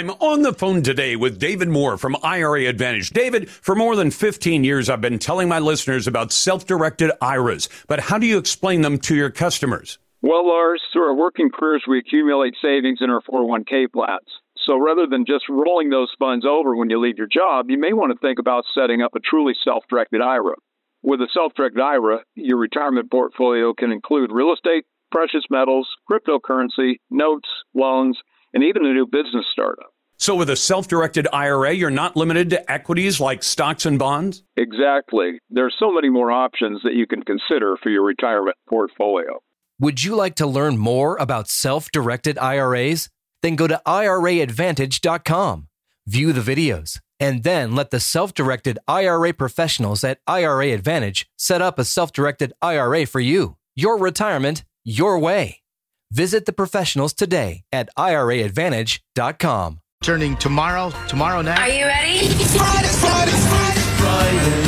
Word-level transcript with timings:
I'm 0.00 0.08
on 0.12 0.40
the 0.40 0.54
phone 0.54 0.80
today 0.80 1.14
with 1.14 1.38
David 1.38 1.68
Moore 1.68 1.98
from 1.98 2.16
IRA 2.22 2.64
Advantage. 2.64 3.10
David, 3.10 3.50
for 3.50 3.74
more 3.74 3.96
than 3.96 4.10
15 4.10 4.64
years, 4.64 4.88
I've 4.88 5.02
been 5.02 5.18
telling 5.18 5.46
my 5.46 5.58
listeners 5.58 6.06
about 6.06 6.32
self-directed 6.32 7.10
IRAs, 7.20 7.68
but 7.86 8.00
how 8.00 8.16
do 8.16 8.26
you 8.26 8.38
explain 8.38 8.80
them 8.80 8.96
to 9.00 9.14
your 9.14 9.28
customers? 9.28 9.98
Well, 10.22 10.48
Lars, 10.48 10.80
through 10.90 11.02
our 11.02 11.14
working 11.14 11.50
careers, 11.50 11.84
we 11.86 11.98
accumulate 11.98 12.54
savings 12.62 13.00
in 13.02 13.10
our 13.10 13.20
401k 13.20 13.92
plans. 13.92 14.24
So 14.66 14.78
rather 14.78 15.06
than 15.06 15.26
just 15.26 15.44
rolling 15.50 15.90
those 15.90 16.08
funds 16.18 16.46
over 16.48 16.74
when 16.74 16.88
you 16.88 16.98
leave 16.98 17.18
your 17.18 17.28
job, 17.30 17.68
you 17.68 17.78
may 17.78 17.92
want 17.92 18.10
to 18.10 18.26
think 18.26 18.38
about 18.38 18.64
setting 18.74 19.02
up 19.02 19.14
a 19.14 19.20
truly 19.20 19.52
self-directed 19.62 20.22
IRA. 20.22 20.54
With 21.02 21.20
a 21.20 21.28
self-directed 21.34 21.78
IRA, 21.78 22.20
your 22.36 22.56
retirement 22.56 23.10
portfolio 23.10 23.74
can 23.74 23.92
include 23.92 24.32
real 24.32 24.54
estate, 24.54 24.86
precious 25.12 25.44
metals, 25.50 25.86
cryptocurrency, 26.10 27.00
notes, 27.10 27.48
loans, 27.74 28.16
and 28.52 28.64
even 28.64 28.84
a 28.84 28.92
new 28.92 29.06
business 29.06 29.44
startup. 29.52 29.89
So, 30.20 30.34
with 30.34 30.50
a 30.50 30.56
self 30.56 30.86
directed 30.86 31.26
IRA, 31.32 31.72
you're 31.72 31.90
not 31.90 32.14
limited 32.14 32.50
to 32.50 32.70
equities 32.70 33.20
like 33.20 33.42
stocks 33.42 33.86
and 33.86 33.98
bonds? 33.98 34.42
Exactly. 34.54 35.40
There 35.48 35.64
are 35.64 35.72
so 35.78 35.90
many 35.90 36.10
more 36.10 36.30
options 36.30 36.82
that 36.84 36.92
you 36.92 37.06
can 37.06 37.22
consider 37.22 37.78
for 37.82 37.88
your 37.88 38.02
retirement 38.02 38.58
portfolio. 38.68 39.42
Would 39.78 40.04
you 40.04 40.14
like 40.14 40.34
to 40.34 40.46
learn 40.46 40.76
more 40.76 41.16
about 41.16 41.48
self 41.48 41.90
directed 41.90 42.36
IRAs? 42.36 43.08
Then 43.40 43.56
go 43.56 43.66
to 43.66 43.80
IRAadvantage.com, 43.86 45.68
view 46.06 46.32
the 46.34 46.54
videos, 46.54 47.00
and 47.18 47.42
then 47.42 47.74
let 47.74 47.88
the 47.88 47.98
self 47.98 48.34
directed 48.34 48.78
IRA 48.86 49.32
professionals 49.32 50.04
at 50.04 50.20
IRA 50.26 50.66
Advantage 50.74 51.30
set 51.38 51.62
up 51.62 51.78
a 51.78 51.84
self 51.86 52.12
directed 52.12 52.52
IRA 52.60 53.06
for 53.06 53.20
you, 53.20 53.56
your 53.74 53.96
retirement, 53.96 54.64
your 54.84 55.18
way. 55.18 55.62
Visit 56.10 56.44
the 56.44 56.52
professionals 56.52 57.14
today 57.14 57.62
at 57.72 57.88
IRAadvantage.com. 57.96 59.80
Turning 60.02 60.34
tomorrow, 60.38 60.88
tomorrow 61.08 61.42
night. 61.42 61.58
Are 61.58 61.68
you 61.68 61.84
ready? 61.84 62.26
Friday, 62.56 62.88
Friday, 62.88 63.32
Friday, 63.32 63.80
Friday. 63.98 64.59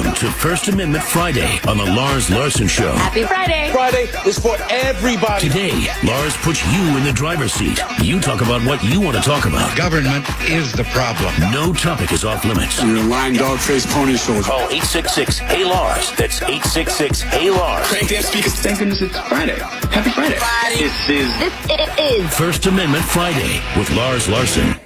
Welcome 0.00 0.28
to 0.28 0.32
First 0.32 0.68
Amendment 0.68 1.04
Friday 1.04 1.58
on 1.68 1.76
the 1.76 1.84
Lars 1.84 2.30
Larson 2.30 2.66
Show. 2.66 2.90
Happy 2.92 3.22
Friday. 3.22 3.70
Friday 3.70 4.08
is 4.26 4.38
for 4.38 4.56
everybody. 4.70 5.46
Today, 5.46 5.92
Lars 6.02 6.34
puts 6.38 6.64
you 6.72 6.96
in 6.96 7.04
the 7.04 7.12
driver's 7.12 7.52
seat. 7.52 7.78
You 8.02 8.18
talk 8.18 8.40
about 8.40 8.64
what 8.64 8.82
you 8.82 8.98
want 8.98 9.18
to 9.18 9.22
talk 9.22 9.44
about. 9.44 9.76
Government 9.76 10.24
is 10.48 10.72
the 10.72 10.84
problem. 10.84 11.34
No 11.52 11.74
topic 11.74 12.12
is 12.12 12.24
off 12.24 12.46
limits. 12.46 12.82
You're 12.82 12.96
a 12.96 13.02
lying 13.02 13.34
dog 13.34 13.58
faced 13.58 13.88
pony 13.88 14.16
soldier. 14.16 14.44
Call 14.44 14.60
866 14.60 15.36
Hey 15.36 15.66
Lars. 15.66 16.10
That's 16.12 16.40
866 16.40 17.20
Hey 17.20 17.50
Lars. 17.50 17.86
Crank 17.86 18.08
that 18.08 18.24
speakers. 18.24 18.54
Thank 18.54 18.78
goodness 18.78 19.02
it's 19.02 19.18
Friday. 19.28 19.58
Happy 19.58 20.08
Friday. 20.12 20.36
Friday. 20.36 20.78
This 20.78 21.10
is. 21.10 21.38
This 21.38 22.00
is. 22.00 22.34
First 22.34 22.64
Amendment 22.64 23.04
Friday 23.04 23.60
with 23.76 23.90
Lars 23.90 24.30
Larson. 24.30 24.80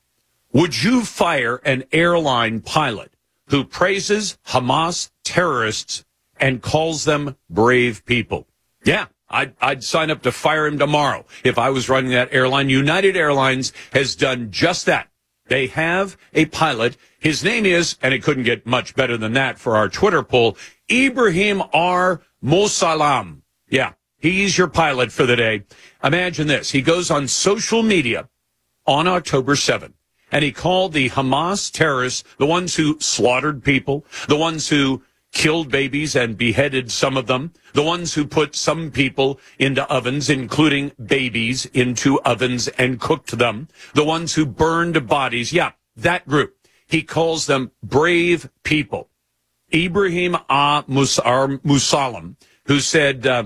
Would 0.54 0.84
you 0.84 1.04
fire 1.04 1.56
an 1.66 1.86
airline 1.92 2.62
pilot 2.62 3.14
who 3.48 3.64
praises 3.64 4.38
Hamas 4.48 5.10
terrorists 5.24 6.06
and 6.40 6.62
calls 6.62 7.06
them 7.06 7.36
brave 7.50 8.06
people. 8.06 8.48
Yeah, 8.86 9.08
I'd, 9.30 9.56
I'd 9.62 9.84
sign 9.84 10.10
up 10.10 10.22
to 10.24 10.32
fire 10.32 10.66
him 10.66 10.80
tomorrow 10.80 11.26
if 11.44 11.58
I 11.58 11.70
was 11.70 11.90
running 11.90 12.12
that 12.12 12.34
airline. 12.34 12.70
United 12.70 13.16
Airlines 13.16 13.74
has 13.94 14.16
done 14.16 14.52
just 14.52 14.86
that. 14.86 15.10
They 15.48 15.68
have 15.68 16.16
a 16.34 16.46
pilot. 16.46 16.96
His 17.20 17.44
name 17.44 17.66
is, 17.66 17.98
and 18.02 18.14
it 18.14 18.24
couldn't 18.24 18.44
get 18.44 18.66
much 18.66 18.96
better 18.96 19.18
than 19.18 19.34
that 19.34 19.60
for 19.60 19.76
our 19.76 19.90
Twitter 19.90 20.24
poll, 20.24 20.58
Ibrahim 20.92 21.64
R. 21.74 22.22
Mosalam. 22.44 23.42
Yeah, 23.68 23.94
he's 24.18 24.58
your 24.58 24.68
pilot 24.68 25.12
for 25.12 25.26
the 25.26 25.36
day. 25.36 25.64
Imagine 26.04 26.48
this. 26.48 26.72
He 26.72 26.82
goes 26.82 27.12
on 27.12 27.28
social 27.28 27.84
media 27.84 28.30
on 28.86 29.08
October 29.08 29.56
7th 29.56 29.94
and 30.32 30.44
he 30.44 30.52
called 30.52 30.94
the 30.94 31.10
Hamas 31.10 31.72
terrorists, 31.72 32.24
the 32.38 32.46
ones 32.46 32.76
who 32.76 33.00
slaughtered 33.00 33.64
people, 33.64 34.06
the 34.28 34.38
ones 34.38 34.70
who 34.70 35.04
killed 35.32 35.70
babies 35.70 36.16
and 36.16 36.38
beheaded 36.38 36.92
some 36.92 37.16
of 37.16 37.28
them, 37.28 37.54
the 37.74 37.84
ones 37.84 38.14
who 38.14 38.26
put 38.26 38.56
some 38.56 38.92
people 38.92 39.40
into 39.58 39.88
ovens, 39.90 40.30
including 40.30 40.92
babies, 41.04 41.66
into 41.68 42.20
ovens 42.22 42.68
and 42.70 43.00
cooked 43.00 43.38
them, 43.38 43.68
the 43.94 44.04
ones 44.04 44.36
who 44.36 44.46
burned 44.46 45.08
bodies. 45.08 45.54
Yeah, 45.54 45.72
that 45.96 46.28
group. 46.28 46.56
He 46.88 47.04
calls 47.04 47.46
them 47.46 47.72
brave 47.84 48.50
people. 48.64 49.10
Ibrahim 49.74 50.36
A. 50.50 50.84
Musalam, 50.88 52.36
who 52.66 52.80
said, 52.80 53.28
uh, 53.28 53.46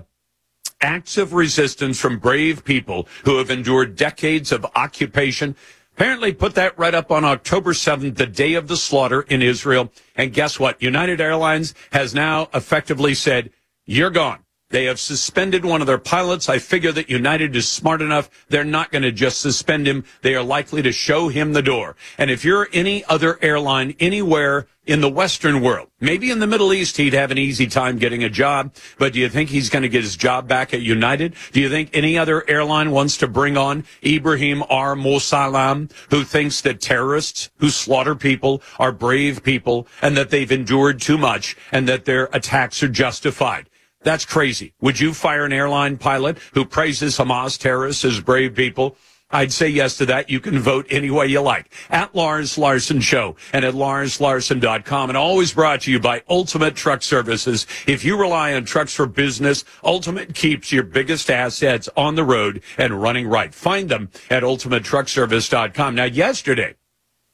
acts 0.84 1.18
of 1.18 1.34
resistance 1.34 2.00
from 2.00 2.20
brave 2.20 2.64
people 2.64 3.08
who 3.24 3.38
have 3.38 3.50
endured 3.50 3.96
decades 3.96 4.52
of 4.52 4.66
occupation 4.76 5.56
Apparently 5.96 6.34
put 6.34 6.56
that 6.56 6.78
right 6.78 6.96
up 6.96 7.12
on 7.12 7.24
October 7.24 7.74
7th, 7.74 8.16
the 8.16 8.26
day 8.26 8.56
of 8.56 8.68
the 8.68 8.78
slaughter 8.78 9.22
in 9.22 9.42
Israel. 9.42 9.92
And 10.16 10.34
guess 10.34 10.60
what? 10.60 10.82
United 10.82 11.22
Airlines 11.22 11.76
has 11.92 12.16
now 12.16 12.50
effectively 12.54 13.14
said, 13.14 13.52
you're 13.86 14.10
gone. 14.10 14.40
They 14.74 14.86
have 14.86 15.00
suspended 15.00 15.66
one 15.66 15.82
of 15.82 15.88
their 15.88 16.00
pilots. 16.00 16.50
I 16.50 16.58
figure 16.58 16.92
that 16.94 17.08
United 17.08 17.56
is 17.56 17.70
smart 17.70 18.02
enough. 18.02 18.28
They're 18.50 18.64
not 18.64 18.92
going 18.92 19.04
to 19.04 19.12
just 19.12 19.40
suspend 19.40 19.88
him. 19.88 20.04
They 20.24 20.34
are 20.34 20.42
likely 20.42 20.82
to 20.82 20.92
show 20.92 21.28
him 21.28 21.54
the 21.54 21.62
door. 21.62 21.96
And 22.18 22.32
if 22.32 22.44
you're 22.44 22.68
any 22.74 23.06
other 23.06 23.38
airline 23.44 23.94
anywhere 24.00 24.66
in 24.88 25.02
the 25.02 25.12
Western 25.12 25.62
world, 25.62 25.90
maybe 26.00 26.32
in 26.32 26.40
the 26.40 26.48
Middle 26.48 26.74
East, 26.74 26.98
he'd 26.98 27.14
have 27.14 27.30
an 27.30 27.38
easy 27.38 27.68
time 27.68 28.00
getting 28.00 28.24
a 28.24 28.30
job. 28.30 28.74
But 28.98 29.14
do 29.14 29.20
you 29.20 29.30
think 29.30 29.52
he's 29.52 29.70
going 29.70 29.84
to 29.84 29.90
get 29.90 30.02
his 30.02 30.16
job 30.16 30.48
back 30.48 30.74
at 30.74 30.82
United? 30.82 31.36
Do 31.52 31.62
you 31.62 31.70
think 31.70 31.92
any 31.94 32.18
other 32.18 32.44
airline 32.50 32.90
wants 32.90 33.16
to 33.18 33.28
bring 33.28 33.56
on 33.56 33.84
Ibrahim 34.04 34.64
R. 34.72 34.96
Mosalam, 34.96 35.92
who 36.10 36.24
thinks 36.24 36.62
that 36.62 36.82
terrorists 36.82 37.52
who 37.58 37.70
slaughter 37.70 38.16
people 38.16 38.64
are 38.80 38.92
brave 38.92 39.44
people 39.44 39.88
and 40.02 40.18
that 40.18 40.32
they've 40.32 40.52
endured 40.52 41.00
too 41.00 41.20
much 41.20 41.56
and 41.72 41.88
that 41.88 42.06
their 42.06 42.28
attacks 42.34 42.82
are 42.82 42.90
justified? 42.90 43.70
That's 44.04 44.26
crazy. 44.26 44.74
Would 44.82 45.00
you 45.00 45.14
fire 45.14 45.46
an 45.46 45.54
airline 45.54 45.98
pilot 45.98 46.38
who 46.54 46.66
praises 46.66 47.18
Hamas 47.18 47.58
terrorists 47.58 48.06
as 48.06 48.20
brave 48.20 48.56
people? 48.56 48.98
I'd 49.34 49.52
say 49.52 49.68
yes 49.68 49.98
to 49.98 50.06
that. 50.06 50.30
You 50.30 50.40
can 50.40 50.60
vote 50.60 50.86
any 50.92 51.10
way 51.10 51.26
you 51.26 51.42
like. 51.42 51.74
At 51.90 52.14
Lars 52.14 52.56
Larson 52.56 53.02
Show 53.02 53.36
and 53.52 53.66
at 53.66 53.74
larslarson.com. 53.74 55.10
And 55.10 55.18
always 55.18 55.54
brought 55.54 55.82
to 55.82 55.92
you 55.92 56.00
by 56.00 56.22
Ultimate 56.30 56.76
Truck 56.76 57.02
Services. 57.02 57.66
If 57.88 58.06
you 58.06 58.16
rely 58.16 58.54
on 58.54 58.66
trucks 58.66 58.94
for 58.94 59.08
business, 59.08 59.66
Ultimate 59.84 60.36
keeps 60.36 60.72
your 60.72 60.84
biggest 60.84 61.32
assets 61.32 61.90
on 61.98 62.14
the 62.14 62.24
road 62.24 62.62
and 62.78 63.02
running 63.02 63.28
right. 63.28 63.54
Find 63.56 63.90
them 63.90 64.12
at 64.30 64.44
ultimatetruckservice.com. 64.44 65.96
Now, 65.96 66.04
yesterday, 66.04 66.76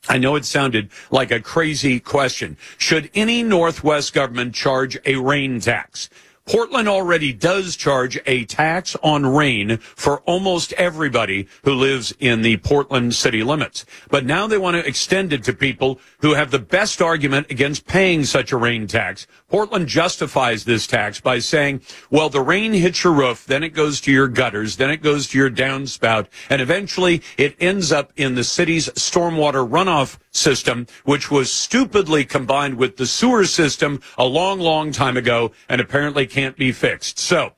I 0.08 0.18
know 0.18 0.38
it 0.38 0.46
sounded 0.46 0.92
like 1.12 1.32
a 1.32 1.42
crazy 1.42 2.00
question. 2.00 2.56
Should 2.78 3.12
any 3.14 3.44
Northwest 3.44 4.14
government 4.14 4.56
charge 4.56 4.98
a 5.06 5.18
rain 5.18 5.60
tax? 5.60 6.10
Portland 6.50 6.90
already 6.90 7.32
does 7.32 7.76
charge 7.76 8.20
a 8.26 8.44
tax 8.46 8.96
on 9.04 9.24
rain 9.24 9.78
for 9.78 10.22
almost 10.22 10.74
everybody 10.74 11.48
who 11.64 11.76
lives 11.76 12.12
in 12.20 12.42
the 12.42 12.58
Portland 12.58 13.14
city 13.14 13.44
limits. 13.44 13.86
But 14.10 14.26
now 14.26 14.48
they 14.48 14.58
want 14.58 14.74
to 14.74 14.88
extend 14.88 15.32
it 15.32 15.44
to 15.44 15.54
people 15.54 16.00
who 16.22 16.34
have 16.34 16.50
the 16.50 16.58
best 16.58 17.04
argument 17.04 17.52
against 17.52 17.86
paying 17.86 18.26
such 18.26 18.52
a 18.52 18.58
rain 18.58 18.88
tax. 18.88 19.28
Portland 19.50 19.88
justifies 19.88 20.64
this 20.64 20.86
tax 20.86 21.20
by 21.20 21.40
saying, 21.40 21.82
well, 22.12 22.30
the 22.30 22.42
rain 22.42 22.74
hits 22.74 23.04
your 23.04 23.14
roof, 23.14 23.46
then 23.46 23.64
it 23.64 23.70
goes 23.70 24.00
to 24.02 24.12
your 24.12 24.28
gutters, 24.28 24.78
then 24.78 24.92
it 24.92 25.02
goes 25.02 25.28
to 25.28 25.38
your 25.38 25.50
downspout, 25.50 26.28
and 26.50 26.62
eventually 26.62 27.24
it 27.38 27.56
ends 27.60 27.92
up 27.92 28.14
in 28.16 28.36
the 28.36 28.44
city's 28.44 28.90
stormwater 28.90 29.68
runoff 29.68 30.20
system, 30.32 30.86
which 31.04 31.32
was 31.32 31.52
stupidly 31.52 32.24
combined 32.24 32.76
with 32.76 32.98
the 32.98 33.08
sewer 33.08 33.46
system 33.46 34.00
a 34.18 34.26
long, 34.26 34.60
long 34.60 34.92
time 34.92 35.18
ago 35.18 35.52
and 35.68 35.82
apparently 35.82 36.28
can't 36.28 36.56
be 36.56 36.72
fixed. 36.72 37.18
So 37.18 37.54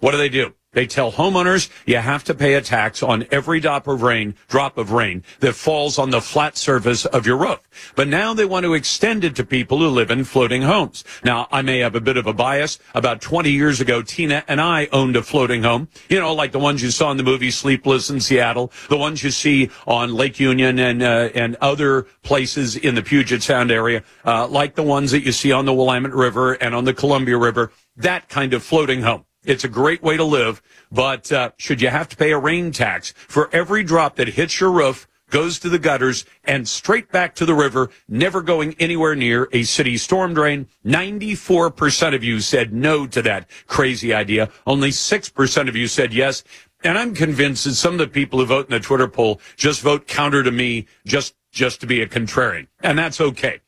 what 0.00 0.10
do 0.10 0.18
they 0.18 0.28
do? 0.28 0.55
They 0.76 0.86
tell 0.86 1.10
homeowners 1.10 1.70
you 1.86 1.96
have 1.96 2.22
to 2.24 2.34
pay 2.34 2.52
a 2.52 2.60
tax 2.60 3.02
on 3.02 3.26
every 3.30 3.60
drop 3.60 3.88
of 3.88 4.02
rain, 4.02 4.34
drop 4.46 4.76
of 4.76 4.92
rain 4.92 5.22
that 5.40 5.54
falls 5.54 5.98
on 5.98 6.10
the 6.10 6.20
flat 6.20 6.58
surface 6.58 7.06
of 7.06 7.26
your 7.26 7.38
roof. 7.38 7.92
But 7.96 8.08
now 8.08 8.34
they 8.34 8.44
want 8.44 8.64
to 8.64 8.74
extend 8.74 9.24
it 9.24 9.34
to 9.36 9.44
people 9.44 9.78
who 9.78 9.88
live 9.88 10.10
in 10.10 10.24
floating 10.24 10.60
homes. 10.60 11.02
Now, 11.24 11.48
I 11.50 11.62
may 11.62 11.78
have 11.78 11.94
a 11.94 12.00
bit 12.02 12.18
of 12.18 12.26
a 12.26 12.34
bias. 12.34 12.78
About 12.94 13.22
20 13.22 13.50
years 13.50 13.80
ago, 13.80 14.02
Tina 14.02 14.44
and 14.48 14.60
I 14.60 14.88
owned 14.92 15.16
a 15.16 15.22
floating 15.22 15.62
home. 15.62 15.88
You 16.10 16.20
know, 16.20 16.34
like 16.34 16.52
the 16.52 16.58
ones 16.58 16.82
you 16.82 16.90
saw 16.90 17.10
in 17.10 17.16
the 17.16 17.22
movie 17.22 17.50
Sleepless 17.50 18.10
in 18.10 18.20
Seattle, 18.20 18.70
the 18.90 18.98
ones 18.98 19.24
you 19.24 19.30
see 19.30 19.70
on 19.86 20.12
Lake 20.12 20.38
Union 20.38 20.78
and 20.78 21.02
uh, 21.02 21.30
and 21.34 21.56
other 21.62 22.02
places 22.22 22.76
in 22.76 22.94
the 22.94 23.02
Puget 23.02 23.42
Sound 23.42 23.70
area, 23.70 24.02
uh, 24.26 24.46
like 24.46 24.74
the 24.74 24.82
ones 24.82 25.10
that 25.12 25.22
you 25.22 25.32
see 25.32 25.52
on 25.52 25.64
the 25.64 25.72
Willamette 25.72 26.12
River 26.12 26.52
and 26.52 26.74
on 26.74 26.84
the 26.84 26.92
Columbia 26.92 27.38
River. 27.38 27.72
That 27.96 28.28
kind 28.28 28.52
of 28.52 28.62
floating 28.62 29.00
home. 29.00 29.24
It's 29.46 29.62
a 29.62 29.68
great 29.68 30.02
way 30.02 30.16
to 30.16 30.24
live, 30.24 30.60
but 30.90 31.30
uh, 31.30 31.52
should 31.56 31.80
you 31.80 31.88
have 31.88 32.08
to 32.08 32.16
pay 32.16 32.32
a 32.32 32.38
rain 32.38 32.72
tax 32.72 33.12
for 33.16 33.48
every 33.52 33.84
drop 33.84 34.16
that 34.16 34.26
hits 34.30 34.58
your 34.58 34.72
roof, 34.72 35.06
goes 35.30 35.60
to 35.60 35.68
the 35.68 35.78
gutters, 35.78 36.24
and 36.42 36.66
straight 36.66 37.12
back 37.12 37.36
to 37.36 37.46
the 37.46 37.54
river, 37.54 37.90
never 38.08 38.42
going 38.42 38.74
anywhere 38.80 39.14
near 39.14 39.48
a 39.52 39.62
city 39.62 39.96
storm 39.96 40.34
drain? 40.34 40.66
94% 40.84 42.12
of 42.12 42.24
you 42.24 42.40
said 42.40 42.72
no 42.72 43.06
to 43.06 43.22
that 43.22 43.48
crazy 43.68 44.12
idea. 44.12 44.50
Only 44.66 44.90
6% 44.90 45.68
of 45.68 45.76
you 45.76 45.86
said 45.86 46.12
yes. 46.12 46.42
And 46.82 46.98
I'm 46.98 47.14
convinced 47.14 47.66
that 47.66 47.74
some 47.74 47.92
of 47.92 47.98
the 47.98 48.08
people 48.08 48.40
who 48.40 48.46
vote 48.46 48.66
in 48.66 48.72
the 48.72 48.80
Twitter 48.80 49.06
poll 49.06 49.40
just 49.56 49.80
vote 49.80 50.08
counter 50.08 50.42
to 50.42 50.50
me 50.50 50.86
just, 51.06 51.36
just 51.52 51.80
to 51.82 51.86
be 51.86 52.02
a 52.02 52.08
contrarian. 52.08 52.66
And 52.80 52.98
that's 52.98 53.20
okay. 53.20 53.60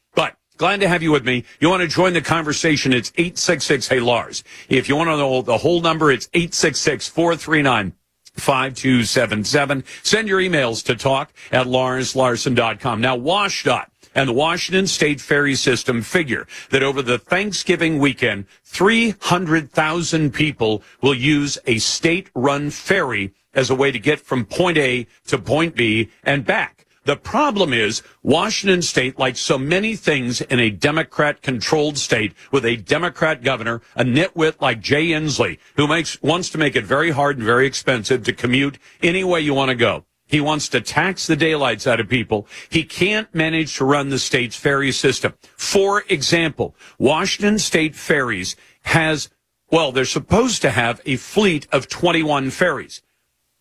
Glad 0.58 0.80
to 0.80 0.88
have 0.88 1.04
you 1.04 1.12
with 1.12 1.24
me. 1.24 1.44
You 1.60 1.70
want 1.70 1.82
to 1.82 1.88
join 1.88 2.14
the 2.14 2.20
conversation? 2.20 2.92
It's 2.92 3.12
866 3.16 3.86
Hey 3.86 4.00
Lars. 4.00 4.42
If 4.68 4.88
you 4.88 4.96
want 4.96 5.06
to 5.06 5.16
know 5.16 5.40
the 5.40 5.58
whole 5.58 5.80
number, 5.80 6.10
it's 6.10 6.28
866 6.34 7.06
439 7.06 7.92
5277. 8.34 9.84
Send 10.02 10.26
your 10.26 10.40
emails 10.40 10.84
to 10.86 10.96
talk 10.96 11.32
at 11.52 11.66
larslarson.com. 11.66 13.00
Now, 13.00 13.16
WashDOT 13.16 13.86
and 14.16 14.28
the 14.28 14.32
Washington 14.32 14.88
State 14.88 15.20
Ferry 15.20 15.54
System 15.54 16.02
figure 16.02 16.48
that 16.70 16.82
over 16.82 17.02
the 17.02 17.18
Thanksgiving 17.18 18.00
weekend, 18.00 18.46
300,000 18.64 20.34
people 20.34 20.82
will 21.00 21.14
use 21.14 21.56
a 21.66 21.78
state 21.78 22.30
run 22.34 22.70
ferry 22.70 23.32
as 23.54 23.70
a 23.70 23.76
way 23.76 23.92
to 23.92 23.98
get 24.00 24.18
from 24.18 24.44
point 24.44 24.76
A 24.76 25.06
to 25.28 25.38
point 25.38 25.76
B 25.76 26.10
and 26.24 26.44
back. 26.44 26.77
The 27.08 27.16
problem 27.16 27.72
is 27.72 28.02
Washington 28.22 28.82
state, 28.82 29.18
like 29.18 29.38
so 29.38 29.56
many 29.56 29.96
things 29.96 30.42
in 30.42 30.60
a 30.60 30.68
Democrat 30.68 31.40
controlled 31.40 31.96
state 31.96 32.34
with 32.52 32.66
a 32.66 32.76
Democrat 32.76 33.42
governor, 33.42 33.80
a 33.96 34.04
nitwit 34.04 34.60
like 34.60 34.82
Jay 34.82 35.06
Inslee, 35.06 35.56
who 35.76 35.88
makes, 35.88 36.20
wants 36.20 36.50
to 36.50 36.58
make 36.58 36.76
it 36.76 36.84
very 36.84 37.10
hard 37.10 37.38
and 37.38 37.46
very 37.46 37.66
expensive 37.66 38.24
to 38.24 38.34
commute 38.34 38.76
any 39.02 39.24
way 39.24 39.40
you 39.40 39.54
want 39.54 39.70
to 39.70 39.74
go. 39.74 40.04
He 40.26 40.42
wants 40.42 40.68
to 40.68 40.82
tax 40.82 41.26
the 41.26 41.34
daylights 41.34 41.86
out 41.86 41.98
of 41.98 42.10
people. 42.10 42.46
He 42.68 42.84
can't 42.84 43.34
manage 43.34 43.78
to 43.78 43.86
run 43.86 44.10
the 44.10 44.18
state's 44.18 44.56
ferry 44.56 44.92
system. 44.92 45.32
For 45.56 46.04
example, 46.10 46.76
Washington 46.98 47.58
state 47.58 47.96
ferries 47.96 48.54
has, 48.82 49.30
well, 49.70 49.92
they're 49.92 50.04
supposed 50.04 50.60
to 50.60 50.72
have 50.72 51.00
a 51.06 51.16
fleet 51.16 51.66
of 51.72 51.88
21 51.88 52.50
ferries. 52.50 53.00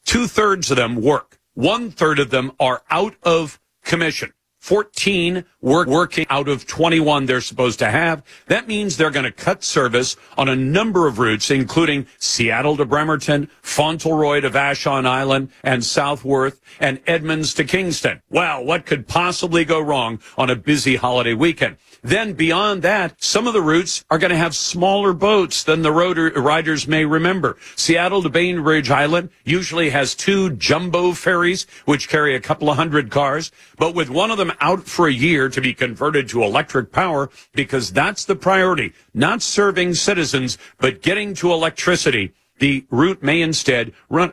Two 0.03 0.27
thirds 0.27 0.69
of 0.69 0.75
them 0.75 0.97
work. 0.97 1.37
One 1.57 1.89
third 1.89 2.19
of 2.19 2.30
them 2.30 2.51
are 2.59 2.83
out 2.92 3.15
of 3.24 3.59
commission. 3.83 4.31
14 4.59 5.44
work, 5.59 5.88
working 5.88 6.27
out 6.30 6.48
of 6.48 6.68
21 6.68 7.25
they're 7.25 7.42
supposed 7.42 7.80
to 7.80 7.89
have. 7.89 8.21
That 8.45 8.68
means 8.68 8.95
they're 8.95 9.09
going 9.09 9.25
to 9.25 9.31
cut 9.31 9.63
service 9.63 10.15
on 10.38 10.50
a 10.50 10.56
number 10.56 11.07
of 11.07 11.18
routes, 11.18 11.50
including 11.50 12.06
Seattle 12.19 12.77
to 12.77 12.86
Bremerton, 12.86 13.50
Fauntleroy 13.63 14.42
to 14.42 14.51
Vashon 14.51 15.07
Island, 15.07 15.50
and 15.63 15.83
Southworth, 15.83 16.62
and 16.80 17.00
Edmonds 17.07 17.56
to 17.56 17.63
Kingston. 17.63 18.21
Well, 18.30 18.63
what 18.63 18.86
could 18.86 19.07
possibly 19.07 19.65
go 19.65 19.80
wrong 19.80 20.19
on 20.38 20.51
a 20.51 20.56
busy 20.56 20.98
holiday 20.98 21.33
weekend? 21.33 21.77
Then 22.07 22.36
beyond 22.36 22.83
that, 22.83 23.21
some 23.21 23.48
of 23.48 23.54
the 23.54 23.62
routes 23.62 24.06
are 24.09 24.18
going 24.18 24.31
to 24.31 24.38
have 24.38 24.56
smaller 24.56 25.12
boats 25.12 25.65
than 25.65 25.81
the 25.81 25.92
riders 25.92 26.88
may 26.88 27.04
remember. 27.04 27.57
Seattle 27.75 28.24
to 28.24 28.30
Bainbridge 28.30 28.89
Island 28.89 29.30
usually 29.44 29.89
has 29.89 30.15
two 30.15 30.51
jumbo 30.51 31.12
ferries, 31.12 31.68
which 31.83 32.07
carry 32.07 32.33
a 32.33 32.39
couple 32.39 32.69
of 32.69 32.77
hundred 32.77 33.12
cars, 33.12 33.51
but 33.77 33.94
with 33.94 34.09
one 34.09 34.31
of 34.31 34.38
them 34.38 34.54
out 34.62 34.88
for 34.88 35.09
a 35.09 35.12
year 35.12 35.50
to 35.50 35.59
be 35.59 35.74
converted 35.74 36.30
to 36.30 36.44
electric 36.44 36.94
power, 36.94 37.30
because 37.51 37.92
that's 37.92 38.24
the 38.24 38.38
priority, 38.38 38.94
not 39.13 39.42
serving 39.42 39.94
citizens, 39.94 40.57
but 40.77 41.01
getting 41.01 41.33
to 41.33 41.51
electricity. 41.51 42.31
The 42.60 42.86
route 42.89 43.21
may 43.21 43.42
instead 43.42 43.92
run, 44.10 44.31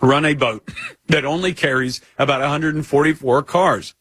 run 0.00 0.24
a 0.24 0.32
boat 0.32 0.66
that 1.08 1.26
only 1.26 1.52
carries 1.52 2.00
about 2.18 2.40
144 2.40 3.42
cars. 3.42 3.94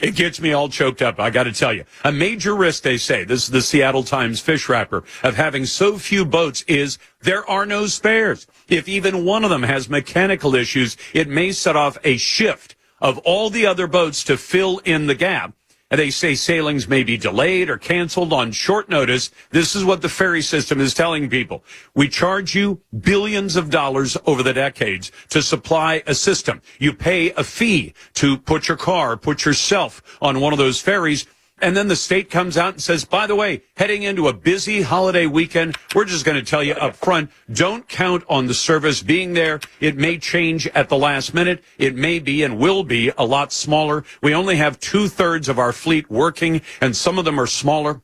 It 0.00 0.14
gets 0.14 0.40
me 0.40 0.52
all 0.52 0.68
choked 0.68 1.02
up. 1.02 1.20
I 1.20 1.30
got 1.30 1.44
to 1.44 1.52
tell 1.52 1.72
you, 1.72 1.84
a 2.04 2.12
major 2.12 2.54
risk, 2.54 2.82
they 2.82 2.96
say, 2.96 3.24
this 3.24 3.44
is 3.44 3.50
the 3.50 3.60
Seattle 3.60 4.02
Times 4.02 4.40
fish 4.40 4.68
wrapper, 4.68 5.04
of 5.22 5.36
having 5.36 5.66
so 5.66 5.98
few 5.98 6.24
boats 6.24 6.62
is 6.66 6.98
there 7.20 7.48
are 7.48 7.66
no 7.66 7.86
spares. 7.86 8.46
If 8.68 8.88
even 8.88 9.24
one 9.24 9.44
of 9.44 9.50
them 9.50 9.64
has 9.64 9.90
mechanical 9.90 10.54
issues, 10.54 10.96
it 11.12 11.28
may 11.28 11.52
set 11.52 11.76
off 11.76 11.98
a 12.02 12.16
shift 12.16 12.76
of 13.00 13.18
all 13.18 13.50
the 13.50 13.66
other 13.66 13.86
boats 13.86 14.24
to 14.24 14.36
fill 14.36 14.78
in 14.78 15.06
the 15.06 15.14
gap. 15.14 15.54
They 15.90 16.10
say 16.10 16.36
sailings 16.36 16.86
may 16.86 17.02
be 17.02 17.16
delayed 17.16 17.68
or 17.68 17.76
canceled 17.76 18.32
on 18.32 18.52
short 18.52 18.88
notice. 18.88 19.32
This 19.50 19.74
is 19.74 19.84
what 19.84 20.02
the 20.02 20.08
ferry 20.08 20.40
system 20.40 20.80
is 20.80 20.94
telling 20.94 21.28
people. 21.28 21.64
We 21.96 22.08
charge 22.08 22.54
you 22.54 22.80
billions 23.00 23.56
of 23.56 23.70
dollars 23.70 24.16
over 24.24 24.44
the 24.44 24.52
decades 24.52 25.10
to 25.30 25.42
supply 25.42 26.04
a 26.06 26.14
system. 26.14 26.62
You 26.78 26.92
pay 26.92 27.32
a 27.32 27.42
fee 27.42 27.94
to 28.14 28.38
put 28.38 28.68
your 28.68 28.76
car, 28.76 29.16
put 29.16 29.44
yourself 29.44 30.00
on 30.22 30.38
one 30.38 30.52
of 30.52 30.60
those 30.60 30.80
ferries. 30.80 31.26
And 31.62 31.76
then 31.76 31.88
the 31.88 31.96
state 31.96 32.30
comes 32.30 32.56
out 32.56 32.74
and 32.74 32.82
says, 32.82 33.04
by 33.04 33.26
the 33.26 33.36
way, 33.36 33.62
heading 33.76 34.02
into 34.02 34.28
a 34.28 34.32
busy 34.32 34.80
holiday 34.80 35.26
weekend, 35.26 35.76
we're 35.94 36.06
just 36.06 36.24
going 36.24 36.38
to 36.38 36.44
tell 36.44 36.64
you 36.64 36.72
up 36.72 36.96
front, 36.96 37.30
don't 37.52 37.86
count 37.86 38.24
on 38.28 38.46
the 38.46 38.54
service 38.54 39.02
being 39.02 39.34
there. 39.34 39.60
It 39.78 39.96
may 39.96 40.16
change 40.16 40.66
at 40.68 40.88
the 40.88 40.96
last 40.96 41.34
minute. 41.34 41.62
It 41.76 41.94
may 41.94 42.18
be 42.18 42.42
and 42.42 42.58
will 42.58 42.82
be 42.82 43.12
a 43.18 43.24
lot 43.24 43.52
smaller. 43.52 44.04
We 44.22 44.34
only 44.34 44.56
have 44.56 44.80
two 44.80 45.08
thirds 45.08 45.48
of 45.48 45.58
our 45.58 45.72
fleet 45.72 46.10
working 46.10 46.62
and 46.80 46.96
some 46.96 47.18
of 47.18 47.26
them 47.26 47.38
are 47.38 47.46
smaller. 47.46 48.00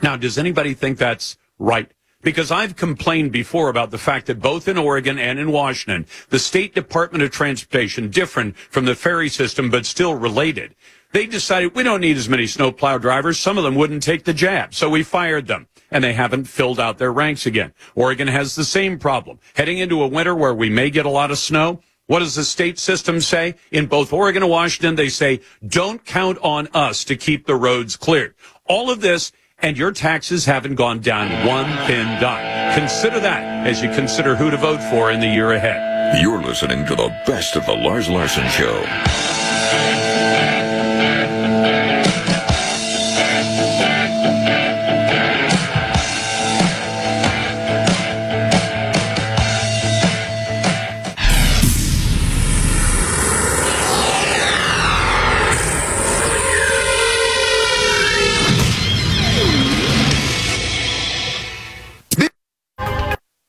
Now, 0.00 0.16
does 0.16 0.38
anybody 0.38 0.74
think 0.74 0.98
that's 0.98 1.36
right? 1.58 1.90
Because 2.22 2.52
I've 2.52 2.76
complained 2.76 3.32
before 3.32 3.68
about 3.68 3.90
the 3.90 3.98
fact 3.98 4.26
that 4.26 4.40
both 4.40 4.68
in 4.68 4.78
Oregon 4.78 5.18
and 5.18 5.40
in 5.40 5.50
Washington, 5.50 6.06
the 6.30 6.38
State 6.38 6.72
Department 6.72 7.24
of 7.24 7.32
Transportation, 7.32 8.10
different 8.10 8.56
from 8.56 8.84
the 8.84 8.94
ferry 8.94 9.28
system, 9.28 9.70
but 9.70 9.86
still 9.86 10.14
related, 10.14 10.76
they 11.12 11.26
decided 11.26 11.74
we 11.74 11.82
don't 11.82 12.00
need 12.00 12.16
as 12.16 12.28
many 12.28 12.46
snowplow 12.46 12.98
drivers. 12.98 13.38
Some 13.38 13.58
of 13.58 13.64
them 13.64 13.74
wouldn't 13.74 14.02
take 14.02 14.24
the 14.24 14.34
jab, 14.34 14.74
so 14.74 14.88
we 14.88 15.02
fired 15.02 15.46
them. 15.46 15.68
And 15.90 16.02
they 16.02 16.14
haven't 16.14 16.44
filled 16.44 16.80
out 16.80 16.98
their 16.98 17.12
ranks 17.12 17.44
again. 17.44 17.74
Oregon 17.94 18.28
has 18.28 18.54
the 18.54 18.64
same 18.64 18.98
problem. 18.98 19.38
Heading 19.54 19.78
into 19.78 20.02
a 20.02 20.08
winter 20.08 20.34
where 20.34 20.54
we 20.54 20.70
may 20.70 20.88
get 20.88 21.04
a 21.04 21.10
lot 21.10 21.30
of 21.30 21.38
snow, 21.38 21.80
what 22.06 22.20
does 22.20 22.34
the 22.34 22.44
state 22.44 22.78
system 22.78 23.20
say? 23.20 23.54
In 23.70 23.86
both 23.86 24.12
Oregon 24.12 24.42
and 24.42 24.50
Washington, 24.50 24.96
they 24.96 25.08
say, 25.08 25.40
don't 25.66 26.04
count 26.04 26.38
on 26.42 26.68
us 26.74 27.04
to 27.04 27.16
keep 27.16 27.46
the 27.46 27.56
roads 27.56 27.96
cleared. 27.96 28.34
All 28.66 28.90
of 28.90 29.02
this, 29.02 29.32
and 29.58 29.76
your 29.78 29.92
taxes 29.92 30.46
haven't 30.46 30.74
gone 30.74 31.00
down 31.00 31.46
one 31.46 31.68
thin 31.86 32.20
dot. 32.20 32.74
Consider 32.74 33.20
that 33.20 33.66
as 33.66 33.82
you 33.82 33.90
consider 33.90 34.34
who 34.34 34.50
to 34.50 34.56
vote 34.56 34.82
for 34.90 35.10
in 35.10 35.20
the 35.20 35.28
year 35.28 35.52
ahead. 35.52 36.20
You're 36.20 36.42
listening 36.42 36.84
to 36.86 36.96
the 36.96 37.08
best 37.26 37.54
of 37.54 37.64
the 37.66 37.74
Lars 37.74 38.08
Larson 38.08 38.48
Show. 38.48 39.91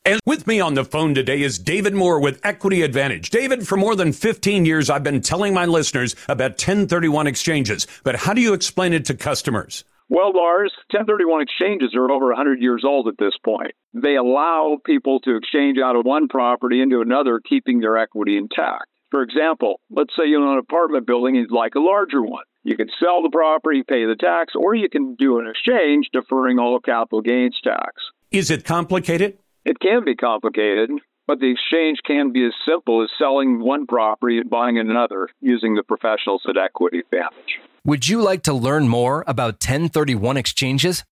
And 0.06 0.20
with 0.26 0.48
me 0.48 0.60
on 0.60 0.74
the 0.74 0.84
phone 0.84 1.16
today 1.16 1.42
is 1.42 1.58
David 1.58 1.94
Moore 1.94 2.20
with 2.20 2.42
Equity 2.44 2.82
Advantage. 2.82 3.30
David, 3.30 3.66
for 3.66 3.78
more 3.78 3.96
than 3.96 4.12
15 4.12 4.66
years, 4.66 4.90
I've 4.90 5.04
been 5.04 5.22
telling 5.22 5.54
my 5.54 5.66
listeners 5.66 6.14
about 6.28 6.52
1031 6.52 7.26
exchanges, 7.26 7.88
but 8.04 8.18
how 8.18 8.34
do 8.34 8.42
you 8.42 8.52
explain 8.52 8.92
it 8.92 9.06
to 9.06 9.14
customers? 9.14 9.86
Well, 10.10 10.34
Lars, 10.36 10.74
1031 10.92 11.44
exchanges 11.44 11.96
are 11.96 12.12
over 12.12 12.28
100 12.28 12.62
years 12.62 12.84
old 12.86 13.08
at 13.08 13.18
this 13.18 13.32
point. 13.46 13.72
They 13.94 14.18
allow 14.18 14.78
people 14.86 15.22
to 15.22 15.38
exchange 15.38 15.78
out 15.80 15.96
of 15.96 16.06
one 16.06 16.28
property 16.28 16.82
into 16.82 17.00
another, 17.00 17.40
keeping 17.40 17.80
their 17.80 17.98
equity 17.98 18.36
intact. 18.36 18.88
For 19.10 19.22
example, 19.22 19.80
let's 19.90 20.14
say 20.18 20.28
you 20.28 20.36
own 20.44 20.52
an 20.52 20.60
apartment 20.60 21.08
building 21.08 21.38
and 21.38 21.48
you'd 21.50 21.58
like 21.58 21.76
a 21.76 21.80
larger 21.80 22.22
one. 22.22 22.44
You 22.64 22.76
can 22.76 22.90
sell 23.00 23.24
the 23.24 23.30
property, 23.30 23.84
pay 23.88 24.04
the 24.04 24.18
tax, 24.20 24.52
or 24.54 24.76
you 24.76 24.90
can 24.90 25.16
do 25.16 25.40
an 25.40 25.48
exchange, 25.48 26.10
deferring 26.12 26.60
all 26.60 26.78
capital 26.82 27.22
gains 27.22 27.58
tax. 27.64 27.94
Is 28.32 28.52
it 28.52 28.66
complicated? 28.66 29.38
It 29.66 29.80
can 29.80 30.04
be 30.04 30.16
complicated, 30.16 30.90
but 31.26 31.40
the 31.40 31.52
exchange 31.52 32.00
can 32.06 32.34
be 32.34 32.46
as 32.46 32.52
simple 32.68 33.02
as 33.02 33.10
selling 33.18 33.62
one 33.62 33.88
property 33.88 34.40
and 34.40 34.50
buying 34.50 34.78
another 34.78 35.30
using 35.40 35.76
the 35.76 35.84
professionals 35.84 36.44
at 36.50 36.58
Equity 36.58 37.00
Advantage. 37.00 37.62
Would 37.86 38.06
you 38.08 38.22
like 38.22 38.44
to 38.44 38.54
learn 38.54 38.88
more 38.90 39.26
about 39.28 39.56
1031 39.56 40.38
exchanges? 40.38 41.04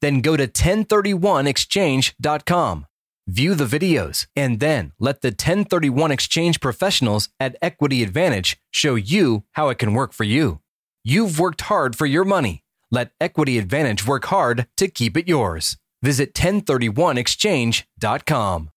Then 0.00 0.20
go 0.20 0.36
to 0.36 0.46
1031exchange.com, 0.48 2.86
view 3.28 3.54
the 3.54 3.64
videos, 3.64 4.26
and 4.34 4.58
then 4.60 4.92
let 4.98 5.20
the 5.20 5.28
1031 5.28 6.10
exchange 6.10 6.58
professionals 6.60 7.28
at 7.38 7.54
Equity 7.62 8.02
Advantage 8.02 8.58
show 8.70 8.96
you 8.96 9.44
how 9.52 9.68
it 9.68 9.78
can 9.78 9.94
work 9.94 10.12
for 10.12 10.24
you. 10.24 10.58
You've 11.04 11.38
worked 11.38 11.60
hard 11.62 11.96
for 11.96 12.06
your 12.06 12.24
money. 12.24 12.64
Let 12.90 13.12
Equity 13.20 13.56
Advantage 13.58 14.04
work 14.06 14.24
hard 14.26 14.66
to 14.78 14.88
keep 14.88 15.16
it 15.16 15.28
yours. 15.28 15.76
Visit 16.02 16.34
1031exchange.com. 16.34 18.70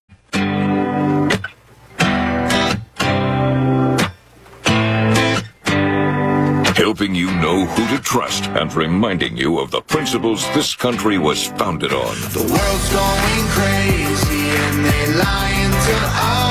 Helping 6.76 7.16
you 7.16 7.28
know 7.28 7.66
who 7.66 7.88
to 7.96 8.02
trust 8.04 8.44
and 8.48 8.74
reminding 8.74 9.38
you 9.38 9.60
of 9.60 9.72
the 9.72 9.80
principles 9.82 10.46
this 10.54 10.76
country 10.76 11.18
was 11.18 11.46
founded 11.46 11.94
on. 11.94 12.16
The 12.34 12.40
world's 12.40 12.90
going 12.92 13.48
crazy 13.50 14.50
and 14.50 14.86
they 14.86 15.14
lying 15.14 15.72
to 15.72 15.96
us. 16.02 16.43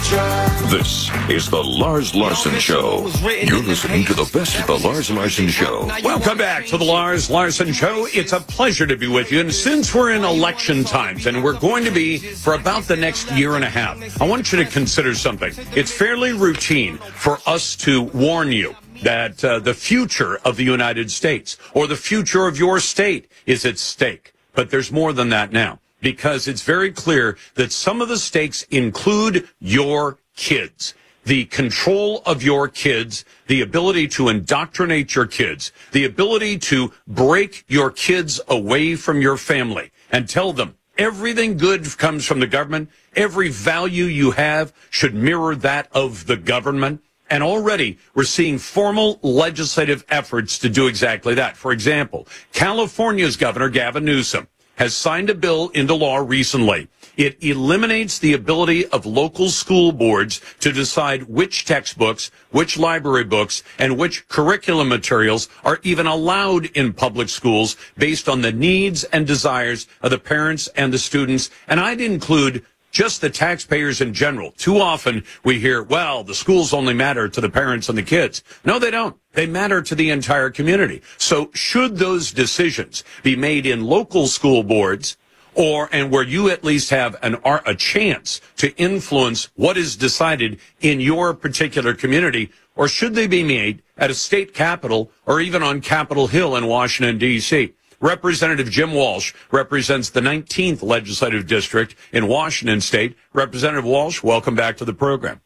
This 0.00 1.10
is 1.28 1.50
the 1.50 1.62
Lars 1.62 2.14
Larson 2.14 2.58
Show. 2.58 3.06
You're 3.20 3.62
listening 3.62 4.06
to 4.06 4.14
the 4.14 4.28
best 4.32 4.58
of 4.58 4.66
the 4.66 4.88
Lars 4.88 5.10
Larson 5.10 5.48
Show. 5.48 5.86
Welcome 6.02 6.38
back 6.38 6.64
to 6.68 6.78
the 6.78 6.84
Lars 6.84 7.28
Larson 7.28 7.74
Show. 7.74 8.06
It's 8.10 8.32
a 8.32 8.40
pleasure 8.40 8.86
to 8.86 8.96
be 8.96 9.08
with 9.08 9.30
you. 9.30 9.40
And 9.40 9.52
since 9.52 9.94
we're 9.94 10.12
in 10.12 10.24
election 10.24 10.84
times, 10.84 11.26
and 11.26 11.44
we're 11.44 11.58
going 11.58 11.84
to 11.84 11.90
be 11.90 12.16
for 12.16 12.54
about 12.54 12.84
the 12.84 12.96
next 12.96 13.30
year 13.32 13.56
and 13.56 13.64
a 13.64 13.68
half, 13.68 14.22
I 14.22 14.26
want 14.26 14.50
you 14.52 14.64
to 14.64 14.64
consider 14.64 15.14
something. 15.14 15.52
It's 15.76 15.92
fairly 15.92 16.32
routine 16.32 16.96
for 16.96 17.38
us 17.46 17.76
to 17.76 18.00
warn 18.00 18.52
you 18.52 18.74
that 19.02 19.44
uh, 19.44 19.58
the 19.58 19.74
future 19.74 20.38
of 20.46 20.56
the 20.56 20.64
United 20.64 21.10
States 21.10 21.58
or 21.74 21.86
the 21.86 21.96
future 21.96 22.46
of 22.46 22.58
your 22.58 22.80
state 22.80 23.30
is 23.44 23.66
at 23.66 23.78
stake. 23.78 24.32
But 24.54 24.70
there's 24.70 24.90
more 24.90 25.12
than 25.12 25.28
that 25.28 25.52
now 25.52 25.78
because 26.00 26.48
it's 26.48 26.62
very 26.62 26.90
clear 26.90 27.36
that 27.54 27.72
some 27.72 28.00
of 28.00 28.08
the 28.08 28.18
stakes 28.18 28.62
include 28.64 29.48
your 29.58 30.18
kids. 30.36 30.94
The 31.24 31.44
control 31.46 32.22
of 32.24 32.42
your 32.42 32.66
kids, 32.66 33.24
the 33.46 33.60
ability 33.60 34.08
to 34.08 34.28
indoctrinate 34.28 35.14
your 35.14 35.26
kids, 35.26 35.70
the 35.92 36.04
ability 36.04 36.58
to 36.58 36.92
break 37.06 37.64
your 37.68 37.90
kids 37.90 38.40
away 38.48 38.96
from 38.96 39.20
your 39.20 39.36
family 39.36 39.92
and 40.10 40.28
tell 40.28 40.52
them 40.52 40.76
everything 40.96 41.56
good 41.56 41.86
comes 41.98 42.24
from 42.24 42.40
the 42.40 42.46
government. 42.46 42.88
Every 43.14 43.48
value 43.48 44.04
you 44.04 44.30
have 44.32 44.72
should 44.88 45.14
mirror 45.14 45.54
that 45.56 45.88
of 45.92 46.26
the 46.26 46.36
government. 46.36 47.02
And 47.28 47.42
already 47.42 47.98
we're 48.14 48.24
seeing 48.24 48.58
formal 48.58 49.18
legislative 49.22 50.04
efforts 50.08 50.58
to 50.60 50.68
do 50.68 50.88
exactly 50.88 51.34
that. 51.34 51.56
For 51.56 51.70
example, 51.70 52.26
California's 52.52 53.36
Governor 53.36 53.68
Gavin 53.68 54.04
Newsom 54.04 54.48
has 54.80 54.96
signed 54.96 55.28
a 55.28 55.34
bill 55.34 55.68
into 55.74 55.92
law 55.92 56.16
recently. 56.16 56.88
It 57.18 57.44
eliminates 57.44 58.18
the 58.18 58.32
ability 58.32 58.86
of 58.86 59.04
local 59.04 59.50
school 59.50 59.92
boards 59.92 60.40
to 60.60 60.72
decide 60.72 61.24
which 61.24 61.66
textbooks, 61.66 62.30
which 62.50 62.78
library 62.78 63.24
books, 63.24 63.62
and 63.78 63.98
which 63.98 64.26
curriculum 64.28 64.88
materials 64.88 65.50
are 65.64 65.80
even 65.82 66.06
allowed 66.06 66.64
in 66.74 66.94
public 66.94 67.28
schools 67.28 67.76
based 67.98 68.26
on 68.26 68.40
the 68.40 68.52
needs 68.52 69.04
and 69.04 69.26
desires 69.26 69.86
of 70.00 70.12
the 70.12 70.18
parents 70.18 70.66
and 70.68 70.94
the 70.94 70.98
students. 70.98 71.50
And 71.68 71.78
I'd 71.78 72.00
include 72.00 72.64
just 72.90 73.20
the 73.20 73.30
taxpayers 73.30 74.00
in 74.00 74.12
general. 74.14 74.52
Too 74.52 74.78
often 74.78 75.24
we 75.44 75.60
hear, 75.60 75.82
well, 75.82 76.24
the 76.24 76.34
schools 76.34 76.72
only 76.72 76.94
matter 76.94 77.28
to 77.28 77.40
the 77.40 77.50
parents 77.50 77.88
and 77.88 77.96
the 77.96 78.02
kids. 78.02 78.42
No, 78.64 78.78
they 78.78 78.90
don't. 78.90 79.16
They 79.32 79.46
matter 79.46 79.80
to 79.82 79.94
the 79.94 80.10
entire 80.10 80.50
community. 80.50 81.02
So 81.16 81.50
should 81.54 81.98
those 81.98 82.32
decisions 82.32 83.04
be 83.22 83.36
made 83.36 83.66
in 83.66 83.84
local 83.84 84.26
school 84.26 84.62
boards 84.62 85.16
or, 85.54 85.88
and 85.92 86.10
where 86.10 86.22
you 86.22 86.48
at 86.48 86.64
least 86.64 86.90
have 86.90 87.16
an, 87.22 87.36
a 87.44 87.74
chance 87.74 88.40
to 88.56 88.74
influence 88.76 89.50
what 89.56 89.76
is 89.76 89.96
decided 89.96 90.58
in 90.80 91.00
your 91.00 91.34
particular 91.34 91.94
community, 91.94 92.50
or 92.76 92.88
should 92.88 93.14
they 93.14 93.26
be 93.26 93.42
made 93.42 93.82
at 93.98 94.10
a 94.10 94.14
state 94.14 94.54
capitol 94.54 95.10
or 95.26 95.40
even 95.40 95.62
on 95.62 95.80
Capitol 95.80 96.28
Hill 96.28 96.56
in 96.56 96.66
Washington, 96.66 97.18
D.C.? 97.18 97.74
Representative 98.00 98.70
Jim 98.70 98.92
Walsh 98.94 99.34
represents 99.50 100.10
the 100.10 100.20
19th 100.20 100.82
legislative 100.82 101.46
district 101.46 101.94
in 102.12 102.26
Washington 102.26 102.80
state. 102.80 103.16
Representative 103.34 103.84
Walsh, 103.84 104.22
welcome 104.22 104.54
back 104.54 104.78
to 104.78 104.84
the 104.86 104.94
program. 104.94 105.40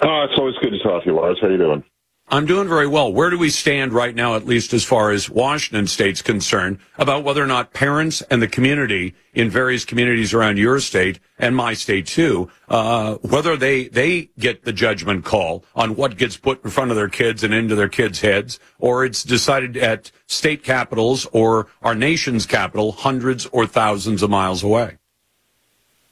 Uh, 0.00 0.24
it's 0.24 0.38
always 0.38 0.54
good 0.62 0.70
to 0.70 0.78
talk 0.78 1.02
to 1.02 1.10
you, 1.10 1.16
Lars. 1.16 1.38
How 1.40 1.48
are 1.48 1.50
you 1.50 1.58
doing? 1.58 1.84
I'm 2.30 2.44
doing 2.44 2.68
very 2.68 2.86
well. 2.86 3.10
Where 3.10 3.30
do 3.30 3.38
we 3.38 3.48
stand 3.48 3.94
right 3.94 4.14
now, 4.14 4.36
at 4.36 4.44
least 4.44 4.74
as 4.74 4.84
far 4.84 5.10
as 5.10 5.30
Washington 5.30 5.86
state's 5.86 6.20
concerned, 6.20 6.78
about 6.98 7.24
whether 7.24 7.42
or 7.42 7.46
not 7.46 7.72
parents 7.72 8.20
and 8.30 8.42
the 8.42 8.48
community 8.48 9.14
in 9.32 9.48
various 9.48 9.86
communities 9.86 10.34
around 10.34 10.58
your 10.58 10.78
state 10.78 11.20
and 11.38 11.56
my 11.56 11.72
state 11.72 12.06
too, 12.06 12.50
uh, 12.68 13.14
whether 13.22 13.56
they, 13.56 13.88
they 13.88 14.28
get 14.38 14.64
the 14.64 14.74
judgment 14.74 15.24
call 15.24 15.64
on 15.74 15.96
what 15.96 16.18
gets 16.18 16.36
put 16.36 16.62
in 16.64 16.70
front 16.70 16.90
of 16.90 16.98
their 16.98 17.08
kids 17.08 17.42
and 17.42 17.54
into 17.54 17.74
their 17.74 17.88
kids' 17.88 18.20
heads, 18.20 18.60
or 18.78 19.06
it's 19.06 19.22
decided 19.22 19.78
at 19.78 20.10
state 20.26 20.62
capitals 20.62 21.26
or 21.32 21.68
our 21.82 21.94
nation's 21.94 22.44
capital 22.44 22.92
hundreds 22.92 23.46
or 23.46 23.66
thousands 23.66 24.22
of 24.22 24.28
miles 24.28 24.62
away? 24.62 24.98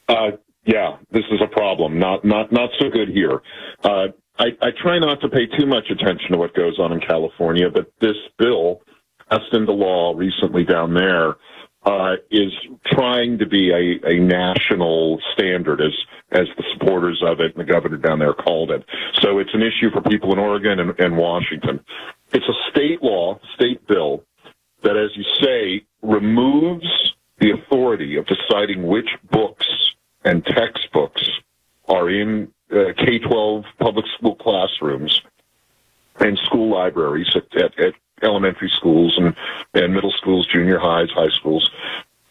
Uh, 0.09 0.31
yeah, 0.65 0.97
this 1.11 1.25
is 1.31 1.41
a 1.43 1.47
problem. 1.47 1.99
Not, 1.99 2.25
not, 2.25 2.51
not 2.53 2.71
so 2.79 2.89
good 2.89 3.09
here. 3.09 3.43
Uh, 3.85 4.09
I, 4.39 4.47
I 4.61 4.71
try 4.71 4.99
not 4.99 5.21
to 5.23 5.29
pay 5.29 5.47
too 5.47 5.67
much 5.67 5.91
attention 5.91 6.33
to 6.33 6.39
what 6.39 6.55
goes 6.55 6.79
on 6.79 6.93
in 6.93 7.01
California, 7.01 7.71
but 7.71 7.93
this 8.01 8.17
bill 8.39 8.83
passed 9.31 9.53
into 9.53 9.73
law 9.73 10.15
recently 10.17 10.65
down 10.65 10.95
there 10.95 11.37
uh, 11.85 12.17
is 12.31 12.53
trying 12.87 13.39
to 13.39 13.47
be 13.47 13.71
a, 13.71 14.09
a 14.09 14.19
national 14.19 15.21
standard, 15.33 15.81
as 15.81 15.93
as 16.33 16.49
the 16.57 16.65
supporters 16.73 17.23
of 17.25 17.39
it 17.39 17.57
and 17.57 17.67
the 17.67 17.73
governor 17.73 17.97
down 17.97 18.19
there 18.19 18.35
called 18.35 18.73
it. 18.73 18.85
So 19.21 19.39
it's 19.39 19.55
an 19.55 19.63
issue 19.63 19.91
for 19.93 20.03
people 20.03 20.33
in 20.33 20.41
Oregon 20.41 20.81
and, 20.81 20.99
and 20.99 21.17
Washington. 21.17 21.79
It's 22.33 22.47
a 22.49 22.71
state 22.71 23.03
law, 23.03 23.39
state 23.55 23.87
bill 23.87 24.25
that, 24.83 24.97
as 24.97 25.11
you 25.17 25.25
say, 25.41 25.87
removes 26.03 27.15
the 27.39 27.53
authority 27.53 28.17
of 28.17 28.27
deciding 28.27 28.83
which 28.83 29.09
books 29.31 29.69
and 30.25 30.45
textbooks 30.45 31.31
are 31.89 32.11
in 32.11 32.53
uh, 32.73 32.93
K 32.99 33.19
12 33.19 33.65
public 33.79 34.07
school 34.19 34.35
classrooms 34.35 35.23
and 36.19 36.37
school 36.39 36.71
libraries 36.71 37.29
at, 37.37 37.63
at, 37.63 37.79
at 37.79 37.95
elementary 38.23 38.71
schools 38.77 39.15
and, 39.19 39.35
and 39.75 39.95
middle 39.95 40.13
schools, 40.13 40.47
junior 40.47 40.79
highs, 40.79 41.11
high 41.11 41.29
schools, 41.39 41.71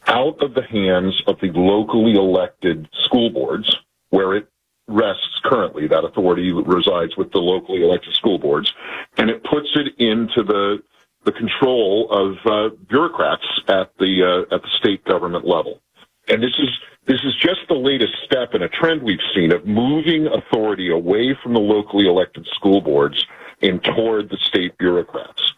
out 0.07 0.41
of 0.41 0.53
the 0.53 0.63
hands 0.63 1.21
of 1.27 1.39
the 1.39 1.49
locally 1.85 2.13
elected 2.13 2.87
school 3.05 3.29
boards, 3.29 3.75
where 4.09 4.35
it 4.35 4.47
rests 4.87 5.39
currently. 5.43 5.87
That 5.87 6.03
authority 6.03 6.51
resides 6.51 7.15
with 7.17 7.31
the 7.31 7.39
locally 7.39 7.83
elected 7.83 8.13
school 8.13 8.37
boards, 8.37 8.71
and 9.17 9.29
it 9.29 9.43
puts 9.43 9.69
it 9.75 9.93
into 9.99 10.43
the 10.43 10.81
the 11.25 11.31
control 11.31 12.07
of 12.11 12.37
uh, 12.45 12.75
bureaucrats 12.87 13.45
at 13.67 13.91
the 13.97 14.45
uh, 14.51 14.55
at 14.55 14.61
the 14.61 14.69
state 14.77 15.03
government 15.05 15.45
level. 15.45 15.81
and 16.27 16.41
this 16.41 16.53
is 16.59 16.69
this 17.07 17.19
is 17.23 17.35
just 17.35 17.61
the 17.67 17.75
latest 17.75 18.13
step 18.25 18.53
in 18.55 18.63
a 18.63 18.69
trend 18.69 19.03
we've 19.03 19.19
seen 19.35 19.51
of 19.51 19.65
moving 19.65 20.27
authority 20.27 20.89
away 20.89 21.35
from 21.41 21.53
the 21.53 21.59
locally 21.59 22.07
elected 22.07 22.47
school 22.47 22.81
boards 22.81 23.25
and 23.61 23.83
toward 23.83 24.29
the 24.29 24.37
state 24.37 24.75
bureaucrats. 24.79 25.53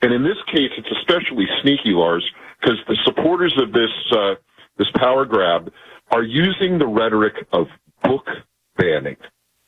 And 0.00 0.12
in 0.12 0.22
this 0.22 0.38
case, 0.46 0.70
it's 0.76 0.90
especially 0.98 1.46
sneaky, 1.60 1.90
Lars, 1.90 2.24
because 2.60 2.78
the 2.88 2.96
supporters 3.04 3.54
of 3.58 3.72
this 3.72 3.90
uh, 4.12 4.34
this 4.78 4.90
power 4.96 5.24
grab 5.24 5.72
are 6.10 6.22
using 6.22 6.78
the 6.78 6.86
rhetoric 6.86 7.46
of 7.52 7.68
book 8.02 8.26
banning. 8.76 9.16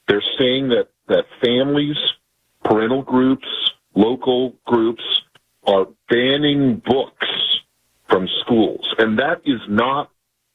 They're 0.06 0.22
saying 0.38 0.68
that 0.68 0.88
that 1.08 1.24
families, 1.42 1.96
parental 2.64 3.02
groups, 3.02 3.46
local 3.94 4.54
groups 4.66 5.02
are 5.66 5.86
banning 6.08 6.82
books 6.84 7.26
from 8.08 8.28
schools, 8.42 8.94
and 8.98 9.18
that 9.18 9.40
is 9.44 9.60
not 9.68 10.10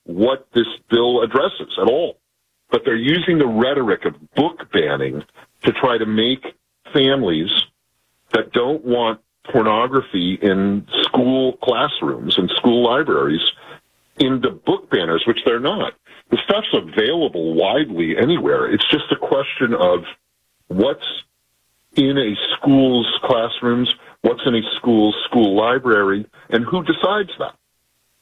what 0.06 0.48
this 0.54 0.68
bill 0.90 1.22
addresses 1.22 1.78
at 1.82 1.88
all. 1.88 2.18
But 2.70 2.84
they're 2.86 2.96
using 2.96 3.38
the 3.38 3.48
rhetoric 3.48 4.06
of 4.06 4.16
book 4.34 4.72
banning 4.72 5.24
to 5.64 5.72
try 5.72 5.98
to 5.98 6.06
make 6.06 6.56
families 6.92 7.52
that 8.32 8.52
don't 8.52 8.84
want 8.84 9.22
pornography 9.52 10.40
in 10.42 10.88
school 11.04 11.54
classrooms 11.58 12.38
and 12.38 12.50
school 12.58 12.84
libraries 12.84 13.42
into 14.20 14.52
book 14.52 14.90
banners, 14.90 15.24
which 15.28 15.40
they're 15.46 15.60
not. 15.60 15.94
The 16.30 16.38
stuff's 16.46 16.74
available 16.74 17.56
widely 17.56 18.16
anywhere. 18.18 18.72
It's 18.72 18.88
just 18.90 19.06
a 19.12 19.16
question 19.16 19.74
of 19.74 20.04
what's 20.68 21.06
in 21.96 22.18
a 22.18 22.34
school's 22.56 23.08
classrooms, 23.24 23.94
what's 24.22 24.42
in 24.46 24.56
a 24.56 24.62
school's 24.78 25.16
school 25.26 25.56
library, 25.56 26.26
and 26.50 26.66
who 26.66 26.84
decides 26.84 27.30
that. 27.40 27.56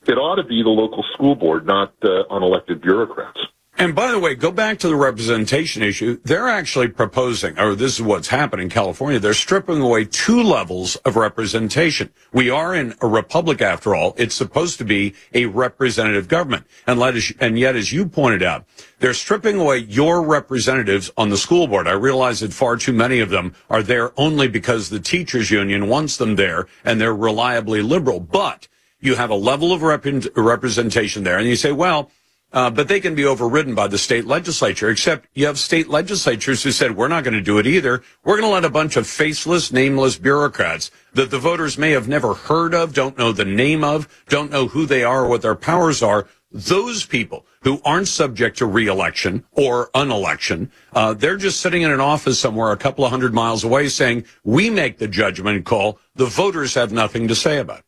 It 0.07 0.17
ought 0.17 0.36
to 0.36 0.43
be 0.43 0.63
the 0.63 0.69
local 0.69 1.03
school 1.13 1.36
board, 1.36 1.65
not 1.65 1.93
uh, 2.03 2.24
unelected 2.31 2.81
bureaucrats. 2.81 3.39
And 3.81 3.95
by 3.95 4.11
the 4.11 4.19
way, 4.19 4.35
go 4.35 4.51
back 4.51 4.77
to 4.77 4.88
the 4.88 4.95
representation 4.95 5.81
issue. 5.81 6.19
They're 6.23 6.47
actually 6.47 6.89
proposing, 6.89 7.57
or 7.57 7.73
this 7.73 7.95
is 7.95 8.01
what's 8.03 8.27
happened 8.27 8.61
in 8.61 8.69
California. 8.69 9.17
They're 9.19 9.33
stripping 9.33 9.81
away 9.81 10.05
two 10.05 10.43
levels 10.43 10.97
of 10.97 11.15
representation. 11.15 12.13
We 12.31 12.51
are 12.51 12.75
in 12.75 12.93
a 13.01 13.07
republic 13.07 13.59
after 13.59 13.95
all. 13.95 14.13
It's 14.17 14.35
supposed 14.35 14.77
to 14.77 14.85
be 14.85 15.15
a 15.33 15.47
representative 15.47 16.27
government. 16.27 16.67
And, 16.85 17.00
let 17.00 17.15
us, 17.15 17.33
and 17.39 17.57
yet, 17.57 17.75
as 17.75 17.91
you 17.91 18.05
pointed 18.05 18.43
out, 18.43 18.65
they're 19.00 19.15
stripping 19.15 19.59
away 19.59 19.77
your 19.77 20.21
representatives 20.23 21.09
on 21.17 21.29
the 21.29 21.38
school 21.38 21.65
board. 21.65 21.88
I 21.88 21.93
realize 21.93 22.41
that 22.41 22.53
far 22.53 22.77
too 22.77 22.93
many 22.93 23.19
of 23.19 23.31
them 23.31 23.55
are 23.67 23.81
there 23.81 24.11
only 24.15 24.47
because 24.47 24.91
the 24.91 25.00
teachers 25.00 25.50
union 25.50 25.88
wants 25.88 26.17
them 26.17 26.35
there 26.35 26.67
and 26.85 27.01
they're 27.01 27.15
reliably 27.15 27.81
liberal. 27.81 28.19
But 28.19 28.67
you 29.00 29.15
have 29.15 29.31
a 29.31 29.35
level 29.35 29.73
of 29.73 29.81
rep- 29.81 30.05
representation 30.35 31.23
there 31.23 31.39
and 31.39 31.47
you 31.47 31.55
say, 31.55 31.71
well, 31.71 32.11
uh, 32.53 32.70
but 32.70 32.88
they 32.88 33.00
can 33.00 33.15
be 33.15 33.25
overridden 33.25 33.75
by 33.75 33.88
the 33.88 33.98
state 33.98 34.25
legislature, 34.25 34.89
except 34.89 35.27
you 35.34 35.46
have 35.46 35.58
state 35.58 35.88
legislatures 35.88 36.63
who 36.63 36.72
said, 36.72 36.96
we're 36.96 37.08
not 37.08 37.24
going 37.24 37.34
to 37.34 37.41
do 37.41 37.58
it 37.58 37.67
either. 37.67 38.03
We're 38.24 38.38
going 38.38 38.50
to 38.50 38.53
let 38.53 38.65
a 38.65 38.70
bunch 38.70 38.98
of 38.98 39.08
faceless, 39.08 39.72
nameless 39.72 40.17
bureaucrats 40.17 40.91
that 41.13 41.31
the 41.31 41.39
voters 41.39 41.77
may 41.77 41.91
have 41.91 42.08
never 42.08 42.34
heard 42.34 42.74
of, 42.74 42.93
don't 42.93 43.17
know 43.17 43.31
the 43.31 43.46
name 43.46 43.84
of, 43.84 44.08
don't 44.27 44.51
know 44.51 44.67
who 44.67 44.86
they 44.86 45.03
are 45.03 45.25
or 45.25 45.27
what 45.29 45.41
their 45.41 45.55
powers 45.55 46.03
are. 46.03 46.27
Those 46.53 47.05
people 47.05 47.46
who 47.62 47.81
aren't 47.86 48.10
subject 48.10 48.58
to 48.58 48.65
reelection 48.65 49.46
or 49.53 49.89
unelection, 49.93 50.70
uh, 50.91 51.13
they're 51.13 51.38
just 51.38 51.62
sitting 51.62 51.81
in 51.84 51.91
an 51.91 52.01
office 52.01 52.38
somewhere 52.38 52.72
a 52.72 52.77
couple 52.77 53.05
of 53.05 53.12
hundred 53.12 53.34
miles 53.34 53.63
away 53.63 53.88
saying, 53.88 54.25
we 54.43 54.70
make 54.70 54.98
the 54.98 55.08
judgment 55.08 55.65
call. 55.65 55.98
The 56.15 56.25
voters 56.25 56.74
have 56.74 56.91
nothing 56.91 57.29
to 57.29 57.36
say 57.36 57.60
about 57.60 57.79
it. 57.79 57.86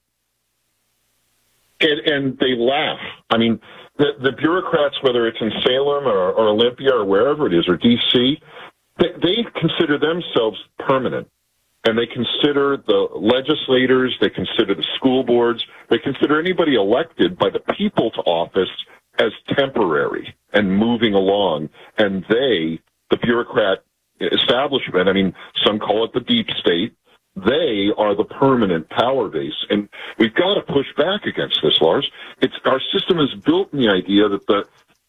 And, 1.81 1.99
and 2.07 2.37
they 2.39 2.55
laugh. 2.55 2.99
I 3.29 3.37
mean, 3.37 3.59
the, 3.97 4.07
the 4.21 4.31
bureaucrats, 4.31 4.95
whether 5.01 5.27
it's 5.27 5.37
in 5.39 5.51
Salem 5.65 6.05
or, 6.05 6.31
or 6.31 6.49
Olympia 6.49 6.93
or 6.93 7.05
wherever 7.05 7.47
it 7.47 7.53
is, 7.53 7.67
or 7.67 7.77
D.C., 7.77 8.39
they, 8.99 9.07
they 9.21 9.45
consider 9.59 9.97
themselves 9.97 10.57
permanent. 10.79 11.27
And 11.85 11.97
they 11.97 12.05
consider 12.05 12.77
the 12.77 13.07
legislators, 13.13 14.15
they 14.21 14.29
consider 14.29 14.73
the 14.73 14.85
school 14.95 15.23
boards, 15.23 15.65
they 15.89 15.97
consider 15.97 16.39
anybody 16.39 16.75
elected 16.75 17.37
by 17.37 17.49
the 17.49 17.59
people 17.75 18.09
to 18.11 18.21
office 18.21 18.69
as 19.19 19.31
temporary 19.49 20.33
and 20.53 20.77
moving 20.77 21.13
along. 21.13 21.69
And 21.97 22.23
they, 22.29 22.79
the 23.11 23.17
bureaucrat 23.21 23.83
establishment, 24.21 25.09
I 25.09 25.13
mean, 25.13 25.35
some 25.65 25.77
call 25.79 26.05
it 26.05 26.13
the 26.13 26.21
deep 26.21 26.47
state, 26.51 26.95
they 27.35 27.89
are 27.97 28.15
the 28.15 28.25
permanent 28.25 28.89
power 28.89 29.27
base. 29.27 29.65
And 29.69 29.89
we've 30.17 30.33
got 30.33 30.55
to 30.55 30.61
push 30.61 30.87
back 30.97 31.25
against 31.25 31.59
this, 31.63 31.79
Lars. 31.81 32.09
It's, 32.41 32.53
our 32.65 32.79
system 32.93 33.19
is 33.19 33.33
built 33.43 33.73
in 33.73 33.79
the 33.79 33.89
idea 33.89 34.29
that 34.29 34.45
the, 34.47 34.65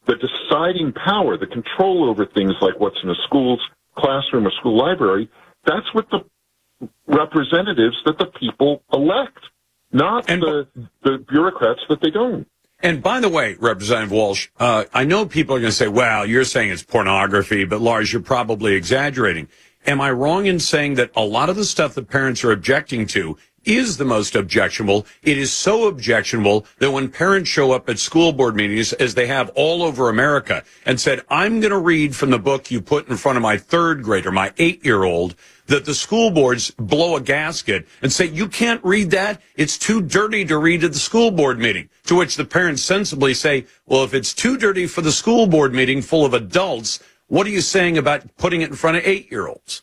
the 0.07 0.17
deciding 0.17 0.93
power, 0.93 1.37
the 1.37 1.47
control 1.47 2.09
over 2.09 2.25
things 2.25 2.55
like 2.61 2.81
what's 2.81 2.97
in 3.03 3.11
a 3.11 3.15
school's 3.27 3.61
classroom 3.97 4.47
or 4.47 4.51
school 4.53 4.77
library, 4.77 5.29
that's 5.65 5.93
what 5.93 6.09
the 6.11 6.21
representatives 7.07 7.97
that 8.05 8.19
the 8.19 8.27
people 8.27 8.83
elect, 8.93 9.39
not 9.93 10.29
and, 10.29 10.43
the, 10.43 10.69
the 11.03 11.19
bureaucrats 11.29 11.81
that 11.89 12.01
they 12.01 12.11
don't. 12.11 12.47
And 12.81 13.03
by 13.03 13.21
the 13.21 13.29
way, 13.29 13.57
Representative 13.59 14.13
Walsh, 14.13 14.49
uh, 14.59 14.85
I 14.93 15.05
know 15.05 15.25
people 15.25 15.57
are 15.57 15.61
going 15.61 15.71
to 15.71 15.77
say, 15.77 15.89
well, 15.89 16.27
you're 16.27 16.45
saying 16.45 16.71
it's 16.71 16.83
pornography, 16.83 17.65
but 17.65 17.81
Lars, 17.81 18.13
you're 18.13 18.21
probably 18.21 18.75
exaggerating. 18.75 19.49
Am 19.87 20.01
I 20.01 20.11
wrong 20.11 20.47
in 20.47 20.59
saying 20.61 20.95
that 20.95 21.11
a 21.15 21.25
lot 21.25 21.51
of 21.51 21.57
the 21.57 21.65
stuff 21.65 21.95
that 21.95 22.09
parents 22.09 22.43
are 22.43 22.53
objecting 22.53 23.07
to 23.09 23.37
is 23.65 23.97
the 23.97 24.05
most 24.05 24.35
objectionable. 24.35 25.07
It 25.23 25.39
is 25.39 25.53
so 25.53 25.89
objectionable 25.89 26.67
that 26.79 26.91
when 26.91 27.11
parents 27.11 27.49
show 27.49 27.73
up 27.73 27.89
at 27.89 27.99
school 27.99 28.33
board 28.33 28.57
meetings, 28.57 28.93
as 28.95 29.15
they 29.15 29.27
have 29.27 29.51
all 29.55 29.83
over 29.83 30.09
America, 30.09 30.65
and 30.87 31.01
said, 31.01 31.23
I'm 31.29 31.61
going 31.61 31.71
to 31.71 31.79
read 31.79 32.15
from 32.15 32.31
the 32.31 32.39
book 32.39 32.71
you 32.71 32.81
put 32.81 33.09
in 33.09 33.17
front 33.17 33.37
of 33.37 33.43
my 33.43 33.57
third 33.57 34.03
grader, 34.03 34.31
my 34.31 34.53
eight 34.59 34.85
year 34.85 35.05
old, 35.05 35.35
that 35.67 35.87
the 35.87 35.95
school 35.95 36.31
boards 36.31 36.73
blow 36.73 37.17
a 37.17 37.21
gasket 37.21 37.87
and 38.03 38.13
say, 38.13 38.27
you 38.27 38.49
can't 38.49 38.85
read 38.85 39.11
that. 39.13 39.41
It's 39.57 39.79
too 39.79 40.03
dirty 40.03 40.45
to 40.45 40.59
read 40.59 40.85
at 40.85 40.93
the 40.93 40.99
school 40.99 41.31
board 41.31 41.59
meeting. 41.59 41.89
To 42.07 42.17
which 42.17 42.37
the 42.37 42.45
parents 42.45 42.83
sensibly 42.83 43.33
say, 43.33 43.65
well, 43.87 44.05
if 44.05 44.13
it's 44.13 44.35
too 44.35 44.59
dirty 44.59 44.87
for 44.87 45.01
the 45.01 45.13
school 45.13 45.47
board 45.47 45.73
meeting 45.73 46.03
full 46.03 46.27
of 46.27 46.35
adults, 46.35 47.01
what 47.29 47.47
are 47.47 47.51
you 47.51 47.61
saying 47.61 47.99
about 47.99 48.23
putting 48.37 48.61
it 48.61 48.71
in 48.71 48.77
front 48.77 48.97
of 48.97 49.07
eight 49.07 49.31
year 49.31 49.47
olds? 49.47 49.83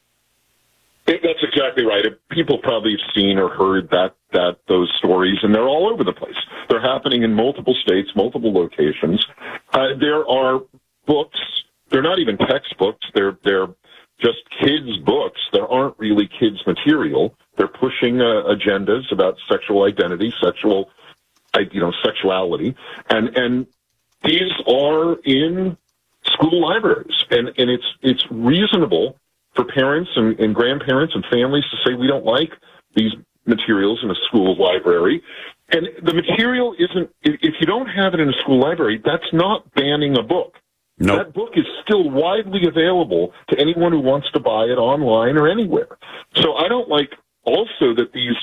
That's 1.05 1.43
exactly 1.43 1.83
right. 1.83 2.05
People 2.29 2.59
probably 2.59 2.91
have 2.91 3.13
seen 3.13 3.37
or 3.37 3.49
heard 3.49 3.89
that 3.89 4.15
that 4.33 4.57
those 4.67 4.91
stories, 4.97 5.37
and 5.41 5.53
they're 5.53 5.67
all 5.67 5.91
over 5.91 6.03
the 6.03 6.13
place. 6.13 6.35
They're 6.69 6.81
happening 6.81 7.23
in 7.23 7.33
multiple 7.33 7.75
states, 7.83 8.09
multiple 8.15 8.53
locations. 8.53 9.25
Uh, 9.73 9.89
there 9.99 10.27
are 10.27 10.61
books. 11.05 11.39
They're 11.89 12.03
not 12.03 12.19
even 12.19 12.37
textbooks. 12.37 13.05
They're 13.13 13.37
they're 13.43 13.67
just 14.19 14.37
kids' 14.61 14.97
books. 14.99 15.41
There 15.51 15.67
aren't 15.67 15.97
really 15.97 16.29
kids' 16.39 16.65
material. 16.65 17.35
They're 17.57 17.67
pushing 17.67 18.21
uh, 18.21 18.43
agendas 18.47 19.11
about 19.11 19.37
sexual 19.49 19.83
identity, 19.83 20.33
sexual, 20.41 20.91
you 21.71 21.81
know, 21.81 21.91
sexuality, 22.05 22.75
and 23.09 23.35
and 23.35 23.67
these 24.23 24.51
are 24.67 25.15
in 25.25 25.77
school 26.25 26.61
libraries, 26.61 27.25
and 27.29 27.47
and 27.57 27.69
it's 27.69 27.85
it's 28.01 28.23
reasonable 28.31 29.17
for 29.55 29.65
parents 29.65 30.09
and, 30.15 30.39
and 30.39 30.55
grandparents 30.55 31.13
and 31.15 31.25
families 31.31 31.63
to 31.71 31.77
say 31.85 31.93
we 31.93 32.07
don't 32.07 32.25
like 32.25 32.51
these 32.95 33.11
materials 33.45 33.99
in 34.03 34.11
a 34.11 34.15
school 34.27 34.55
library. 34.57 35.21
And 35.73 35.87
the 36.03 36.13
material 36.13 36.75
isn't, 36.77 37.09
if 37.23 37.55
you 37.59 37.65
don't 37.65 37.87
have 37.87 38.13
it 38.13 38.19
in 38.19 38.29
a 38.29 38.33
school 38.43 38.59
library, 38.59 39.01
that's 39.03 39.31
not 39.33 39.71
banning 39.73 40.17
a 40.17 40.23
book. 40.23 40.55
Nope. 40.99 41.17
That 41.17 41.33
book 41.33 41.49
is 41.55 41.65
still 41.83 42.09
widely 42.09 42.67
available 42.67 43.33
to 43.49 43.59
anyone 43.59 43.91
who 43.91 43.99
wants 43.99 44.29
to 44.33 44.39
buy 44.39 44.65
it 44.65 44.77
online 44.77 45.37
or 45.37 45.47
anywhere. 45.49 45.97
So 46.35 46.55
I 46.55 46.67
don't 46.67 46.89
like 46.89 47.11
also 47.43 47.95
that 47.95 48.11
these 48.13 48.35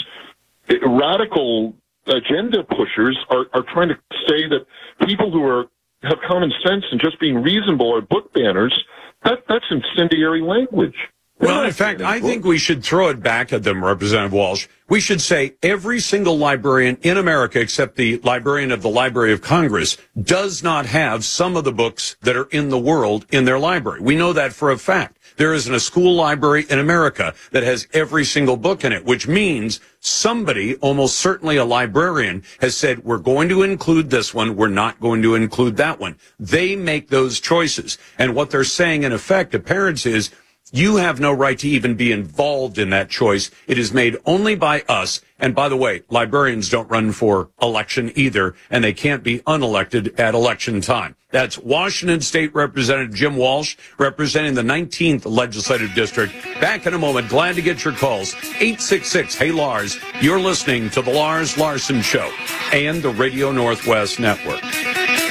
radical 0.84 1.74
agenda 2.06 2.64
pushers 2.64 3.16
are, 3.30 3.46
are 3.52 3.62
trying 3.72 3.88
to 3.88 3.98
say 4.26 4.48
that 4.48 4.66
people 5.06 5.30
who 5.30 5.44
are 5.44 5.66
have 6.02 6.18
common 6.26 6.52
sense 6.64 6.84
and 6.90 7.00
just 7.00 7.18
being 7.20 7.42
reasonable 7.42 7.94
are 7.94 8.00
book 8.00 8.32
banners 8.32 8.84
that, 9.24 9.44
that's 9.48 9.64
incendiary 9.70 10.42
language. 10.42 10.94
Well, 11.40 11.64
in 11.64 11.72
fact, 11.72 12.00
I 12.00 12.18
think 12.18 12.44
we 12.44 12.58
should 12.58 12.82
throw 12.82 13.10
it 13.10 13.22
back 13.22 13.52
at 13.52 13.62
them, 13.62 13.84
Representative 13.84 14.32
Walsh. 14.32 14.66
We 14.88 14.98
should 14.98 15.20
say 15.20 15.54
every 15.62 16.00
single 16.00 16.36
librarian 16.36 16.98
in 17.02 17.16
America, 17.16 17.60
except 17.60 17.94
the 17.94 18.18
librarian 18.24 18.72
of 18.72 18.82
the 18.82 18.88
Library 18.88 19.32
of 19.32 19.40
Congress, 19.40 19.96
does 20.20 20.64
not 20.64 20.86
have 20.86 21.24
some 21.24 21.56
of 21.56 21.62
the 21.62 21.70
books 21.70 22.16
that 22.22 22.36
are 22.36 22.48
in 22.50 22.70
the 22.70 22.78
world 22.78 23.24
in 23.30 23.44
their 23.44 23.58
library. 23.58 24.00
We 24.00 24.16
know 24.16 24.32
that 24.32 24.52
for 24.52 24.72
a 24.72 24.78
fact. 24.78 25.17
There 25.38 25.54
isn't 25.54 25.74
a 25.74 25.80
school 25.80 26.14
library 26.14 26.66
in 26.68 26.80
America 26.80 27.32
that 27.52 27.62
has 27.62 27.86
every 27.94 28.24
single 28.24 28.56
book 28.56 28.84
in 28.84 28.92
it, 28.92 29.04
which 29.04 29.28
means 29.28 29.80
somebody, 30.00 30.74
almost 30.76 31.18
certainly 31.18 31.56
a 31.56 31.64
librarian, 31.64 32.42
has 32.60 32.76
said, 32.76 33.04
we're 33.04 33.18
going 33.18 33.48
to 33.48 33.62
include 33.62 34.10
this 34.10 34.34
one. 34.34 34.56
We're 34.56 34.68
not 34.68 35.00
going 35.00 35.22
to 35.22 35.36
include 35.36 35.76
that 35.76 36.00
one. 36.00 36.16
They 36.40 36.74
make 36.74 37.08
those 37.08 37.38
choices. 37.38 37.98
And 38.18 38.34
what 38.34 38.50
they're 38.50 38.64
saying 38.64 39.04
in 39.04 39.12
effect 39.12 39.52
to 39.52 39.60
parents 39.60 40.04
is, 40.06 40.30
You 40.70 40.96
have 40.96 41.18
no 41.18 41.32
right 41.32 41.58
to 41.60 41.68
even 41.68 41.94
be 41.94 42.12
involved 42.12 42.76
in 42.76 42.90
that 42.90 43.08
choice. 43.08 43.50
It 43.66 43.78
is 43.78 43.94
made 43.94 44.18
only 44.26 44.54
by 44.54 44.82
us. 44.82 45.22
And 45.38 45.54
by 45.54 45.68
the 45.68 45.76
way, 45.76 46.02
librarians 46.10 46.68
don't 46.68 46.90
run 46.90 47.12
for 47.12 47.48
election 47.62 48.12
either, 48.14 48.54
and 48.70 48.84
they 48.84 48.92
can't 48.92 49.22
be 49.22 49.38
unelected 49.40 50.18
at 50.18 50.34
election 50.34 50.80
time. 50.82 51.16
That's 51.30 51.58
Washington 51.58 52.22
State 52.22 52.54
Representative 52.54 53.14
Jim 53.14 53.36
Walsh 53.36 53.76
representing 53.98 54.54
the 54.54 54.62
19th 54.62 55.26
Legislative 55.26 55.92
District. 55.94 56.32
Back 56.58 56.86
in 56.86 56.94
a 56.94 56.98
moment. 56.98 57.28
Glad 57.28 57.56
to 57.56 57.62
get 57.62 57.84
your 57.84 57.92
calls. 57.92 58.34
866 58.34 59.34
Hey 59.34 59.52
Lars. 59.52 59.98
You're 60.22 60.40
listening 60.40 60.88
to 60.90 61.02
The 61.02 61.10
Lars 61.10 61.58
Larson 61.58 62.00
Show 62.00 62.32
and 62.72 63.02
the 63.02 63.10
Radio 63.10 63.52
Northwest 63.52 64.18
Network. 64.18 64.62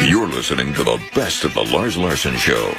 You're 0.07 0.27
listening 0.27 0.71
to 0.75 0.83
the 0.83 1.01
best 1.15 1.43
of 1.43 1.55
the 1.55 1.63
Lars 1.63 1.97
Larson 1.97 2.35
Show. 2.37 2.75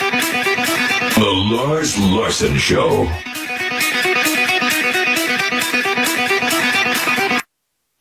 The 0.00 1.32
Lars 1.52 1.98
Larson 1.98 2.56
Show. 2.56 3.06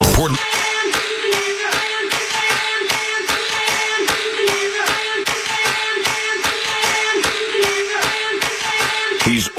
Port- 0.02 0.32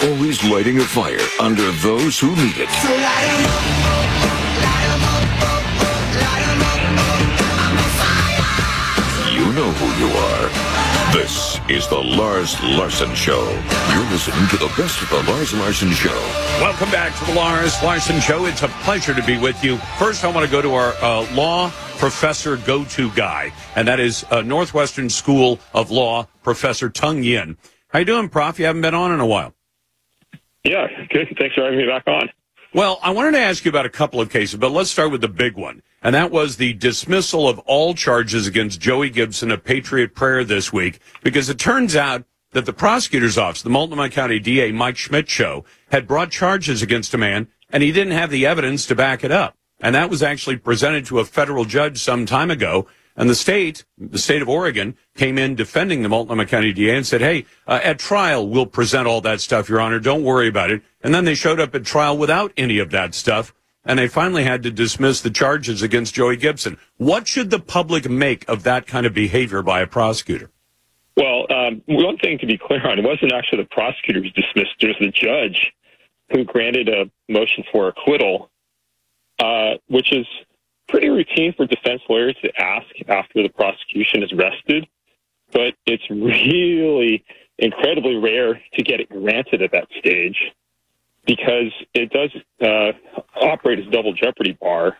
always 0.04 0.42
lighting 0.44 0.78
a 0.78 0.84
fire 0.84 1.18
under 1.40 1.70
those 1.72 2.18
who 2.18 2.34
need 2.36 2.56
it. 2.56 2.70
You 9.34 9.52
know 9.52 9.70
who 9.72 10.04
you 10.04 10.10
are. 10.12 10.80
This 11.12 11.58
is 11.68 11.88
the 11.88 11.98
Lars 11.98 12.60
Larson 12.62 13.14
Show. 13.14 13.42
You're 13.92 14.10
listening 14.10 14.48
to 14.50 14.56
the 14.56 14.72
best 14.76 15.02
of 15.02 15.10
the 15.10 15.30
Lars 15.30 15.52
Larson 15.52 15.90
Show. 15.90 16.16
Welcome 16.60 16.90
back 16.90 17.18
to 17.18 17.24
the 17.26 17.34
Lars 17.34 17.82
Larson 17.82 18.20
Show. 18.20 18.46
It's 18.46 18.62
a 18.62 18.68
pleasure 18.68 19.12
to 19.12 19.22
be 19.24 19.36
with 19.36 19.62
you. 19.64 19.76
First, 19.98 20.24
I 20.24 20.30
want 20.30 20.46
to 20.46 20.50
go 20.50 20.62
to 20.62 20.74
our 20.74 20.94
uh, 21.02 21.26
law 21.34 21.70
professor 21.98 22.56
go-to 22.58 23.10
guy, 23.10 23.52
and 23.76 23.88
that 23.88 24.00
is 24.00 24.24
uh, 24.30 24.42
Northwestern 24.42 25.10
School 25.10 25.58
of 25.74 25.90
Law 25.90 26.26
Professor 26.42 26.88
Tung 26.88 27.22
Yin. 27.22 27.56
How 27.88 27.98
you 27.98 28.04
doing, 28.04 28.28
Prof? 28.28 28.58
You 28.58 28.66
haven't 28.66 28.82
been 28.82 28.94
on 28.94 29.12
in 29.12 29.20
a 29.20 29.26
while. 29.26 29.52
Yeah, 30.64 30.86
good. 31.10 31.34
Thanks 31.38 31.54
for 31.54 31.64
having 31.64 31.78
me 31.78 31.86
back 31.86 32.06
on. 32.06 32.28
Well, 32.72 33.00
I 33.02 33.10
wanted 33.10 33.32
to 33.32 33.40
ask 33.40 33.64
you 33.64 33.68
about 33.68 33.86
a 33.86 33.90
couple 33.90 34.20
of 34.20 34.30
cases, 34.30 34.58
but 34.58 34.70
let's 34.70 34.90
start 34.90 35.10
with 35.10 35.22
the 35.22 35.28
big 35.28 35.56
one. 35.56 35.82
And 36.02 36.14
that 36.14 36.30
was 36.30 36.56
the 36.56 36.72
dismissal 36.74 37.48
of 37.48 37.58
all 37.60 37.94
charges 37.94 38.46
against 38.46 38.80
Joey 38.80 39.10
Gibson 39.10 39.50
of 39.50 39.64
Patriot 39.64 40.14
Prayer 40.14 40.44
this 40.44 40.72
week, 40.72 41.00
because 41.22 41.48
it 41.48 41.58
turns 41.58 41.96
out 41.96 42.24
that 42.52 42.66
the 42.66 42.72
prosecutor's 42.72 43.38
office, 43.38 43.62
the 43.62 43.70
Multnomah 43.70 44.10
County 44.10 44.38
DA 44.38 44.70
Mike 44.70 44.96
Schmidt 44.96 45.28
show, 45.28 45.64
had 45.90 46.06
brought 46.06 46.30
charges 46.30 46.80
against 46.80 47.12
a 47.14 47.18
man, 47.18 47.48
and 47.70 47.82
he 47.82 47.90
didn't 47.92 48.12
have 48.12 48.30
the 48.30 48.46
evidence 48.46 48.86
to 48.86 48.94
back 48.94 49.24
it 49.24 49.32
up. 49.32 49.56
And 49.80 49.94
that 49.94 50.10
was 50.10 50.22
actually 50.22 50.56
presented 50.56 51.06
to 51.06 51.20
a 51.20 51.24
federal 51.24 51.64
judge 51.64 51.98
some 51.98 52.26
time 52.26 52.50
ago. 52.50 52.86
And 53.16 53.28
the 53.28 53.34
state, 53.34 53.84
the 53.98 54.18
state 54.18 54.42
of 54.42 54.48
Oregon, 54.48 54.96
came 55.16 55.36
in 55.36 55.54
defending 55.54 56.02
the 56.02 56.08
Multnomah 56.08 56.46
County 56.46 56.72
DA 56.72 56.96
and 56.96 57.06
said, 57.06 57.20
hey, 57.20 57.44
uh, 57.66 57.80
at 57.82 57.98
trial, 57.98 58.48
we'll 58.48 58.66
present 58.66 59.06
all 59.06 59.20
that 59.22 59.40
stuff, 59.40 59.68
Your 59.68 59.80
Honor. 59.80 60.00
Don't 60.00 60.22
worry 60.22 60.48
about 60.48 60.70
it. 60.70 60.82
And 61.02 61.14
then 61.14 61.24
they 61.24 61.34
showed 61.34 61.60
up 61.60 61.74
at 61.74 61.84
trial 61.84 62.16
without 62.16 62.52
any 62.56 62.78
of 62.78 62.90
that 62.90 63.14
stuff. 63.14 63.54
And 63.84 63.98
they 63.98 64.08
finally 64.08 64.44
had 64.44 64.62
to 64.64 64.70
dismiss 64.70 65.20
the 65.20 65.30
charges 65.30 65.82
against 65.82 66.14
Joey 66.14 66.36
Gibson. 66.36 66.78
What 66.98 67.26
should 67.26 67.50
the 67.50 67.58
public 67.58 68.08
make 68.08 68.48
of 68.48 68.62
that 68.62 68.86
kind 68.86 69.06
of 69.06 69.14
behavior 69.14 69.62
by 69.62 69.80
a 69.80 69.86
prosecutor? 69.86 70.50
Well, 71.16 71.46
um, 71.50 71.82
one 71.86 72.18
thing 72.18 72.38
to 72.38 72.46
be 72.46 72.56
clear 72.56 72.86
on, 72.86 72.98
it 72.98 73.04
wasn't 73.04 73.32
actually 73.32 73.62
the 73.62 73.68
prosecutor 73.70 74.22
who 74.22 74.30
dismissed, 74.30 74.76
it 74.80 74.86
was 74.86 74.96
the 75.00 75.10
judge 75.10 75.72
who 76.30 76.44
granted 76.44 76.88
a 76.88 77.10
motion 77.28 77.64
for 77.72 77.88
acquittal, 77.88 78.50
uh, 79.38 79.72
which 79.88 80.12
is 80.12 80.26
pretty 80.90 81.08
routine 81.08 81.52
for 81.56 81.66
defense 81.66 82.02
lawyers 82.08 82.36
to 82.42 82.50
ask 82.60 82.86
after 83.08 83.42
the 83.42 83.48
prosecution 83.48 84.22
is 84.22 84.32
rested, 84.32 84.86
but 85.52 85.74
it's 85.86 86.08
really 86.10 87.24
incredibly 87.58 88.16
rare 88.16 88.60
to 88.74 88.82
get 88.82 89.00
it 89.00 89.08
granted 89.08 89.62
at 89.62 89.72
that 89.72 89.86
stage 89.98 90.36
because 91.26 91.72
it 91.94 92.10
does 92.10 92.30
uh, 92.62 92.92
operate 93.40 93.78
as 93.78 93.86
double 93.92 94.12
jeopardy 94.12 94.56
bar. 94.60 94.96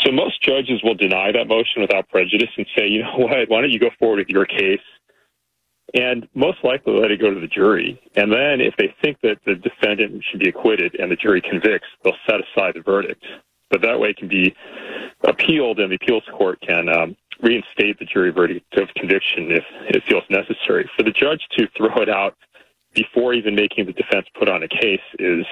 So 0.00 0.10
most 0.10 0.42
judges 0.42 0.82
will 0.82 0.94
deny 0.94 1.30
that 1.32 1.46
motion 1.46 1.82
without 1.82 2.08
prejudice 2.08 2.48
and 2.56 2.66
say, 2.76 2.88
you 2.88 3.02
know 3.02 3.12
what, 3.16 3.48
why 3.48 3.60
don't 3.60 3.70
you 3.70 3.78
go 3.78 3.90
forward 3.98 4.18
with 4.18 4.28
your 4.28 4.46
case? 4.46 4.80
And 5.94 6.26
most 6.34 6.58
likely 6.64 6.94
let 6.98 7.10
it 7.10 7.20
go 7.20 7.32
to 7.32 7.38
the 7.38 7.46
jury. 7.46 8.00
And 8.16 8.32
then 8.32 8.62
if 8.62 8.74
they 8.78 8.94
think 9.02 9.18
that 9.22 9.38
the 9.44 9.56
defendant 9.56 10.24
should 10.30 10.40
be 10.40 10.48
acquitted 10.48 10.94
and 10.98 11.12
the 11.12 11.16
jury 11.16 11.42
convicts, 11.42 11.88
they'll 12.02 12.16
set 12.26 12.40
aside 12.40 12.74
the 12.74 12.80
verdict. 12.80 13.22
But 13.72 13.82
that 13.82 13.98
way 13.98 14.10
it 14.10 14.18
can 14.18 14.28
be 14.28 14.54
appealed 15.24 15.80
and 15.80 15.90
the 15.90 15.96
appeals 15.96 16.24
court 16.30 16.60
can 16.60 16.88
um, 16.88 17.16
reinstate 17.42 17.98
the 17.98 18.04
jury 18.04 18.30
verdict 18.30 18.76
of 18.76 18.88
conviction 18.94 19.50
if 19.50 19.64
it 19.88 20.04
feels 20.06 20.24
necessary. 20.30 20.88
For 20.96 21.02
the 21.02 21.10
judge 21.10 21.40
to 21.58 21.66
throw 21.76 22.02
it 22.02 22.08
out 22.08 22.36
before 22.94 23.32
even 23.32 23.54
making 23.54 23.86
the 23.86 23.92
defense 23.92 24.26
put 24.38 24.48
on 24.48 24.62
a 24.62 24.68
case 24.68 25.00
is, 25.18 25.46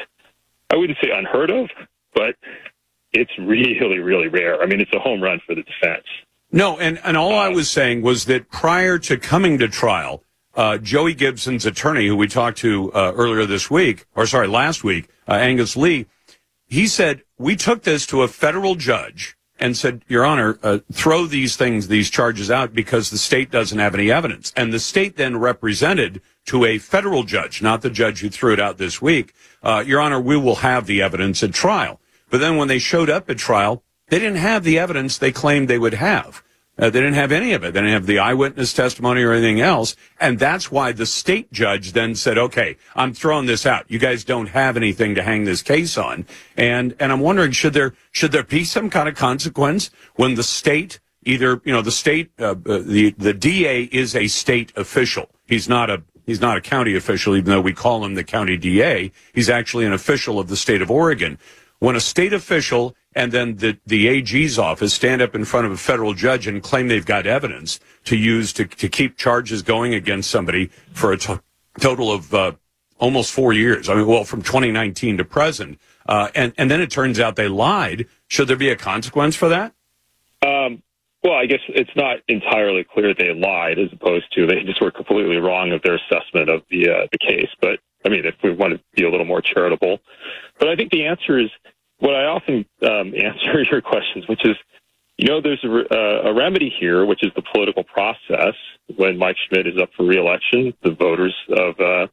I 0.70 0.76
wouldn't 0.76 0.98
say 1.02 1.10
unheard 1.10 1.50
of, 1.50 1.70
but 2.14 2.36
it's 3.12 3.32
really, 3.38 3.98
really 3.98 4.28
rare. 4.28 4.60
I 4.62 4.66
mean, 4.66 4.80
it's 4.80 4.92
a 4.92 5.00
home 5.00 5.22
run 5.22 5.40
for 5.46 5.54
the 5.54 5.62
defense. 5.62 6.04
No, 6.52 6.78
and, 6.78 7.00
and 7.02 7.16
all 7.16 7.34
I 7.34 7.48
was 7.48 7.70
saying 7.70 8.02
was 8.02 8.26
that 8.26 8.50
prior 8.50 8.98
to 8.98 9.16
coming 9.16 9.58
to 9.58 9.68
trial, 9.68 10.22
uh, 10.54 10.78
Joey 10.78 11.14
Gibson's 11.14 11.64
attorney, 11.64 12.06
who 12.06 12.16
we 12.16 12.28
talked 12.28 12.58
to 12.58 12.92
uh, 12.92 13.12
earlier 13.14 13.46
this 13.46 13.70
week, 13.70 14.04
or 14.14 14.26
sorry, 14.26 14.48
last 14.48 14.84
week, 14.84 15.08
uh, 15.28 15.34
Angus 15.34 15.76
Lee, 15.76 16.06
he 16.66 16.86
said, 16.86 17.22
we 17.40 17.56
took 17.56 17.84
this 17.84 18.04
to 18.04 18.22
a 18.22 18.28
federal 18.28 18.74
judge 18.74 19.34
and 19.58 19.74
said, 19.74 20.04
Your 20.08 20.26
Honor, 20.26 20.58
uh, 20.62 20.80
throw 20.92 21.24
these 21.24 21.56
things, 21.56 21.88
these 21.88 22.10
charges 22.10 22.50
out 22.50 22.74
because 22.74 23.08
the 23.08 23.16
state 23.16 23.50
doesn't 23.50 23.78
have 23.78 23.94
any 23.94 24.12
evidence. 24.12 24.52
And 24.56 24.74
the 24.74 24.78
state 24.78 25.16
then 25.16 25.38
represented 25.38 26.20
to 26.46 26.66
a 26.66 26.76
federal 26.76 27.22
judge, 27.22 27.62
not 27.62 27.80
the 27.80 27.88
judge 27.88 28.20
who 28.20 28.28
threw 28.28 28.52
it 28.52 28.60
out 28.60 28.76
this 28.76 29.00
week, 29.00 29.32
uh, 29.62 29.82
Your 29.86 30.00
Honor, 30.00 30.20
we 30.20 30.36
will 30.36 30.56
have 30.56 30.84
the 30.84 31.00
evidence 31.00 31.42
at 31.42 31.54
trial. 31.54 31.98
But 32.28 32.40
then 32.40 32.58
when 32.58 32.68
they 32.68 32.78
showed 32.78 33.08
up 33.08 33.30
at 33.30 33.38
trial, 33.38 33.82
they 34.08 34.18
didn't 34.18 34.36
have 34.36 34.62
the 34.62 34.78
evidence 34.78 35.16
they 35.16 35.32
claimed 35.32 35.68
they 35.68 35.78
would 35.78 35.94
have. 35.94 36.42
Uh, 36.80 36.88
they 36.88 37.00
didn't 37.00 37.14
have 37.14 37.30
any 37.30 37.52
of 37.52 37.62
it. 37.62 37.74
They 37.74 37.80
didn't 37.80 37.92
have 37.92 38.06
the 38.06 38.18
eyewitness 38.18 38.72
testimony 38.72 39.22
or 39.22 39.32
anything 39.32 39.60
else. 39.60 39.96
And 40.18 40.38
that's 40.38 40.70
why 40.70 40.92
the 40.92 41.04
state 41.04 41.52
judge 41.52 41.92
then 41.92 42.14
said, 42.14 42.38
okay, 42.38 42.76
I'm 42.96 43.12
throwing 43.12 43.46
this 43.46 43.66
out. 43.66 43.84
You 43.88 43.98
guys 43.98 44.24
don't 44.24 44.46
have 44.46 44.78
anything 44.78 45.14
to 45.16 45.22
hang 45.22 45.44
this 45.44 45.60
case 45.60 45.98
on. 45.98 46.24
And, 46.56 46.96
and 46.98 47.12
I'm 47.12 47.20
wondering, 47.20 47.52
should 47.52 47.74
there, 47.74 47.92
should 48.12 48.32
there 48.32 48.44
be 48.44 48.64
some 48.64 48.88
kind 48.88 49.08
of 49.08 49.14
consequence 49.14 49.90
when 50.14 50.36
the 50.36 50.42
state 50.42 51.00
either, 51.24 51.60
you 51.64 51.72
know, 51.72 51.82
the 51.82 51.90
state, 51.90 52.30
uh, 52.38 52.54
the, 52.54 53.14
the 53.18 53.34
DA 53.34 53.82
is 53.84 54.16
a 54.16 54.26
state 54.28 54.72
official. 54.74 55.28
He's 55.46 55.68
not 55.68 55.90
a, 55.90 56.02
he's 56.24 56.40
not 56.40 56.56
a 56.56 56.62
county 56.62 56.96
official, 56.96 57.36
even 57.36 57.50
though 57.50 57.60
we 57.60 57.74
call 57.74 58.04
him 58.04 58.14
the 58.14 58.24
county 58.24 58.56
DA. 58.56 59.12
He's 59.34 59.50
actually 59.50 59.84
an 59.84 59.92
official 59.92 60.38
of 60.38 60.48
the 60.48 60.56
state 60.56 60.80
of 60.80 60.90
Oregon. 60.90 61.38
When 61.80 61.96
a 61.96 62.00
state 62.00 62.32
official 62.32 62.94
and 63.14 63.32
then 63.32 63.56
the, 63.56 63.78
the 63.86 64.06
AG's 64.06 64.58
office 64.58 64.94
stand 64.94 65.20
up 65.20 65.34
in 65.34 65.44
front 65.44 65.66
of 65.66 65.72
a 65.72 65.76
federal 65.76 66.14
judge 66.14 66.46
and 66.46 66.62
claim 66.62 66.88
they've 66.88 67.04
got 67.04 67.26
evidence 67.26 67.80
to 68.04 68.16
use 68.16 68.52
to, 68.52 68.66
to 68.66 68.88
keep 68.88 69.16
charges 69.16 69.62
going 69.62 69.94
against 69.94 70.30
somebody 70.30 70.70
for 70.92 71.12
a 71.12 71.18
total 71.80 72.12
of 72.12 72.32
uh, 72.32 72.52
almost 72.98 73.32
four 73.32 73.52
years. 73.52 73.88
I 73.88 73.94
mean, 73.94 74.06
well, 74.06 74.24
from 74.24 74.42
2019 74.42 75.16
to 75.18 75.24
present. 75.24 75.80
Uh, 76.06 76.28
and, 76.34 76.52
and 76.58 76.70
then 76.70 76.80
it 76.80 76.90
turns 76.90 77.18
out 77.18 77.36
they 77.36 77.48
lied. 77.48 78.06
Should 78.28 78.48
there 78.48 78.56
be 78.56 78.68
a 78.68 78.76
consequence 78.76 79.34
for 79.34 79.48
that? 79.48 79.72
Um, 80.46 80.82
well, 81.22 81.34
I 81.34 81.46
guess 81.46 81.60
it's 81.68 81.94
not 81.96 82.18
entirely 82.28 82.84
clear 82.84 83.14
they 83.14 83.32
lied, 83.34 83.78
as 83.78 83.92
opposed 83.92 84.32
to 84.34 84.46
they 84.46 84.62
just 84.62 84.80
were 84.80 84.90
completely 84.90 85.36
wrong 85.36 85.72
of 85.72 85.82
their 85.82 85.96
assessment 85.96 86.48
of 86.48 86.62
the 86.70 86.88
uh, 86.88 87.06
the 87.12 87.18
case. 87.18 87.50
But 87.60 87.80
I 88.04 88.08
mean, 88.08 88.24
if 88.24 88.34
we 88.42 88.52
want 88.52 88.74
to 88.74 88.80
be 88.94 89.04
a 89.04 89.10
little 89.10 89.26
more 89.26 89.42
charitable, 89.42 89.98
but 90.58 90.68
I 90.68 90.76
think 90.76 90.90
the 90.90 91.06
answer 91.06 91.38
is 91.38 91.50
what 91.98 92.14
I 92.14 92.24
often 92.24 92.66
um, 92.82 93.14
answer 93.16 93.62
your 93.70 93.80
questions, 93.80 94.26
which 94.28 94.44
is, 94.44 94.56
you 95.16 95.28
know, 95.28 95.40
there's 95.40 95.62
a, 95.64 95.68
uh, 95.68 96.30
a 96.30 96.34
remedy 96.34 96.72
here, 96.80 97.04
which 97.04 97.22
is 97.22 97.30
the 97.36 97.42
political 97.52 97.84
process. 97.84 98.54
When 98.96 99.18
Mike 99.18 99.36
Schmidt 99.48 99.66
is 99.66 99.74
up 99.80 99.90
for 99.96 100.04
reelection, 100.06 100.72
the 100.82 100.92
voters 100.92 101.34
of 101.50 101.78
uh, 101.78 102.06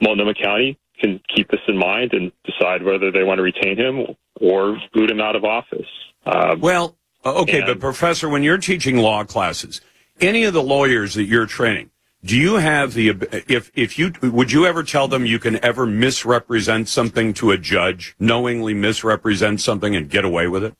Multnomah 0.00 0.34
County 0.34 0.78
can 1.00 1.20
keep 1.34 1.48
this 1.50 1.60
in 1.68 1.76
mind 1.76 2.12
and 2.12 2.32
decide 2.44 2.82
whether 2.82 3.10
they 3.10 3.22
want 3.22 3.38
to 3.38 3.42
retain 3.42 3.76
him 3.76 4.16
or 4.40 4.78
boot 4.92 5.10
him 5.10 5.20
out 5.20 5.36
of 5.36 5.44
office. 5.44 5.86
Um, 6.26 6.60
well, 6.60 6.96
okay, 7.24 7.60
but 7.60 7.80
Professor, 7.80 8.28
when 8.28 8.42
you're 8.42 8.58
teaching 8.58 8.98
law 8.98 9.24
classes, 9.24 9.80
any 10.20 10.44
of 10.44 10.54
the 10.54 10.62
lawyers 10.62 11.14
that 11.14 11.24
you're 11.24 11.46
training, 11.46 11.90
do 12.24 12.36
you 12.36 12.56
have 12.56 12.94
the 12.94 13.10
if 13.48 13.70
if 13.74 13.98
you 13.98 14.12
would 14.22 14.50
you 14.50 14.66
ever 14.66 14.82
tell 14.82 15.06
them 15.06 15.24
you 15.24 15.38
can 15.38 15.62
ever 15.64 15.86
misrepresent 15.86 16.88
something 16.88 17.32
to 17.34 17.52
a 17.52 17.58
judge, 17.58 18.16
knowingly 18.18 18.74
misrepresent 18.74 19.60
something 19.60 19.94
and 19.94 20.10
get 20.10 20.24
away 20.24 20.48
with 20.48 20.64
it? 20.64 20.74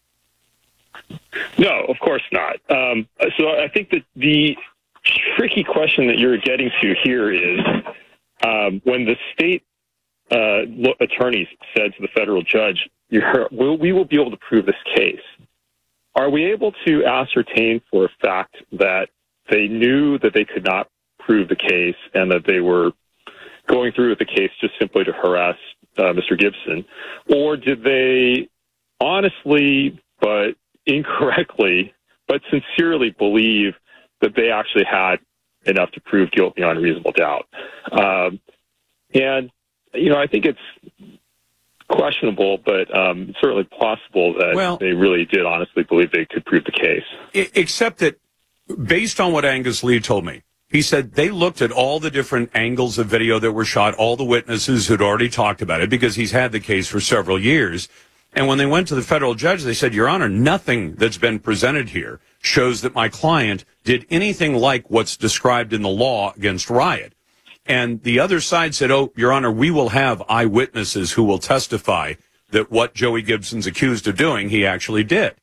No, 1.56 1.84
of 1.88 1.96
course 2.00 2.24
not. 2.32 2.56
Um, 2.68 3.08
so 3.38 3.50
I 3.50 3.68
think 3.72 3.90
that 3.90 4.02
the 4.16 4.56
tricky 5.36 5.64
question 5.64 6.08
that 6.08 6.18
you're 6.18 6.38
getting 6.38 6.70
to 6.82 6.94
here 7.02 7.32
is 7.32 7.60
um, 8.44 8.80
when 8.84 9.04
the 9.04 9.16
state 9.32 9.64
uh, 10.30 10.62
attorneys 11.00 11.48
said 11.76 11.94
to 11.94 12.02
the 12.02 12.08
federal 12.14 12.42
judge, 12.42 12.88
we'll, 13.50 13.78
we 13.78 13.92
will 13.92 14.04
be 14.04 14.20
able 14.20 14.30
to 14.30 14.36
prove 14.36 14.66
this 14.66 14.74
case. 14.94 15.20
Are 16.14 16.28
we 16.28 16.46
able 16.46 16.72
to 16.86 17.04
ascertain 17.06 17.80
for 17.90 18.06
a 18.06 18.08
fact 18.20 18.56
that 18.72 19.08
they 19.50 19.68
knew 19.68 20.18
that 20.18 20.34
they 20.34 20.44
could 20.44 20.64
not 20.64 20.88
prove 21.28 21.48
the 21.48 21.56
case 21.56 21.96
and 22.14 22.30
that 22.30 22.46
they 22.46 22.60
were 22.60 22.92
going 23.68 23.92
through 23.92 24.08
with 24.10 24.18
the 24.18 24.24
case 24.24 24.50
just 24.60 24.72
simply 24.80 25.04
to 25.04 25.12
harass 25.12 25.56
uh, 25.98 26.14
Mr. 26.14 26.38
Gibson? 26.38 26.84
Or 27.30 27.56
did 27.56 27.84
they 27.84 28.48
honestly 29.00 30.00
but 30.20 30.56
incorrectly 30.86 31.92
but 32.26 32.40
sincerely 32.50 33.10
believe 33.10 33.74
that 34.20 34.34
they 34.34 34.50
actually 34.50 34.84
had 34.90 35.16
enough 35.66 35.90
to 35.92 36.00
prove 36.00 36.30
guilt 36.30 36.56
beyond 36.56 36.80
reasonable 36.80 37.12
doubt? 37.12 37.46
Um, 37.92 38.40
and, 39.14 39.50
you 39.94 40.10
know, 40.10 40.18
I 40.18 40.26
think 40.26 40.46
it's 40.46 40.58
questionable, 41.90 42.58
but 42.58 42.94
um, 42.96 43.34
certainly 43.40 43.64
possible 43.64 44.34
that 44.34 44.52
well, 44.54 44.76
they 44.78 44.92
really 44.92 45.24
did 45.24 45.44
honestly 45.44 45.82
believe 45.82 46.10
they 46.10 46.26
could 46.26 46.44
prove 46.44 46.64
the 46.64 46.72
case. 46.72 47.48
Except 47.54 47.98
that, 47.98 48.18
based 48.82 49.20
on 49.20 49.32
what 49.32 49.44
Angus 49.46 49.82
Lee 49.82 50.00
told 50.00 50.24
me, 50.24 50.42
he 50.70 50.82
said 50.82 51.12
they 51.12 51.30
looked 51.30 51.62
at 51.62 51.72
all 51.72 51.98
the 51.98 52.10
different 52.10 52.50
angles 52.54 52.98
of 52.98 53.06
video 53.06 53.38
that 53.38 53.52
were 53.52 53.64
shot, 53.64 53.94
all 53.94 54.16
the 54.16 54.24
witnesses 54.24 54.86
who'd 54.86 55.02
already 55.02 55.28
talked 55.28 55.62
about 55.62 55.80
it 55.80 55.88
because 55.88 56.16
he's 56.16 56.32
had 56.32 56.52
the 56.52 56.60
case 56.60 56.86
for 56.86 57.00
several 57.00 57.38
years. 57.38 57.88
And 58.34 58.46
when 58.46 58.58
they 58.58 58.66
went 58.66 58.88
to 58.88 58.94
the 58.94 59.02
federal 59.02 59.34
judge, 59.34 59.62
they 59.62 59.72
said, 59.72 59.94
Your 59.94 60.08
Honor, 60.08 60.28
nothing 60.28 60.94
that's 60.96 61.16
been 61.16 61.38
presented 61.38 61.90
here 61.90 62.20
shows 62.40 62.82
that 62.82 62.94
my 62.94 63.08
client 63.08 63.64
did 63.84 64.06
anything 64.10 64.54
like 64.54 64.90
what's 64.90 65.16
described 65.16 65.72
in 65.72 65.82
the 65.82 65.88
law 65.88 66.34
against 66.36 66.68
riot. 66.68 67.14
And 67.64 68.02
the 68.02 68.20
other 68.20 68.40
side 68.40 68.74
said, 68.74 68.90
Oh, 68.90 69.12
Your 69.16 69.32
Honor, 69.32 69.50
we 69.50 69.70
will 69.70 69.90
have 69.90 70.22
eyewitnesses 70.28 71.12
who 71.12 71.24
will 71.24 71.38
testify 71.38 72.14
that 72.50 72.70
what 72.70 72.94
Joey 72.94 73.22
Gibson's 73.22 73.66
accused 73.66 74.06
of 74.06 74.16
doing, 74.16 74.50
he 74.50 74.66
actually 74.66 75.04
did. 75.04 75.34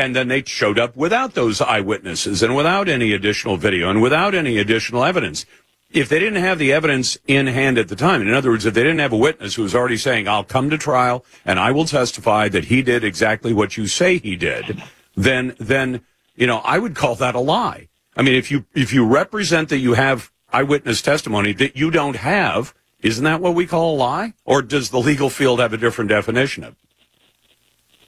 And 0.00 0.16
then 0.16 0.28
they 0.28 0.42
showed 0.42 0.78
up 0.78 0.96
without 0.96 1.34
those 1.34 1.60
eyewitnesses 1.60 2.42
and 2.42 2.56
without 2.56 2.88
any 2.88 3.12
additional 3.12 3.58
video 3.58 3.90
and 3.90 4.00
without 4.00 4.34
any 4.34 4.56
additional 4.56 5.04
evidence. 5.04 5.44
If 5.90 6.08
they 6.08 6.18
didn't 6.18 6.42
have 6.42 6.58
the 6.58 6.72
evidence 6.72 7.18
in 7.26 7.46
hand 7.46 7.76
at 7.76 7.88
the 7.88 7.96
time, 7.96 8.22
in 8.22 8.32
other 8.32 8.48
words, 8.48 8.64
if 8.64 8.72
they 8.72 8.82
didn't 8.82 9.00
have 9.00 9.12
a 9.12 9.18
witness 9.18 9.56
who 9.56 9.62
was 9.62 9.74
already 9.74 9.98
saying, 9.98 10.26
I'll 10.26 10.42
come 10.42 10.70
to 10.70 10.78
trial 10.78 11.22
and 11.44 11.58
I 11.58 11.70
will 11.72 11.84
testify 11.84 12.48
that 12.48 12.64
he 12.64 12.80
did 12.80 13.04
exactly 13.04 13.52
what 13.52 13.76
you 13.76 13.86
say 13.86 14.16
he 14.16 14.36
did, 14.36 14.82
then, 15.16 15.54
then, 15.58 16.00
you 16.34 16.46
know, 16.46 16.62
I 16.64 16.78
would 16.78 16.94
call 16.94 17.14
that 17.16 17.34
a 17.34 17.40
lie. 17.40 17.88
I 18.16 18.22
mean, 18.22 18.36
if 18.36 18.50
you, 18.50 18.64
if 18.74 18.94
you 18.94 19.04
represent 19.04 19.68
that 19.68 19.80
you 19.80 19.92
have 19.92 20.30
eyewitness 20.50 21.02
testimony 21.02 21.52
that 21.52 21.76
you 21.76 21.90
don't 21.90 22.16
have, 22.16 22.72
isn't 23.02 23.24
that 23.24 23.42
what 23.42 23.54
we 23.54 23.66
call 23.66 23.96
a 23.96 23.98
lie? 23.98 24.32
Or 24.46 24.62
does 24.62 24.88
the 24.88 24.98
legal 24.98 25.28
field 25.28 25.60
have 25.60 25.74
a 25.74 25.76
different 25.76 26.08
definition 26.08 26.64
of 26.64 26.72
it? 26.72 26.78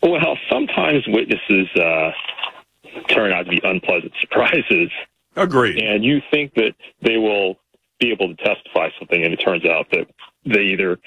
Well, 0.03 0.37
sometimes 0.83 1.05
witnesses 1.09 1.69
uh, 1.77 2.11
turn 3.09 3.33
out 3.33 3.45
to 3.45 3.51
be 3.51 3.61
unpleasant 3.65 4.13
surprises. 4.21 4.91
Agreed. 5.37 5.83
And 5.83 6.05
you 6.05 6.21
think 6.31 6.55
that 6.55 6.73
they 7.01 7.17
will 7.17 7.57
be 8.01 8.11
able 8.11 8.35
to 8.35 8.45
testify 8.45 8.89
something, 8.99 9.23
and 9.23 9.33
it 9.33 9.37
turns 9.37 9.65
out 9.65 9.87
that 9.93 10.07
they 10.45 10.61
either 10.61 10.99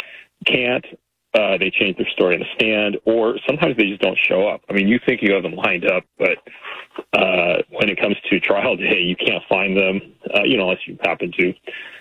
can't, 0.45 0.85
uh, 1.33 1.57
they 1.57 1.69
change 1.69 1.97
their 1.97 2.09
story 2.09 2.35
in 2.35 2.39
the 2.39 2.47
stand, 2.55 2.97
or 3.05 3.37
sometimes 3.45 3.75
they 3.77 3.87
just 3.87 4.01
don't 4.01 4.17
show 4.17 4.47
up. 4.47 4.61
I 4.69 4.73
mean, 4.73 4.87
you 4.87 4.99
think 5.05 5.21
you 5.21 5.33
have 5.33 5.43
them 5.43 5.53
lined 5.53 5.85
up, 5.85 6.03
but 6.17 6.37
uh, 7.13 7.61
when 7.69 7.89
it 7.89 7.99
comes 7.99 8.15
to 8.29 8.39
trial 8.39 8.77
day, 8.77 9.01
you 9.01 9.15
can't 9.15 9.43
find 9.49 9.77
them, 9.77 9.99
uh, 10.33 10.43
you 10.43 10.57
know, 10.57 10.63
unless 10.63 10.87
you 10.87 10.97
happen 11.03 11.31
to 11.37 11.53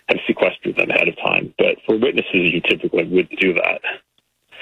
have 0.08 0.18
sequestered 0.26 0.76
them 0.76 0.90
ahead 0.90 1.08
of 1.08 1.16
time. 1.16 1.52
But 1.58 1.76
for 1.84 1.98
witnesses, 1.98 2.30
you 2.32 2.60
typically 2.60 3.04
wouldn't 3.04 3.38
do 3.40 3.52
that. 3.54 3.80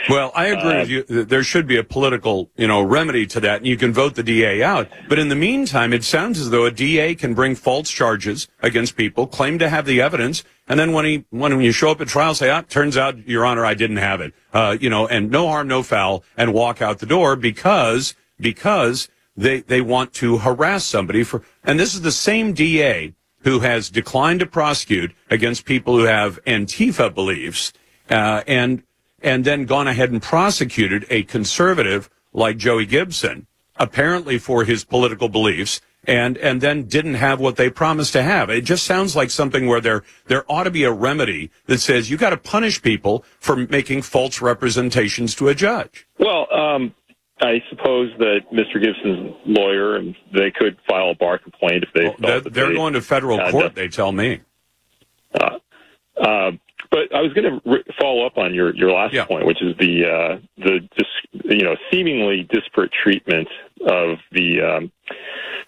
Well, 0.08 0.32
I 0.34 0.46
agree 0.46 0.72
uh, 0.72 0.78
with 0.80 0.88
you. 0.88 1.02
That 1.04 1.28
there 1.28 1.42
should 1.42 1.66
be 1.66 1.76
a 1.76 1.84
political, 1.84 2.50
you 2.56 2.66
know, 2.66 2.82
remedy 2.82 3.26
to 3.28 3.40
that, 3.40 3.58
and 3.58 3.66
you 3.66 3.76
can 3.76 3.92
vote 3.92 4.14
the 4.14 4.22
DA 4.22 4.62
out. 4.62 4.88
But 5.08 5.18
in 5.18 5.28
the 5.28 5.36
meantime, 5.36 5.92
it 5.92 6.04
sounds 6.04 6.40
as 6.40 6.50
though 6.50 6.64
a 6.64 6.70
DA 6.70 7.14
can 7.14 7.34
bring 7.34 7.54
false 7.54 7.90
charges 7.90 8.48
against 8.60 8.96
people, 8.96 9.26
claim 9.26 9.58
to 9.58 9.68
have 9.68 9.86
the 9.86 10.00
evidence, 10.00 10.44
and 10.68 10.78
then 10.78 10.92
when 10.92 11.04
he 11.04 11.24
when 11.30 11.60
you 11.60 11.72
show 11.72 11.90
up 11.90 12.00
at 12.00 12.08
trial, 12.08 12.34
say, 12.34 12.50
"Ah, 12.50 12.62
turns 12.62 12.96
out, 12.96 13.26
Your 13.28 13.44
Honor, 13.44 13.64
I 13.64 13.74
didn't 13.74 13.98
have 13.98 14.20
it," 14.20 14.32
uh, 14.52 14.76
you 14.80 14.90
know, 14.90 15.06
and 15.06 15.30
no 15.30 15.48
harm, 15.48 15.68
no 15.68 15.82
foul, 15.82 16.24
and 16.36 16.52
walk 16.52 16.80
out 16.82 16.98
the 16.98 17.06
door 17.06 17.36
because 17.36 18.14
because 18.40 19.08
they 19.36 19.60
they 19.60 19.80
want 19.80 20.12
to 20.14 20.38
harass 20.38 20.84
somebody 20.84 21.22
for. 21.24 21.42
And 21.64 21.78
this 21.78 21.94
is 21.94 22.02
the 22.02 22.12
same 22.12 22.52
DA 22.52 23.14
who 23.44 23.60
has 23.60 23.90
declined 23.90 24.40
to 24.40 24.46
prosecute 24.46 25.12
against 25.30 25.64
people 25.64 25.96
who 25.96 26.04
have 26.04 26.42
Antifa 26.44 27.12
beliefs, 27.12 27.72
uh, 28.08 28.42
and 28.46 28.82
and 29.22 29.44
then 29.44 29.64
gone 29.64 29.88
ahead 29.88 30.10
and 30.10 30.22
prosecuted 30.22 31.06
a 31.10 31.22
conservative 31.24 32.10
like 32.32 32.56
Joey 32.56 32.86
Gibson, 32.86 33.46
apparently 33.76 34.38
for 34.38 34.64
his 34.64 34.84
political 34.84 35.28
beliefs, 35.28 35.80
and 36.04 36.36
and 36.38 36.60
then 36.60 36.84
didn't 36.84 37.14
have 37.14 37.40
what 37.40 37.56
they 37.56 37.70
promised 37.70 38.12
to 38.14 38.22
have. 38.22 38.50
It 38.50 38.62
just 38.62 38.84
sounds 38.84 39.14
like 39.14 39.30
something 39.30 39.66
where 39.66 39.80
there 39.80 40.02
there 40.26 40.44
ought 40.50 40.64
to 40.64 40.70
be 40.70 40.84
a 40.84 40.92
remedy 40.92 41.50
that 41.66 41.78
says 41.78 42.10
you 42.10 42.16
got 42.16 42.30
to 42.30 42.36
punish 42.36 42.82
people 42.82 43.24
for 43.38 43.56
making 43.56 44.02
false 44.02 44.40
representations 44.40 45.34
to 45.36 45.48
a 45.48 45.54
judge. 45.54 46.06
Well, 46.18 46.52
um, 46.52 46.94
I 47.40 47.62
suppose 47.70 48.10
that 48.18 48.40
Mr. 48.52 48.80
Gibson's 48.80 49.34
lawyer 49.46 49.96
and 49.96 50.14
they 50.32 50.50
could 50.50 50.76
file 50.88 51.10
a 51.10 51.14
bar 51.14 51.38
complaint 51.38 51.84
if 51.84 51.92
they. 51.94 52.04
Well, 52.04 52.14
they're, 52.18 52.40
they're 52.40 52.68
they 52.68 52.74
going 52.74 52.94
to 52.94 53.00
federal 53.00 53.50
court. 53.50 53.74
They 53.74 53.88
tell 53.88 54.12
me. 54.12 54.40
Uh, 55.40 55.58
uh, 56.20 56.50
but 56.92 57.12
I 57.14 57.22
was 57.22 57.32
going 57.32 57.50
to 57.50 57.60
re- 57.68 57.84
follow 57.98 58.26
up 58.26 58.36
on 58.36 58.54
your, 58.54 58.76
your 58.76 58.92
last 58.92 59.14
yeah. 59.14 59.24
point, 59.24 59.46
which 59.46 59.62
is 59.62 59.74
the 59.78 60.04
uh, 60.04 60.38
the 60.58 60.80
dis- 60.96 61.42
you 61.44 61.64
know 61.64 61.74
seemingly 61.90 62.46
disparate 62.52 62.92
treatment 62.92 63.48
of 63.86 64.18
the 64.30 64.60
um, 64.60 64.92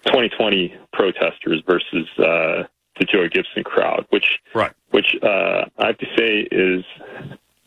2020 0.05 0.73
protesters 0.93 1.63
versus 1.67 2.07
uh, 2.19 2.63
the 2.99 3.05
Joe 3.11 3.27
Gibson 3.27 3.63
crowd, 3.63 4.05
which 4.11 4.39
right. 4.53 4.71
which 4.91 5.17
uh, 5.23 5.65
I 5.79 5.87
have 5.87 5.97
to 5.97 6.07
say 6.15 6.47
is 6.51 6.85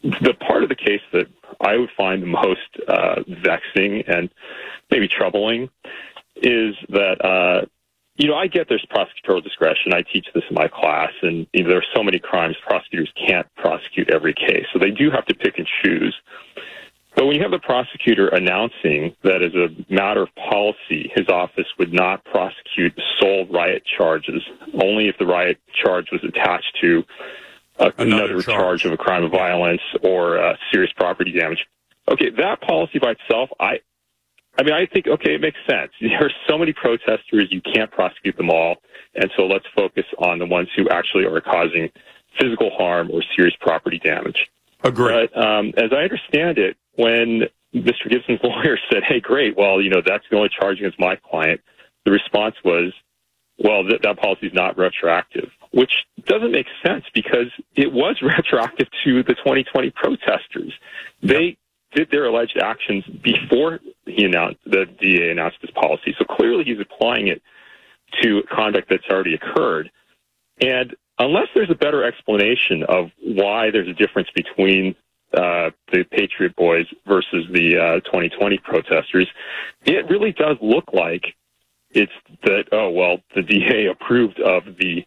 the 0.03 0.35
part 0.35 0.63
of 0.63 0.69
the 0.69 0.77
case 0.77 1.03
that 1.13 1.27
I 1.61 1.77
would 1.77 1.91
find 1.97 2.23
the 2.23 2.27
most 2.27 2.79
uh, 2.87 3.23
vexing 3.43 4.05
and 4.07 4.31
maybe 4.91 5.09
troubling 5.09 5.69
is 6.37 6.77
that 6.91 7.25
uh, 7.25 7.67
you 8.19 8.27
know, 8.27 8.35
I 8.35 8.49
get 8.49 8.69
there's 8.69 8.85
prosecutorial 8.91 9.45
discretion. 9.45 9.95
I 9.95 10.03
teach 10.03 10.27
this 10.35 10.43
in 10.51 10.55
my 10.55 10.67
class, 10.67 11.13
and 11.23 11.47
you 11.53 11.63
know, 11.63 11.71
there 11.71 11.79
are 11.79 11.95
so 11.95 12.03
many 12.03 12.19
crimes 12.19 12.57
prosecutors 12.67 13.11
can't 13.17 13.47
prosecute 13.57 14.11
every 14.13 14.35
case, 14.35 14.67
so 14.73 14.81
they 14.81 14.91
do 14.91 15.11
have 15.11 15.25
to 15.27 15.35
pick 15.35 15.57
and 15.59 15.67
choose. 15.83 16.15
But 17.15 17.27
when 17.27 17.37
you 17.37 17.43
have 17.43 17.53
the 17.53 17.61
prosecutor 17.61 18.29
announcing 18.29 19.15
that 19.23 19.43
as 19.43 19.55
a 19.55 19.69
matter 19.93 20.23
of 20.23 20.29
policy, 20.35 21.11
his 21.15 21.29
office 21.29 21.67
would 21.79 21.93
not 21.93 22.25
prosecute 22.25 22.99
sole 23.21 23.47
riot 23.47 23.85
charges, 23.97 24.43
only 24.83 25.09
if 25.09 25.17
the 25.19 25.27
riot 25.27 25.59
charge 25.85 26.11
was 26.11 26.23
attached 26.25 26.77
to 26.81 27.05
a, 27.79 27.93
another, 27.99 28.25
another 28.25 28.43
charge. 28.43 28.45
charge. 28.45 28.85
of 28.85 28.93
a 28.93 28.97
crime 28.97 29.25
of 29.25 29.31
violence 29.31 29.81
or 30.03 30.39
uh, 30.39 30.57
serious 30.73 30.93
property 30.97 31.33
damage. 31.33 31.67
Okay, 32.09 32.31
that 32.31 32.61
policy 32.63 32.99
by 32.99 33.13
itself, 33.13 33.51
I 33.61 33.81
I 34.59 34.65
mean, 34.65 34.75
I 34.75 34.87
think, 34.87 35.07
okay, 35.07 35.35
it 35.35 35.41
makes 35.41 35.59
sense. 35.69 35.93
There 36.01 36.27
are 36.27 36.33
so 36.49 36.59
many 36.59 36.73
protesters, 36.73 37.49
you 37.51 37.61
can't 37.61 37.91
prosecute 37.91 38.37
them 38.37 38.51
all. 38.51 38.77
And 39.15 39.31
so 39.37 39.47
let's 39.47 39.65
focus 39.75 40.05
on 40.19 40.39
the 40.39 40.47
ones 40.47 40.69
who 40.77 40.89
actually 40.91 41.25
are 41.25 41.41
causing 41.41 41.91
physical 42.39 42.71
harm 42.77 43.11
or 43.11 43.23
serious 43.37 43.55
property 43.61 43.99
damage. 43.99 44.49
Agree. 44.85 45.13
But 45.13 45.37
um, 45.37 45.73
as 45.77 45.91
I 45.93 46.03
understand 46.03 46.59
it, 46.59 46.77
when 46.97 47.43
Mr. 47.75 48.09
Gibson's 48.09 48.41
lawyer 48.45 48.79
said, 48.93 49.03
hey, 49.07 49.21
great, 49.21 49.57
well, 49.57 49.81
you 49.81 49.91
know, 49.91 50.03
that's 50.05 50.25
the 50.31 50.37
only 50.37 50.51
charge 50.51 50.79
against 50.79 50.99
my 50.99 51.17
client, 51.17 51.61
the 52.05 52.13
response 52.13 52.57
was, 52.65 52.93
well, 53.59 53.83
th- 53.83 54.03
that 54.03 54.19
policy 54.19 54.47
is 54.47 54.55
not 54.55 54.79
retroactive, 54.79 55.51
which 55.73 55.93
doesn't 56.27 56.53
make 56.53 56.67
sense 56.85 57.05
because 57.15 57.51
it 57.77 57.93
was 57.93 58.17
retroactive 58.23 58.89
to 59.05 59.23
the 59.23 59.35
2020 59.35 59.91
protesters. 59.91 60.73
They 61.23 61.57
did 61.95 62.11
their 62.11 62.27
alleged 62.27 62.59
actions 62.63 63.05
before 63.23 63.81
he 64.07 64.25
announced 64.25 64.59
the 64.65 64.87
DA 65.01 65.31
announced 65.31 65.59
this 65.63 65.71
policy. 65.71 66.15
So 66.19 66.25
clearly 66.25 66.65
he's 66.65 66.81
applying 66.81 67.29
it 67.29 67.43
to 68.23 68.43
conduct 68.55 68.89
that's 68.91 69.05
already 69.11 69.35
occurred. 69.35 69.91
And 70.61 70.95
unless 71.19 71.49
there's 71.55 71.71
a 71.71 71.75
better 71.75 72.05
explanation 72.05 72.85
of 72.89 73.11
why 73.23 73.71
there's 73.71 73.89
a 73.89 73.95
difference 73.95 74.29
between 74.35 74.95
uh, 75.35 75.71
the 75.93 76.05
Patriot 76.11 76.57
Boys 76.57 76.87
versus 77.07 77.47
the 77.53 77.77
uh, 77.77 78.01
2020 78.01 78.59
protesters, 78.59 79.29
it 79.85 80.09
really 80.09 80.33
does 80.33 80.57
look 80.63 80.93
like 80.93 81.23
it's 81.91 82.13
that, 82.45 82.65
oh, 82.73 82.91
well, 82.91 83.19
the 83.35 83.43
DA 83.43 83.87
approved 83.91 84.41
of 84.41 84.65
the 84.79 85.05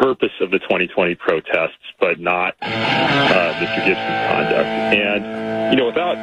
purpose 0.00 0.32
of 0.40 0.50
the 0.50 0.58
2020 0.60 1.14
protests, 1.16 1.82
but 1.98 2.20
not 2.20 2.54
uh, 2.62 3.54
Mr. 3.58 3.80
Gibson's 3.84 4.22
conduct. 4.30 4.68
And, 4.94 5.72
you 5.72 5.76
know, 5.76 5.86
without 5.86 6.16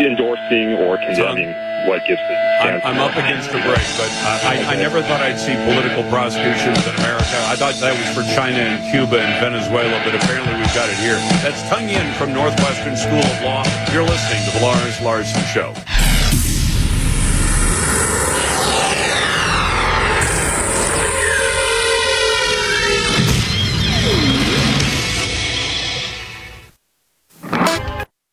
endorsing 0.00 0.74
or 0.80 0.96
condemning 0.96 1.52
what 1.88 2.04
Gibson 2.06 2.36
stands 2.60 2.84
I'm, 2.84 2.96
I'm 2.96 3.00
up 3.00 3.16
against 3.16 3.48
the 3.52 3.60
break, 3.64 3.84
but 3.96 4.10
I, 4.44 4.64
I 4.68 4.76
never 4.76 5.00
thought 5.02 5.20
I'd 5.20 5.38
see 5.40 5.54
political 5.64 6.04
prosecutions 6.10 6.76
in 6.84 6.94
America. 7.00 7.36
I 7.48 7.56
thought 7.56 7.74
that 7.80 7.96
was 7.96 8.08
for 8.12 8.24
China 8.36 8.58
and 8.58 8.80
Cuba 8.92 9.20
and 9.20 9.32
Venezuela, 9.40 9.96
but 10.04 10.14
apparently 10.14 10.52
we've 10.56 10.74
got 10.74 10.88
it 10.88 10.98
here. 11.00 11.16
That's 11.40 11.62
Tung 11.68 11.88
Yin 11.88 12.12
from 12.14 12.32
Northwestern 12.32 12.96
School 12.96 13.24
of 13.24 13.38
Law. 13.42 13.64
You're 13.92 14.04
listening 14.04 14.44
to 14.44 14.58
the 14.58 14.62
Lars 14.64 15.00
Larson 15.00 15.42
Show. 15.52 15.72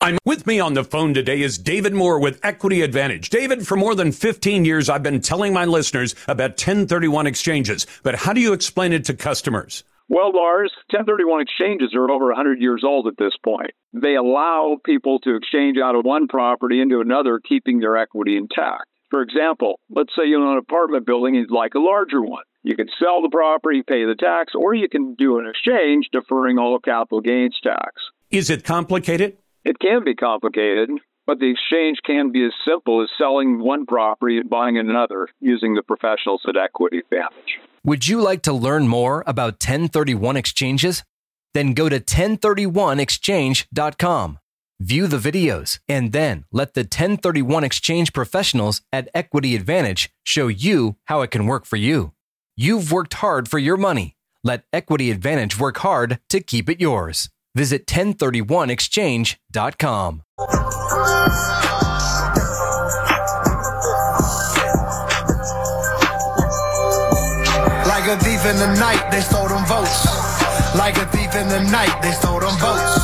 I'm 0.07 0.17
with 0.23 0.47
me 0.47 0.61
on 0.61 0.73
the 0.73 0.85
phone 0.85 1.13
today 1.13 1.41
is 1.41 1.57
David 1.57 1.93
Moore 1.93 2.17
with 2.17 2.39
Equity 2.41 2.81
Advantage. 2.81 3.29
David, 3.29 3.67
for 3.67 3.75
more 3.75 3.93
than 3.93 4.13
15 4.13 4.63
years, 4.63 4.87
I've 4.87 5.03
been 5.03 5.19
telling 5.19 5.51
my 5.51 5.65
listeners 5.65 6.15
about 6.29 6.51
1031 6.51 7.27
exchanges, 7.27 7.85
but 8.03 8.15
how 8.15 8.31
do 8.31 8.39
you 8.39 8.53
explain 8.53 8.93
it 8.93 9.03
to 9.03 9.13
customers? 9.13 9.83
Well, 10.07 10.31
Lars, 10.33 10.71
1031 10.91 11.41
exchanges 11.41 11.93
are 11.93 12.09
over 12.09 12.27
100 12.27 12.61
years 12.61 12.85
old 12.85 13.07
at 13.07 13.17
this 13.17 13.33
point. 13.43 13.71
They 13.91 14.15
allow 14.15 14.77
people 14.85 15.19
to 15.25 15.35
exchange 15.35 15.77
out 15.77 15.95
of 15.95 16.05
one 16.05 16.29
property 16.29 16.79
into 16.79 17.01
another, 17.01 17.41
keeping 17.41 17.81
their 17.81 17.97
equity 17.97 18.37
intact. 18.37 18.85
For 19.11 19.21
example, 19.21 19.81
let's 19.89 20.13
say 20.15 20.25
you 20.25 20.41
own 20.41 20.53
an 20.53 20.57
apartment 20.57 21.05
building 21.05 21.35
and 21.35 21.43
you'd 21.43 21.53
like 21.53 21.73
a 21.75 21.79
larger 21.79 22.21
one. 22.21 22.45
You 22.63 22.77
can 22.77 22.87
sell 22.97 23.21
the 23.21 23.29
property, 23.29 23.83
pay 23.85 24.05
the 24.05 24.15
tax, 24.15 24.53
or 24.55 24.73
you 24.73 24.87
can 24.87 25.15
do 25.15 25.37
an 25.37 25.47
exchange 25.47 26.07
deferring 26.13 26.59
all 26.59 26.79
capital 26.79 27.19
gains 27.19 27.59
tax. 27.61 27.91
Is 28.31 28.49
it 28.49 28.63
complicated? 28.63 29.35
It 29.67 29.77
can 29.79 30.03
be 30.05 30.15
complicated, 30.15 30.89
but 31.25 31.39
the 31.39 31.51
exchange 31.51 31.97
can 32.05 32.31
be 32.31 32.45
as 32.45 32.53
simple 32.65 33.03
as 33.03 33.09
selling 33.17 33.59
one 33.59 33.85
property 33.85 34.37
and 34.37 34.49
buying 34.49 34.77
another 34.77 35.27
using 35.41 35.75
the 35.75 35.83
professionals 35.83 36.45
at 36.47 36.55
Equity 36.55 36.99
Advantage. 36.99 37.59
Would 37.83 38.07
you 38.07 38.21
like 38.21 38.43
to 38.43 38.53
learn 38.53 38.87
more 38.87 39.25
about 39.27 39.55
1031 39.55 40.37
exchanges? 40.37 41.03
Then 41.53 41.73
go 41.73 41.89
to 41.89 41.99
1031exchange.com. 41.99 44.39
View 44.79 45.07
the 45.07 45.17
videos 45.17 45.79
and 45.89 46.13
then 46.13 46.45
let 46.53 46.73
the 46.73 46.83
1031 46.83 47.65
exchange 47.65 48.13
professionals 48.13 48.81
at 48.93 49.09
Equity 49.13 49.53
Advantage 49.53 50.09
show 50.23 50.47
you 50.47 50.95
how 51.05 51.21
it 51.23 51.31
can 51.31 51.45
work 51.45 51.65
for 51.65 51.75
you. 51.75 52.13
You've 52.55 52.89
worked 52.89 53.15
hard 53.15 53.49
for 53.49 53.59
your 53.59 53.75
money. 53.75 54.15
Let 54.45 54.63
Equity 54.71 55.11
Advantage 55.11 55.59
work 55.59 55.79
hard 55.79 56.21
to 56.29 56.39
keep 56.39 56.69
it 56.69 56.79
yours. 56.79 57.27
Visit 57.57 57.87
1031exchange.com. 57.87 60.21
Like 67.87 68.05
a 68.05 68.17
thief 68.21 68.45
in 68.45 68.57
the 68.57 68.67
night, 68.79 69.09
they 69.09 69.21
stole 69.21 69.47
them 69.47 69.65
votes. 69.65 70.05
Like 70.75 70.97
a 70.97 71.07
thief 71.07 71.33
in 71.33 71.49
the 71.49 71.63
night, 71.71 71.99
they 72.03 72.11
stole 72.11 72.39
them 72.39 72.55
votes. 72.59 72.99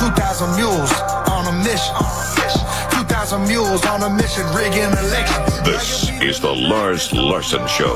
2,000 0.00 0.56
mules 0.56 0.90
on 1.28 1.46
a 1.52 1.56
mission. 1.62 1.94
2,000 3.28 3.46
mules 3.46 3.84
on 3.84 4.02
a 4.04 4.08
mission, 4.08 4.46
rigging. 4.54 4.90
This 5.62 6.08
is 6.22 6.40
the 6.40 6.50
Lars 6.50 7.12
Larson 7.12 7.66
Show. 7.68 7.94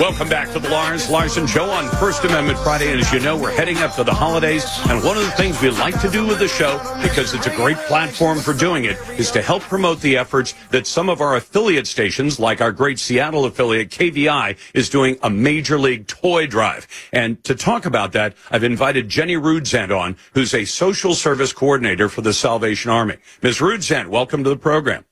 Welcome 0.00 0.28
back 0.28 0.50
to 0.50 0.58
the 0.58 0.68
Lars 0.68 1.08
Larson 1.08 1.46
Show 1.46 1.70
on 1.70 1.88
First 1.98 2.24
Amendment 2.24 2.58
Friday. 2.58 2.90
And 2.90 3.00
as 3.00 3.12
you 3.12 3.20
know, 3.20 3.36
we're 3.36 3.52
heading 3.52 3.78
up 3.78 3.94
to 3.94 4.04
the 4.04 4.12
holidays. 4.12 4.66
And 4.88 5.02
one 5.04 5.16
of 5.16 5.22
the 5.22 5.30
things 5.30 5.62
we 5.62 5.70
like 5.70 6.00
to 6.00 6.10
do 6.10 6.26
with 6.26 6.40
the 6.40 6.48
show, 6.48 6.78
because 7.02 7.34
it's 7.34 7.46
a 7.46 7.54
great 7.54 7.76
platform 7.78 8.40
for 8.40 8.52
doing 8.52 8.84
it, 8.84 8.96
is 9.16 9.30
to 9.30 9.42
help 9.42 9.62
promote 9.62 10.00
the 10.00 10.16
efforts 10.16 10.54
that 10.70 10.88
some 10.88 11.08
of 11.08 11.20
our 11.20 11.36
affiliate 11.36 11.86
stations, 11.86 12.40
like 12.40 12.60
our 12.60 12.72
great 12.72 12.98
Seattle 12.98 13.44
affiliate, 13.44 13.90
KVI, 13.90 14.56
is 14.74 14.88
doing 14.88 15.18
a 15.22 15.30
major 15.30 15.78
league 15.78 16.08
toy 16.08 16.48
drive. 16.48 16.88
And 17.12 17.42
to 17.44 17.54
talk 17.54 17.86
about 17.86 18.10
that, 18.12 18.34
I've 18.50 18.64
invited 18.64 19.08
Jenny 19.08 19.36
Rudzant 19.36 19.96
on, 19.96 20.16
who's 20.34 20.52
a 20.52 20.64
social 20.64 21.14
service 21.14 21.52
coordinator 21.52 22.08
for 22.08 22.22
the 22.22 22.32
Salvation 22.32 22.90
Army. 22.90 23.18
Ms. 23.40 23.58
Rudzant, 23.58 24.08
welcome 24.08 24.31
to 24.44 24.50
the 24.50 24.56
program. 24.56 25.04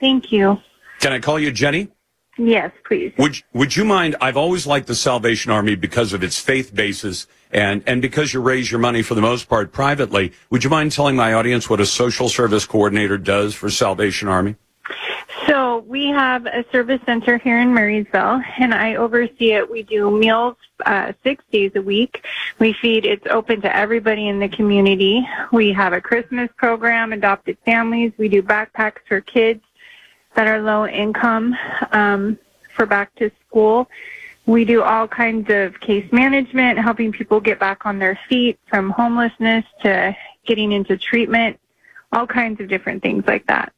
Thank 0.00 0.32
you. 0.32 0.58
Can 1.00 1.12
I 1.12 1.18
call 1.18 1.38
you 1.38 1.50
Jenny? 1.52 1.88
Yes, 2.36 2.72
please. 2.86 3.12
Would 3.16 3.36
Would 3.52 3.76
you 3.76 3.84
mind? 3.84 4.16
I've 4.20 4.36
always 4.36 4.66
liked 4.66 4.88
the 4.88 4.94
Salvation 4.94 5.52
Army 5.52 5.76
because 5.76 6.12
of 6.12 6.24
its 6.24 6.40
faith 6.40 6.74
basis 6.74 7.26
and 7.52 7.82
and 7.86 8.02
because 8.02 8.34
you 8.34 8.40
raise 8.40 8.70
your 8.70 8.80
money 8.80 9.02
for 9.02 9.14
the 9.14 9.20
most 9.20 9.48
part 9.48 9.72
privately. 9.72 10.32
Would 10.50 10.64
you 10.64 10.70
mind 10.70 10.92
telling 10.92 11.14
my 11.14 11.32
audience 11.32 11.70
what 11.70 11.80
a 11.80 11.86
social 11.86 12.28
service 12.28 12.66
coordinator 12.66 13.18
does 13.18 13.54
for 13.54 13.70
Salvation 13.70 14.26
Army? 14.28 14.56
So 15.54 15.84
we 15.86 16.08
have 16.08 16.46
a 16.46 16.64
service 16.72 17.00
center 17.06 17.38
here 17.38 17.60
in 17.60 17.72
Marysville, 17.72 18.42
and 18.58 18.74
I 18.74 18.96
oversee 18.96 19.52
it. 19.52 19.70
We 19.70 19.84
do 19.84 20.10
meals 20.10 20.56
uh, 20.84 21.12
six 21.22 21.44
days 21.52 21.70
a 21.76 21.80
week. 21.80 22.26
We 22.58 22.72
feed. 22.72 23.06
It's 23.06 23.24
open 23.28 23.60
to 23.60 23.76
everybody 23.76 24.26
in 24.26 24.40
the 24.40 24.48
community. 24.48 25.24
We 25.52 25.72
have 25.72 25.92
a 25.92 26.00
Christmas 26.00 26.50
program, 26.56 27.12
adopted 27.12 27.56
families. 27.64 28.10
We 28.18 28.28
do 28.28 28.42
backpacks 28.42 28.98
for 29.06 29.20
kids 29.20 29.62
that 30.34 30.48
are 30.48 30.60
low 30.60 30.88
income 30.88 31.54
um, 31.92 32.36
for 32.74 32.84
back 32.84 33.14
to 33.14 33.30
school. 33.46 33.88
We 34.46 34.64
do 34.64 34.82
all 34.82 35.06
kinds 35.06 35.48
of 35.50 35.78
case 35.78 36.10
management, 36.10 36.80
helping 36.80 37.12
people 37.12 37.38
get 37.38 37.60
back 37.60 37.86
on 37.86 38.00
their 38.00 38.18
feet 38.28 38.58
from 38.66 38.90
homelessness 38.90 39.64
to 39.82 40.16
getting 40.46 40.72
into 40.72 40.98
treatment, 40.98 41.60
all 42.12 42.26
kinds 42.26 42.60
of 42.60 42.66
different 42.66 43.04
things 43.04 43.22
like 43.28 43.46
that. 43.46 43.72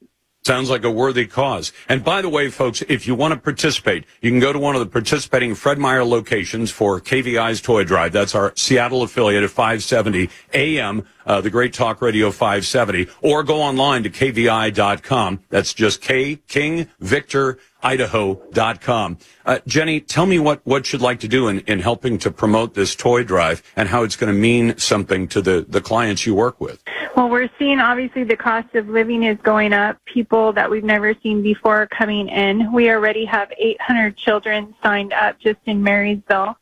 Sounds 0.46 0.70
like 0.70 0.84
a 0.84 0.90
worthy 0.92 1.26
cause. 1.26 1.72
And 1.88 2.04
by 2.04 2.22
the 2.22 2.28
way, 2.28 2.50
folks, 2.50 2.80
if 2.82 3.04
you 3.04 3.16
want 3.16 3.34
to 3.34 3.40
participate, 3.40 4.04
you 4.20 4.30
can 4.30 4.38
go 4.38 4.52
to 4.52 4.60
one 4.60 4.76
of 4.76 4.80
the 4.80 4.86
participating 4.86 5.56
Fred 5.56 5.76
Meyer 5.76 6.04
locations 6.04 6.70
for 6.70 7.00
KVI's 7.00 7.60
Toy 7.60 7.82
Drive. 7.82 8.12
That's 8.12 8.32
our 8.36 8.52
Seattle 8.54 9.02
affiliate 9.02 9.42
at 9.42 9.50
570 9.50 10.30
AM, 10.54 11.04
uh, 11.26 11.40
the 11.40 11.50
Great 11.50 11.74
Talk 11.74 12.00
Radio 12.00 12.30
570, 12.30 13.08
or 13.20 13.42
go 13.42 13.60
online 13.60 14.04
to 14.04 14.10
kvi.com. 14.10 15.40
That's 15.50 15.74
just 15.74 16.00
K 16.00 16.36
King 16.48 16.88
Victor. 17.00 17.58
Uh, 17.86 19.58
Jenny, 19.66 20.00
tell 20.00 20.26
me 20.26 20.40
what, 20.40 20.60
what 20.64 20.92
you'd 20.92 21.02
like 21.02 21.20
to 21.20 21.28
do 21.28 21.46
in, 21.46 21.60
in 21.60 21.78
helping 21.78 22.18
to 22.18 22.32
promote 22.32 22.74
this 22.74 22.96
toy 22.96 23.22
drive 23.22 23.62
and 23.76 23.88
how 23.88 24.02
it's 24.02 24.16
going 24.16 24.32
to 24.32 24.38
mean 24.38 24.76
something 24.76 25.28
to 25.28 25.40
the, 25.40 25.64
the 25.68 25.80
clients 25.80 26.26
you 26.26 26.34
work 26.34 26.60
with. 26.60 26.82
Well, 27.16 27.28
we're 27.28 27.48
seeing 27.60 27.78
obviously 27.78 28.24
the 28.24 28.36
cost 28.36 28.74
of 28.74 28.88
living 28.88 29.22
is 29.22 29.38
going 29.42 29.72
up. 29.72 30.04
People 30.04 30.52
that 30.54 30.68
we've 30.68 30.82
never 30.82 31.14
seen 31.22 31.42
before 31.42 31.82
are 31.82 31.86
coming 31.86 32.28
in. 32.28 32.72
We 32.72 32.90
already 32.90 33.24
have 33.26 33.52
800 33.56 34.16
children 34.16 34.74
signed 34.82 35.12
up 35.12 35.38
just 35.38 35.60
in 35.66 35.82
Marysville. 35.82 36.56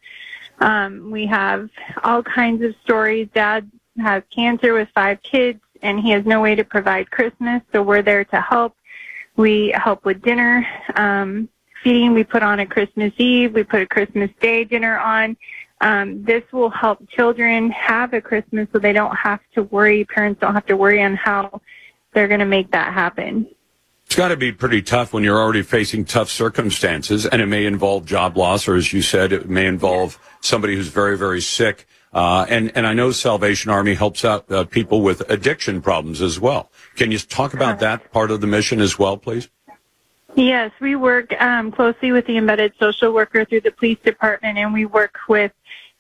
Um, 0.61 1.11
we 1.11 1.27
have 1.27 1.71
all 2.03 2.23
kinds 2.23 2.63
of 2.63 2.75
stories. 2.85 3.29
Dad 3.35 3.71
has 3.99 4.23
cancer 4.31 4.75
with 4.75 4.89
five 4.95 5.23
kids 5.23 5.61
and 5.83 6.01
he 6.01 6.11
has 6.11 6.25
no 6.25 6.41
way 6.41 6.55
to 6.55 6.65
provide 6.65 7.11
Christmas, 7.11 7.63
so 7.73 7.83
we're 7.83 8.03
there 8.03 8.25
to 8.25 8.41
help. 8.41 8.77
We 9.37 9.75
help 9.77 10.05
with 10.05 10.23
dinner, 10.23 10.67
um, 10.97 11.49
feeding. 11.83 12.15
We 12.15 12.25
put 12.25 12.43
on 12.43 12.61
a 12.61 12.67
Christmas 12.67 13.13
Eve. 13.19 13.53
We 13.53 13.65
put 13.65 13.83
a 13.83 13.87
Christmas 13.87 14.31
Day 14.41 14.65
dinner 14.65 14.99
on. 14.99 15.37
Um, 15.81 16.25
this 16.25 16.43
will 16.53 16.71
help 16.71 17.07
children 17.11 17.71
have 17.71 18.15
a 18.15 18.21
Christmas 18.21 18.69
so 18.73 18.79
they 18.79 18.93
don't 18.93 19.15
have 19.15 19.41
to 19.55 19.65
worry, 19.65 20.05
parents 20.05 20.41
don't 20.41 20.55
have 20.55 20.67
to 20.67 20.77
worry 20.77 21.03
on 21.03 21.15
how 21.15 21.61
they're 22.15 22.29
going 22.29 22.41
to 22.41 22.47
make 22.47 22.71
that 22.71 22.95
happen. 22.95 23.47
It's 24.07 24.17
got 24.17 24.29
to 24.29 24.37
be 24.37 24.53
pretty 24.53 24.81
tough 24.81 25.13
when 25.13 25.25
you're 25.25 25.39
already 25.39 25.63
facing 25.63 26.05
tough 26.05 26.31
circumstances, 26.31 27.27
and 27.27 27.43
it 27.43 27.47
may 27.47 27.67
involve 27.67 28.07
job 28.07 28.37
loss, 28.37 28.69
or 28.69 28.77
as 28.77 28.93
you 28.93 29.03
said, 29.03 29.33
it 29.33 29.49
may 29.49 29.67
involve 29.67 30.19
somebody 30.41 30.77
who's 30.77 30.89
very, 30.89 31.19
very 31.19 31.41
sick. 31.41 31.87
Uh, 32.15 32.47
and, 32.49 32.71
and 32.77 32.87
I 32.87 32.95
know 32.95 33.11
Salvation 33.11 33.73
Army 33.73 33.95
helps 33.95 34.25
out 34.25 34.51
uh, 34.51 34.65
people 34.65 35.03
with 35.03 35.29
addiction 35.29 35.83
problems 35.83 36.23
as 36.23 36.39
well. 36.39 36.71
Can 36.95 37.11
you 37.11 37.19
talk 37.19 37.55
about 37.55 37.81
that 37.81 38.13
part 38.13 38.31
of 38.31 38.41
the 38.41 38.47
mission 38.47 38.81
as 38.81 38.97
well, 38.99 39.17
please? 39.17 39.49
Yes, 40.37 40.71
we 40.81 40.95
work 40.97 41.33
um, 41.41 41.73
closely 41.73 42.13
with 42.13 42.27
the 42.27 42.37
embedded 42.37 42.73
social 42.79 43.13
worker 43.13 43.45
through 43.45 43.63
the 43.63 43.73
police 43.73 43.99
department, 44.05 44.59
and 44.59 44.73
we 44.73 44.85
work 44.85 45.17
with 45.29 45.53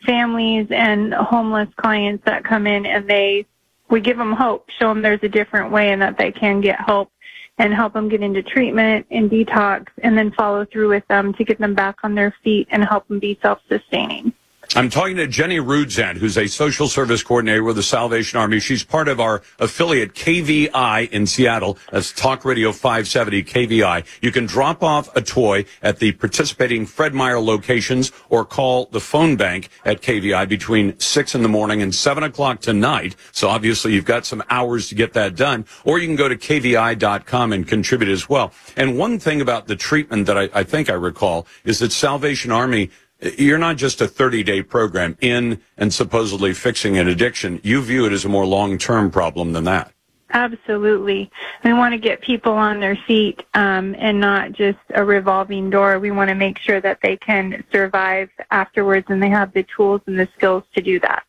families 0.04 0.68
and 0.70 1.14
homeless 1.14 1.68
clients 1.76 2.24
that 2.26 2.44
come 2.44 2.66
in, 2.66 2.86
and 2.86 3.08
they 3.08 3.46
we 3.90 4.00
give 4.00 4.16
them 4.16 4.32
hope, 4.32 4.68
show 4.78 4.88
them 4.88 5.02
there's 5.02 5.22
a 5.22 5.28
different 5.28 5.70
way, 5.70 5.92
and 5.92 6.02
that 6.02 6.16
they 6.16 6.32
can 6.32 6.60
get 6.60 6.80
help, 6.80 7.10
and 7.58 7.72
help 7.72 7.92
them 7.92 8.08
get 8.08 8.22
into 8.22 8.42
treatment 8.42 9.06
and 9.10 9.30
detox, 9.30 9.86
and 10.02 10.16
then 10.18 10.32
follow 10.32 10.64
through 10.64 10.88
with 10.88 11.06
them 11.08 11.32
to 11.34 11.44
get 11.44 11.58
them 11.58 11.74
back 11.74 11.96
on 12.02 12.14
their 12.14 12.34
feet 12.42 12.66
and 12.70 12.84
help 12.84 13.06
them 13.08 13.20
be 13.20 13.38
self-sustaining. 13.40 14.32
I'm 14.76 14.90
talking 14.90 15.16
to 15.18 15.28
Jenny 15.28 15.58
Rudzant, 15.58 16.16
who's 16.16 16.36
a 16.36 16.48
social 16.48 16.88
service 16.88 17.22
coordinator 17.22 17.62
with 17.62 17.76
the 17.76 17.82
Salvation 17.84 18.40
Army. 18.40 18.58
She's 18.58 18.82
part 18.82 19.06
of 19.06 19.20
our 19.20 19.40
affiliate 19.60 20.14
KVI 20.14 21.12
in 21.12 21.28
Seattle. 21.28 21.78
That's 21.92 22.10
Talk 22.10 22.44
Radio 22.44 22.72
570 22.72 23.44
KVI. 23.44 24.04
You 24.20 24.32
can 24.32 24.46
drop 24.46 24.82
off 24.82 25.14
a 25.14 25.22
toy 25.22 25.66
at 25.80 26.00
the 26.00 26.10
participating 26.10 26.86
Fred 26.86 27.14
Meyer 27.14 27.38
locations 27.38 28.10
or 28.28 28.44
call 28.44 28.86
the 28.86 28.98
phone 28.98 29.36
bank 29.36 29.68
at 29.84 30.02
KVI 30.02 30.48
between 30.48 30.98
6 30.98 31.34
in 31.36 31.44
the 31.44 31.48
morning 31.48 31.80
and 31.80 31.94
7 31.94 32.24
o'clock 32.24 32.58
tonight. 32.58 33.14
So 33.30 33.48
obviously 33.50 33.94
you've 33.94 34.04
got 34.04 34.26
some 34.26 34.42
hours 34.50 34.88
to 34.88 34.96
get 34.96 35.12
that 35.12 35.36
done. 35.36 35.66
Or 35.84 36.00
you 36.00 36.08
can 36.08 36.16
go 36.16 36.28
to 36.28 36.36
KVI.com 36.36 37.52
and 37.52 37.68
contribute 37.68 38.10
as 38.10 38.28
well. 38.28 38.52
And 38.76 38.98
one 38.98 39.20
thing 39.20 39.40
about 39.40 39.68
the 39.68 39.76
treatment 39.76 40.26
that 40.26 40.36
I, 40.36 40.50
I 40.52 40.64
think 40.64 40.90
I 40.90 40.94
recall 40.94 41.46
is 41.62 41.78
that 41.78 41.92
Salvation 41.92 42.50
Army 42.50 42.90
you're 43.38 43.58
not 43.58 43.76
just 43.76 44.00
a 44.00 44.08
30 44.08 44.42
day 44.42 44.62
program 44.62 45.16
in 45.20 45.60
and 45.76 45.92
supposedly 45.92 46.52
fixing 46.54 46.98
an 46.98 47.08
addiction. 47.08 47.60
You 47.62 47.82
view 47.82 48.06
it 48.06 48.12
as 48.12 48.24
a 48.24 48.28
more 48.28 48.46
long 48.46 48.78
term 48.78 49.10
problem 49.10 49.52
than 49.52 49.64
that. 49.64 49.92
Absolutely. 50.30 51.30
We 51.64 51.72
want 51.72 51.92
to 51.92 51.98
get 51.98 52.20
people 52.20 52.54
on 52.54 52.80
their 52.80 52.96
feet 53.06 53.44
um, 53.54 53.94
and 53.98 54.18
not 54.18 54.52
just 54.52 54.78
a 54.92 55.04
revolving 55.04 55.70
door. 55.70 56.00
We 56.00 56.10
want 56.10 56.28
to 56.28 56.34
make 56.34 56.58
sure 56.58 56.80
that 56.80 56.98
they 57.02 57.16
can 57.16 57.62
survive 57.70 58.30
afterwards 58.50 59.06
and 59.10 59.22
they 59.22 59.28
have 59.28 59.52
the 59.52 59.62
tools 59.62 60.00
and 60.06 60.18
the 60.18 60.28
skills 60.36 60.64
to 60.74 60.82
do 60.82 60.98
that. 61.00 61.22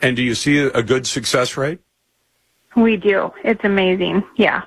And 0.00 0.16
do 0.16 0.22
you 0.22 0.34
see 0.34 0.58
a 0.58 0.82
good 0.82 1.06
success 1.06 1.56
rate? 1.56 1.78
We 2.74 2.96
do. 2.96 3.32
It's 3.44 3.62
amazing. 3.62 4.24
Yeah. 4.36 4.62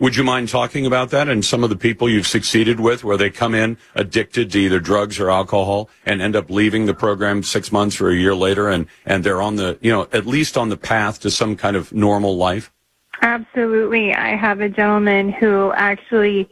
Would 0.00 0.14
you 0.14 0.22
mind 0.22 0.48
talking 0.48 0.86
about 0.86 1.10
that 1.10 1.28
and 1.28 1.44
some 1.44 1.64
of 1.64 1.70
the 1.70 1.76
people 1.76 2.08
you've 2.08 2.26
succeeded 2.26 2.78
with 2.78 3.02
where 3.02 3.16
they 3.16 3.30
come 3.30 3.52
in 3.52 3.76
addicted 3.96 4.52
to 4.52 4.60
either 4.60 4.78
drugs 4.78 5.18
or 5.18 5.28
alcohol 5.28 5.90
and 6.06 6.22
end 6.22 6.36
up 6.36 6.50
leaving 6.50 6.86
the 6.86 6.94
program 6.94 7.42
six 7.42 7.72
months 7.72 8.00
or 8.00 8.10
a 8.10 8.14
year 8.14 8.32
later 8.32 8.68
and, 8.68 8.86
and 9.04 9.24
they're 9.24 9.42
on 9.42 9.56
the, 9.56 9.76
you 9.80 9.90
know, 9.90 10.06
at 10.12 10.24
least 10.24 10.56
on 10.56 10.68
the 10.68 10.76
path 10.76 11.18
to 11.20 11.32
some 11.32 11.56
kind 11.56 11.74
of 11.74 11.92
normal 11.92 12.36
life? 12.36 12.70
Absolutely. 13.22 14.14
I 14.14 14.36
have 14.36 14.60
a 14.60 14.68
gentleman 14.68 15.32
who 15.32 15.72
actually 15.72 16.48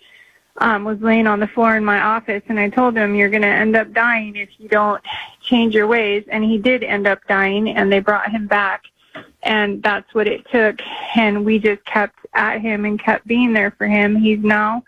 um, 0.59 0.83
was 0.83 0.99
laying 1.01 1.29
on 1.29 1.39
the 1.39 1.47
floor 1.47 1.77
in 1.77 1.85
my 1.85 2.01
office 2.01 2.43
and 2.49 2.59
I 2.59 2.69
told 2.69 2.97
him, 2.97 3.15
you're 3.15 3.31
going 3.31 3.43
to 3.43 3.49
end 3.49 3.77
up 3.77 3.93
dying 3.93 4.35
if 4.35 4.49
you 4.59 4.69
don't 4.69 5.01
change 5.41 5.73
your 5.73 5.87
ways. 5.87 6.25
And 6.33 6.43
he 6.43 6.59
did 6.59 6.83
end 6.83 7.07
up 7.07 7.21
dying 7.29 7.69
and 7.69 7.93
they 7.93 8.01
brought 8.01 8.29
him 8.29 8.49
back 8.49 8.83
and 9.47 9.83
that's 9.83 10.13
what 10.15 10.27
it 10.27 10.45
took. 10.51 10.81
And 11.15 11.45
we 11.45 11.59
just 11.59 11.85
kept 11.85 12.19
at 12.35 12.61
him 12.61 12.85
and 12.85 13.01
kept 13.01 13.27
being 13.27 13.53
there 13.53 13.71
for 13.71 13.87
him. 13.87 14.17
He's 14.17 14.41
now 14.41 14.83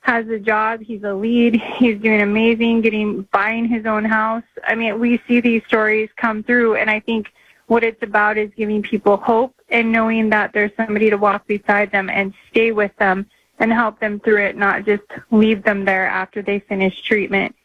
has 0.00 0.28
a 0.28 0.38
job. 0.38 0.80
He's 0.80 1.02
a 1.02 1.12
lead. 1.12 1.60
He's 1.76 2.00
doing 2.00 2.22
amazing, 2.22 2.82
getting 2.82 3.22
buying 3.32 3.66
his 3.66 3.86
own 3.86 4.04
house. 4.04 4.44
I 4.64 4.76
mean, 4.76 5.00
we 5.00 5.20
see 5.26 5.40
these 5.40 5.64
stories 5.66 6.08
come 6.16 6.44
through, 6.44 6.76
and 6.76 6.88
I 6.88 7.00
think 7.00 7.32
what 7.66 7.82
it's 7.82 8.02
about 8.04 8.38
is 8.38 8.50
giving 8.56 8.82
people 8.82 9.16
hope 9.16 9.52
and 9.68 9.90
knowing 9.90 10.30
that 10.30 10.52
there's 10.52 10.70
somebody 10.76 11.10
to 11.10 11.16
walk 11.16 11.48
beside 11.48 11.90
them 11.90 12.08
and 12.08 12.32
stay 12.50 12.70
with 12.70 12.94
them 12.98 13.26
and 13.58 13.72
help 13.72 13.98
them 13.98 14.20
through 14.20 14.44
it, 14.44 14.56
not 14.56 14.84
just 14.84 15.02
leave 15.32 15.64
them 15.64 15.84
there 15.84 16.06
after 16.06 16.40
they 16.40 16.60
finish 16.60 17.02
treatment. 17.02 17.56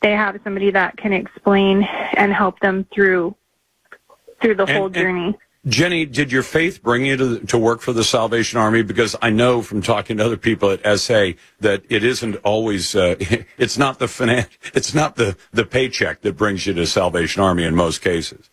They 0.00 0.12
have 0.12 0.38
somebody 0.44 0.70
that 0.70 0.96
can 0.96 1.12
explain 1.12 1.82
and 2.14 2.32
help 2.32 2.60
them 2.60 2.86
through 2.94 3.34
through 4.40 4.54
the 4.54 4.64
And- 4.64 4.70
whole 4.70 4.86
and- 4.86 4.94
journey. 4.94 5.38
Jenny, 5.66 6.06
did 6.06 6.32
your 6.32 6.42
faith 6.42 6.82
bring 6.82 7.04
you 7.04 7.16
to, 7.18 7.40
to 7.40 7.58
work 7.58 7.82
for 7.82 7.92
the 7.92 8.02
Salvation 8.02 8.58
Army? 8.58 8.82
Because 8.82 9.14
I 9.20 9.28
know 9.28 9.60
from 9.60 9.82
talking 9.82 10.16
to 10.16 10.24
other 10.24 10.38
people 10.38 10.70
at 10.70 10.98
SA 10.98 11.32
that 11.60 11.82
it 11.90 12.02
isn't 12.02 12.36
always, 12.36 12.94
uh, 12.94 13.16
it's 13.58 13.76
not 13.76 13.98
the 13.98 14.06
finan- 14.06 14.48
it's 14.72 14.94
not 14.94 15.16
the, 15.16 15.36
the 15.52 15.66
paycheck 15.66 16.22
that 16.22 16.36
brings 16.36 16.66
you 16.66 16.72
to 16.74 16.86
Salvation 16.86 17.42
Army 17.42 17.64
in 17.64 17.74
most 17.74 18.00
cases. 18.00 18.48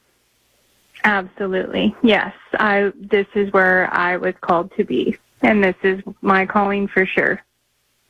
Absolutely. 1.05 1.95
Yes. 2.03 2.33
I 2.59 2.91
this 2.99 3.27
is 3.35 3.53
where 3.53 3.93
I 3.93 4.17
was 4.17 4.33
called 4.41 4.71
to 4.75 4.83
be 4.83 5.15
and 5.41 5.63
this 5.63 5.75
is 5.83 6.01
my 6.21 6.45
calling 6.45 6.87
for 6.87 7.05
sure. 7.05 7.41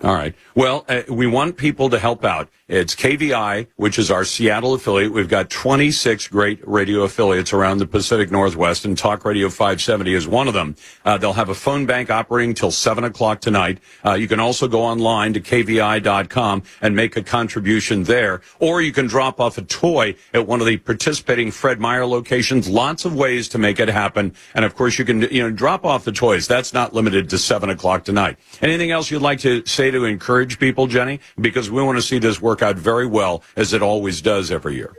All 0.04 0.14
right. 0.14 0.36
Well, 0.56 0.86
uh, 0.88 1.02
we 1.10 1.28
want 1.28 1.58
people 1.58 1.90
to 1.90 2.00
help 2.00 2.24
out. 2.24 2.50
It's 2.68 2.96
KVI, 2.96 3.68
which 3.78 3.98
is 3.98 4.12
our 4.12 4.26
Seattle 4.26 4.74
affiliate. 4.74 5.14
We've 5.14 5.30
got 5.30 5.50
26 5.50 6.28
great 6.28 6.60
radio 6.68 7.04
affiliates 7.04 7.54
around 7.54 7.78
the 7.78 7.88
Pacific 7.88 8.30
Northwest, 8.30 8.84
and 8.84 8.98
Talk 8.98 9.24
Radio 9.24 9.48
570 9.48 10.14
is 10.14 10.28
one 10.28 10.50
of 10.50 10.54
them. 10.54 10.76
Uh, 11.06 11.18
they'll 11.18 11.32
have 11.32 11.48
a 11.48 11.56
phone 11.56 11.86
bank 11.86 12.12
operating 12.12 12.54
till 12.54 12.72
7 12.72 13.06
o'clock 13.06 13.40
tonight. 13.40 13.78
Uh, 14.04 14.16
you 14.16 14.28
can 14.28 14.42
also 14.42 14.68
go 14.68 14.82
online 14.82 15.32
to 15.32 15.40
kvi.com 15.40 16.62
and 16.82 16.94
make 16.94 17.16
a 17.16 17.24
contribution 17.24 18.04
there, 18.04 18.42
or 18.60 18.82
you 18.82 18.92
can 18.92 19.08
drop 19.08 19.40
off 19.40 19.58
a 19.58 19.62
toy 19.62 20.14
at 20.34 20.46
one 20.46 20.60
of 20.60 20.68
the 20.68 20.76
participating 20.76 21.52
Fred 21.52 21.80
Meyer 21.80 22.06
locations. 22.06 22.68
Lots 22.68 23.06
of 23.06 23.16
ways 23.16 23.48
to 23.48 23.58
make 23.58 23.80
it 23.80 23.88
happen. 23.88 24.36
And 24.56 24.66
of 24.66 24.76
course, 24.76 25.00
you 25.00 25.06
can, 25.06 25.22
you 25.22 25.42
know, 25.42 25.52
drop 25.52 25.86
off 25.86 26.04
the 26.04 26.12
toys. 26.12 26.50
That's 26.50 26.74
not 26.74 26.94
limited 26.94 27.30
to 27.30 27.38
7 27.38 27.70
o'clock 27.70 28.04
tonight. 28.04 28.38
Anything 28.62 28.92
else 28.92 29.10
you'd 29.10 29.22
like 29.22 29.40
to 29.40 29.66
say 29.66 29.90
to 29.90 30.04
encourage 30.04 30.60
people, 30.60 30.88
Jenny? 30.88 31.22
Because 31.40 31.72
we 31.72 31.82
want 31.82 31.98
to 31.98 32.02
see 32.02 32.20
this 32.20 32.42
work 32.42 32.57
out 32.62 32.76
very 32.76 33.06
well, 33.06 33.44
as 33.56 33.74
it 33.74 33.82
always 33.82 34.22
does 34.22 34.52
every 34.52 34.76
year. 34.76 34.94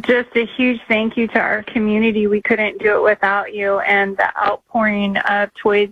Just 0.00 0.28
a 0.36 0.46
huge 0.46 0.80
thank 0.86 1.16
you 1.16 1.26
to 1.28 1.38
our 1.38 1.62
community. 1.64 2.26
We 2.26 2.40
couldn't 2.40 2.78
do 2.78 2.96
it 2.96 3.02
without 3.02 3.52
you 3.52 3.80
and 3.80 4.16
the 4.16 4.36
outpouring 4.40 5.16
of 5.16 5.52
toys 5.54 5.90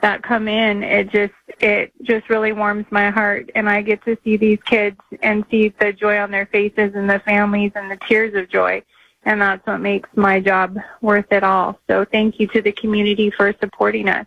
that 0.00 0.22
come 0.22 0.48
in. 0.48 0.82
It 0.82 1.10
just 1.10 1.34
it 1.60 1.92
just 2.02 2.28
really 2.28 2.52
warms 2.52 2.86
my 2.90 3.10
heart 3.10 3.50
and 3.54 3.68
I 3.68 3.82
get 3.82 4.04
to 4.04 4.16
see 4.24 4.36
these 4.36 4.58
kids 4.64 4.98
and 5.22 5.44
see 5.50 5.68
the 5.68 5.92
joy 5.92 6.18
on 6.18 6.30
their 6.30 6.46
faces 6.46 6.94
and 6.94 7.08
the 7.08 7.18
families 7.20 7.72
and 7.74 7.90
the 7.90 7.96
tears 7.96 8.34
of 8.34 8.48
joy. 8.48 8.82
And 9.24 9.40
that's 9.40 9.66
what 9.66 9.78
makes 9.78 10.08
my 10.14 10.40
job 10.40 10.78
worth 11.00 11.30
it 11.32 11.42
all. 11.42 11.78
So 11.88 12.04
thank 12.04 12.38
you 12.38 12.46
to 12.48 12.62
the 12.62 12.72
community 12.72 13.30
for 13.30 13.52
supporting 13.60 14.08
us. 14.08 14.26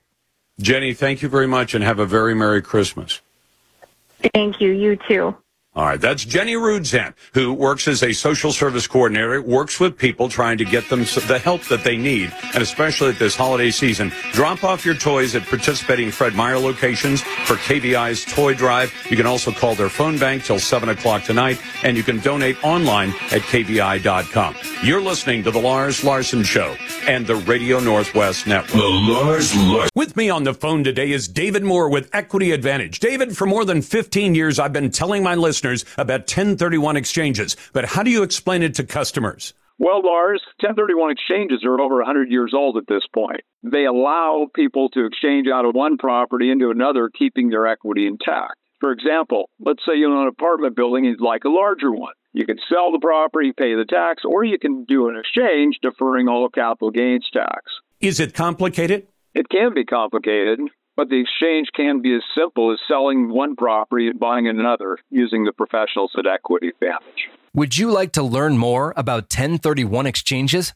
Jenny, 0.60 0.94
thank 0.94 1.22
you 1.22 1.30
very 1.30 1.48
much 1.48 1.74
and 1.74 1.84
have 1.84 2.00
a 2.00 2.06
very 2.06 2.36
Merry 2.36 2.62
Christmas. 2.62 3.22
Thank 4.34 4.60
you. 4.60 4.72
You 4.72 4.98
too. 5.08 5.36
All 5.76 5.86
right, 5.86 6.02
that's 6.02 6.26
Jenny 6.26 6.56
Rudzant, 6.56 7.14
who 7.36 7.54
works 7.54 7.88
as 7.88 8.02
a 8.02 8.12
social 8.12 8.52
service 8.52 8.88
coordinator, 8.88 9.40
works 9.40 9.80
with 9.80 10.00
people 10.00 10.28
trying 10.28 10.58
to 10.58 10.66
get 10.66 10.90
them 10.90 11.02
the 11.02 11.38
help 11.38 11.62
that 11.66 11.84
they 11.84 11.96
need, 11.96 12.34
and 12.56 12.64
especially 12.64 13.10
at 13.10 13.20
this 13.20 13.36
holiday 13.36 13.70
season. 13.70 14.12
Drop 14.32 14.64
off 14.64 14.84
your 14.84 14.96
toys 14.96 15.36
at 15.36 15.44
participating 15.44 16.10
Fred 16.10 16.34
Meyer 16.34 16.58
locations 16.58 17.22
for 17.22 17.54
KVI's 17.54 18.26
Toy 18.26 18.56
Drive. 18.56 18.92
You 19.12 19.16
can 19.16 19.28
also 19.28 19.52
call 19.52 19.76
their 19.76 19.90
phone 19.90 20.18
bank 20.18 20.44
till 20.44 20.58
7 20.58 20.90
o'clock 20.90 21.24
tonight, 21.24 21.62
and 21.84 21.96
you 21.96 22.02
can 22.02 22.18
donate 22.20 22.62
online 22.64 23.10
at 23.32 23.42
KVI.com. 23.42 24.56
You're 24.84 25.02
listening 25.02 25.44
to 25.44 25.52
The 25.52 25.62
Lars 25.62 26.04
Larson 26.04 26.44
Show 26.44 26.76
and 27.08 27.28
the 27.28 27.36
Radio 27.36 27.80
Northwest 27.80 28.48
Network. 28.48 28.72
The 28.72 28.88
Lars 28.88 29.56
Larson. 29.56 29.90
With 29.94 30.18
me 30.18 30.32
on 30.32 30.46
the 30.46 30.56
phone 30.56 30.84
today 30.84 31.12
is 31.12 31.28
David 31.28 31.64
Moore 31.64 31.90
with 31.90 32.10
Equity 32.12 32.54
Advantage. 32.54 33.00
David, 33.00 33.38
for 33.38 33.46
more 33.46 33.66
than 33.66 33.84
15 33.84 34.34
years, 34.34 34.58
I've 34.58 34.74
been 34.74 34.90
telling 34.90 35.22
my 35.22 35.36
listeners 35.36 35.59
about 35.98 36.22
1031 36.22 36.98
exchanges, 36.98 37.56
but 37.74 37.86
how 37.86 38.04
do 38.04 38.12
you 38.12 38.24
explain 38.24 38.64
it 38.64 38.74
to 38.76 38.84
customers? 38.84 39.54
Well, 39.78 40.02
Lars, 40.04 40.42
1031 40.60 41.12
exchanges 41.12 41.64
are 41.64 41.80
over 41.80 41.96
100 41.98 42.30
years 42.30 42.54
old 42.54 42.76
at 42.76 42.84
this 42.88 43.04
point. 43.14 43.42
They 43.64 43.86
allow 43.86 44.48
people 44.54 44.90
to 44.90 45.06
exchange 45.06 45.48
out 45.48 45.64
of 45.64 45.74
one 45.74 45.98
property 45.98 46.52
into 46.52 46.70
another, 46.70 47.10
keeping 47.10 47.50
their 47.50 47.66
equity 47.66 48.06
intact. 48.06 48.56
For 48.82 48.92
example, 48.92 49.50
let's 49.60 49.84
say 49.86 49.96
you 49.98 50.12
own 50.12 50.24
an 50.24 50.28
apartment 50.28 50.76
building 50.76 51.06
and 51.06 51.16
you'd 51.16 51.26
like 51.26 51.46
a 51.46 51.50
larger 51.50 51.92
one. 51.92 52.14
You 52.34 52.46
can 52.46 52.58
sell 52.70 52.92
the 52.92 53.00
property, 53.00 53.54
pay 53.58 53.74
the 53.76 53.86
tax, 53.86 54.24
or 54.26 54.44
you 54.44 54.60
can 54.60 54.84
do 54.84 55.10
an 55.10 55.18
exchange 55.18 55.80
deferring 55.82 56.28
all 56.28 56.48
capital 56.50 56.92
gains 56.92 57.28
tax. 57.34 57.64
Is 58.02 58.20
it 58.20 58.34
complicated? 58.34 59.08
It 59.34 59.50
can 59.50 59.74
be 59.74 59.86
complicated, 59.86 60.60
but 61.00 61.08
the 61.08 61.22
exchange 61.22 61.70
can 61.74 62.02
be 62.02 62.14
as 62.14 62.24
simple 62.38 62.74
as 62.74 62.80
selling 62.86 63.30
one 63.30 63.56
property 63.56 64.10
and 64.10 64.20
buying 64.20 64.50
another 64.50 64.98
using 65.10 65.46
the 65.46 65.54
professionals 65.54 66.12
at 66.18 66.28
Equity 66.28 66.68
Advantage. 66.68 67.30
Would 67.54 67.78
you 67.78 67.90
like 67.90 68.12
to 68.12 68.22
learn 68.22 68.58
more 68.58 68.94
about 68.98 69.34
1031 69.34 70.06
exchanges? 70.06 70.74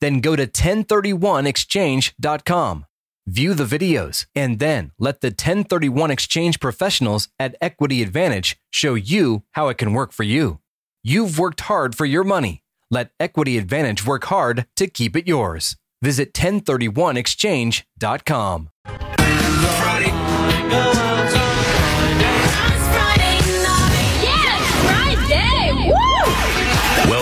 Then 0.00 0.20
go 0.20 0.34
to 0.34 0.46
1031exchange.com. 0.46 2.86
View 3.26 3.52
the 3.52 3.64
videos 3.64 4.24
and 4.34 4.60
then 4.60 4.92
let 4.98 5.20
the 5.20 5.28
1031 5.28 6.10
exchange 6.10 6.58
professionals 6.58 7.28
at 7.38 7.54
Equity 7.60 8.00
Advantage 8.00 8.56
show 8.70 8.94
you 8.94 9.42
how 9.52 9.68
it 9.68 9.76
can 9.76 9.92
work 9.92 10.10
for 10.10 10.22
you. 10.22 10.60
You've 11.04 11.38
worked 11.38 11.60
hard 11.60 11.94
for 11.94 12.06
your 12.06 12.24
money. 12.24 12.62
Let 12.90 13.10
Equity 13.20 13.58
Advantage 13.58 14.06
work 14.06 14.24
hard 14.24 14.64
to 14.76 14.86
keep 14.86 15.14
it 15.14 15.28
yours. 15.28 15.76
Visit 16.00 16.32
1031exchange.com. 16.32 18.70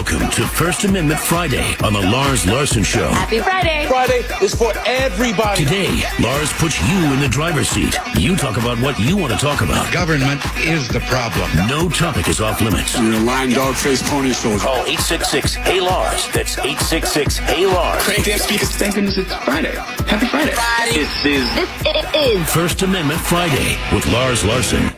Welcome 0.04 0.30
to 0.32 0.46
First 0.46 0.84
Amendment 0.84 1.18
Friday 1.18 1.74
on 1.82 1.94
the 1.94 2.00
Lars 2.02 2.44
Larson 2.46 2.82
Show. 2.82 3.08
Happy 3.08 3.40
Friday. 3.40 3.86
Friday 3.88 4.22
is 4.42 4.54
for 4.54 4.70
everybody. 4.84 5.64
Today, 5.64 6.02
Lars 6.20 6.52
puts 6.52 6.78
you 6.90 7.10
in 7.14 7.20
the 7.20 7.28
driver's 7.28 7.70
seat. 7.70 7.96
You 8.18 8.36
talk 8.36 8.58
about 8.58 8.78
what 8.80 8.98
you 8.98 9.16
want 9.16 9.32
to 9.32 9.38
talk 9.38 9.62
about. 9.62 9.90
Government 9.94 10.42
is 10.58 10.88
the 10.88 11.00
problem. 11.00 11.50
No 11.68 11.88
topic 11.88 12.28
is 12.28 12.38
off 12.42 12.60
limits. 12.60 12.98
You're 12.98 13.14
a 13.14 13.20
lying 13.20 13.52
dog 13.52 13.76
faced 13.76 14.04
pony 14.04 14.34
soldier. 14.34 14.58
Call 14.58 14.84
866 14.84 15.54
Hey 15.54 15.80
Lars. 15.80 16.28
That's 16.34 16.58
866 16.58 17.38
Hey 17.38 17.64
Lars. 17.64 18.02
Crank 18.02 18.26
them 18.26 18.38
speakers. 18.38 18.76
Thank 18.76 18.96
goodness 18.96 19.16
it's 19.16 19.34
Friday. 19.36 19.74
Happy 19.74 20.26
Friday. 20.26 20.52
Friday. 20.52 20.98
This 20.98 21.24
is 21.24 21.54
This 21.82 22.14
is 22.14 22.50
First 22.52 22.82
Amendment 22.82 23.20
Friday 23.20 23.78
with 23.94 24.06
Lars 24.08 24.44
Larson. 24.44 24.90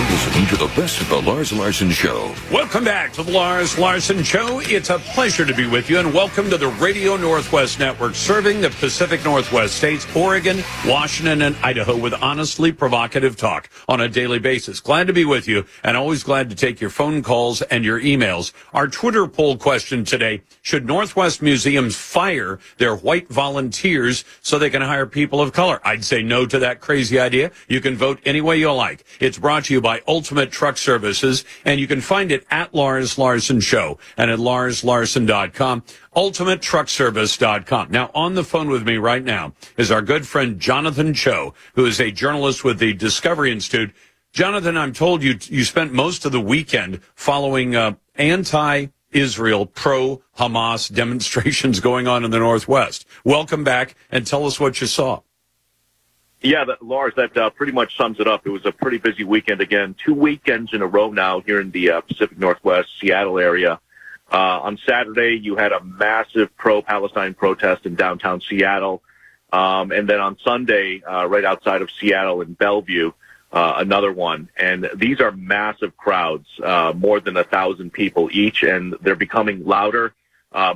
You're 0.00 0.08
listening 0.08 0.46
to 0.46 0.56
the 0.56 0.80
best 0.80 0.98
of 1.02 1.10
the 1.10 1.20
Lars 1.20 1.52
Larson 1.52 1.90
Show. 1.90 2.34
Welcome 2.50 2.84
back 2.84 3.12
to 3.12 3.22
the 3.22 3.32
Lars 3.32 3.78
Larson 3.78 4.22
Show. 4.22 4.60
It's 4.60 4.88
a 4.88 4.98
pleasure 4.98 5.44
to 5.44 5.52
be 5.52 5.66
with 5.66 5.90
you, 5.90 5.98
and 5.98 6.14
welcome 6.14 6.48
to 6.48 6.56
the 6.56 6.68
Radio 6.68 7.18
Northwest 7.18 7.78
Network, 7.78 8.14
serving 8.14 8.62
the 8.62 8.70
Pacific 8.70 9.22
Northwest 9.24 9.76
states, 9.76 10.06
Oregon, 10.16 10.64
Washington, 10.86 11.42
and 11.42 11.54
Idaho 11.56 11.98
with 11.98 12.14
honestly 12.14 12.72
provocative 12.72 13.36
talk 13.36 13.68
on 13.90 14.00
a 14.00 14.08
daily 14.08 14.38
basis. 14.38 14.80
Glad 14.80 15.06
to 15.08 15.12
be 15.12 15.26
with 15.26 15.46
you, 15.46 15.66
and 15.84 15.98
always 15.98 16.22
glad 16.22 16.48
to 16.48 16.56
take 16.56 16.80
your 16.80 16.88
phone 16.88 17.22
calls 17.22 17.60
and 17.60 17.84
your 17.84 18.00
emails. 18.00 18.54
Our 18.72 18.88
Twitter 18.88 19.26
poll 19.26 19.58
question 19.58 20.06
today, 20.06 20.40
should 20.62 20.86
Northwest 20.86 21.42
museums 21.42 21.94
fire 21.94 22.58
their 22.78 22.96
white 22.96 23.28
volunteers 23.28 24.24
so 24.40 24.58
they 24.58 24.70
can 24.70 24.80
hire 24.80 25.04
people 25.04 25.42
of 25.42 25.52
color? 25.52 25.78
I'd 25.84 26.06
say 26.06 26.22
no 26.22 26.46
to 26.46 26.58
that 26.60 26.80
crazy 26.80 27.20
idea. 27.20 27.50
You 27.68 27.82
can 27.82 27.96
vote 27.96 28.18
any 28.24 28.40
way 28.40 28.56
you 28.56 28.72
like. 28.72 29.04
It's 29.20 29.36
brought 29.36 29.66
to 29.66 29.74
you 29.74 29.82
by 29.89 29.89
Ultimate 30.06 30.52
Truck 30.52 30.78
Services, 30.78 31.44
and 31.64 31.80
you 31.80 31.86
can 31.86 32.00
find 32.00 32.30
it 32.30 32.46
at 32.50 32.72
Lars 32.72 33.18
Larson 33.18 33.60
Show 33.60 33.98
and 34.16 34.30
at 34.30 34.38
larslarson.com, 34.38 35.82
ultimatetruckservice.com. 36.14 37.90
Now, 37.90 38.10
on 38.14 38.34
the 38.34 38.44
phone 38.44 38.68
with 38.68 38.86
me 38.86 38.96
right 38.96 39.24
now 39.24 39.54
is 39.76 39.90
our 39.90 40.02
good 40.02 40.26
friend 40.26 40.60
Jonathan 40.60 41.12
Choe, 41.12 41.54
who 41.74 41.86
is 41.86 42.00
a 42.00 42.10
journalist 42.10 42.62
with 42.62 42.78
the 42.78 42.92
Discovery 42.92 43.50
Institute. 43.50 43.92
Jonathan, 44.32 44.76
I'm 44.76 44.92
told 44.92 45.22
you 45.22 45.36
you 45.44 45.64
spent 45.64 45.92
most 45.92 46.24
of 46.24 46.30
the 46.30 46.40
weekend 46.40 47.00
following 47.16 47.74
uh, 47.74 47.94
anti-Israel, 48.14 49.66
pro-Hamas 49.66 50.94
demonstrations 50.94 51.80
going 51.90 52.06
on 52.06 52.24
in 52.24 52.30
the 52.30 52.38
Northwest. 52.38 53.06
Welcome 53.24 53.64
back, 53.64 53.96
and 54.10 54.26
tell 54.26 54.46
us 54.46 54.60
what 54.60 54.80
you 54.80 54.86
saw. 54.86 55.22
Yeah, 56.42 56.64
that, 56.64 56.82
Lars, 56.82 57.12
that 57.16 57.36
uh, 57.36 57.50
pretty 57.50 57.72
much 57.72 57.96
sums 57.98 58.18
it 58.18 58.26
up. 58.26 58.46
It 58.46 58.50
was 58.50 58.64
a 58.64 58.72
pretty 58.72 58.96
busy 58.96 59.24
weekend 59.24 59.60
again. 59.60 59.94
Two 60.02 60.14
weekends 60.14 60.72
in 60.72 60.80
a 60.80 60.86
row 60.86 61.10
now 61.10 61.40
here 61.40 61.60
in 61.60 61.70
the 61.70 61.90
uh, 61.90 62.00
Pacific 62.00 62.38
Northwest, 62.38 62.88
Seattle 62.98 63.38
area. 63.38 63.78
Uh, 64.32 64.60
on 64.62 64.78
Saturday, 64.86 65.38
you 65.38 65.56
had 65.56 65.72
a 65.72 65.84
massive 65.84 66.56
pro-Palestine 66.56 67.34
protest 67.34 67.84
in 67.84 67.94
downtown 67.94 68.40
Seattle. 68.40 69.02
Um, 69.52 69.92
and 69.92 70.08
then 70.08 70.20
on 70.20 70.38
Sunday, 70.42 71.02
uh, 71.02 71.26
right 71.26 71.44
outside 71.44 71.82
of 71.82 71.90
Seattle 71.90 72.40
in 72.40 72.54
Bellevue, 72.54 73.12
uh, 73.52 73.74
another 73.76 74.12
one. 74.12 74.48
And 74.56 74.88
these 74.94 75.20
are 75.20 75.32
massive 75.32 75.94
crowds, 75.98 76.46
uh, 76.62 76.94
more 76.96 77.20
than 77.20 77.36
a 77.36 77.44
thousand 77.44 77.92
people 77.92 78.30
each, 78.32 78.62
and 78.62 78.94
they're 79.02 79.14
becoming 79.16 79.66
louder, 79.66 80.14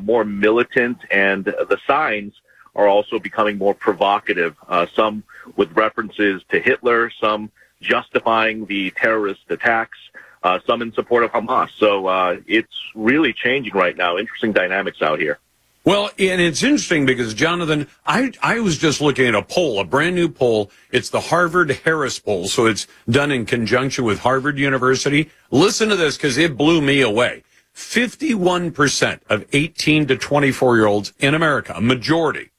more 0.01 0.25
militant, 0.25 0.99
and 1.11 1.45
the 1.45 1.79
signs 1.87 2.35
are 2.75 2.89
also 2.89 3.19
becoming 3.19 3.59
more 3.59 3.75
provocative. 3.75 4.57
Uh, 4.69 4.87
some 4.95 5.23
with 5.57 5.71
references 5.73 6.43
to 6.51 6.61
Hitler, 6.61 7.11
some 7.21 7.51
justifying 7.81 8.67
the 8.67 8.91
terrorist 8.93 9.43
attacks, 9.49 9.99
uh, 10.43 10.59
some 10.67 10.83
in 10.83 10.93
support 10.93 11.25
of 11.25 11.33
Hamas. 11.33 11.71
So 11.79 12.07
uh, 12.07 12.37
it's 12.47 12.75
really 12.95 13.33
changing 13.33 13.75
right 13.75 13.97
now. 13.97 14.19
Interesting 14.19 14.53
dynamics 14.53 15.03
out 15.03 15.19
here. 15.19 15.39
Well, 15.85 16.11
and 16.19 16.41
it's 16.41 16.63
interesting 16.63 17.05
because 17.05 17.35
Jonathan, 17.35 17.89
I 18.07 18.33
I 18.43 18.61
was 18.61 18.79
just 18.79 19.03
looking 19.03 19.27
at 19.27 19.35
a 19.35 19.43
poll, 19.43 19.81
a 19.81 19.85
brand 19.85 20.17
new 20.17 20.31
poll. 20.31 20.71
It's 20.91 21.11
the 21.11 21.21
Harvard 21.21 21.71
Harris 21.85 22.19
poll, 22.19 22.49
so 22.49 22.65
it's 22.65 22.87
done 23.11 23.31
in 23.31 23.45
conjunction 23.45 24.05
with 24.05 24.21
Harvard 24.21 24.59
University. 24.59 25.31
Listen 25.51 25.91
to 25.91 25.97
this 25.97 26.17
because 26.17 26.39
it 26.39 26.57
blew 26.57 26.81
me 26.81 27.03
away. 27.03 27.45
51% 27.75 29.21
of 29.29 29.45
18 29.53 30.07
to 30.07 30.17
24 30.17 30.77
year 30.77 30.87
olds 30.87 31.13
in 31.19 31.35
America, 31.35 31.75
a 31.77 31.81
majority, 31.81 32.51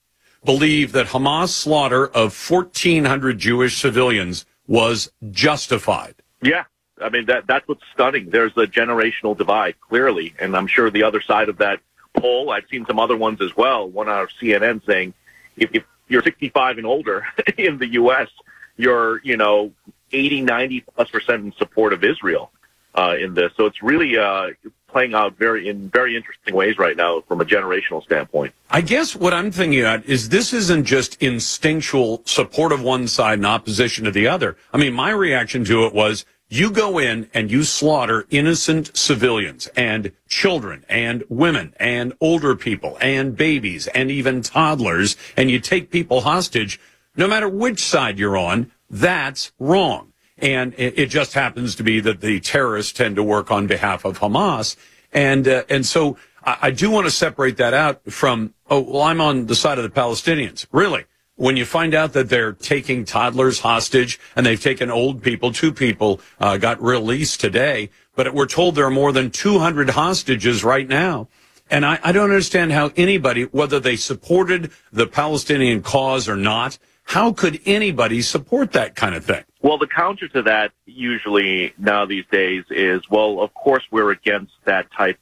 believe 0.45 0.91
that 0.93 1.07
Hamas 1.07 1.49
slaughter 1.49 2.07
of 2.07 2.33
1,400 2.49 3.37
Jewish 3.37 3.77
civilians 3.77 4.45
was 4.67 5.11
justified. 5.31 6.15
Yeah. 6.41 6.65
I 7.01 7.09
mean, 7.09 7.25
that, 7.25 7.45
that's 7.47 7.67
what's 7.67 7.83
stunning. 7.93 8.29
There's 8.29 8.53
a 8.53 8.65
generational 8.65 9.37
divide, 9.37 9.75
clearly. 9.81 10.33
And 10.39 10.55
I'm 10.55 10.67
sure 10.67 10.89
the 10.89 11.03
other 11.03 11.21
side 11.21 11.49
of 11.49 11.57
that 11.57 11.79
poll, 12.15 12.51
I've 12.51 12.65
seen 12.71 12.85
some 12.85 12.99
other 12.99 13.17
ones 13.17 13.41
as 13.41 13.55
well. 13.57 13.89
One 13.89 14.07
out 14.07 14.23
of 14.23 14.29
CNN 14.41 14.85
saying 14.85 15.13
if, 15.57 15.71
if 15.73 15.83
you're 16.07 16.23
65 16.23 16.77
and 16.77 16.87
older 16.87 17.25
in 17.57 17.77
the 17.77 17.87
U.S., 17.93 18.29
you're, 18.77 19.21
you 19.23 19.37
know, 19.37 19.71
80, 20.11 20.41
90 20.41 20.81
plus 20.81 21.09
percent 21.09 21.43
in 21.45 21.53
support 21.53 21.91
of 21.91 22.03
Israel 22.03 22.51
uh, 22.93 23.15
in 23.19 23.33
this. 23.33 23.51
So 23.57 23.65
it's 23.65 23.81
really 23.83 24.17
uh, 24.17 24.49
playing 24.95 25.13
out 25.13 25.37
very 25.37 25.67
in 25.67 25.89
very 25.89 26.15
interesting 26.15 26.55
ways 26.55 26.77
right 26.77 26.95
now 26.95 27.19
from 27.27 27.41
a 27.41 27.43
generational 27.43 28.01
standpoint. 28.01 28.53
I 28.69 28.79
guess 28.79 29.13
what 29.13 29.33
I'm 29.33 29.51
thinking 29.51 29.81
about 29.81 30.05
is 30.05 30.29
this 30.29 30.53
isn't 30.53 30.85
just 30.85 31.21
instinctual 31.21 32.21
support 32.23 32.71
of 32.71 32.81
one 32.81 33.09
side 33.09 33.39
and 33.39 33.45
opposition 33.45 34.05
to 34.05 34.11
the 34.11 34.29
other. 34.29 34.55
I 34.71 34.77
mean, 34.77 34.93
my 34.93 35.09
reaction 35.09 35.65
to 35.65 35.85
it 35.85 35.93
was 35.93 36.23
you 36.47 36.71
go 36.71 36.97
in 36.97 37.29
and 37.33 37.51
you 37.51 37.65
slaughter 37.65 38.25
innocent 38.29 38.95
civilians 38.95 39.67
and 39.75 40.13
children 40.29 40.85
and 40.87 41.25
women 41.27 41.73
and 41.77 42.13
older 42.21 42.55
people 42.55 42.97
and 43.01 43.35
babies 43.35 43.87
and 43.87 44.09
even 44.09 44.43
toddlers 44.43 45.17
and 45.35 45.51
you 45.51 45.59
take 45.59 45.91
people 45.91 46.21
hostage. 46.21 46.79
No 47.17 47.27
matter 47.27 47.49
which 47.49 47.83
side 47.83 48.17
you're 48.17 48.37
on, 48.37 48.71
that's 48.89 49.51
wrong. 49.59 50.13
And 50.38 50.73
it, 50.77 50.99
it 50.99 51.05
just 51.07 51.33
happens 51.33 51.75
to 51.75 51.83
be 51.83 51.99
that 52.01 52.21
the 52.21 52.39
terrorists 52.39 52.91
tend 52.91 53.15
to 53.15 53.23
work 53.23 53.51
on 53.51 53.67
behalf 53.67 54.05
of 54.05 54.19
Hamas. 54.19 54.75
And, 55.13 55.47
uh, 55.47 55.63
and 55.69 55.86
so 55.86 56.17
I, 56.43 56.57
I 56.63 56.71
do 56.71 56.89
want 56.91 57.05
to 57.05 57.11
separate 57.11 57.57
that 57.57 57.73
out 57.73 58.01
from, 58.11 58.53
oh, 58.69 58.81
well, 58.81 59.01
I'm 59.03 59.21
on 59.21 59.45
the 59.45 59.55
side 59.55 59.77
of 59.77 59.83
the 59.83 59.89
Palestinians. 59.89 60.65
Really? 60.71 61.05
When 61.38 61.57
you 61.57 61.65
find 61.65 61.93
out 61.93 62.13
that 62.13 62.29
they're 62.29 62.53
taking 62.53 63.03
toddlers 63.03 63.59
hostage 63.59 64.19
and 64.36 64.45
they've 64.45 64.61
taken 64.61 64.89
old 64.89 65.21
people, 65.21 65.51
two 65.51 65.73
people 65.73 66.21
uh, 66.39 66.57
got 66.57 66.81
released 66.81 67.41
today, 67.41 67.89
but 68.15 68.33
we're 68.33 68.45
told 68.45 68.75
there 68.75 68.86
are 68.86 68.91
more 68.91 69.11
than 69.11 69.31
200 69.31 69.89
hostages 69.89 70.63
right 70.63 70.88
now. 70.88 71.27
And 71.69 71.86
I, 71.86 71.99
I 72.03 72.11
don't 72.11 72.29
understand 72.29 72.71
how 72.71 72.91
anybody, 72.95 73.43
whether 73.43 73.79
they 73.79 73.95
supported 73.95 74.71
the 74.93 75.07
Palestinian 75.07 75.81
cause 75.81 76.29
or 76.29 76.38
not, 76.38 76.77
how 77.03 77.33
could 77.33 77.59
anybody 77.65 78.21
support 78.21 78.71
that 78.73 78.95
kind 78.95 79.15
of 79.15 79.25
thing? 79.25 79.43
Well, 79.66 79.80
the 79.80 79.88
counter 79.88 80.28
to 80.28 80.43
that 80.43 80.74
usually 80.86 81.74
now 81.80 82.05
these 82.05 82.28
days 82.32 82.66
is, 82.70 83.09
well, 83.09 83.39
of 83.39 83.51
course 83.55 83.84
we're 83.89 84.11
against 84.11 84.53
that 84.66 84.91
type 84.91 85.18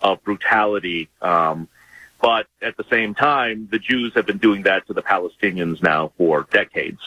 of 0.00 0.22
brutality. 0.22 1.08
Um, 1.20 1.66
but 2.20 2.46
at 2.62 2.76
the 2.76 2.84
same 2.84 3.16
time, 3.16 3.66
the 3.72 3.80
Jews 3.80 4.12
have 4.14 4.24
been 4.24 4.38
doing 4.38 4.62
that 4.62 4.86
to 4.86 4.92
the 4.92 5.02
Palestinians 5.02 5.82
now 5.82 6.12
for 6.16 6.46
decades. 6.52 7.00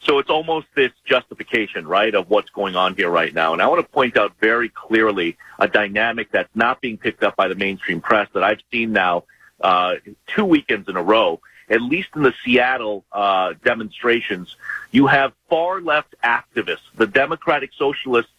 So 0.00 0.18
it's 0.18 0.30
almost 0.30 0.66
this 0.74 0.90
justification, 1.04 1.86
right, 1.86 2.12
of 2.12 2.28
what's 2.28 2.50
going 2.50 2.74
on 2.74 2.96
here 2.96 3.08
right 3.08 3.32
now. 3.32 3.52
And 3.52 3.62
I 3.62 3.68
want 3.68 3.80
to 3.80 3.88
point 3.88 4.16
out 4.16 4.32
very 4.40 4.68
clearly 4.68 5.36
a 5.60 5.68
dynamic 5.68 6.32
that's 6.32 6.50
not 6.56 6.80
being 6.80 6.98
picked 6.98 7.22
up 7.22 7.36
by 7.36 7.46
the 7.46 7.54
mainstream 7.54 8.00
press 8.00 8.28
that 8.34 8.42
I've 8.42 8.62
seen 8.72 8.90
now 8.90 9.22
uh, 9.60 9.94
two 10.26 10.44
weekends 10.44 10.88
in 10.88 10.96
a 10.96 11.02
row 11.04 11.40
at 11.72 11.80
least 11.80 12.10
in 12.14 12.22
the 12.22 12.34
Seattle 12.44 13.04
uh, 13.10 13.54
demonstrations, 13.64 14.56
you 14.90 15.06
have 15.06 15.32
far 15.48 15.80
left 15.80 16.14
activists, 16.22 16.82
the 16.94 17.06
Democratic 17.06 17.70
Socialists, 17.76 18.30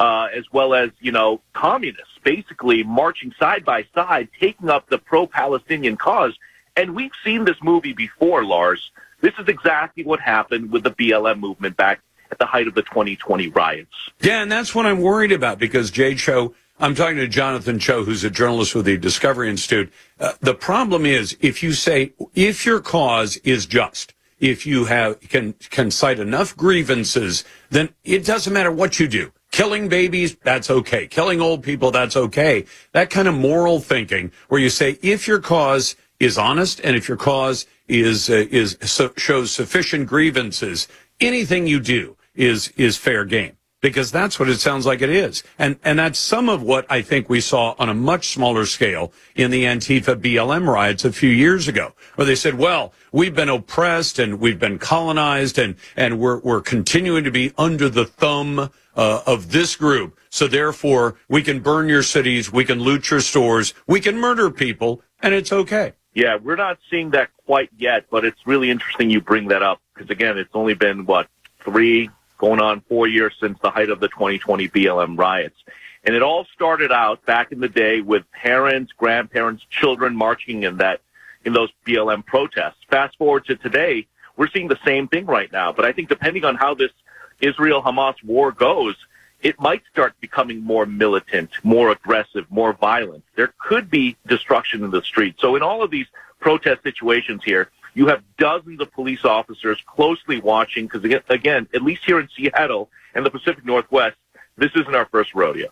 uh, 0.00 0.28
as 0.34 0.44
well 0.52 0.74
as 0.74 0.90
you 1.00 1.12
know 1.12 1.40
communists, 1.52 2.18
basically 2.24 2.82
marching 2.82 3.32
side 3.38 3.64
by 3.64 3.86
side, 3.94 4.28
taking 4.40 4.70
up 4.70 4.88
the 4.88 4.98
pro-Palestinian 4.98 5.96
cause. 5.96 6.36
And 6.76 6.94
we've 6.94 7.12
seen 7.24 7.44
this 7.44 7.56
movie 7.62 7.92
before, 7.92 8.44
Lars. 8.44 8.90
This 9.20 9.34
is 9.38 9.48
exactly 9.48 10.04
what 10.04 10.20
happened 10.20 10.70
with 10.70 10.84
the 10.84 10.92
BLM 10.92 11.40
movement 11.40 11.76
back 11.76 12.00
at 12.30 12.38
the 12.38 12.46
height 12.46 12.68
of 12.68 12.74
the 12.74 12.82
2020 12.82 13.48
riots. 13.48 13.90
Yeah, 14.20 14.42
and 14.42 14.50
that's 14.50 14.74
what 14.74 14.86
I'm 14.86 15.00
worried 15.00 15.32
about 15.32 15.58
because 15.58 15.90
Jay 15.90 16.14
Choe 16.14 16.54
I'm 16.80 16.94
talking 16.94 17.16
to 17.16 17.26
Jonathan 17.26 17.80
Choe, 17.80 18.04
who's 18.04 18.22
a 18.22 18.30
journalist 18.30 18.74
with 18.74 18.84
the 18.84 18.96
Discovery 18.96 19.50
Institute. 19.50 19.92
Uh, 20.20 20.34
the 20.40 20.54
problem 20.54 21.04
is 21.04 21.36
if 21.40 21.60
you 21.60 21.72
say, 21.72 22.12
if 22.36 22.64
your 22.64 22.78
cause 22.78 23.36
is 23.38 23.66
just, 23.66 24.14
if 24.38 24.64
you 24.64 24.84
have, 24.84 25.18
can, 25.20 25.54
can 25.70 25.90
cite 25.90 26.20
enough 26.20 26.56
grievances, 26.56 27.42
then 27.70 27.88
it 28.04 28.24
doesn't 28.24 28.52
matter 28.52 28.70
what 28.70 29.00
you 29.00 29.08
do. 29.08 29.32
Killing 29.50 29.88
babies, 29.88 30.36
that's 30.44 30.70
okay. 30.70 31.08
Killing 31.08 31.40
old 31.40 31.64
people, 31.64 31.90
that's 31.90 32.16
okay. 32.16 32.64
That 32.92 33.10
kind 33.10 33.26
of 33.26 33.34
moral 33.34 33.80
thinking 33.80 34.30
where 34.46 34.60
you 34.60 34.70
say, 34.70 34.98
if 35.02 35.26
your 35.26 35.40
cause 35.40 35.96
is 36.20 36.38
honest 36.38 36.80
and 36.84 36.94
if 36.94 37.08
your 37.08 37.16
cause 37.16 37.66
is, 37.88 38.30
uh, 38.30 38.46
is, 38.50 38.78
so, 38.82 39.12
shows 39.16 39.50
sufficient 39.50 40.06
grievances, 40.06 40.86
anything 41.18 41.66
you 41.66 41.80
do 41.80 42.16
is, 42.36 42.68
is 42.76 42.96
fair 42.96 43.24
game. 43.24 43.57
Because 43.80 44.10
that's 44.10 44.40
what 44.40 44.48
it 44.48 44.58
sounds 44.58 44.86
like 44.86 45.02
it 45.02 45.10
is. 45.10 45.42
And, 45.58 45.78
and 45.84 45.98
that's 45.98 46.18
some 46.18 46.48
of 46.48 46.62
what 46.62 46.86
I 46.90 47.02
think 47.02 47.28
we 47.28 47.40
saw 47.40 47.74
on 47.78 47.88
a 47.88 47.94
much 47.94 48.28
smaller 48.28 48.66
scale 48.66 49.12
in 49.34 49.50
the 49.50 49.64
Antifa 49.64 50.20
BLM 50.20 50.66
riots 50.66 51.04
a 51.04 51.12
few 51.12 51.30
years 51.30 51.68
ago, 51.68 51.94
where 52.16 52.26
they 52.26 52.34
said, 52.34 52.54
well, 52.54 52.92
we've 53.12 53.34
been 53.34 53.48
oppressed 53.48 54.18
and 54.18 54.40
we've 54.40 54.58
been 54.58 54.78
colonized 54.78 55.58
and, 55.58 55.76
and 55.96 56.18
we're, 56.18 56.38
we're 56.40 56.60
continuing 56.60 57.24
to 57.24 57.30
be 57.30 57.52
under 57.56 57.88
the 57.88 58.04
thumb 58.04 58.70
uh, 58.96 59.22
of 59.26 59.52
this 59.52 59.76
group. 59.76 60.18
So 60.30 60.48
therefore, 60.48 61.16
we 61.28 61.42
can 61.42 61.60
burn 61.60 61.88
your 61.88 62.02
cities, 62.02 62.52
we 62.52 62.64
can 62.64 62.80
loot 62.80 63.10
your 63.10 63.20
stores, 63.20 63.72
we 63.86 64.00
can 64.00 64.18
murder 64.18 64.50
people, 64.50 65.02
and 65.22 65.32
it's 65.32 65.52
okay. 65.52 65.92
Yeah, 66.14 66.36
we're 66.36 66.56
not 66.56 66.78
seeing 66.90 67.10
that 67.10 67.30
quite 67.46 67.70
yet, 67.78 68.06
but 68.10 68.24
it's 68.24 68.44
really 68.44 68.70
interesting 68.70 69.08
you 69.08 69.20
bring 69.20 69.48
that 69.48 69.62
up 69.62 69.80
because 69.94 70.10
again, 70.10 70.36
it's 70.36 70.50
only 70.52 70.74
been 70.74 71.06
what 71.06 71.28
three, 71.60 72.10
going 72.38 72.60
on 72.60 72.80
four 72.88 73.06
years 73.06 73.34
since 73.40 73.58
the 73.62 73.70
height 73.70 73.90
of 73.90 74.00
the 74.00 74.08
2020 74.08 74.68
BLM 74.68 75.18
riots. 75.18 75.56
And 76.04 76.14
it 76.14 76.22
all 76.22 76.46
started 76.54 76.92
out 76.92 77.24
back 77.26 77.52
in 77.52 77.60
the 77.60 77.68
day 77.68 78.00
with 78.00 78.30
parents, 78.30 78.92
grandparents, 78.96 79.64
children 79.68 80.16
marching 80.16 80.62
in 80.62 80.78
that, 80.78 81.00
in 81.44 81.52
those 81.52 81.70
BLM 81.86 82.24
protests. 82.24 82.78
Fast 82.88 83.18
forward 83.18 83.44
to 83.46 83.56
today, 83.56 84.06
we're 84.36 84.48
seeing 84.48 84.68
the 84.68 84.78
same 84.84 85.08
thing 85.08 85.26
right 85.26 85.50
now. 85.52 85.72
But 85.72 85.84
I 85.84 85.92
think 85.92 86.08
depending 86.08 86.44
on 86.44 86.54
how 86.54 86.74
this 86.74 86.92
Israel 87.40 87.82
Hamas 87.82 88.14
war 88.24 88.52
goes, 88.52 88.96
it 89.42 89.60
might 89.60 89.82
start 89.90 90.14
becoming 90.20 90.60
more 90.60 90.86
militant, 90.86 91.50
more 91.62 91.90
aggressive, 91.90 92.46
more 92.50 92.72
violent. 92.72 93.24
There 93.36 93.52
could 93.58 93.90
be 93.90 94.16
destruction 94.26 94.84
in 94.84 94.90
the 94.90 95.02
streets. 95.02 95.40
So 95.40 95.54
in 95.56 95.62
all 95.62 95.82
of 95.82 95.90
these 95.90 96.06
protest 96.40 96.82
situations 96.82 97.42
here, 97.44 97.70
you 97.94 98.06
have 98.08 98.22
dozens 98.36 98.80
of 98.80 98.92
police 98.92 99.24
officers 99.24 99.82
closely 99.86 100.40
watching 100.40 100.86
because, 100.86 101.04
again, 101.28 101.68
at 101.74 101.82
least 101.82 102.04
here 102.04 102.20
in 102.20 102.28
Seattle 102.36 102.90
and 103.14 103.24
the 103.24 103.30
Pacific 103.30 103.64
Northwest, 103.64 104.16
this 104.56 104.70
isn't 104.74 104.94
our 104.94 105.06
first 105.06 105.34
rodeo. 105.34 105.68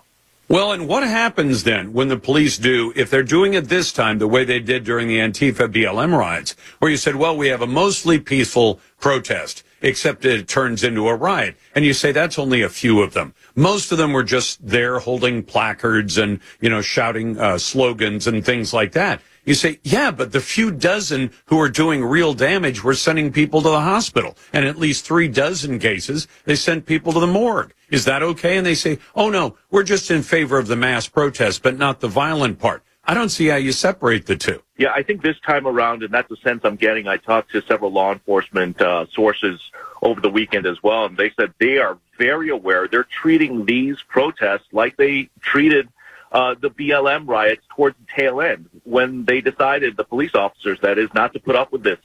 Well, 0.48 0.70
and 0.70 0.86
what 0.86 1.02
happens 1.02 1.64
then 1.64 1.92
when 1.92 2.06
the 2.06 2.16
police 2.16 2.56
do, 2.56 2.92
if 2.94 3.10
they're 3.10 3.24
doing 3.24 3.54
it 3.54 3.68
this 3.68 3.90
time 3.92 4.18
the 4.18 4.28
way 4.28 4.44
they 4.44 4.60
did 4.60 4.84
during 4.84 5.08
the 5.08 5.18
Antifa 5.18 5.72
BLM 5.72 6.16
riots, 6.16 6.54
where 6.78 6.88
you 6.88 6.96
said, 6.96 7.16
well, 7.16 7.36
we 7.36 7.48
have 7.48 7.62
a 7.62 7.66
mostly 7.66 8.20
peaceful 8.20 8.78
protest, 9.00 9.64
except 9.82 10.24
it 10.24 10.46
turns 10.46 10.84
into 10.84 11.08
a 11.08 11.16
riot. 11.16 11.56
And 11.74 11.84
you 11.84 11.92
say 11.92 12.12
that's 12.12 12.38
only 12.38 12.62
a 12.62 12.68
few 12.68 13.02
of 13.02 13.12
them. 13.12 13.34
Most 13.56 13.90
of 13.90 13.98
them 13.98 14.12
were 14.12 14.22
just 14.22 14.64
there 14.64 15.00
holding 15.00 15.42
placards 15.42 16.16
and, 16.16 16.38
you 16.60 16.70
know, 16.70 16.80
shouting 16.80 17.40
uh, 17.40 17.58
slogans 17.58 18.28
and 18.28 18.44
things 18.44 18.72
like 18.72 18.92
that. 18.92 19.20
You 19.46 19.54
say, 19.54 19.78
yeah, 19.84 20.10
but 20.10 20.32
the 20.32 20.40
few 20.40 20.72
dozen 20.72 21.30
who 21.46 21.60
are 21.60 21.68
doing 21.68 22.04
real 22.04 22.34
damage 22.34 22.82
were 22.82 22.94
sending 22.94 23.32
people 23.32 23.62
to 23.62 23.68
the 23.70 23.80
hospital. 23.80 24.36
And 24.52 24.64
at 24.64 24.76
least 24.76 25.06
three 25.06 25.28
dozen 25.28 25.78
cases, 25.78 26.26
they 26.44 26.56
sent 26.56 26.84
people 26.84 27.12
to 27.12 27.20
the 27.20 27.28
morgue. 27.28 27.72
Is 27.88 28.04
that 28.06 28.24
okay? 28.24 28.56
And 28.56 28.66
they 28.66 28.74
say, 28.74 28.98
oh 29.14 29.30
no, 29.30 29.56
we're 29.70 29.84
just 29.84 30.10
in 30.10 30.22
favor 30.22 30.58
of 30.58 30.66
the 30.66 30.74
mass 30.74 31.06
protest, 31.08 31.62
but 31.62 31.78
not 31.78 32.00
the 32.00 32.08
violent 32.08 32.58
part. 32.58 32.82
I 33.08 33.14
don't 33.14 33.28
see 33.28 33.46
how 33.46 33.56
you 33.56 33.70
separate 33.70 34.26
the 34.26 34.34
two. 34.34 34.60
Yeah, 34.78 34.90
I 34.92 35.04
think 35.04 35.22
this 35.22 35.38
time 35.46 35.64
around, 35.64 36.02
and 36.02 36.12
that's 36.12 36.28
the 36.28 36.36
sense 36.38 36.62
I'm 36.64 36.74
getting. 36.74 37.06
I 37.06 37.18
talked 37.18 37.52
to 37.52 37.62
several 37.62 37.92
law 37.92 38.12
enforcement 38.12 38.80
uh, 38.82 39.06
sources 39.12 39.60
over 40.02 40.20
the 40.20 40.28
weekend 40.28 40.66
as 40.66 40.82
well, 40.82 41.04
and 41.04 41.16
they 41.16 41.30
said 41.38 41.54
they 41.60 41.78
are 41.78 41.98
very 42.18 42.48
aware. 42.48 42.88
They're 42.88 43.04
treating 43.04 43.64
these 43.64 44.02
protests 44.08 44.66
like 44.72 44.96
they 44.96 45.30
treated 45.40 45.88
uh, 46.36 46.54
the 46.60 46.68
BLM 46.68 47.26
riots 47.26 47.62
towards 47.74 47.96
the 47.96 48.04
tail 48.14 48.42
end 48.42 48.68
when 48.84 49.24
they 49.24 49.40
decided, 49.40 49.96
the 49.96 50.04
police 50.04 50.34
officers, 50.34 50.78
that 50.82 50.98
is, 50.98 51.08
not 51.14 51.32
to 51.32 51.40
put 51.40 51.56
up 51.56 51.72
with 51.72 51.82
this 51.82 51.98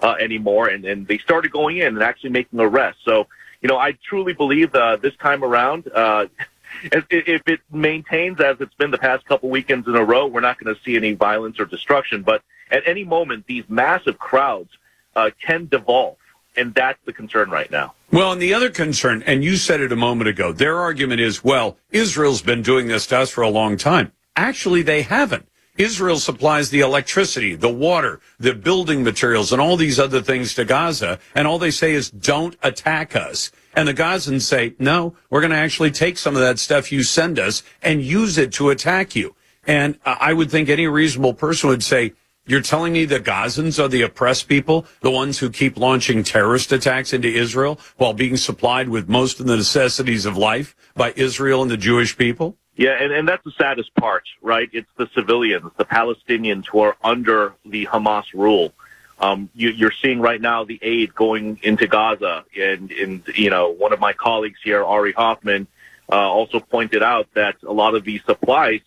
uh, 0.00 0.14
anymore. 0.18 0.68
And, 0.68 0.86
and 0.86 1.06
they 1.06 1.18
started 1.18 1.52
going 1.52 1.76
in 1.76 1.88
and 1.88 2.02
actually 2.02 2.30
making 2.30 2.58
arrests. 2.60 3.02
So, 3.04 3.26
you 3.60 3.68
know, 3.68 3.76
I 3.76 3.92
truly 4.08 4.32
believe 4.32 4.74
uh, 4.74 4.96
this 4.96 5.14
time 5.16 5.44
around, 5.44 5.86
uh, 5.94 6.28
if, 6.84 7.04
if 7.10 7.46
it 7.46 7.60
maintains 7.70 8.40
as 8.40 8.56
it's 8.58 8.72
been 8.72 8.90
the 8.90 8.96
past 8.96 9.26
couple 9.26 9.50
weekends 9.50 9.86
in 9.86 9.96
a 9.96 10.04
row, 10.04 10.28
we're 10.28 10.40
not 10.40 10.58
going 10.58 10.74
to 10.74 10.80
see 10.82 10.96
any 10.96 11.12
violence 11.12 11.60
or 11.60 11.66
destruction. 11.66 12.22
But 12.22 12.40
at 12.70 12.88
any 12.88 13.04
moment, 13.04 13.44
these 13.46 13.64
massive 13.68 14.18
crowds 14.18 14.70
uh, 15.14 15.28
can 15.46 15.66
devolve. 15.66 16.16
And 16.56 16.74
that's 16.74 16.98
the 17.04 17.12
concern 17.12 17.50
right 17.50 17.70
now. 17.70 17.94
Well, 18.12 18.32
and 18.32 18.40
the 18.40 18.54
other 18.54 18.70
concern, 18.70 19.24
and 19.26 19.42
you 19.42 19.56
said 19.56 19.80
it 19.80 19.90
a 19.90 19.96
moment 19.96 20.28
ago, 20.28 20.52
their 20.52 20.78
argument 20.78 21.20
is, 21.20 21.42
well, 21.42 21.76
Israel's 21.90 22.42
been 22.42 22.62
doing 22.62 22.86
this 22.86 23.06
to 23.08 23.18
us 23.18 23.30
for 23.30 23.42
a 23.42 23.48
long 23.48 23.76
time. 23.76 24.12
Actually, 24.36 24.82
they 24.82 25.02
haven't. 25.02 25.48
Israel 25.76 26.20
supplies 26.20 26.70
the 26.70 26.78
electricity, 26.80 27.56
the 27.56 27.72
water, 27.72 28.20
the 28.38 28.54
building 28.54 29.02
materials, 29.02 29.52
and 29.52 29.60
all 29.60 29.76
these 29.76 29.98
other 29.98 30.22
things 30.22 30.54
to 30.54 30.64
Gaza. 30.64 31.18
And 31.34 31.48
all 31.48 31.58
they 31.58 31.72
say 31.72 31.92
is, 31.92 32.10
don't 32.10 32.56
attack 32.62 33.16
us. 33.16 33.50
And 33.74 33.88
the 33.88 33.94
Gazans 33.94 34.42
say, 34.42 34.74
no, 34.78 35.16
we're 35.30 35.40
going 35.40 35.50
to 35.50 35.56
actually 35.56 35.90
take 35.90 36.16
some 36.16 36.36
of 36.36 36.42
that 36.42 36.60
stuff 36.60 36.92
you 36.92 37.02
send 37.02 37.40
us 37.40 37.64
and 37.82 38.02
use 38.02 38.38
it 38.38 38.52
to 38.52 38.70
attack 38.70 39.16
you. 39.16 39.34
And 39.66 39.98
I 40.04 40.32
would 40.32 40.50
think 40.50 40.68
any 40.68 40.86
reasonable 40.86 41.34
person 41.34 41.70
would 41.70 41.82
say, 41.82 42.12
you're 42.46 42.60
telling 42.60 42.92
me 42.92 43.04
the 43.04 43.20
Gazans 43.20 43.82
are 43.82 43.88
the 43.88 44.02
oppressed 44.02 44.48
people, 44.48 44.86
the 45.00 45.10
ones 45.10 45.38
who 45.38 45.48
keep 45.50 45.78
launching 45.78 46.22
terrorist 46.22 46.72
attacks 46.72 47.12
into 47.12 47.28
Israel 47.28 47.80
while 47.96 48.12
being 48.12 48.36
supplied 48.36 48.88
with 48.88 49.08
most 49.08 49.40
of 49.40 49.46
the 49.46 49.56
necessities 49.56 50.26
of 50.26 50.36
life 50.36 50.76
by 50.94 51.12
Israel 51.16 51.62
and 51.62 51.70
the 51.70 51.76
Jewish 51.76 52.16
people? 52.16 52.56
Yeah, 52.76 52.96
and, 53.00 53.12
and 53.12 53.28
that's 53.28 53.44
the 53.44 53.52
saddest 53.52 53.94
part, 53.94 54.24
right? 54.42 54.68
It's 54.72 54.90
the 54.96 55.08
civilians, 55.14 55.70
the 55.76 55.84
Palestinians 55.84 56.66
who 56.66 56.80
are 56.80 56.96
under 57.02 57.54
the 57.64 57.86
Hamas 57.86 58.24
rule. 58.34 58.72
Um, 59.20 59.48
you, 59.54 59.86
are 59.86 59.92
seeing 60.02 60.20
right 60.20 60.40
now 60.40 60.64
the 60.64 60.78
aid 60.82 61.14
going 61.14 61.60
into 61.62 61.86
Gaza, 61.86 62.44
and, 62.60 62.90
and 62.90 63.22
you 63.36 63.48
know 63.48 63.70
one 63.70 63.92
of 63.92 64.00
my 64.00 64.12
colleagues 64.12 64.58
here, 64.62 64.84
Ari 64.84 65.12
Hoffman, 65.12 65.68
uh, 66.10 66.16
also 66.16 66.58
pointed 66.58 67.02
out 67.02 67.28
that 67.34 67.54
a 67.62 67.72
lot 67.72 67.94
of 67.94 68.04
these 68.04 68.22
supplies 68.26 68.80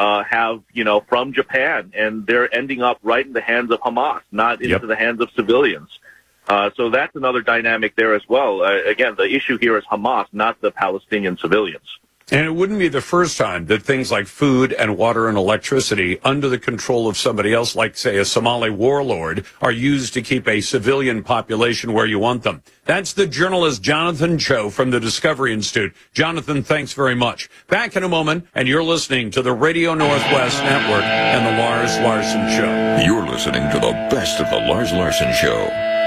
uh, 0.00 0.24
have, 0.24 0.62
you 0.72 0.82
know, 0.82 1.04
from 1.08 1.34
Japan, 1.34 1.92
and 1.94 2.26
they're 2.26 2.52
ending 2.52 2.80
up 2.80 2.98
right 3.02 3.24
in 3.24 3.34
the 3.34 3.42
hands 3.42 3.70
of 3.70 3.80
Hamas, 3.80 4.22
not 4.32 4.62
into 4.62 4.70
yep. 4.70 4.80
the 4.80 4.96
hands 4.96 5.20
of 5.20 5.30
civilians. 5.36 5.90
Uh, 6.48 6.70
so 6.74 6.88
that's 6.88 7.14
another 7.14 7.42
dynamic 7.42 7.94
there 7.96 8.14
as 8.14 8.26
well. 8.26 8.62
Uh, 8.62 8.82
again, 8.86 9.14
the 9.14 9.28
issue 9.30 9.58
here 9.58 9.76
is 9.76 9.84
Hamas, 9.84 10.26
not 10.32 10.58
the 10.62 10.70
Palestinian 10.70 11.36
civilians. 11.36 11.86
And 12.32 12.46
it 12.46 12.54
wouldn't 12.54 12.78
be 12.78 12.88
the 12.88 13.00
first 13.00 13.36
time 13.36 13.66
that 13.66 13.82
things 13.82 14.12
like 14.12 14.26
food 14.28 14.72
and 14.72 14.96
water 14.96 15.28
and 15.28 15.36
electricity 15.36 16.20
under 16.22 16.48
the 16.48 16.58
control 16.58 17.08
of 17.08 17.16
somebody 17.16 17.52
else, 17.52 17.74
like, 17.74 17.96
say, 17.96 18.18
a 18.18 18.24
Somali 18.24 18.70
warlord, 18.70 19.44
are 19.60 19.72
used 19.72 20.14
to 20.14 20.22
keep 20.22 20.46
a 20.46 20.60
civilian 20.60 21.24
population 21.24 21.92
where 21.92 22.06
you 22.06 22.20
want 22.20 22.44
them. 22.44 22.62
That's 22.84 23.12
the 23.12 23.26
journalist 23.26 23.82
Jonathan 23.82 24.38
Choe 24.38 24.70
from 24.70 24.90
the 24.90 25.00
Discovery 25.00 25.52
Institute. 25.52 25.92
Jonathan, 26.12 26.62
thanks 26.62 26.92
very 26.92 27.16
much. 27.16 27.50
Back 27.66 27.96
in 27.96 28.04
a 28.04 28.08
moment, 28.08 28.46
and 28.54 28.68
you're 28.68 28.84
listening 28.84 29.32
to 29.32 29.42
the 29.42 29.52
Radio 29.52 29.94
Northwest 29.94 30.62
Network 30.62 31.02
and 31.02 31.44
the 31.44 31.60
Lars 31.60 31.98
Larson 31.98 32.48
Show. 32.50 33.04
You're 33.04 33.26
listening 33.26 33.68
to 33.72 33.80
the 33.80 33.92
best 34.08 34.40
of 34.40 34.48
the 34.50 34.68
Lars 34.68 34.92
Larson 34.92 35.32
Show. 35.34 35.99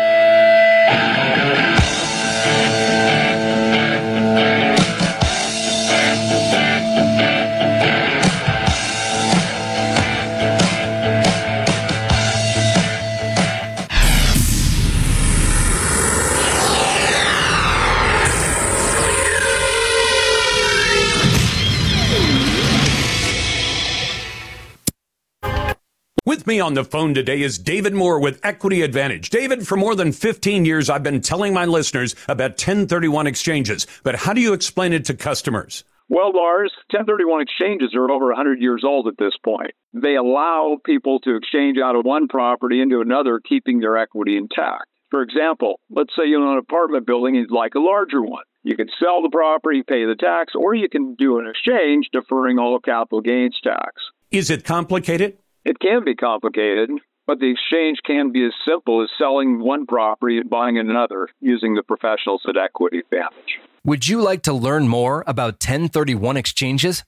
With 26.44 26.48
me 26.48 26.60
on 26.60 26.74
the 26.74 26.84
phone 26.84 27.14
today 27.14 27.42
is 27.42 27.58
David 27.58 27.94
Moore 27.94 28.20
with 28.20 28.42
Equity 28.44 28.82
Advantage. 28.82 29.30
David, 29.30 29.66
for 29.66 29.78
more 29.78 29.96
than 29.96 30.12
15 30.12 30.66
years, 30.66 30.90
I've 30.90 31.02
been 31.02 31.22
telling 31.22 31.54
my 31.54 31.64
listeners 31.64 32.18
about 32.28 32.60
1031 32.60 33.28
exchanges, 33.28 33.88
but 34.04 34.18
how 34.18 34.34
do 34.34 34.42
you 34.42 34.52
explain 34.52 34.92
it 34.92 35.06
to 35.06 35.14
customers? 35.14 35.86
Well, 36.10 36.34
Lars, 36.36 36.74
1031 36.92 37.44
exchanges 37.44 37.96
are 37.96 38.12
over 38.12 38.26
100 38.26 38.60
years 38.60 38.84
old 38.86 39.08
at 39.08 39.18
this 39.18 39.32
point. 39.42 39.72
They 39.94 40.18
allow 40.18 40.76
people 40.86 41.22
to 41.22 41.38
exchange 41.38 41.78
out 41.82 41.96
of 41.96 42.04
one 42.04 42.28
property 42.28 42.82
into 42.82 43.00
another, 43.00 43.40
keeping 43.40 43.80
their 43.80 43.98
equity 43.98 44.36
intact. 44.36 44.88
For 45.12 45.22
example, 45.22 45.80
let's 45.90 46.12
say 46.14 46.28
you 46.28 46.44
own 46.44 46.52
an 46.52 46.58
apartment 46.58 47.08
building 47.08 47.38
and 47.38 47.46
you'd 47.48 47.56
like 47.56 47.76
a 47.76 47.80
larger 47.80 48.22
one. 48.22 48.44
You 48.64 48.76
can 48.76 48.90
sell 49.00 49.22
the 49.22 49.30
property, 49.32 49.82
pay 49.82 50.04
the 50.04 50.18
tax, 50.20 50.56
or 50.58 50.76
you 50.76 50.90
can 50.90 51.16
do 51.16 51.40
an 51.40 51.48
exchange, 51.48 52.10
deferring 52.12 52.60
all 52.60 52.78
capital 52.82 53.22
gains 53.22 53.58
tax. 53.64 53.94
Is 54.30 54.50
it 54.50 54.66
complicated? 54.66 55.38
It 55.66 55.80
can 55.80 56.04
be 56.04 56.16
complicated, 56.16 56.90
but 57.26 57.40
the 57.40 57.52
exchange 57.52 58.00
can 58.06 58.32
be 58.32 58.46
as 58.46 58.52
simple 58.68 59.02
as 59.02 59.10
selling 59.18 59.60
one 59.60 59.86
property 59.86 60.38
and 60.38 60.50
buying 60.50 60.78
another 60.78 61.30
using 61.40 61.76
the 61.76 61.84
professionals 61.84 62.42
at 62.48 62.58
Equity 62.58 63.00
Advantage. 63.00 63.60
Would 63.86 64.08
you 64.08 64.22
like 64.22 64.42
to 64.44 64.54
learn 64.54 64.88
more 64.90 65.24
about 65.26 65.54
1031 65.54 66.38
exchanges? 66.38 67.04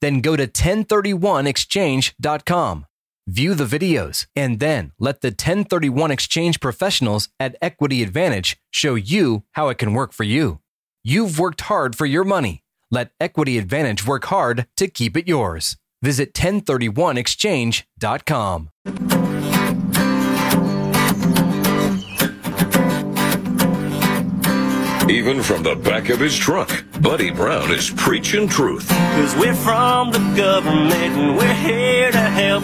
Then 0.00 0.20
go 0.20 0.36
to 0.36 0.46
1031exchange.com, 0.46 2.86
view 3.28 3.54
the 3.54 3.64
videos, 3.64 4.26
and 4.34 4.58
then 4.58 4.90
let 4.98 5.20
the 5.20 5.28
1031 5.28 6.10
exchange 6.10 6.58
professionals 6.58 7.28
at 7.38 7.54
Equity 7.62 8.02
Advantage 8.02 8.56
show 8.70 8.96
you 8.96 9.44
how 9.52 9.68
it 9.68 9.78
can 9.78 9.92
work 9.92 10.12
for 10.12 10.24
you. 10.24 10.58
You've 11.04 11.38
worked 11.38 11.60
hard 11.62 11.94
for 11.94 12.06
your 12.06 12.24
money. 12.24 12.64
Let 12.90 13.12
Equity 13.20 13.56
Advantage 13.58 14.04
work 14.06 14.24
hard 14.24 14.66
to 14.76 14.88
keep 14.88 15.16
it 15.16 15.28
yours. 15.28 15.76
Visit 16.02 16.32
1031exchange.com. 16.32 19.19
Even 25.10 25.42
from 25.42 25.64
the 25.64 25.74
back 25.74 26.08
of 26.08 26.20
his 26.20 26.38
truck, 26.38 26.70
Buddy 27.00 27.32
Brown 27.32 27.72
is 27.72 27.90
preaching 27.90 28.46
truth. 28.46 28.88
Cause 28.88 29.34
we're 29.34 29.56
from 29.56 30.12
the 30.12 30.20
government 30.36 30.92
and 30.92 31.36
we're 31.36 31.52
here 31.52 32.12
to 32.12 32.18
help. 32.18 32.62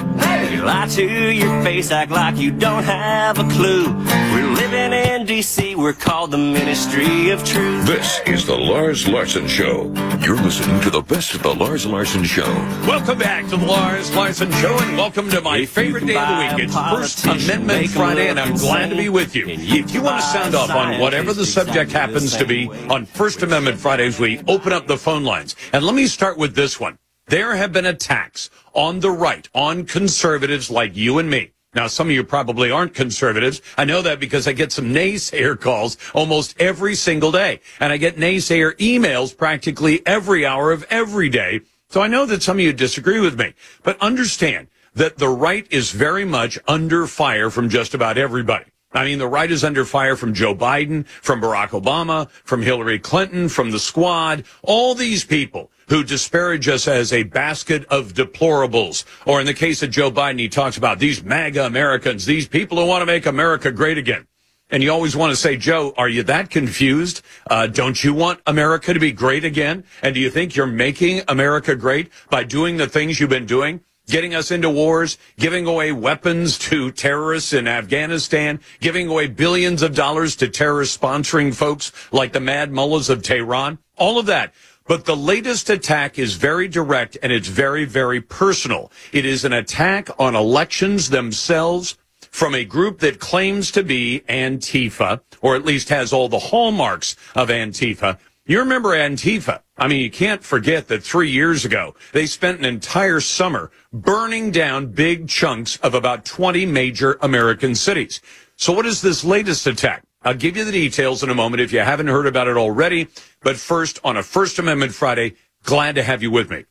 You 0.53 0.63
lie 0.63 0.87
to 0.91 1.33
your 1.33 1.63
face, 1.65 1.91
act 1.91 2.13
like 2.13 2.37
you 2.37 2.53
don't 2.53 2.85
have 2.85 3.41
a 3.41 3.49
clue. 3.49 3.93
We're 4.33 4.47
living 4.47 4.93
in 4.93 5.27
DC, 5.27 5.75
we're 5.75 5.93
called 5.93 6.31
the 6.31 6.39
Ministry 6.39 7.31
of 7.31 7.45
Truth. 7.45 7.85
This 7.85 8.21
is 8.27 8.47
the 8.47 8.57
Lars 8.57 9.09
Larson 9.09 9.49
Show. 9.49 9.93
You're 10.25 10.41
listening 10.41 10.81
to 10.83 10.91
the 10.91 11.03
best 11.03 11.35
of 11.35 11.43
the 11.43 11.53
Lars 11.53 11.85
Larson 11.85 12.23
Show. 12.23 12.53
Welcome 12.87 13.19
back 13.19 13.49
to 13.49 13.57
the 13.57 13.67
Lars 13.67 14.15
Larson 14.15 14.53
Show, 14.53 14.79
and 14.79 14.97
welcome 14.97 15.29
to 15.31 15.41
my 15.41 15.67
favorite 15.67 16.07
day 16.07 16.17
of 16.17 16.29
the 16.29 16.57
week. 16.57 16.65
It's 16.65 16.75
First 16.75 17.25
Amendment 17.27 17.89
Friday, 17.91 18.29
and 18.29 18.39
I'm 18.39 18.55
glad 18.55 18.91
to 18.91 18.97
be 18.97 19.09
with 19.09 19.35
you. 19.35 19.47
If 19.49 19.93
you 19.93 20.03
want 20.03 20.21
to 20.21 20.27
sound 20.27 20.55
off 20.55 20.71
on 20.71 21.01
whatever 21.01 21.33
the 21.33 21.47
subject 21.47 21.91
happens 21.91 22.36
to 22.37 22.47
be 22.47 22.69
on 22.89 23.07
First 23.07 23.43
Amendment 23.43 23.79
Fridays, 23.79 24.19
we 24.19 24.41
open 24.47 24.73
up 24.73 24.87
the 24.87 24.97
phone 24.97 25.25
lines. 25.25 25.57
And 25.73 25.85
let 25.85 25.95
me 25.95 26.07
start 26.07 26.39
with 26.39 26.55
this 26.55 26.79
one. 26.79 26.99
There 27.27 27.57
have 27.57 27.73
been 27.73 27.87
attacks 27.87 28.51
on 28.73 29.01
the 29.01 29.11
right, 29.11 29.49
on 29.55 29.85
conservatives 29.85 30.71
like 30.71 30.97
you 30.97 31.19
and 31.19 31.29
me. 31.29 31.53
Now, 31.75 31.89
some 31.89 32.09
of 32.09 32.15
you 32.15 32.25
probably 32.25 32.71
aren't 32.71 32.95
conservatives. 32.95 33.61
I 33.77 33.85
know 33.85 34.01
that 34.03 34.19
because 34.19 34.49
I 34.49 34.53
get 34.53 34.73
some 34.73 34.95
naysayer 34.95 35.61
calls 35.61 35.99
almost 36.15 36.59
every 36.61 36.95
single 36.95 37.33
day. 37.33 37.61
And 37.81 37.93
I 37.93 37.99
get 37.99 38.17
naysayer 38.17 38.75
emails 38.79 39.37
practically 39.37 40.07
every 40.07 40.47
hour 40.47 40.73
of 40.73 40.87
every 40.89 41.29
day. 41.29 41.61
So 41.91 42.01
I 42.01 42.09
know 42.09 42.25
that 42.27 42.43
some 42.43 42.57
of 42.57 42.65
you 42.65 42.73
disagree 42.73 43.21
with 43.21 43.39
me. 43.39 43.55
But 43.83 44.01
understand 44.01 44.69
that 44.95 45.19
the 45.19 45.29
right 45.29 45.67
is 45.71 45.91
very 45.91 46.25
much 46.25 46.59
under 46.67 47.07
fire 47.07 47.51
from 47.51 47.69
just 47.69 47.93
about 47.93 48.17
everybody. 48.17 48.65
I 48.97 49.05
mean, 49.05 49.19
the 49.19 49.29
right 49.29 49.51
is 49.51 49.63
under 49.63 49.85
fire 49.85 50.17
from 50.17 50.33
Joe 50.33 50.55
Biden, 50.55 51.07
from 51.07 51.41
Barack 51.41 51.69
Obama, 51.81 52.31
from 52.45 52.63
Hillary 52.63 52.99
Clinton, 52.99 53.51
from 53.51 53.71
the 53.71 53.79
squad, 53.79 54.45
all 54.63 54.95
these 54.95 55.23
people 55.23 55.71
who 55.89 56.03
disparage 56.03 56.67
us 56.67 56.89
as 56.89 57.13
a 57.13 57.25
basket 57.25 57.85
of 57.91 58.15
deplorables. 58.15 59.05
Or 59.27 59.39
in 59.39 59.47
the 59.47 59.55
case 59.55 59.83
of 59.83 59.91
Joe 59.91 60.11
Biden, 60.11 60.41
he 60.41 60.49
talks 60.49 60.79
about 60.79 60.99
these 60.99 61.23
MAGA 61.23 61.67
Americans, 61.67 62.25
these 62.25 62.49
people 62.49 62.79
who 62.79 62.87
want 62.87 63.03
to 63.03 63.07
make 63.07 63.27
America 63.27 63.71
great 63.71 63.99
again. 63.99 64.27
And 64.71 64.83
you 64.83 64.91
always 64.91 65.15
want 65.15 65.31
to 65.31 65.37
say, 65.37 65.57
Joe, 65.57 65.93
are 65.97 66.09
you 66.09 66.25
that 66.25 66.51
confused? 66.51 67.23
Uh, 67.49 67.69
don't 67.69 68.03
you 68.03 68.15
want 68.15 68.41
America 68.47 68.93
to 68.95 68.99
be 68.99 69.13
great 69.13 69.45
again? 69.45 69.85
And 70.03 70.15
do 70.15 70.21
you 70.21 70.31
think 70.31 70.57
you're 70.57 70.67
making 70.67 71.23
America 71.29 71.77
great 71.77 72.11
by 72.31 72.43
doing 72.43 72.79
the 72.79 72.89
things 72.89 73.21
you've 73.21 73.31
been 73.31 73.47
doing? 73.47 73.81
Getting 74.07 74.35
us 74.35 74.51
into 74.51 74.71
wars, 74.71 75.19
giving 75.39 75.67
away 75.67 75.93
weapons 75.93 76.59
to 76.59 76.91
terrorists 76.93 77.53
in 77.53 77.67
Afghanistan, 77.67 78.61
giving 78.81 79.09
away 79.09 79.27
billions 79.27 79.83
of 79.83 79.95
dollars 79.95 80.37
to 80.37 80.49
terrorist 80.49 81.01
sponsoring 81.01 81.55
folks 81.55 81.93
like 82.13 82.33
the 82.33 82.41
mad 82.41 82.73
mullahs 82.73 83.11
of 83.11 83.23
Tehran, 83.23 83.79
all 83.97 84.19
of 84.19 84.27
that. 84.27 84.55
But 84.87 85.05
the 85.05 85.17
latest 85.17 85.69
attack 85.69 86.19
is 86.19 86.37
very 86.37 86.69
direct 86.69 87.19
and 87.23 87.33
it's 87.33 87.49
very, 87.49 87.85
very 87.85 88.21
personal. 88.21 88.93
It 89.13 89.25
is 89.25 89.45
an 89.45 89.53
attack 89.53 90.09
on 90.19 90.37
elections 90.37 91.11
themselves 91.11 91.99
from 92.31 92.55
a 92.55 92.65
group 92.65 93.01
that 93.01 93.19
claims 93.19 93.71
to 93.73 93.83
be 93.83 94.23
Antifa, 94.29 95.21
or 95.41 95.57
at 95.57 95.65
least 95.65 95.89
has 95.89 96.13
all 96.13 96.29
the 96.29 96.39
hallmarks 96.39 97.17
of 97.35 97.49
Antifa. 97.49 98.19
You 98.49 98.61
remember 98.61 98.91
Antifa. 98.91 99.63
I 99.77 99.89
mean, 99.89 100.01
you 100.01 100.11
can't 100.11 100.45
forget 100.45 100.87
that 100.87 101.03
three 101.03 101.33
years 101.33 101.65
ago, 101.65 101.97
they 102.13 102.27
spent 102.27 102.61
an 102.61 102.65
entire 102.65 103.19
summer 103.19 103.73
burning 103.93 104.53
down 104.53 104.93
big 104.93 105.27
chunks 105.29 105.79
of 105.79 105.95
about 105.95 106.25
20 106.25 106.65
major 106.65 107.19
American 107.23 107.75
cities. 107.75 108.21
So 108.55 108.73
what 108.73 108.87
is 108.87 109.03
this 109.03 109.25
latest 109.25 109.67
attack? 109.67 110.05
I'll 110.23 110.35
give 110.35 110.57
you 110.57 110.65
the 110.65 110.71
details 110.71 111.25
in 111.25 111.31
a 111.31 111.35
moment 111.35 111.61
if 111.61 111.73
you 111.73 111.81
haven't 111.81 112.07
heard 112.07 112.29
about 112.29 112.47
it 112.47 112.57
already. 112.57 113.09
But 113.43 113.57
first, 113.57 113.99
on 114.05 114.17
a 114.17 114.23
First 114.23 114.61
Amendment 114.61 114.95
Friday, 114.95 115.35
glad 115.65 115.97
to 115.97 116.05
have 116.05 116.23
you 116.23 116.31
with 116.31 116.49
me. 116.49 116.67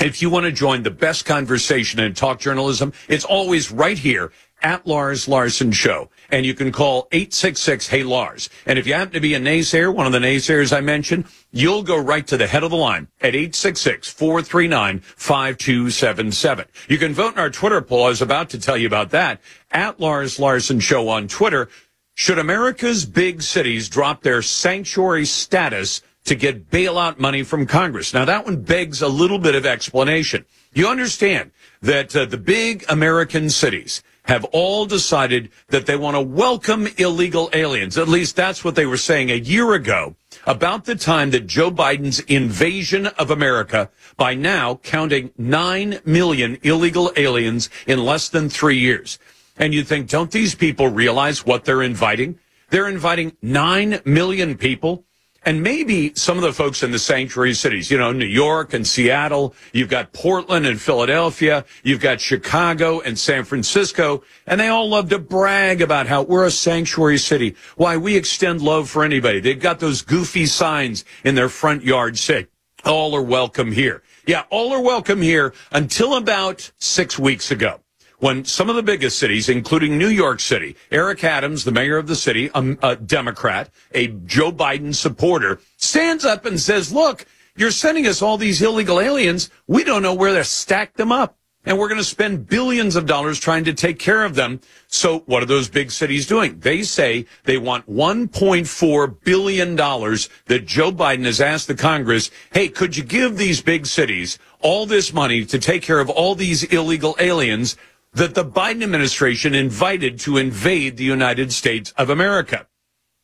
If 0.00 0.22
you 0.22 0.30
want 0.30 0.46
to 0.46 0.52
join 0.52 0.82
the 0.82 0.90
best 0.90 1.26
conversation 1.26 2.00
in 2.00 2.14
talk 2.14 2.40
journalism, 2.40 2.92
it's 3.08 3.24
always 3.24 3.70
right 3.70 3.98
here 3.98 4.32
at 4.62 4.84
Lars 4.84 5.28
Larson 5.28 5.70
Show. 5.70 6.10
And 6.30 6.46
you 6.46 6.54
can 6.54 6.70
call 6.70 7.08
866 7.12 7.88
Hey 7.88 8.02
Lars. 8.02 8.48
And 8.66 8.78
if 8.78 8.86
you 8.86 8.94
happen 8.94 9.14
to 9.14 9.20
be 9.20 9.34
a 9.34 9.40
naysayer, 9.40 9.92
one 9.92 10.06
of 10.06 10.12
the 10.12 10.18
naysayers 10.18 10.76
I 10.76 10.80
mentioned, 10.80 11.24
you'll 11.50 11.82
go 11.82 11.96
right 11.96 12.26
to 12.28 12.36
the 12.36 12.46
head 12.46 12.62
of 12.62 12.70
the 12.70 12.76
line 12.76 13.08
at 13.20 13.34
866 13.34 14.08
439 14.08 15.00
5277. 15.00 16.66
You 16.88 16.98
can 16.98 17.12
vote 17.12 17.34
in 17.34 17.38
our 17.38 17.50
Twitter 17.50 17.80
poll. 17.82 18.04
I 18.04 18.08
was 18.08 18.22
about 18.22 18.50
to 18.50 18.58
tell 18.58 18.76
you 18.76 18.86
about 18.86 19.10
that 19.10 19.40
at 19.70 19.98
Lars 19.98 20.38
Larson 20.38 20.80
Show 20.80 21.08
on 21.08 21.26
Twitter. 21.28 21.68
Should 22.14 22.38
America's 22.38 23.06
big 23.06 23.42
cities 23.42 23.88
drop 23.88 24.22
their 24.22 24.42
sanctuary 24.42 25.24
status 25.24 26.02
to 26.24 26.34
get 26.34 26.70
bailout 26.70 27.18
money 27.18 27.42
from 27.42 27.66
Congress? 27.66 28.12
Now 28.12 28.24
that 28.26 28.44
one 28.44 28.62
begs 28.62 29.02
a 29.02 29.08
little 29.08 29.38
bit 29.38 29.54
of 29.54 29.64
explanation. 29.64 30.44
You 30.72 30.86
understand 30.86 31.50
that 31.82 32.14
uh, 32.14 32.26
the 32.26 32.36
big 32.36 32.84
American 32.88 33.50
cities 33.50 34.02
have 34.30 34.44
all 34.52 34.86
decided 34.86 35.50
that 35.70 35.86
they 35.86 35.96
want 35.96 36.14
to 36.14 36.20
welcome 36.20 36.86
illegal 36.98 37.50
aliens. 37.52 37.98
At 37.98 38.06
least 38.06 38.36
that's 38.36 38.62
what 38.62 38.76
they 38.76 38.86
were 38.86 38.96
saying 38.96 39.28
a 39.28 39.34
year 39.34 39.74
ago 39.74 40.14
about 40.46 40.84
the 40.84 40.94
time 40.94 41.32
that 41.32 41.48
Joe 41.48 41.72
Biden's 41.72 42.20
invasion 42.20 43.08
of 43.08 43.32
America, 43.32 43.90
by 44.16 44.34
now 44.34 44.76
counting 44.84 45.32
9 45.36 45.98
million 46.04 46.58
illegal 46.62 47.10
aliens 47.16 47.70
in 47.88 48.04
less 48.04 48.28
than 48.28 48.48
three 48.48 48.78
years. 48.78 49.18
And 49.56 49.74
you 49.74 49.82
think, 49.82 50.08
don't 50.08 50.30
these 50.30 50.54
people 50.54 50.86
realize 50.86 51.44
what 51.44 51.64
they're 51.64 51.82
inviting? 51.82 52.38
They're 52.68 52.88
inviting 52.88 53.36
9 53.42 54.00
million 54.04 54.56
people 54.56 55.06
and 55.44 55.62
maybe 55.62 56.12
some 56.14 56.36
of 56.36 56.42
the 56.42 56.52
folks 56.52 56.82
in 56.82 56.90
the 56.90 56.98
sanctuary 56.98 57.54
cities, 57.54 57.90
you 57.90 57.96
know, 57.96 58.12
New 58.12 58.26
York 58.26 58.74
and 58.74 58.86
Seattle, 58.86 59.54
you've 59.72 59.88
got 59.88 60.12
Portland 60.12 60.66
and 60.66 60.80
Philadelphia, 60.80 61.64
you've 61.82 62.00
got 62.00 62.20
Chicago 62.20 63.00
and 63.00 63.18
San 63.18 63.44
Francisco, 63.44 64.22
and 64.46 64.60
they 64.60 64.68
all 64.68 64.88
love 64.88 65.08
to 65.10 65.18
brag 65.18 65.80
about 65.80 66.06
how 66.06 66.22
we're 66.22 66.44
a 66.44 66.50
sanctuary 66.50 67.18
city. 67.18 67.56
Why 67.76 67.96
we 67.96 68.16
extend 68.16 68.60
love 68.60 68.90
for 68.90 69.04
anybody. 69.04 69.40
They've 69.40 69.58
got 69.58 69.80
those 69.80 70.02
goofy 70.02 70.46
signs 70.46 71.04
in 71.24 71.34
their 71.34 71.48
front 71.48 71.84
yard 71.84 72.18
say, 72.18 72.48
all 72.84 73.14
are 73.14 73.22
welcome 73.22 73.72
here. 73.72 74.02
Yeah, 74.26 74.44
all 74.50 74.72
are 74.72 74.80
welcome 74.80 75.22
here 75.22 75.54
until 75.72 76.16
about 76.16 76.70
six 76.78 77.18
weeks 77.18 77.50
ago 77.50 77.80
when 78.20 78.44
some 78.44 78.70
of 78.70 78.76
the 78.76 78.82
biggest 78.82 79.18
cities, 79.18 79.48
including 79.48 79.98
New 79.98 80.08
York 80.08 80.40
City, 80.40 80.76
Eric 80.90 81.24
Adams, 81.24 81.64
the 81.64 81.72
mayor 81.72 81.96
of 81.96 82.06
the 82.06 82.16
city, 82.16 82.50
a, 82.54 82.76
a 82.82 82.96
Democrat, 82.96 83.70
a 83.92 84.08
Joe 84.08 84.52
Biden 84.52 84.94
supporter, 84.94 85.60
stands 85.76 86.24
up 86.24 86.44
and 86.44 86.60
says, 86.60 86.92
look, 86.92 87.26
you're 87.56 87.70
sending 87.70 88.06
us 88.06 88.22
all 88.22 88.38
these 88.38 88.62
illegal 88.62 89.00
aliens. 89.00 89.50
We 89.66 89.84
don't 89.84 90.02
know 90.02 90.14
where 90.14 90.34
to 90.34 90.44
stack 90.44 90.94
them 90.94 91.10
up. 91.10 91.36
And 91.66 91.78
we're 91.78 91.88
going 91.88 91.98
to 91.98 92.04
spend 92.04 92.46
billions 92.46 92.96
of 92.96 93.04
dollars 93.04 93.38
trying 93.38 93.64
to 93.64 93.74
take 93.74 93.98
care 93.98 94.24
of 94.24 94.34
them. 94.34 94.60
So 94.86 95.20
what 95.26 95.42
are 95.42 95.46
those 95.46 95.68
big 95.68 95.90
cities 95.90 96.26
doing? 96.26 96.58
They 96.58 96.82
say 96.82 97.26
they 97.44 97.58
want 97.58 97.90
$1.4 97.90 99.24
billion 99.24 99.76
that 99.76 100.62
Joe 100.64 100.90
Biden 100.90 101.26
has 101.26 101.38
asked 101.38 101.68
the 101.68 101.74
Congress, 101.74 102.30
hey, 102.54 102.68
could 102.68 102.96
you 102.96 103.04
give 103.04 103.36
these 103.36 103.60
big 103.60 103.84
cities 103.84 104.38
all 104.60 104.86
this 104.86 105.12
money 105.12 105.44
to 105.44 105.58
take 105.58 105.82
care 105.82 106.00
of 106.00 106.08
all 106.08 106.34
these 106.34 106.64
illegal 106.64 107.14
aliens 107.18 107.76
that 108.12 108.34
the 108.34 108.44
Biden 108.44 108.82
administration 108.82 109.54
invited 109.54 110.18
to 110.20 110.36
invade 110.36 110.96
the 110.96 111.04
United 111.04 111.52
States 111.52 111.92
of 111.96 112.10
America. 112.10 112.66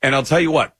And 0.02 0.14
I'll 0.14 0.22
tell 0.22 0.40
you 0.40 0.50
what, 0.50 0.76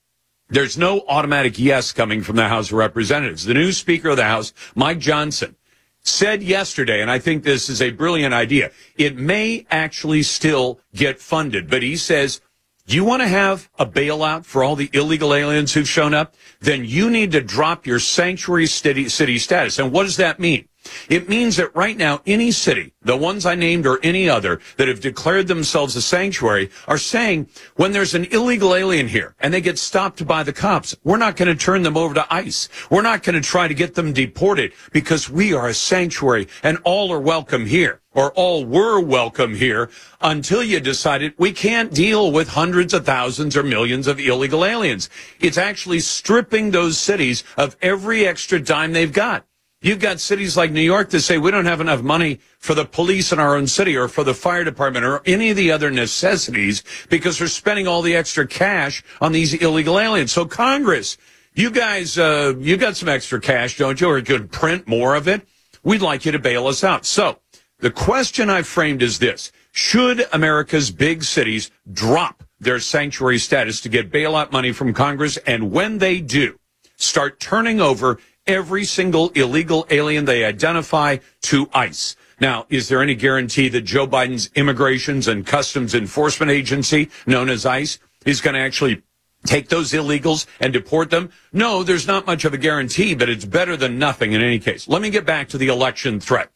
there's 0.49 0.79
no 0.79 1.05
automatic 1.09 1.59
yes 1.59 1.93
coming 1.93 2.23
from 2.23 2.37
the 2.37 2.49
House 2.49 2.69
of 2.69 2.79
Representatives. 2.79 3.45
The 3.45 3.55
new 3.55 3.73
Speaker 3.73 4.11
of 4.11 4.17
the 4.17 4.25
House, 4.25 4.53
Mike 4.75 5.01
Johnson, 5.01 5.57
said 6.03 6.43
yesterday, 6.43 7.03
and 7.03 7.11
I 7.11 7.19
think 7.19 7.43
this 7.43 7.69
is 7.69 7.83
a 7.83 7.91
brilliant 7.91 8.33
idea, 8.33 8.71
it 8.97 9.17
may 9.17 9.67
actually 9.71 10.23
still 10.23 10.79
get 10.95 11.19
funded, 11.21 11.69
but 11.69 11.83
he 11.83 11.97
says, 11.97 12.41
Do 12.87 12.95
you 12.95 13.05
want 13.05 13.23
to 13.23 13.29
have 13.29 13.69
a 13.77 13.85
bailout 13.85 14.45
for 14.45 14.63
all 14.63 14.77
the 14.77 14.91
illegal 14.93 15.35
aliens 15.35 15.75
who've 15.75 15.89
shown 15.89 16.15
up? 16.15 16.37
Then 16.61 16.85
you 16.85 17.11
need 17.11 17.33
to 17.33 17.41
drop 17.41 17.87
your 17.87 17.99
sanctuary 17.99 18.67
city, 18.67 19.09
city 19.09 19.39
status. 19.39 19.81
And 19.81 19.91
what 19.91 20.05
does 20.05 20.17
that 20.19 20.39
mean? 20.39 20.69
It 21.09 21.29
means 21.29 21.57
that 21.57 21.75
right 21.75 21.97
now, 21.97 22.21
any 22.27 22.51
city, 22.51 22.93
the 23.03 23.17
ones 23.17 23.47
I 23.47 23.55
named 23.55 23.87
or 23.87 24.01
any 24.03 24.29
other 24.29 24.61
that 24.77 24.89
have 24.89 25.01
declared 25.01 25.47
themselves 25.47 25.97
a 25.97 26.03
sanctuary 26.03 26.71
are 26.89 26.99
saying 26.99 27.49
when 27.77 27.93
there's 27.93 28.15
an 28.15 28.25
illegal 28.27 28.75
alien 28.75 29.09
here 29.09 29.35
and 29.41 29.55
they 29.55 29.61
get 29.61 29.79
stopped 29.79 30.27
by 30.27 30.43
the 30.43 30.53
cops, 30.53 30.97
we're 31.05 31.17
not 31.17 31.37
going 31.37 31.49
to 31.49 31.55
turn 31.55 31.83
them 31.83 31.97
over 31.97 32.15
to 32.15 32.35
ICE. 32.35 32.69
We're 32.91 33.03
not 33.03 33.23
going 33.23 33.41
to 33.41 33.49
try 33.49 33.69
to 33.69 33.75
get 33.75 33.95
them 33.95 34.13
deported 34.13 34.73
because 34.93 35.31
we 35.31 35.55
are 35.55 35.69
a 35.69 35.75
sanctuary 35.75 36.49
and 36.63 36.79
all 36.85 37.13
are 37.13 37.21
welcome 37.21 37.67
here 37.67 38.01
or 38.17 38.33
all 38.33 38.65
were 38.65 38.99
welcome 38.99 39.55
here 39.55 39.91
until 40.21 40.63
you 40.65 40.81
decided 40.81 41.35
we 41.37 41.53
can't 41.53 41.93
deal 41.93 42.33
with 42.33 42.49
hundreds 42.49 42.95
of 42.95 43.05
thousands 43.05 43.57
or 43.57 43.63
millions 43.63 44.07
of 44.09 44.19
illegal 44.19 44.65
aliens. 44.65 45.11
It's 45.39 45.59
actually 45.59 46.01
stripping 46.01 46.71
those 46.71 46.99
cities 46.99 47.45
of 47.57 47.77
every 47.83 48.27
extra 48.27 48.59
dime 48.59 48.93
they've 48.93 49.13
got. 49.13 49.45
You've 49.87 50.01
got 50.01 50.19
cities 50.19 50.57
like 50.57 50.73
New 50.73 50.81
York 50.81 51.11
that 51.11 51.21
say 51.21 51.39
we 51.39 51.53
don't 51.53 51.65
have 51.65 51.81
enough 51.81 52.03
money 52.03 52.41
for 52.59 52.75
the 52.75 52.85
police 52.85 53.31
in 53.31 53.39
our 53.39 53.55
own 53.55 53.69
city 53.69 53.97
or 53.97 54.09
for 54.09 54.25
the 54.25 54.35
fire 54.35 54.65
department 54.65 55.05
or 55.05 55.23
any 55.25 55.51
of 55.51 55.57
the 55.57 55.71
other 55.71 55.93
necessities 55.93 56.83
because 57.09 57.41
we're 57.41 57.47
spending 57.47 57.87
all 57.87 58.03
the 58.03 58.17
extra 58.17 58.49
cash 58.49 59.05
on 59.21 59.31
these 59.31 59.55
illegal 59.55 60.01
aliens. 60.01 60.33
So 60.33 60.45
Congress, 60.45 61.17
you 61.55 61.71
guys, 61.71 62.19
uh, 62.19 62.55
you 62.59 62.77
got 62.77 62.97
some 62.97 63.09
extra 63.09 63.41
cash, 63.41 63.79
don't 63.79 64.01
you? 64.01 64.09
Or 64.09 64.19
you 64.19 64.25
could 64.25 64.51
print 64.51 64.89
more 64.89 65.15
of 65.15 65.29
it. 65.29 65.47
We'd 65.85 66.03
like 66.03 66.27
you 66.27 66.33
to 66.33 66.41
bail 66.41 66.67
us 66.67 66.83
out. 66.83 67.07
So 67.07 67.39
the 67.79 67.93
question 67.93 68.51
I 68.51 68.63
framed 68.63 69.03
is 69.03 69.21
this. 69.21 69.53
Should 69.71 70.27
America's 70.33 70.91
big 70.91 71.23
cities 71.23 71.71
drop 71.93 72.43
their 72.59 72.81
sanctuary 72.81 73.39
status 73.39 73.81
to 73.83 73.89
get 73.89 74.11
bailout 74.11 74.51
money 74.51 74.73
from 74.73 74.93
Congress? 74.93 75.37
And 75.47 75.71
when 75.71 75.99
they 75.99 76.21
do, 76.21 76.59
start 76.97 77.39
turning 77.39 77.81
over 77.81 78.19
every 78.47 78.85
single 78.85 79.31
illegal 79.31 79.87
alien 79.91 80.25
they 80.25 80.45
identify 80.45 81.19
to 81.43 81.69
ICE. 81.75 82.17
Now, 82.41 82.67
is 82.69 82.89
there 82.89 83.03
any 83.03 83.15
guarantee 83.15 83.69
that 83.71 83.83
Joe 83.83 84.07
Biden's 84.07 84.51
Immigrations 84.55 85.27
and 85.27 85.47
Customs 85.47 85.95
Enforcement 85.95 86.51
Agency, 86.51 87.11
known 87.27 87.49
as 87.49 87.65
ICE, 87.65 87.99
is 88.25 88.41
going 88.41 88.55
to 88.55 88.61
actually 88.61 89.03
take 89.47 89.69
those 89.69 89.93
illegals 89.93 90.47
and 90.61 90.73
deport 90.73 91.11
them? 91.11 91.31
No, 91.53 91.83
there's 91.83 92.07
not 92.07 92.27
much 92.27 92.45
of 92.45 92.53
a 92.53 92.59
guarantee, 92.59 93.15
but 93.15 93.31
it's 93.31 93.45
better 93.45 93.77
than 93.77 93.99
nothing 93.99 94.33
in 94.33 94.43
any 94.43 94.59
case. 94.59 94.87
Let 94.87 95.03
me 95.03 95.11
get 95.11 95.25
back 95.25 95.49
to 95.51 95.59
the 95.59 95.69
election 95.69 96.21
threat 96.21 96.51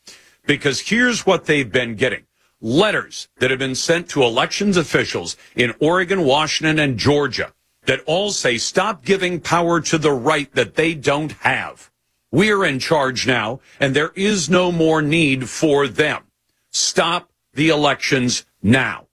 because 0.47 0.81
here's 0.81 1.25
what 1.25 1.47
they've 1.47 1.71
been 1.71 1.95
getting. 1.95 2.27
Letters 2.61 3.29
that 3.39 3.49
have 3.49 3.59
been 3.59 3.75
sent 3.75 4.11
to 4.11 4.23
elections 4.23 4.77
officials 4.77 5.37
in 5.57 5.75
Oregon, 5.81 6.25
Washington, 6.25 6.79
and 6.79 6.99
Georgia 6.99 7.55
that 7.87 8.01
all 8.07 8.31
say 8.31 8.59
stop 8.59 9.05
giving 9.05 9.41
power 9.41 9.81
to 9.81 9.99
the 9.99 10.13
right 10.13 10.53
that 10.55 10.75
they 10.75 10.95
don't 10.95 11.33
have. 11.33 11.91
We're 12.33 12.65
in 12.65 12.79
charge 12.79 13.27
now, 13.27 13.61
and 13.81 13.95
there 13.95 14.13
is 14.15 14.49
no 14.49 14.71
more 14.71 15.03
need 15.03 15.49
for 15.49 15.89
them. 15.89 16.25
Stop 16.71 17.31
the 17.55 17.71
elections 17.71 18.47
now. 18.63 19.07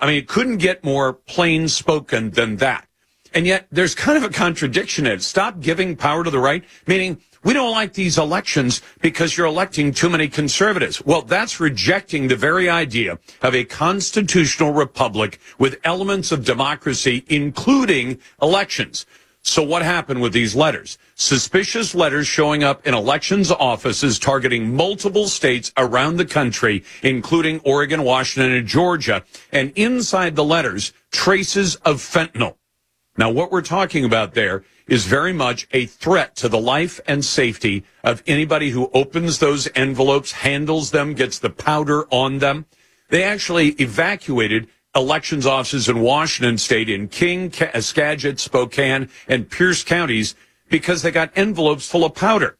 I 0.00 0.06
mean, 0.06 0.16
it 0.16 0.28
couldn't 0.28 0.56
get 0.56 0.82
more 0.82 1.12
plain 1.12 1.68
spoken 1.68 2.30
than 2.30 2.56
that. 2.56 2.88
And 3.34 3.46
yet 3.46 3.66
there's 3.70 3.94
kind 3.94 4.16
of 4.16 4.24
a 4.24 4.32
contradiction 4.32 5.06
in 5.06 5.12
it. 5.12 5.22
Stop 5.22 5.60
giving 5.60 5.96
power 5.96 6.24
to 6.24 6.30
the 6.30 6.38
right, 6.38 6.64
meaning 6.86 7.20
we 7.44 7.52
don't 7.52 7.72
like 7.72 7.94
these 7.94 8.18
elections 8.18 8.82
because 9.00 9.36
you're 9.36 9.46
electing 9.46 9.92
too 9.92 10.08
many 10.08 10.28
conservatives. 10.28 11.04
Well, 11.04 11.22
that's 11.22 11.60
rejecting 11.60 12.28
the 12.28 12.36
very 12.36 12.68
idea 12.68 13.18
of 13.42 13.54
a 13.54 13.64
constitutional 13.64 14.72
republic 14.72 15.40
with 15.58 15.80
elements 15.84 16.30
of 16.30 16.44
democracy, 16.44 17.24
including 17.28 18.18
elections. 18.40 19.06
So 19.44 19.62
what 19.62 19.82
happened 19.82 20.22
with 20.22 20.32
these 20.32 20.54
letters? 20.54 20.98
Suspicious 21.16 21.96
letters 21.96 22.28
showing 22.28 22.62
up 22.62 22.86
in 22.86 22.94
elections 22.94 23.50
offices 23.50 24.20
targeting 24.20 24.74
multiple 24.76 25.26
states 25.26 25.72
around 25.76 26.16
the 26.16 26.24
country, 26.24 26.84
including 27.02 27.60
Oregon, 27.64 28.04
Washington, 28.04 28.52
and 28.52 28.68
Georgia. 28.68 29.24
And 29.50 29.72
inside 29.74 30.36
the 30.36 30.44
letters, 30.44 30.92
traces 31.10 31.74
of 31.76 31.96
fentanyl. 31.96 32.54
Now, 33.18 33.30
what 33.30 33.50
we're 33.50 33.62
talking 33.62 34.04
about 34.04 34.34
there 34.34 34.64
is 34.86 35.06
very 35.06 35.32
much 35.32 35.66
a 35.72 35.86
threat 35.86 36.36
to 36.36 36.48
the 36.48 36.60
life 36.60 37.00
and 37.06 37.24
safety 37.24 37.84
of 38.02 38.22
anybody 38.26 38.70
who 38.70 38.90
opens 38.92 39.38
those 39.38 39.68
envelopes, 39.74 40.32
handles 40.32 40.90
them, 40.90 41.14
gets 41.14 41.38
the 41.38 41.50
powder 41.50 42.06
on 42.10 42.38
them. 42.38 42.66
They 43.08 43.22
actually 43.22 43.70
evacuated 43.70 44.68
elections 44.94 45.46
offices 45.46 45.88
in 45.88 46.00
Washington 46.00 46.58
state 46.58 46.88
in 46.88 47.08
King, 47.08 47.52
Skagit, 47.52 48.38
Spokane, 48.38 49.08
and 49.28 49.50
Pierce 49.50 49.82
counties 49.82 50.34
because 50.68 51.02
they 51.02 51.10
got 51.10 51.36
envelopes 51.36 51.88
full 51.88 52.04
of 52.04 52.14
powder. 52.14 52.58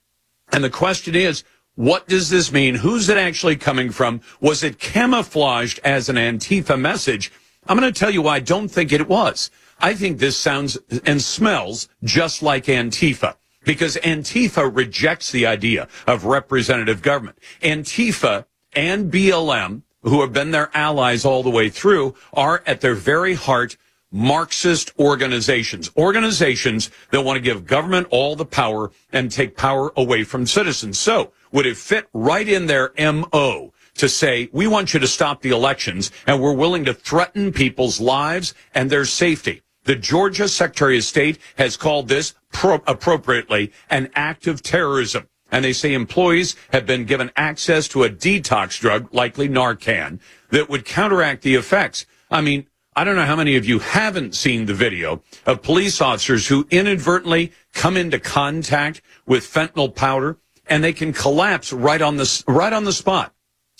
And 0.52 0.62
the 0.62 0.70
question 0.70 1.14
is, 1.14 1.44
what 1.74 2.06
does 2.06 2.28
this 2.28 2.52
mean? 2.52 2.74
Who's 2.74 3.08
it 3.08 3.16
actually 3.16 3.56
coming 3.56 3.90
from? 3.90 4.20
Was 4.40 4.62
it 4.62 4.78
camouflaged 4.78 5.80
as 5.84 6.08
an 6.08 6.16
Antifa 6.16 6.78
message? 6.78 7.32
I'm 7.66 7.78
going 7.78 7.90
to 7.90 7.98
tell 7.98 8.10
you 8.10 8.22
why 8.22 8.36
I 8.36 8.40
don't 8.40 8.68
think 8.68 8.92
it 8.92 9.08
was. 9.08 9.50
I 9.83 9.95
think 9.95 10.18
this 10.18 10.39
sounds 10.39 10.78
and 11.05 11.20
smells 11.20 11.89
just 12.05 12.41
like 12.41 12.66
Antifa 12.66 13.35
because 13.64 13.97
Antifa 13.97 14.74
rejects 14.74 15.33
the 15.33 15.47
idea 15.47 15.89
of 16.07 16.24
representative 16.24 17.03
government. 17.03 17.39
Antifa 17.62 18.47
and 18.74 19.12
BLM, 19.12 19.83
who 20.03 20.20
have 20.20 20.33
been 20.33 20.53
their 20.53 20.70
allies 20.72 21.24
all 21.24 21.43
the 21.43 21.51
way 21.51 21.68
through, 21.68 22.14
are 22.33 22.62
at 22.64 22.80
their 22.80 22.95
very 22.95 23.35
heart 23.35 23.76
Marxist 24.14 24.93
organizations, 24.99 25.91
organizations 25.97 26.91
that 27.11 27.22
want 27.22 27.37
to 27.39 27.43
give 27.43 27.66
government 27.66 28.07
all 28.11 28.37
the 28.37 28.45
power 28.45 28.93
and 29.11 29.33
take 29.33 29.57
power 29.57 29.91
away 29.97 30.22
from 30.22 30.47
citizens. 30.47 30.99
So 30.99 31.33
would 31.51 31.66
it 31.66 31.76
fit 31.76 32.09
right 32.12 32.47
in 32.47 32.66
their 32.66 32.93
MO 32.99 33.72
to 33.95 34.09
say, 34.09 34.49
we 34.53 34.66
want 34.66 34.95
you 34.95 35.01
to 35.01 35.07
stop 35.07 35.41
the 35.41 35.51
elections 35.51 36.12
and 36.26 36.41
we're 36.41 36.53
willing 36.53 36.85
to 36.85 36.95
threaten 36.95 37.53
people's 37.53 38.01
lives 38.01 38.55
and 38.74 38.91
their 38.91 39.07
safety? 39.07 39.62
The 39.85 39.97
Georgia 39.97 40.49
Secretary 40.49 40.99
of 40.99 41.05
State 41.05 41.39
has 41.57 41.76
called 41.76 42.09
this 42.09 42.35
pro- 42.53 42.83
appropriately 42.87 43.72
an 43.91 44.11
act 44.14 44.47
of 44.47 44.62
terrorism. 44.62 45.28
And 45.51 45.64
they 45.64 45.72
say 45.72 45.93
employees 45.93 46.57
have 46.72 46.87
been 46.87 47.05
given 47.05 47.30
access 47.37 47.87
to 47.89 48.05
a 48.05 48.09
detox 48.09 48.80
drug, 48.80 49.12
likely 49.12 49.49
Narcan, 49.49 50.18
that 50.51 50.70
would 50.70 50.85
counteract 50.85 51.43
the 51.43 51.57
effects. 51.57 52.07
I 52.30 52.41
mean, 52.41 52.66
I 52.95 53.05
don't 53.05 53.16
know 53.16 53.26
how 53.26 53.37
many 53.37 53.57
of 53.57 53.64
you 53.64 53.78
haven't 53.78 54.35
seen 54.35 54.66
the 54.66 54.74
video 54.74 55.22
of 55.45 55.62
police 55.62 56.01
officers 56.01 56.47
who 56.47 56.66
inadvertently 56.70 57.53
come 57.74 57.97
into 57.97 58.18
contact 58.18 59.03
with 59.26 59.45
fentanyl 59.45 59.95
powder 59.95 60.39
and 60.66 60.85
they 60.85 60.93
can 60.93 61.12
collapse 61.12 61.72
right 61.72 62.01
on 62.01 62.16
the, 62.16 62.45
right 62.47 62.72
on 62.72 62.85
the 62.85 62.93
spot. 62.93 63.35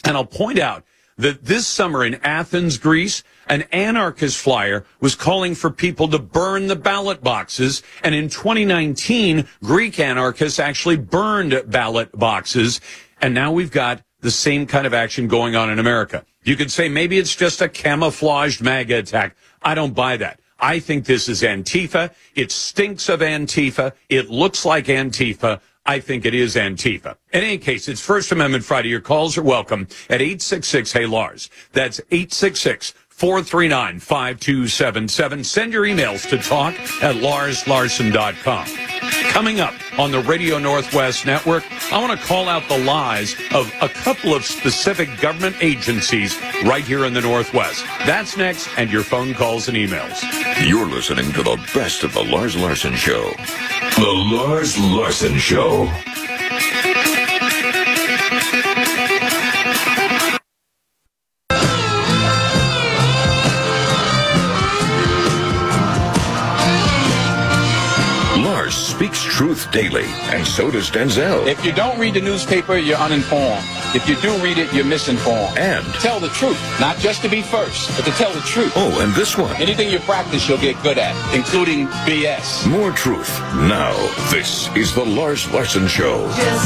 And 0.05 0.17
I'll 0.17 0.27
point 0.27 0.59
out 0.59 0.85
that 1.17 1.45
this 1.45 1.67
summer 1.67 2.05
in 2.05 2.17
Athens, 2.17 2.79
Greece, 2.79 3.23
an 3.53 3.65
anarchist 3.71 4.39
flyer 4.39 4.87
was 5.01 5.15
calling 5.15 5.55
for 5.55 5.71
people 5.71 6.09
to 6.09 6.19
burn 6.19 6.69
the 6.69 6.75
ballot 6.75 7.23
boxes. 7.23 7.83
And 8.03 8.15
in 8.15 8.31
2019, 8.31 9.47
Greek 9.63 10.01
anarchists 10.01 10.59
actually 10.59 10.97
burned 10.97 11.63
ballot 11.67 12.19
boxes. 12.19 12.81
And 13.21 13.35
now 13.35 13.53
we've 13.53 13.71
got 13.71 14.01
the 14.21 14.31
same 14.31 14.67
kind 14.67 14.87
of 14.87 14.95
action 14.95 15.29
going 15.29 15.55
on 15.55 15.69
in 15.69 15.79
America. 15.79 16.25
You 16.45 16.57
could 16.57 16.73
say 16.73 16.89
maybe 16.89 17.19
it's 17.19 17.37
just 17.37 17.61
a 17.61 17.69
camouflaged 17.69 18.63
MAGA 18.63 18.97
attack. 18.97 19.37
I 19.61 19.75
don't 19.75 19.95
buy 19.95 20.17
that. 20.17 20.41
I 20.59 20.79
think 20.79 21.05
this 21.05 21.29
is 21.29 21.43
Antifa. 21.43 22.15
It 22.35 22.53
stinks 22.53 23.11
of 23.11 23.21
Antifa. 23.21 23.93
It 24.09 24.31
looks 24.31 24.65
like 24.65 24.87
Antifa. 24.87 25.61
I 25.85 25.99
think 25.99 26.25
it 26.25 26.33
is 26.33 26.55
Antifa. 26.55 27.17
In 27.33 27.43
any 27.43 27.59
case, 27.59 27.89
it's 27.89 28.01
First 28.01 28.31
Amendment 28.31 28.65
Friday. 28.65 28.89
Your 28.89 29.01
calls 29.01 29.37
are 29.37 29.43
welcome 29.43 29.89
at 30.09 30.23
866 30.23 30.93
Hey 30.93 31.07
Lars. 31.07 31.51
That's 31.73 32.01
866 32.13 32.95
439 33.23 34.01
5277. 34.01 35.45
Send 35.45 35.73
your 35.73 35.85
emails 35.85 36.29
to 36.29 36.39
talk 36.39 36.75
at 37.05 37.15
larslarson.com. 37.15 38.67
Coming 39.31 39.61
up 39.61 39.75
on 39.97 40.11
the 40.11 40.19
Radio 40.23 40.59
Northwest 40.59 41.25
Network, 41.25 41.63
I 41.93 42.01
want 42.01 42.19
to 42.19 42.27
call 42.27 42.49
out 42.49 42.69
the 42.69 42.79
lies 42.79 43.37
of 43.55 43.73
a 43.81 43.89
couple 43.89 44.35
of 44.35 44.45
specific 44.45 45.21
government 45.21 45.55
agencies 45.61 46.37
right 46.65 46.83
here 46.83 47.05
in 47.05 47.15
the 47.15 47.21
Northwest. 47.21 47.85
That's 48.07 48.37
next, 48.37 48.69
and 48.77 48.91
your 48.91 49.05
phone 49.05 49.35
calls 49.35 49.69
and 49.69 49.77
emails. 49.77 50.21
You're 50.67 50.89
listening 50.89 51.31
to 51.35 51.45
the 51.45 51.65
best 51.73 52.03
of 52.03 52.13
the 52.15 52.25
Lars 52.25 52.57
Larson 52.57 52.97
Show. 52.97 53.31
The 53.99 54.35
Lars 54.35 54.77
Larson 54.77 55.39
Show. 55.39 55.89
Truth 69.43 69.53
Truth 69.53 69.73
daily, 69.73 70.05
and 70.31 70.47
so 70.47 70.71
does 70.71 70.89
Denzel. 70.89 71.47
If 71.47 71.65
you 71.65 71.73
don't 71.73 71.99
read 71.99 72.15
the 72.15 72.21
newspaper, 72.21 72.77
you're 72.77 72.97
uninformed. 72.97 73.63
If 73.93 74.09
you 74.09 74.17
do 74.23 74.33
read 74.39 74.57
it, 74.57 74.73
you're 74.73 74.85
misinformed. 74.85 75.59
And 75.59 75.85
tell 75.97 76.21
the 76.21 76.29
truth, 76.29 76.59
not 76.81 76.97
just 76.99 77.23
to 77.23 77.29
be 77.29 77.43
first, 77.43 77.95
but 77.97 78.07
to 78.07 78.13
tell 78.13 78.33
the 78.33 78.41
truth. 78.41 78.73
Oh, 78.77 79.03
and 79.03 79.13
this 79.13 79.37
one. 79.37 79.55
Anything 79.57 79.91
you 79.91 79.99
practice, 79.99 80.49
you'll 80.49 80.59
get 80.59 80.81
good 80.83 80.97
at, 80.97 81.35
including 81.35 81.89
BS. 82.07 82.71
More 82.71 82.93
truth. 82.93 83.29
Now, 83.69 83.93
this 84.31 84.75
is 84.77 84.95
the 84.95 85.05
Lars 85.05 85.51
Larson 85.53 85.89
Show. 85.89 86.21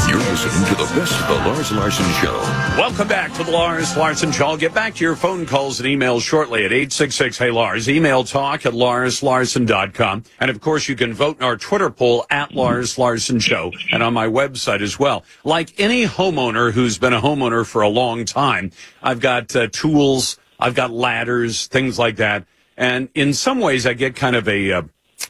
You're 0.07 0.19
listening 0.19 0.69
to 0.69 0.75
the 0.75 0.89
best 0.95 1.19
of 1.19 1.27
the 1.27 1.49
Lars 1.49 1.71
Larson 1.71 2.09
Show. 2.21 2.37
Welcome 2.77 3.07
back 3.07 3.33
to 3.33 3.43
the 3.43 3.51
Lars 3.51 3.97
Larson 3.97 4.31
Show. 4.31 4.45
I'll 4.45 4.55
get 4.55 4.73
back 4.73 4.93
to 4.95 5.03
your 5.03 5.15
phone 5.15 5.45
calls 5.45 5.81
and 5.81 5.89
emails 5.89 6.21
shortly 6.21 6.63
at 6.63 6.71
866 6.71 7.37
Hey 7.37 7.51
Lars. 7.51 7.89
Email 7.89 8.23
talk 8.23 8.65
at 8.65 8.73
larslarson.com. 8.73 10.23
And 10.39 10.49
of 10.51 10.61
course, 10.61 10.87
you 10.87 10.95
can 10.95 11.13
vote 11.13 11.37
in 11.37 11.43
our 11.43 11.57
Twitter 11.57 11.89
poll 11.89 12.25
at 12.29 12.53
Lars 12.53 12.66
Larson 12.97 13.39
Show 13.39 13.71
and 13.91 14.03
on 14.03 14.13
my 14.13 14.27
website 14.27 14.81
as 14.81 14.99
well. 14.99 15.23
Like 15.43 15.79
any 15.79 16.05
homeowner 16.05 16.71
who's 16.71 16.97
been 16.97 17.13
a 17.13 17.21
homeowner 17.21 17.65
for 17.65 17.81
a 17.81 17.89
long 17.89 18.25
time, 18.25 18.71
I've 19.01 19.19
got 19.19 19.55
uh, 19.55 19.67
tools, 19.71 20.37
I've 20.59 20.75
got 20.75 20.91
ladders, 20.91 21.67
things 21.67 21.97
like 21.97 22.17
that. 22.17 22.45
And 22.75 23.09
in 23.15 23.33
some 23.33 23.59
ways, 23.59 23.85
I 23.87 23.93
get 23.93 24.15
kind 24.15 24.35
of 24.35 24.47
a, 24.47 24.71
uh, 24.71 24.81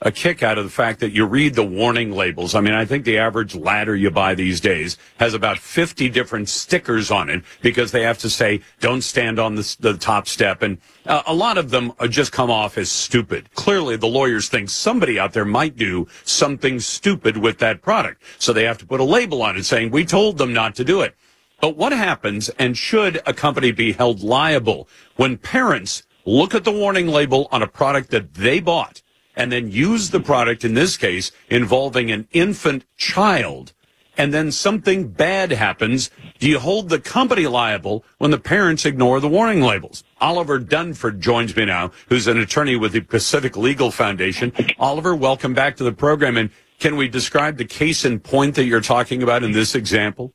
a 0.01 0.11
kick 0.11 0.43
out 0.43 0.57
of 0.57 0.63
the 0.63 0.69
fact 0.69 0.99
that 0.99 1.11
you 1.11 1.25
read 1.25 1.55
the 1.55 1.63
warning 1.63 2.11
labels. 2.11 2.53
I 2.53 2.61
mean, 2.61 2.73
I 2.73 2.85
think 2.85 3.05
the 3.05 3.17
average 3.17 3.55
ladder 3.55 3.95
you 3.95 4.11
buy 4.11 4.35
these 4.35 4.61
days 4.61 4.97
has 5.17 5.33
about 5.33 5.57
50 5.57 6.09
different 6.09 6.49
stickers 6.49 7.09
on 7.09 7.29
it 7.29 7.43
because 7.61 7.91
they 7.91 8.03
have 8.03 8.17
to 8.19 8.29
say, 8.29 8.61
don't 8.79 9.01
stand 9.01 9.39
on 9.39 9.55
the, 9.55 9.75
the 9.79 9.97
top 9.97 10.27
step. 10.27 10.61
And 10.61 10.77
uh, 11.05 11.23
a 11.25 11.33
lot 11.33 11.57
of 11.57 11.71
them 11.71 11.93
are 11.99 12.07
just 12.07 12.31
come 12.31 12.51
off 12.51 12.77
as 12.77 12.91
stupid. 12.91 13.49
Clearly, 13.55 13.95
the 13.95 14.07
lawyers 14.07 14.49
think 14.49 14.69
somebody 14.69 15.17
out 15.17 15.33
there 15.33 15.45
might 15.45 15.75
do 15.75 16.07
something 16.23 16.79
stupid 16.79 17.37
with 17.37 17.57
that 17.59 17.81
product. 17.81 18.21
So 18.37 18.53
they 18.53 18.65
have 18.65 18.77
to 18.79 18.85
put 18.85 18.99
a 18.99 19.05
label 19.05 19.41
on 19.41 19.57
it 19.57 19.63
saying, 19.63 19.91
we 19.91 20.05
told 20.05 20.37
them 20.37 20.53
not 20.53 20.75
to 20.75 20.83
do 20.83 21.01
it. 21.01 21.15
But 21.59 21.75
what 21.75 21.91
happens 21.91 22.49
and 22.59 22.77
should 22.77 23.19
a 23.25 23.33
company 23.33 23.71
be 23.71 23.93
held 23.93 24.21
liable 24.21 24.87
when 25.15 25.37
parents 25.37 26.03
look 26.23 26.53
at 26.53 26.65
the 26.65 26.71
warning 26.71 27.07
label 27.07 27.47
on 27.51 27.63
a 27.63 27.67
product 27.67 28.11
that 28.11 28.35
they 28.35 28.59
bought 28.59 29.01
and 29.37 29.51
then 29.51 29.71
use 29.71 30.09
the 30.09 30.19
product, 30.19 30.65
in 30.65 30.73
this 30.73 30.97
case, 30.97 31.31
involving 31.49 32.11
an 32.11 32.27
infant 32.33 32.83
child, 32.97 33.71
and 34.17 34.33
then 34.33 34.51
something 34.51 35.09
bad 35.09 35.51
happens, 35.51 36.09
do 36.39 36.49
you 36.49 36.57
hold 36.59 36.89
the 36.89 36.99
company 36.99 37.45
liable 37.45 38.03
when 38.17 38.31
the 38.31 38.39
parents 38.39 38.83
ignore 38.83 39.19
the 39.19 39.29
warning 39.29 39.61
labels? 39.61 40.03
Oliver 40.19 40.59
Dunford 40.59 41.19
joins 41.19 41.55
me 41.55 41.65
now, 41.65 41.91
who's 42.09 42.25
an 42.25 42.39
attorney 42.39 42.75
with 42.75 42.93
the 42.93 43.01
Pacific 43.01 43.55
Legal 43.55 43.91
Foundation. 43.91 44.51
Oliver, 44.79 45.15
welcome 45.15 45.53
back 45.53 45.77
to 45.77 45.83
the 45.83 45.91
program. 45.91 46.35
And 46.35 46.49
can 46.79 46.95
we 46.95 47.07
describe 47.07 47.57
the 47.57 47.65
case 47.65 48.05
in 48.05 48.19
point 48.19 48.55
that 48.55 48.65
you're 48.65 48.81
talking 48.81 49.21
about 49.21 49.43
in 49.43 49.51
this 49.51 49.75
example? 49.75 50.33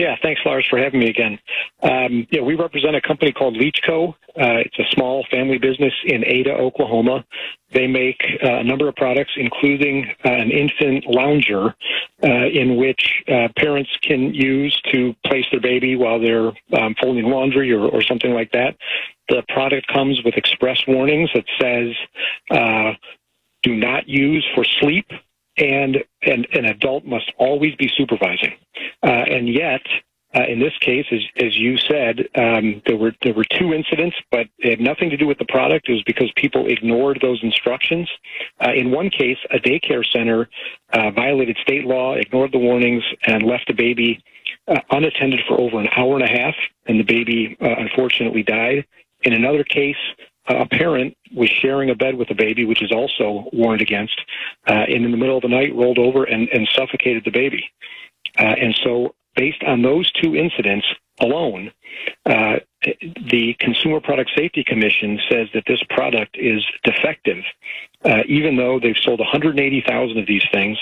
Yeah, 0.00 0.16
thanks, 0.22 0.40
Lars, 0.46 0.66
for 0.70 0.78
having 0.78 0.98
me 1.00 1.10
again. 1.10 1.38
Um, 1.82 2.26
yeah, 2.30 2.40
we 2.40 2.54
represent 2.54 2.96
a 2.96 3.02
company 3.02 3.32
called 3.32 3.54
Leachco. 3.54 4.14
Uh, 4.28 4.64
it's 4.64 4.78
a 4.78 4.88
small 4.94 5.26
family 5.30 5.58
business 5.58 5.92
in 6.06 6.24
Ada, 6.24 6.54
Oklahoma. 6.54 7.22
They 7.74 7.86
make 7.86 8.18
uh, 8.42 8.60
a 8.60 8.64
number 8.64 8.88
of 8.88 8.96
products, 8.96 9.32
including 9.36 10.06
uh, 10.24 10.30
an 10.30 10.50
infant 10.52 11.04
lounger, 11.04 11.74
uh, 12.24 12.46
in 12.46 12.76
which 12.76 13.22
uh, 13.28 13.48
parents 13.58 13.90
can 14.00 14.32
use 14.32 14.80
to 14.90 15.14
place 15.26 15.44
their 15.50 15.60
baby 15.60 15.96
while 15.96 16.18
they're 16.18 16.52
um, 16.80 16.94
folding 16.98 17.26
laundry 17.26 17.70
or, 17.70 17.86
or, 17.86 18.00
something 18.00 18.32
like 18.32 18.52
that. 18.52 18.78
The 19.28 19.42
product 19.50 19.86
comes 19.88 20.22
with 20.24 20.34
express 20.38 20.82
warnings 20.88 21.28
that 21.34 21.44
says, 21.60 21.94
uh, 22.50 22.94
"Do 23.62 23.76
not 23.76 24.08
use 24.08 24.48
for 24.54 24.64
sleep." 24.64 25.10
And, 25.60 25.98
and 26.22 26.46
an 26.52 26.64
adult 26.64 27.04
must 27.04 27.30
always 27.38 27.74
be 27.76 27.90
supervising. 27.96 28.54
and 29.02 29.48
yet, 29.48 29.82
uh, 30.34 30.44
in 30.48 30.60
this 30.60 30.76
case, 30.80 31.06
as, 31.10 31.20
as 31.44 31.56
you 31.56 31.76
said, 31.76 32.28
um, 32.36 32.80
there 32.86 32.96
were 32.96 33.12
there 33.22 33.34
were 33.34 33.44
two 33.58 33.72
incidents, 33.72 34.16
but 34.30 34.46
it 34.58 34.78
had 34.78 34.80
nothing 34.80 35.10
to 35.10 35.16
do 35.16 35.26
with 35.26 35.38
the 35.38 35.44
product. 35.46 35.88
It 35.88 35.92
was 35.92 36.02
because 36.04 36.30
people 36.36 36.68
ignored 36.68 37.18
those 37.20 37.42
instructions. 37.42 38.08
Uh, 38.64 38.72
in 38.72 38.92
one 38.92 39.10
case, 39.10 39.38
a 39.50 39.58
daycare 39.58 40.04
center 40.12 40.48
uh, 40.92 41.10
violated 41.10 41.56
state 41.62 41.84
law, 41.84 42.14
ignored 42.14 42.52
the 42.52 42.58
warnings, 42.58 43.02
and 43.26 43.42
left 43.42 43.70
a 43.70 43.74
baby 43.74 44.22
uh, 44.68 44.80
unattended 44.90 45.40
for 45.48 45.60
over 45.60 45.80
an 45.80 45.88
hour 45.96 46.14
and 46.14 46.22
a 46.22 46.28
half, 46.28 46.54
and 46.86 47.00
the 47.00 47.04
baby 47.04 47.56
uh, 47.60 47.74
unfortunately 47.78 48.44
died. 48.44 48.86
In 49.22 49.32
another 49.32 49.64
case, 49.64 49.96
a 50.56 50.66
parent 50.66 51.16
was 51.34 51.48
sharing 51.48 51.90
a 51.90 51.94
bed 51.94 52.16
with 52.16 52.30
a 52.30 52.34
baby, 52.34 52.64
which 52.64 52.82
is 52.82 52.92
also 52.92 53.48
warned 53.52 53.80
against, 53.80 54.20
uh, 54.68 54.72
and 54.72 55.04
in 55.04 55.10
the 55.10 55.16
middle 55.16 55.36
of 55.36 55.42
the 55.42 55.48
night 55.48 55.74
rolled 55.74 55.98
over 55.98 56.24
and, 56.24 56.48
and 56.48 56.68
suffocated 56.76 57.24
the 57.24 57.30
baby. 57.30 57.70
and 58.36 58.78
so 58.82 59.14
based 59.36 59.62
on 59.64 59.82
those 59.82 60.10
two 60.12 60.34
incidents 60.34 60.86
alone, 61.20 61.70
uh, 62.26 62.56
the 63.30 63.54
Consumer 63.58 64.00
Product 64.00 64.30
Safety 64.36 64.64
Commission 64.64 65.20
says 65.30 65.48
that 65.54 65.64
this 65.66 65.82
product 65.90 66.36
is 66.38 66.64
defective, 66.82 67.44
uh, 68.04 68.22
even 68.26 68.56
though 68.56 68.80
they've 68.80 68.96
sold 69.02 69.20
180,000 69.20 70.18
of 70.18 70.26
these 70.26 70.44
things. 70.52 70.78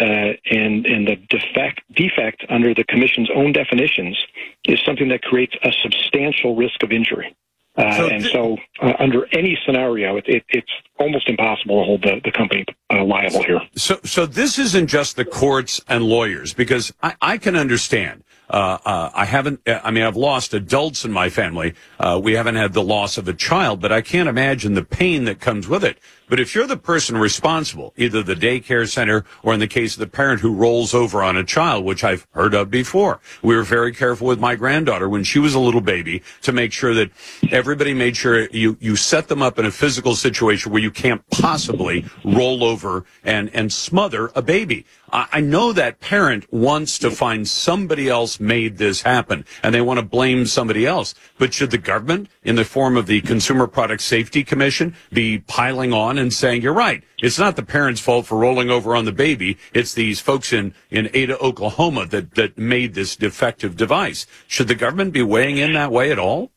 Uh, 0.00 0.34
and 0.50 0.86
and 0.86 1.06
the 1.06 1.14
defect 1.28 1.80
defect 1.94 2.44
under 2.48 2.74
the 2.74 2.82
commission's 2.82 3.30
own 3.32 3.52
definitions 3.52 4.18
is 4.64 4.80
something 4.84 5.08
that 5.08 5.22
creates 5.22 5.54
a 5.62 5.70
substantial 5.84 6.56
risk 6.56 6.82
of 6.82 6.90
injury. 6.90 7.32
Uh, 7.76 7.96
so 7.96 8.08
and 8.08 8.24
so, 8.26 8.56
uh, 8.82 8.92
under 9.00 9.26
any 9.32 9.58
scenario, 9.66 10.16
it, 10.16 10.24
it, 10.28 10.44
it's 10.50 10.70
almost 11.00 11.28
impossible 11.28 11.80
to 11.80 11.84
hold 11.84 12.02
the, 12.02 12.20
the 12.24 12.30
company 12.30 12.64
uh, 12.90 13.04
liable 13.04 13.42
here. 13.42 13.60
So, 13.74 13.98
so 14.04 14.26
this 14.26 14.58
isn't 14.60 14.86
just 14.86 15.16
the 15.16 15.24
courts 15.24 15.80
and 15.88 16.04
lawyers, 16.04 16.54
because 16.54 16.92
I, 17.02 17.16
I 17.20 17.38
can 17.38 17.56
understand. 17.56 18.22
Uh, 18.48 18.78
uh, 18.84 19.10
I 19.14 19.24
haven't. 19.24 19.60
I 19.66 19.90
mean, 19.90 20.04
I've 20.04 20.16
lost 20.16 20.52
adults 20.52 21.04
in 21.04 21.12
my 21.12 21.30
family. 21.30 21.74
Uh, 21.98 22.20
we 22.22 22.34
haven't 22.34 22.56
had 22.56 22.74
the 22.74 22.82
loss 22.82 23.16
of 23.16 23.26
a 23.26 23.32
child, 23.32 23.80
but 23.80 23.90
I 23.90 24.02
can't 24.02 24.28
imagine 24.28 24.74
the 24.74 24.84
pain 24.84 25.24
that 25.24 25.40
comes 25.40 25.66
with 25.66 25.82
it. 25.82 25.98
But 26.28 26.40
if 26.40 26.54
you're 26.54 26.66
the 26.66 26.76
person 26.76 27.16
responsible, 27.18 27.92
either 27.96 28.22
the 28.22 28.34
daycare 28.34 28.88
center 28.88 29.24
or 29.42 29.52
in 29.52 29.60
the 29.60 29.66
case 29.66 29.94
of 29.94 30.00
the 30.00 30.06
parent 30.06 30.40
who 30.40 30.54
rolls 30.54 30.94
over 30.94 31.22
on 31.22 31.36
a 31.36 31.44
child, 31.44 31.84
which 31.84 32.02
I've 32.02 32.26
heard 32.32 32.54
of 32.54 32.70
before, 32.70 33.20
we 33.42 33.54
were 33.54 33.62
very 33.62 33.92
careful 33.92 34.26
with 34.26 34.40
my 34.40 34.54
granddaughter 34.54 35.08
when 35.08 35.22
she 35.22 35.38
was 35.38 35.54
a 35.54 35.60
little 35.60 35.82
baby 35.82 36.22
to 36.42 36.52
make 36.52 36.72
sure 36.72 36.94
that 36.94 37.10
everybody 37.50 37.92
made 37.92 38.16
sure 38.16 38.48
you, 38.50 38.76
you 38.80 38.96
set 38.96 39.28
them 39.28 39.42
up 39.42 39.58
in 39.58 39.66
a 39.66 39.70
physical 39.70 40.14
situation 40.14 40.72
where 40.72 40.82
you 40.82 40.90
can't 40.90 41.22
possibly 41.30 42.06
roll 42.24 42.64
over 42.64 43.04
and, 43.22 43.50
and 43.54 43.72
smother 43.72 44.30
a 44.34 44.40
baby. 44.40 44.86
I, 45.14 45.40
know 45.40 45.72
that 45.72 46.00
parent 46.00 46.52
wants 46.52 46.98
to 47.00 47.10
find 47.10 47.46
somebody 47.46 48.08
else 48.08 48.40
made 48.40 48.78
this 48.78 49.02
happen 49.02 49.44
and 49.62 49.74
they 49.74 49.80
want 49.80 50.00
to 50.00 50.06
blame 50.06 50.46
somebody 50.46 50.86
else. 50.86 51.14
But 51.38 51.54
should 51.54 51.70
the 51.70 51.78
government, 51.78 52.28
in 52.42 52.56
the 52.56 52.64
form 52.64 52.96
of 52.96 53.06
the 53.06 53.20
Consumer 53.20 53.66
Product 53.66 54.02
Safety 54.02 54.44
Commission, 54.44 54.94
be 55.12 55.38
piling 55.38 55.92
on 55.92 56.04
on 56.04 56.18
and 56.18 56.32
saying, 56.32 56.62
you're 56.62 56.72
right. 56.72 57.02
It's 57.18 57.38
not 57.38 57.56
the 57.56 57.62
parents' 57.62 58.00
fault 58.00 58.26
for 58.26 58.38
rolling 58.38 58.70
over 58.70 58.94
on 58.94 59.04
the 59.04 59.12
baby. 59.12 59.58
It's 59.72 59.94
these 59.94 60.20
folks 60.20 60.52
in, 60.52 60.74
in 60.90 61.10
Ada, 61.14 61.38
Oklahoma 61.38 62.06
that, 62.06 62.34
that 62.34 62.58
made 62.58 62.94
this 62.94 63.16
defective 63.16 63.76
device. 63.76 64.26
Should 64.46 64.68
the 64.68 64.74
government 64.74 65.12
be 65.12 65.22
weighing 65.22 65.56
in 65.56 65.72
that 65.72 65.90
way 65.90 66.12
at 66.12 66.18
all? 66.18 66.50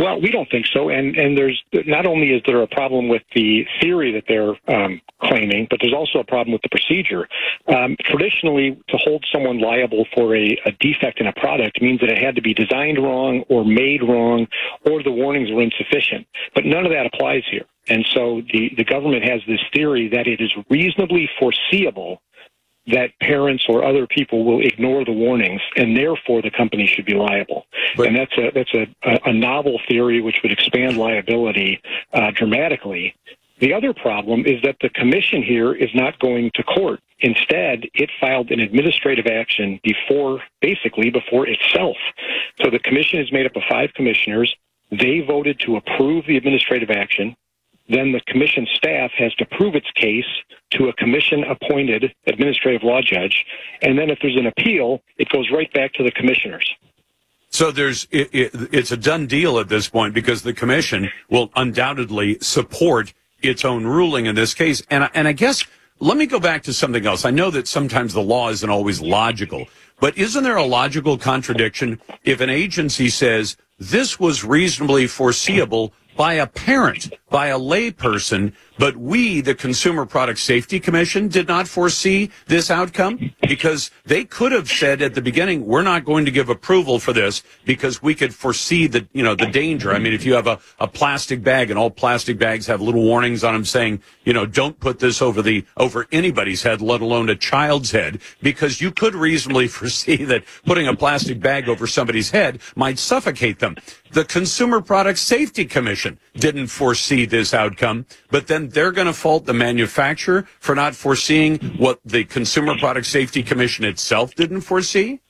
Well, 0.00 0.18
we 0.18 0.30
don't 0.30 0.50
think 0.50 0.64
so. 0.72 0.88
And 0.88 1.14
and 1.16 1.36
there's 1.36 1.62
not 1.74 2.06
only 2.06 2.28
is 2.30 2.42
there 2.46 2.62
a 2.62 2.66
problem 2.66 3.08
with 3.08 3.22
the 3.34 3.66
theory 3.82 4.12
that 4.12 4.24
they're 4.26 4.56
um, 4.74 5.02
claiming, 5.22 5.66
but 5.68 5.78
there's 5.82 5.92
also 5.92 6.20
a 6.20 6.24
problem 6.24 6.52
with 6.52 6.62
the 6.62 6.70
procedure. 6.70 7.28
Um, 7.68 7.96
traditionally, 8.00 8.80
to 8.88 8.96
hold 8.96 9.26
someone 9.30 9.60
liable 9.60 10.06
for 10.14 10.34
a, 10.34 10.56
a 10.64 10.72
defect 10.80 11.20
in 11.20 11.26
a 11.26 11.34
product 11.34 11.82
means 11.82 12.00
that 12.00 12.08
it 12.08 12.16
had 12.16 12.34
to 12.36 12.40
be 12.40 12.54
designed 12.54 12.96
wrong 12.96 13.44
or 13.50 13.62
made 13.62 14.02
wrong, 14.02 14.46
or 14.86 15.02
the 15.02 15.12
warnings 15.12 15.50
were 15.52 15.60
insufficient. 15.60 16.26
But 16.54 16.64
none 16.64 16.86
of 16.86 16.92
that 16.92 17.04
applies 17.04 17.42
here. 17.50 17.66
And 17.88 18.06
so 18.14 18.40
the, 18.52 18.70
the 18.78 18.84
government 18.84 19.24
has 19.24 19.42
this 19.46 19.60
theory 19.74 20.08
that 20.08 20.26
it 20.26 20.40
is 20.40 20.50
reasonably 20.70 21.28
foreseeable 21.38 22.22
that 22.86 23.10
parents 23.20 23.64
or 23.68 23.84
other 23.84 24.06
people 24.06 24.44
will 24.44 24.60
ignore 24.60 25.04
the 25.04 25.12
warnings, 25.12 25.60
and 25.76 25.96
therefore 25.96 26.42
the 26.42 26.50
company 26.50 26.86
should 26.86 27.04
be 27.04 27.14
liable. 27.14 27.66
But, 27.96 28.08
and 28.08 28.16
that's 28.16 28.36
a 28.38 28.50
that's 28.52 28.74
a, 28.74 29.28
a 29.28 29.32
novel 29.32 29.80
theory 29.88 30.20
which 30.20 30.40
would 30.42 30.52
expand 30.52 30.96
liability 30.96 31.80
uh, 32.12 32.30
dramatically. 32.32 33.14
The 33.60 33.74
other 33.74 33.92
problem 33.92 34.46
is 34.46 34.62
that 34.62 34.76
the 34.80 34.88
commission 34.88 35.42
here 35.42 35.74
is 35.74 35.90
not 35.94 36.18
going 36.18 36.50
to 36.54 36.62
court. 36.62 37.00
Instead, 37.20 37.84
it 37.92 38.10
filed 38.18 38.50
an 38.50 38.60
administrative 38.60 39.26
action 39.26 39.78
before, 39.82 40.42
basically 40.62 41.10
before 41.10 41.46
itself. 41.46 41.96
So 42.62 42.70
the 42.70 42.78
commission 42.78 43.20
is 43.20 43.30
made 43.30 43.44
up 43.44 43.54
of 43.56 43.62
five 43.68 43.90
commissioners. 43.94 44.54
They 44.90 45.20
voted 45.20 45.60
to 45.60 45.76
approve 45.76 46.24
the 46.26 46.38
administrative 46.38 46.90
action 46.90 47.36
then 47.90 48.12
the 48.12 48.20
commission 48.26 48.66
staff 48.74 49.10
has 49.18 49.34
to 49.34 49.44
prove 49.46 49.74
its 49.74 49.90
case 49.92 50.24
to 50.70 50.88
a 50.88 50.92
commission 50.94 51.44
appointed 51.44 52.14
administrative 52.26 52.82
law 52.82 53.00
judge. 53.02 53.44
And 53.82 53.98
then 53.98 54.10
if 54.10 54.18
there's 54.22 54.36
an 54.36 54.46
appeal, 54.46 55.02
it 55.18 55.28
goes 55.28 55.50
right 55.50 55.72
back 55.72 55.92
to 55.94 56.02
the 56.02 56.12
commissioners. 56.12 56.72
So 57.50 57.72
there's 57.72 58.06
it, 58.12 58.30
it, 58.32 58.50
it's 58.72 58.92
a 58.92 58.96
done 58.96 59.26
deal 59.26 59.58
at 59.58 59.68
this 59.68 59.88
point 59.88 60.14
because 60.14 60.42
the 60.42 60.52
commission 60.52 61.10
will 61.28 61.50
undoubtedly 61.56 62.38
support 62.40 63.12
its 63.42 63.64
own 63.64 63.84
ruling 63.84 64.26
in 64.26 64.36
this 64.36 64.54
case. 64.54 64.82
And 64.88 65.10
and 65.14 65.26
I 65.26 65.32
guess 65.32 65.64
let 65.98 66.16
me 66.16 66.26
go 66.26 66.38
back 66.38 66.62
to 66.62 66.72
something 66.72 67.04
else. 67.04 67.24
I 67.24 67.30
know 67.30 67.50
that 67.50 67.66
sometimes 67.66 68.14
the 68.14 68.22
law 68.22 68.50
isn't 68.50 68.70
always 68.70 69.00
logical, 69.00 69.66
but 69.98 70.16
isn't 70.16 70.44
there 70.44 70.56
a 70.56 70.64
logical 70.64 71.18
contradiction 71.18 72.00
if 72.22 72.40
an 72.40 72.50
agency 72.50 73.08
says 73.08 73.56
this 73.78 74.20
was 74.20 74.44
reasonably 74.44 75.08
foreseeable 75.08 75.92
by 76.16 76.34
a 76.34 76.46
parent, 76.46 77.12
by 77.30 77.48
a 77.48 77.58
layperson, 77.58 78.52
but 78.80 78.96
we, 78.96 79.42
the 79.42 79.54
Consumer 79.54 80.06
Product 80.06 80.38
Safety 80.38 80.80
Commission, 80.80 81.28
did 81.28 81.46
not 81.46 81.68
foresee 81.68 82.30
this 82.46 82.70
outcome 82.70 83.34
because 83.46 83.90
they 84.06 84.24
could 84.24 84.52
have 84.52 84.70
said 84.70 85.02
at 85.02 85.12
the 85.12 85.20
beginning, 85.20 85.66
we're 85.66 85.82
not 85.82 86.06
going 86.06 86.24
to 86.24 86.30
give 86.30 86.48
approval 86.48 86.98
for 86.98 87.12
this 87.12 87.42
because 87.66 88.02
we 88.02 88.14
could 88.14 88.34
foresee 88.34 88.86
the, 88.86 89.06
you 89.12 89.22
know, 89.22 89.34
the 89.34 89.48
danger. 89.48 89.92
I 89.92 89.98
mean, 89.98 90.14
if 90.14 90.24
you 90.24 90.32
have 90.32 90.46
a, 90.46 90.58
a 90.78 90.88
plastic 90.88 91.42
bag 91.42 91.68
and 91.68 91.78
all 91.78 91.90
plastic 91.90 92.38
bags 92.38 92.66
have 92.68 92.80
little 92.80 93.02
warnings 93.02 93.44
on 93.44 93.52
them 93.52 93.66
saying, 93.66 94.00
you 94.24 94.32
know, 94.32 94.46
don't 94.46 94.80
put 94.80 94.98
this 94.98 95.20
over 95.20 95.42
the, 95.42 95.66
over 95.76 96.06
anybody's 96.10 96.62
head, 96.62 96.80
let 96.80 97.02
alone 97.02 97.28
a 97.28 97.36
child's 97.36 97.90
head, 97.90 98.22
because 98.40 98.80
you 98.80 98.90
could 98.90 99.14
reasonably 99.14 99.68
foresee 99.80 100.24
that 100.24 100.42
putting 100.64 100.88
a 100.88 100.96
plastic 100.96 101.38
bag 101.38 101.68
over 101.68 101.86
somebody's 101.86 102.30
head 102.30 102.58
might 102.76 102.98
suffocate 102.98 103.58
them. 103.58 103.76
The 104.12 104.24
Consumer 104.24 104.80
Product 104.80 105.18
Safety 105.18 105.66
Commission 105.66 106.18
didn't 106.34 106.68
foresee 106.68 107.26
this 107.26 107.52
outcome, 107.52 108.06
but 108.30 108.46
then 108.46 108.69
they're 108.72 108.92
going 108.92 109.06
to 109.06 109.12
fault 109.12 109.46
the 109.46 109.54
manufacturer 109.54 110.46
for 110.58 110.74
not 110.74 110.94
foreseeing 110.94 111.58
what 111.78 112.00
the 112.04 112.24
Consumer 112.24 112.76
Product 112.78 113.06
Safety 113.06 113.42
Commission 113.42 113.84
itself 113.84 114.34
didn't 114.34 114.62
foresee? 114.62 115.20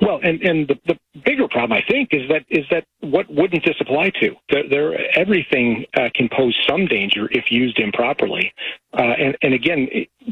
Well, 0.00 0.20
and 0.22 0.42
and 0.42 0.68
the, 0.68 0.78
the 0.86 0.98
bigger 1.24 1.48
problem, 1.48 1.72
I 1.72 1.82
think, 1.90 2.10
is 2.12 2.28
that 2.28 2.44
is 2.50 2.66
that 2.70 2.84
what 3.00 3.30
wouldn't 3.30 3.64
this 3.64 3.76
apply 3.80 4.10
to? 4.20 4.34
There, 4.50 4.68
there 4.68 5.18
everything 5.18 5.86
uh, 5.94 6.08
can 6.14 6.28
pose 6.28 6.58
some 6.68 6.86
danger 6.86 7.28
if 7.30 7.50
used 7.50 7.78
improperly. 7.78 8.52
Uh, 8.92 9.02
and 9.02 9.36
and 9.42 9.54
again, 9.54 9.88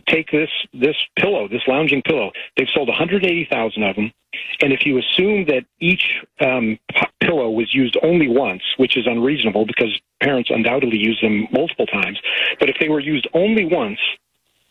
take 0.09 0.31
this 0.31 0.51
this 0.75 0.97
pillow, 1.19 1.49
this 1.49 1.63
lounging 1.67 2.03
pillow. 2.03 2.33
They've 2.57 2.69
sold 2.75 2.89
180,000 2.89 3.83
of 3.83 3.97
them, 3.97 4.13
and 4.61 4.73
if 4.73 4.85
you 4.85 4.99
assume 4.99 5.47
that 5.47 5.65
each 5.79 6.21
um, 6.41 6.79
pillow 7.21 7.51
was 7.51 7.73
used 7.75 7.97
only 8.03 8.29
once, 8.29 8.63
which 8.77 8.97
is 8.97 9.07
unreasonable 9.07 9.65
because 9.67 9.99
parents 10.21 10.51
undoubtedly 10.53 10.99
use 10.99 11.19
them 11.21 11.49
multiple 11.53 11.87
times, 11.87 12.19
but 12.59 12.69
if 12.69 12.77
they 12.81 12.89
were 12.89 13.01
used 13.01 13.29
only 13.35 13.65
once, 13.65 13.99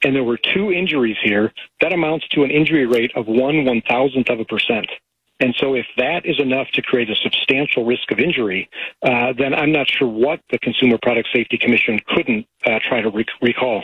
and 0.04 0.16
there 0.16 0.24
were 0.24 0.38
two 0.38 0.72
injuries 0.72 1.18
here, 1.24 1.52
that 1.82 1.92
amounts 1.92 2.28
to 2.30 2.44
an 2.44 2.52
injury 2.52 2.86
rate 2.86 3.12
of 3.16 3.28
one 3.28 3.66
one 3.66 3.82
thousandth 3.90 4.30
of 4.30 4.40
a 4.40 4.46
percent. 4.46 4.88
And 5.42 5.56
so, 5.58 5.74
if 5.74 5.86
that 5.98 6.26
is 6.26 6.40
enough 6.40 6.68
to 6.74 6.82
create 6.82 7.10
a 7.10 7.16
substantial 7.16 7.86
risk 7.86 8.12
of 8.12 8.20
injury, 8.20 8.70
uh, 9.04 9.34
then 9.38 9.54
I'm 9.54 9.72
not 9.72 9.88
sure 9.90 10.08
what 10.08 10.42
the 10.52 10.60
Consumer 10.60 10.98
Product 11.02 11.30
Safety 11.34 11.58
Commission 11.58 12.00
couldn't 12.08 12.46
uh, 12.66 12.80
try 12.88 13.02
to 13.02 13.10
rec- 13.10 13.28
recall. 13.42 13.84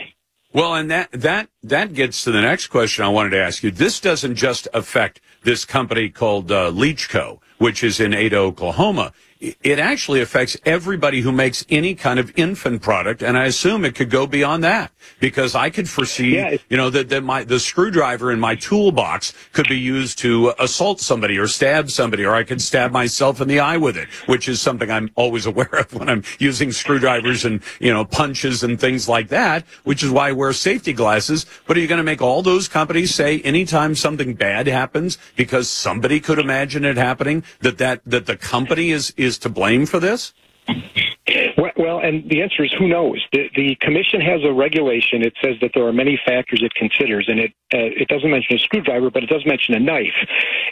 Well, 0.52 0.74
and 0.74 0.90
that 0.90 1.12
that 1.12 1.48
that 1.62 1.94
gets 1.94 2.24
to 2.24 2.30
the 2.30 2.42
next 2.42 2.68
question 2.68 3.04
I 3.04 3.08
wanted 3.08 3.30
to 3.30 3.42
ask 3.42 3.62
you. 3.62 3.70
This 3.70 4.00
doesn't 4.00 4.36
just 4.36 4.68
affect 4.74 5.20
this 5.44 5.64
company 5.64 6.08
called 6.10 6.52
uh, 6.52 6.70
Leachco, 6.70 7.40
which 7.58 7.82
is 7.82 8.00
in 8.00 8.12
Ada, 8.12 8.36
Oklahoma 8.36 9.12
it 9.40 9.78
actually 9.78 10.20
affects 10.20 10.56
everybody 10.64 11.20
who 11.20 11.30
makes 11.30 11.64
any 11.68 11.94
kind 11.94 12.18
of 12.18 12.32
infant 12.36 12.80
product, 12.80 13.22
and 13.22 13.36
I 13.36 13.44
assume 13.44 13.84
it 13.84 13.94
could 13.94 14.10
go 14.10 14.26
beyond 14.26 14.64
that 14.64 14.92
because 15.20 15.54
I 15.54 15.70
could 15.70 15.88
foresee, 15.88 16.36
yeah, 16.36 16.56
you 16.68 16.76
know, 16.76 16.90
that, 16.90 17.10
that 17.10 17.22
my 17.22 17.44
the 17.44 17.60
screwdriver 17.60 18.32
in 18.32 18.40
my 18.40 18.54
toolbox 18.54 19.34
could 19.52 19.68
be 19.68 19.78
used 19.78 20.18
to 20.20 20.54
assault 20.58 21.00
somebody 21.00 21.38
or 21.38 21.46
stab 21.46 21.90
somebody, 21.90 22.24
or 22.24 22.34
I 22.34 22.44
could 22.44 22.62
stab 22.62 22.92
myself 22.92 23.40
in 23.40 23.48
the 23.48 23.60
eye 23.60 23.76
with 23.76 23.96
it, 23.96 24.08
which 24.26 24.48
is 24.48 24.60
something 24.60 24.90
I'm 24.90 25.10
always 25.16 25.46
aware 25.56 25.74
of 25.74 25.92
when 25.92 26.08
I'm 26.08 26.24
using 26.38 26.72
screwdrivers 26.72 27.44
and 27.44 27.62
you 27.78 27.92
know 27.92 28.04
punches 28.04 28.62
and 28.62 28.80
things 28.80 29.08
like 29.08 29.28
that. 29.28 29.64
Which 29.84 30.02
is 30.02 30.10
why 30.10 30.30
I 30.30 30.32
wear 30.32 30.52
safety 30.52 30.92
glasses. 30.92 31.46
But 31.66 31.76
are 31.76 31.80
you 31.80 31.88
going 31.88 31.98
to 31.98 32.04
make 32.04 32.22
all 32.22 32.42
those 32.42 32.68
companies 32.68 33.14
say 33.14 33.40
anytime 33.40 33.94
something 33.94 34.34
bad 34.34 34.66
happens 34.66 35.18
because 35.36 35.68
somebody 35.68 36.20
could 36.20 36.38
imagine 36.38 36.84
it 36.84 36.96
happening 36.96 37.44
that 37.60 37.78
that 37.78 38.00
that 38.06 38.26
the 38.26 38.36
company 38.36 38.90
is 38.90 39.12
is 39.16 39.35
to 39.38 39.48
blame 39.48 39.86
for 39.86 40.00
this? 40.00 40.32
Well, 41.56 42.00
and 42.00 42.28
the 42.28 42.42
answer 42.42 42.64
is 42.64 42.72
who 42.78 42.86
knows. 42.86 43.24
The, 43.32 43.48
the 43.56 43.76
commission 43.80 44.20
has 44.20 44.42
a 44.44 44.52
regulation. 44.52 45.22
It 45.22 45.32
says 45.42 45.54
that 45.62 45.70
there 45.74 45.86
are 45.86 45.92
many 45.92 46.20
factors 46.26 46.62
it 46.62 46.74
considers, 46.74 47.28
and 47.28 47.40
it 47.40 47.52
uh, 47.72 47.90
it 47.96 48.08
doesn't 48.08 48.30
mention 48.30 48.56
a 48.56 48.58
screwdriver, 48.58 49.10
but 49.10 49.24
it 49.24 49.28
does 49.28 49.44
mention 49.46 49.74
a 49.74 49.80
knife, 49.80 50.14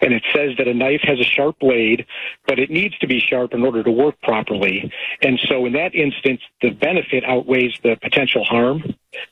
and 0.02 0.12
it 0.12 0.22
says 0.34 0.50
that 0.58 0.68
a 0.68 0.74
knife 0.74 1.00
has 1.02 1.18
a 1.18 1.24
sharp 1.24 1.58
blade, 1.58 2.06
but 2.46 2.58
it 2.58 2.70
needs 2.70 2.96
to 2.98 3.06
be 3.06 3.18
sharp 3.18 3.54
in 3.54 3.64
order 3.64 3.82
to 3.82 3.90
work 3.90 4.20
properly. 4.22 4.92
And 5.22 5.40
so, 5.48 5.64
in 5.64 5.72
that 5.72 5.94
instance, 5.94 6.40
the 6.60 6.70
benefit 6.70 7.24
outweighs 7.24 7.78
the 7.82 7.96
potential 8.02 8.44
harm. 8.44 8.82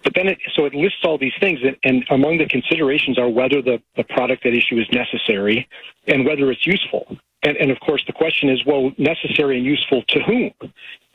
But 0.02 0.14
then, 0.14 0.28
it, 0.28 0.38
so 0.54 0.64
it 0.64 0.74
lists 0.74 1.00
all 1.04 1.18
these 1.18 1.36
things, 1.38 1.60
and, 1.62 1.76
and 1.84 2.04
among 2.10 2.38
the 2.38 2.46
considerations 2.46 3.18
are 3.18 3.28
whether 3.28 3.60
the, 3.60 3.82
the 3.96 4.04
product 4.04 4.46
at 4.46 4.54
issue 4.54 4.78
is 4.78 4.86
necessary 4.90 5.68
and 6.06 6.24
whether 6.24 6.50
it's 6.50 6.66
useful. 6.66 7.16
And, 7.42 7.56
and 7.56 7.70
of 7.70 7.80
course, 7.80 8.02
the 8.06 8.12
question 8.12 8.48
is, 8.48 8.64
well, 8.64 8.92
necessary 8.98 9.58
and 9.58 9.66
useful 9.66 10.02
to 10.08 10.20
whom? 10.20 10.52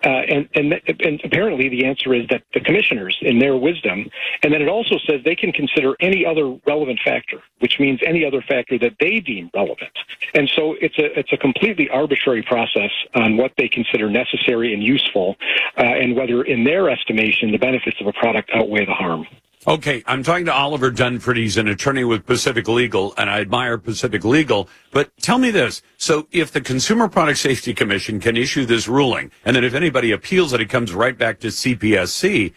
Uh, 0.03 0.09
and, 0.09 0.47
and, 0.53 0.79
and 0.99 1.19
apparently 1.23 1.69
the 1.69 1.83
answer 1.83 2.13
is 2.13 2.27
that 2.29 2.43
the 2.53 2.59
commissioners, 2.59 3.17
in 3.21 3.39
their 3.39 3.57
wisdom, 3.57 4.07
and 4.43 4.53
then 4.53 4.61
it 4.61 4.67
also 4.67 4.97
says 5.07 5.21
they 5.25 5.35
can 5.35 5.51
consider 5.51 5.95
any 5.99 6.23
other 6.25 6.55
relevant 6.67 6.99
factor, 7.03 7.41
which 7.59 7.79
means 7.79 7.99
any 8.05 8.23
other 8.23 8.41
factor 8.41 8.77
that 8.77 8.93
they 8.99 9.19
deem 9.19 9.49
relevant. 9.55 9.91
And 10.35 10.49
so 10.55 10.75
it's 10.79 10.97
a 10.99 11.17
it's 11.17 11.33
a 11.33 11.37
completely 11.37 11.89
arbitrary 11.89 12.43
process 12.43 12.91
on 13.15 13.37
what 13.37 13.53
they 13.57 13.67
consider 13.67 14.09
necessary 14.09 14.73
and 14.73 14.83
useful, 14.83 15.35
uh, 15.77 15.83
and 15.83 16.15
whether, 16.15 16.43
in 16.43 16.63
their 16.63 16.89
estimation, 16.89 17.51
the 17.51 17.57
benefits 17.57 17.99
of 17.99 18.07
a 18.07 18.13
product 18.13 18.51
outweigh 18.53 18.85
the 18.85 18.93
harm. 18.93 19.25
Okay, 19.67 20.01
I'm 20.07 20.23
talking 20.23 20.45
to 20.45 20.53
Oliver 20.53 20.89
Dunford. 20.89 21.35
He's 21.35 21.57
an 21.57 21.67
attorney 21.67 22.05
with 22.05 22.25
Pacific 22.25 22.69
Legal, 22.69 23.13
and 23.17 23.29
I 23.29 23.41
admire 23.41 23.77
Pacific 23.77 24.23
Legal. 24.23 24.69
But 24.91 25.11
tell 25.17 25.37
me 25.37 25.51
this. 25.51 25.81
So 25.97 26.25
if 26.31 26.53
the 26.53 26.61
Consumer 26.61 27.09
Product 27.09 27.37
Safety 27.37 27.73
Commission 27.73 28.21
can 28.21 28.37
issue 28.37 28.65
this 28.65 28.87
ruling, 28.87 29.29
and 29.43 29.57
then 29.57 29.65
if 29.65 29.73
anybody 29.73 30.13
appeals 30.13 30.53
it, 30.53 30.61
it 30.61 30.69
comes 30.69 30.93
right 30.93 31.17
back 31.17 31.41
to 31.41 31.47
CPSC, 31.47 32.53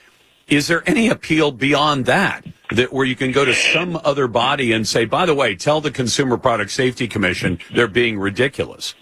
is 0.47 0.69
there 0.69 0.89
any 0.89 1.09
appeal 1.09 1.51
beyond 1.51 2.07
that? 2.07 2.47
That 2.71 2.93
where 2.93 3.05
you 3.05 3.17
can 3.17 3.33
go 3.33 3.45
to 3.45 3.55
some 3.55 4.01
other 4.05 4.29
body 4.29 4.71
and 4.73 4.87
say, 4.87 5.05
by 5.05 5.27
the 5.27 5.35
way, 5.35 5.57
tell 5.57 5.81
the 5.81 5.91
Consumer 5.91 6.37
Product 6.37 6.71
Safety 6.71 7.09
Commission 7.09 7.59
they're 7.75 7.89
being 7.89 8.21
ridiculous? 8.21 8.95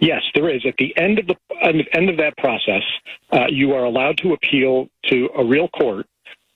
Yes, 0.00 0.22
there 0.34 0.48
is. 0.48 0.64
At 0.66 0.76
the 0.78 0.96
end 0.96 1.18
of 1.18 1.26
the 1.26 1.84
end 1.92 2.08
of 2.08 2.16
that 2.16 2.34
process, 2.38 2.82
uh, 3.30 3.44
you 3.50 3.74
are 3.74 3.84
allowed 3.84 4.16
to 4.18 4.32
appeal 4.32 4.88
to 5.10 5.28
a 5.36 5.44
real 5.44 5.68
court 5.68 6.06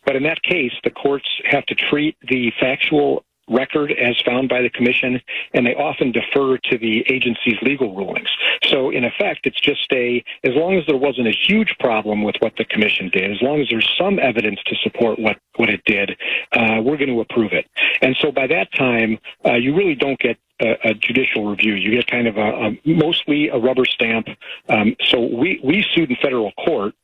but 0.06 0.16
in 0.16 0.22
that 0.22 0.42
case, 0.42 0.72
the 0.84 0.90
courts 0.90 1.28
have 1.44 1.66
to 1.66 1.74
treat 1.74 2.16
the 2.28 2.52
factual 2.58 3.24
record 3.48 3.92
as 3.92 4.16
found 4.24 4.48
by 4.48 4.60
the 4.60 4.70
commission, 4.70 5.20
and 5.54 5.66
they 5.66 5.74
often 5.74 6.12
defer 6.12 6.58
to 6.58 6.78
the 6.78 7.04
agency's 7.08 7.56
legal 7.62 7.94
rulings. 7.94 8.28
So, 8.64 8.90
in 8.90 9.04
effect, 9.04 9.40
it's 9.44 9.60
just 9.60 9.86
a 9.92 10.24
as 10.44 10.54
long 10.54 10.76
as 10.76 10.84
there 10.86 10.96
wasn't 10.96 11.28
a 11.28 11.36
huge 11.46 11.74
problem 11.78 12.22
with 12.22 12.36
what 12.40 12.54
the 12.56 12.64
commission 12.64 13.08
did, 13.12 13.30
as 13.30 13.42
long 13.42 13.60
as 13.60 13.68
there's 13.70 13.88
some 13.98 14.18
evidence 14.18 14.60
to 14.66 14.76
support 14.82 15.18
what 15.18 15.38
what 15.56 15.70
it 15.70 15.82
did, 15.84 16.16
uh, 16.52 16.80
we're 16.82 16.96
going 16.96 17.08
to 17.10 17.20
approve 17.20 17.52
it. 17.52 17.66
And 18.02 18.16
so, 18.20 18.32
by 18.32 18.46
that 18.48 18.72
time, 18.74 19.18
uh, 19.44 19.54
you 19.54 19.74
really 19.74 19.94
don't 19.94 20.18
get 20.18 20.38
a, 20.60 20.90
a, 20.90 20.94
judicial 20.94 21.50
review. 21.50 21.74
You 21.74 21.90
get 21.90 22.06
kind 22.06 22.26
of 22.26 22.36
a, 22.36 22.40
a 22.40 22.76
mostly 22.84 23.48
a 23.48 23.58
rubber 23.58 23.84
stamp. 23.84 24.28
Um, 24.68 24.96
so 25.04 25.20
we 25.20 25.60
we 25.62 25.84
sued 25.92 26.10
in 26.10 26.16
federal 26.16 26.52
court 26.52 26.94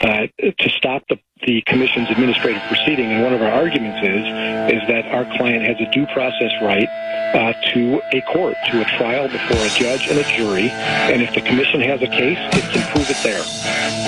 uh, 0.00 0.26
to 0.38 0.68
stop 0.70 1.04
the 1.08 1.18
the 1.46 1.62
commission's 1.66 2.10
administrative 2.10 2.62
proceeding, 2.62 3.06
and 3.06 3.22
one 3.22 3.32
of 3.32 3.40
our 3.40 3.50
arguments 3.50 3.98
is 4.02 4.82
is 4.82 4.88
that 4.88 5.06
our 5.12 5.24
client 5.36 5.64
has 5.64 5.76
a 5.80 5.90
due 5.92 6.06
process 6.06 6.50
right 6.62 6.88
uh, 7.34 7.52
to 7.72 8.00
a 8.12 8.20
court, 8.32 8.56
to 8.70 8.80
a 8.80 8.84
trial 8.96 9.28
before 9.28 9.58
a 9.58 9.68
judge 9.70 10.08
and 10.08 10.18
a 10.18 10.24
jury, 10.36 10.70
and 10.70 11.22
if 11.22 11.34
the 11.34 11.40
commission 11.42 11.80
has 11.80 12.02
a 12.02 12.06
case, 12.06 12.38
it 12.52 12.64
can 12.72 12.82
prove 12.92 13.08
it 13.08 13.16
there. 13.22 13.42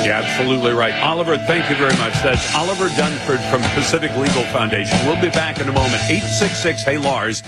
Yeah, 0.05 0.22
absolutely 0.24 0.72
right, 0.72 0.94
Oliver. 1.03 1.36
Thank 1.36 1.70
you 1.70 1.76
very 1.76 1.96
much. 1.98 2.14
That's 2.22 2.55
Oliver 2.55 2.88
Dunford 2.88 3.48
from 3.51 3.62
Pacific 3.74 4.11
Legal 4.16 4.44
Foundation. 4.44 4.98
We'll 5.07 5.20
be 5.20 5.30
back 5.30 5.61
in 5.61 5.68
a 5.68 5.72
moment. 5.72 6.03
Eight 6.09 6.22
six 6.22 6.59
six. 6.59 6.82
Hey, 6.82 6.98
Lars. 6.98 7.42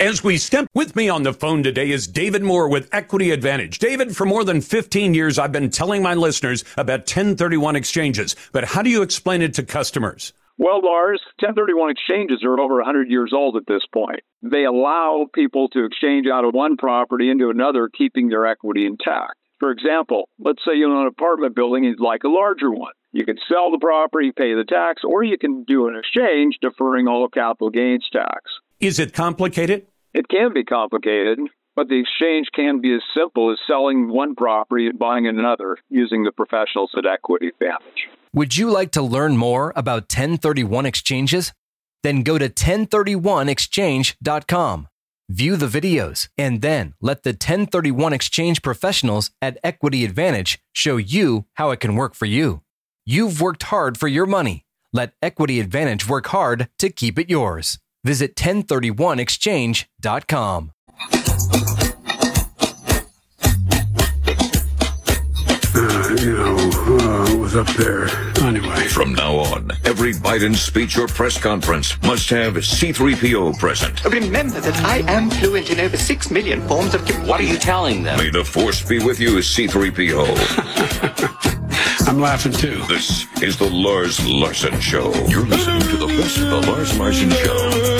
As 0.00 0.22
we 0.22 0.38
step 0.38 0.68
with 0.74 0.94
me 0.94 1.08
on 1.08 1.24
the 1.24 1.32
phone 1.32 1.64
today 1.64 1.90
is 1.90 2.06
David 2.06 2.40
Moore 2.40 2.68
with 2.68 2.88
Equity 2.92 3.32
Advantage. 3.32 3.80
David, 3.80 4.16
for 4.16 4.26
more 4.26 4.44
than 4.44 4.60
15 4.60 5.12
years, 5.12 5.40
I've 5.40 5.50
been 5.50 5.70
telling 5.70 6.04
my 6.04 6.14
listeners 6.14 6.62
about 6.76 7.00
1031 7.00 7.74
exchanges, 7.74 8.36
but 8.52 8.62
how 8.62 8.82
do 8.82 8.90
you 8.90 9.02
explain 9.02 9.42
it 9.42 9.54
to 9.54 9.64
customers? 9.64 10.32
Well, 10.56 10.82
Lars, 10.84 11.20
1031 11.40 11.90
exchanges 11.90 12.44
are 12.44 12.60
over 12.60 12.76
100 12.76 13.10
years 13.10 13.32
old 13.34 13.56
at 13.56 13.66
this 13.66 13.82
point. 13.92 14.20
They 14.40 14.62
allow 14.62 15.26
people 15.34 15.68
to 15.70 15.84
exchange 15.84 16.28
out 16.28 16.44
of 16.44 16.54
one 16.54 16.76
property 16.76 17.28
into 17.28 17.50
another, 17.50 17.88
keeping 17.88 18.28
their 18.28 18.46
equity 18.46 18.86
intact. 18.86 19.34
For 19.58 19.72
example, 19.72 20.28
let's 20.38 20.62
say 20.64 20.76
you 20.76 20.88
own 20.88 21.02
an 21.02 21.08
apartment 21.08 21.56
building 21.56 21.84
and 21.84 21.98
you'd 21.98 22.00
like 22.00 22.22
a 22.22 22.28
larger 22.28 22.70
one. 22.70 22.92
You 23.10 23.24
can 23.24 23.38
sell 23.48 23.72
the 23.72 23.78
property, 23.80 24.30
pay 24.30 24.54
the 24.54 24.62
tax, 24.62 25.02
or 25.02 25.24
you 25.24 25.38
can 25.38 25.64
do 25.64 25.88
an 25.88 25.96
exchange 25.96 26.58
deferring 26.62 27.08
all 27.08 27.28
capital 27.28 27.70
gains 27.70 28.06
tax. 28.12 28.44
Is 28.80 28.98
it 29.00 29.12
complicated? 29.12 29.88
It 30.14 30.28
can 30.28 30.54
be 30.54 30.62
complicated, 30.62 31.40
but 31.74 31.88
the 31.88 31.98
exchange 31.98 32.46
can 32.54 32.80
be 32.80 32.94
as 32.94 33.00
simple 33.16 33.50
as 33.50 33.58
selling 33.66 34.08
one 34.08 34.36
property 34.36 34.86
and 34.86 34.96
buying 34.96 35.26
another 35.26 35.78
using 35.90 36.22
the 36.22 36.30
professionals 36.30 36.92
at 36.96 37.04
Equity 37.04 37.48
Advantage. 37.48 38.06
Would 38.32 38.56
you 38.56 38.70
like 38.70 38.92
to 38.92 39.02
learn 39.02 39.36
more 39.36 39.72
about 39.74 40.02
1031 40.02 40.86
exchanges? 40.86 41.52
Then 42.04 42.22
go 42.22 42.38
to 42.38 42.48
1031exchange.com. 42.48 44.88
View 45.28 45.56
the 45.56 45.66
videos 45.66 46.28
and 46.38 46.62
then 46.62 46.94
let 47.00 47.24
the 47.24 47.30
1031 47.30 48.12
exchange 48.12 48.62
professionals 48.62 49.32
at 49.42 49.58
Equity 49.64 50.04
Advantage 50.04 50.60
show 50.72 50.96
you 50.96 51.46
how 51.54 51.72
it 51.72 51.80
can 51.80 51.96
work 51.96 52.14
for 52.14 52.26
you. 52.26 52.62
You've 53.04 53.40
worked 53.40 53.64
hard 53.64 53.98
for 53.98 54.06
your 54.06 54.26
money. 54.26 54.66
Let 54.92 55.14
Equity 55.20 55.58
Advantage 55.58 56.08
work 56.08 56.28
hard 56.28 56.68
to 56.78 56.90
keep 56.90 57.18
it 57.18 57.28
yours. 57.28 57.80
Visit 58.04 58.34
1031exchange.com. 58.36 60.72
Uh, 65.74 66.16
you 66.20 66.36
know, 66.36 66.56
uh, 66.56 67.36
was 67.36 67.54
up 67.54 67.66
there. 67.76 68.08
Anyway. 68.42 68.88
From 68.88 69.12
now 69.14 69.36
on, 69.36 69.70
every 69.84 70.12
Biden 70.14 70.54
speech 70.56 70.96
or 70.98 71.06
press 71.06 71.38
conference 71.38 72.00
must 72.02 72.28
have 72.30 72.54
C3PO 72.54 73.58
present. 73.58 74.02
Remember 74.04 74.60
that 74.60 74.76
I 74.84 74.98
am 75.10 75.30
fluent 75.30 75.70
in 75.70 75.78
over 75.80 75.96
six 75.96 76.30
million 76.30 76.66
forms 76.66 76.94
of. 76.94 77.06
What 77.28 77.40
are 77.40 77.44
you 77.44 77.58
telling 77.58 78.02
them? 78.02 78.18
May 78.18 78.30
the 78.30 78.44
force 78.44 78.82
be 78.82 78.98
with 78.98 79.20
you, 79.20 79.36
C3PO. 79.36 81.58
I'm 82.08 82.20
laughing 82.20 82.52
too. 82.52 82.82
This 82.88 83.26
is 83.42 83.58
the 83.58 83.68
Lars 83.68 84.26
Larson 84.26 84.80
Show. 84.80 85.12
You're 85.26 85.44
listening 85.44 85.82
to 85.82 85.96
the 85.98 86.06
best 86.06 86.38
of 86.38 86.48
the 86.48 86.66
Lars 86.66 86.98
Larson 86.98 87.28
Show. 87.28 87.54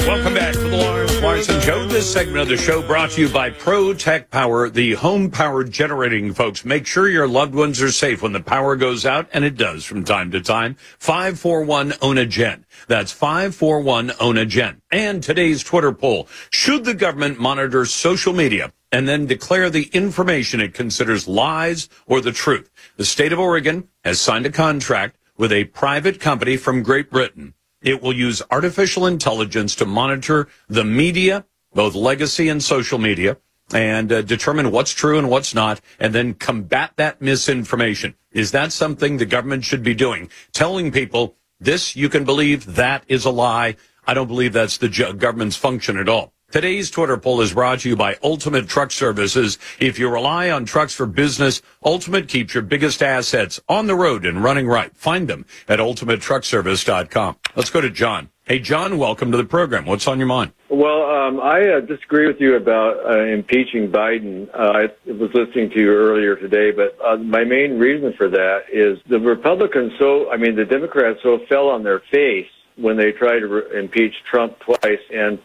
Welcome 0.09 0.33
back 0.33 0.55
to 0.55 0.61
the 0.61 0.77
Lars 0.79 1.21
Larson 1.21 1.61
Show. 1.61 1.87
This 1.87 2.11
segment 2.11 2.39
of 2.39 2.49
the 2.49 2.57
show 2.57 2.81
brought 2.81 3.11
to 3.11 3.21
you 3.21 3.29
by 3.29 3.51
Pro 3.51 3.93
Tech 3.93 4.31
Power, 4.31 4.71
the 4.71 4.95
home 4.95 5.31
power 5.31 5.63
generating 5.63 6.33
folks. 6.33 6.65
Make 6.65 6.87
sure 6.87 7.07
your 7.11 7.29
loved 7.29 7.55
ones 7.55 7.83
are 7.83 7.93
safe 7.93 8.23
when 8.23 8.33
the 8.33 8.41
power 8.41 8.77
goes 8.77 9.05
out, 9.05 9.29
and 9.35 9.45
it 9.45 9.59
does 9.59 9.85
from 9.85 10.05
time 10.05 10.31
to 10.31 10.41
time. 10.41 10.77
541 11.01 11.93
ONA 12.01 12.25
Gen. 12.25 12.65
That's 12.87 13.13
541 13.13 14.13
ONA 14.19 14.47
Gen. 14.47 14.81
And 14.91 15.23
today's 15.23 15.63
Twitter 15.63 15.93
poll. 15.93 16.29
Should 16.49 16.87
the 16.87 16.95
government 16.95 17.39
monitor 17.39 17.85
social 17.85 18.33
media 18.33 18.73
and 18.91 19.09
then 19.09 19.27
declare 19.27 19.71
the 19.71 19.91
information 19.93 20.61
it 20.61 20.75
considers 20.75 21.29
lies 21.29 21.89
or 22.07 22.21
the 22.21 22.33
truth? 22.33 22.71
The 22.97 23.05
state 23.05 23.33
of 23.33 23.39
Oregon 23.39 23.89
has 24.05 24.21
signed 24.21 24.47
a 24.47 24.51
contract 24.51 25.17
with 25.37 25.53
a 25.53 25.65
private 25.65 26.21
company 26.21 26.57
from 26.57 26.83
Great 26.83 27.11
Britain. 27.11 27.55
It 27.81 28.03
will 28.03 28.13
use 28.13 28.43
artificial 28.51 29.07
intelligence 29.07 29.75
to 29.77 29.87
monitor 29.87 30.49
the 30.69 30.85
media, 30.85 31.47
both 31.73 31.95
legacy 31.95 32.49
and 32.49 32.63
social 32.63 32.99
media, 32.99 33.37
and 33.73 34.11
uh, 34.11 34.23
determine 34.23 34.71
what's 34.71 34.93
true 34.93 35.19
and 35.19 35.29
what's 35.31 35.55
not, 35.55 35.81
and 36.01 36.15
then 36.15 36.35
combat 36.35 36.93
that 36.97 37.21
misinformation. 37.21 38.15
Is 38.33 38.51
that 38.53 38.73
something 38.73 39.17
the 39.17 39.27
government 39.27 39.65
should 39.65 39.83
be 39.83 39.95
doing? 39.95 40.31
Telling 40.53 40.91
people 40.91 41.37
this 41.61 41.95
you 41.95 42.09
can 42.09 42.25
believe, 42.25 42.75
that 42.77 43.05
is 43.09 43.25
a 43.25 43.31
lie. 43.31 43.77
I 44.07 44.15
don't 44.15 44.29
believe 44.29 44.53
that's 44.53 44.79
the 44.79 44.89
government's 44.89 45.57
function 45.57 45.99
at 45.99 46.09
all. 46.09 46.33
Today's 46.51 46.91
Twitter 46.91 47.19
poll 47.19 47.43
is 47.43 47.53
brought 47.53 47.81
to 47.81 47.91
you 47.91 47.95
by 47.95 48.17
Ultimate 48.23 48.69
Truck 48.69 48.91
Services. 48.91 49.59
If 49.81 49.99
you 49.99 50.09
rely 50.09 50.51
on 50.51 50.65
trucks 50.65 50.95
for 50.95 51.05
business, 51.05 51.61
Ultimate 51.85 52.27
keeps 52.27 52.55
your 52.55 52.63
biggest 52.63 53.03
assets 53.03 53.61
on 53.69 53.87
the 53.87 53.95
road 53.95 54.25
and 54.25 54.43
running 54.43 54.67
right. 54.67 54.97
Find 54.97 55.29
them 55.29 55.45
at 55.69 55.79
ultimatetruckservice.com. 55.79 57.37
Let's 57.55 57.69
go 57.69 57.83
to 57.83 57.91
John. 57.91 58.31
Hey, 58.45 58.61
John, 58.61 58.97
welcome 58.97 59.31
to 59.31 59.37
the 59.37 59.45
program. 59.45 59.85
What's 59.85 60.09
on 60.09 60.17
your 60.17 60.27
mind? 60.27 60.53
Well, 60.71 61.03
um, 61.03 61.39
I 61.39 61.69
uh, 61.69 61.81
disagree 61.81 62.27
with 62.27 62.41
you 62.41 62.57
about 62.57 62.97
uh, 63.05 63.25
impeaching 63.25 63.93
Biden. 63.93 64.49
Uh, 64.55 64.89
I 64.89 65.13
was 65.13 65.31
listening 65.35 65.69
to 65.69 65.79
you 65.79 65.91
earlier 65.91 66.35
today, 66.35 66.71
but 66.71 66.97
uh, 67.05 67.19
my 67.19 67.45
main 67.45 67.79
reason 67.79 68.15
for 68.17 68.31
that 68.31 68.61
is 68.73 68.97
the 69.07 69.21
Republicans 69.21 69.93
so, 69.99 70.31
I 70.31 70.39
mean, 70.39 70.57
the 70.57 70.65
Democrats 70.65 71.19
so 71.23 71.41
fell 71.47 71.69
on 71.69 71.83
their 71.83 72.01
face 72.11 72.49
when 72.77 72.97
they 72.97 73.13
tried 73.13 73.41
to 73.41 73.49
re- 73.49 73.79
impeach 73.81 74.15
Trump 74.31 74.59
twice. 74.61 75.01
And 75.13 75.39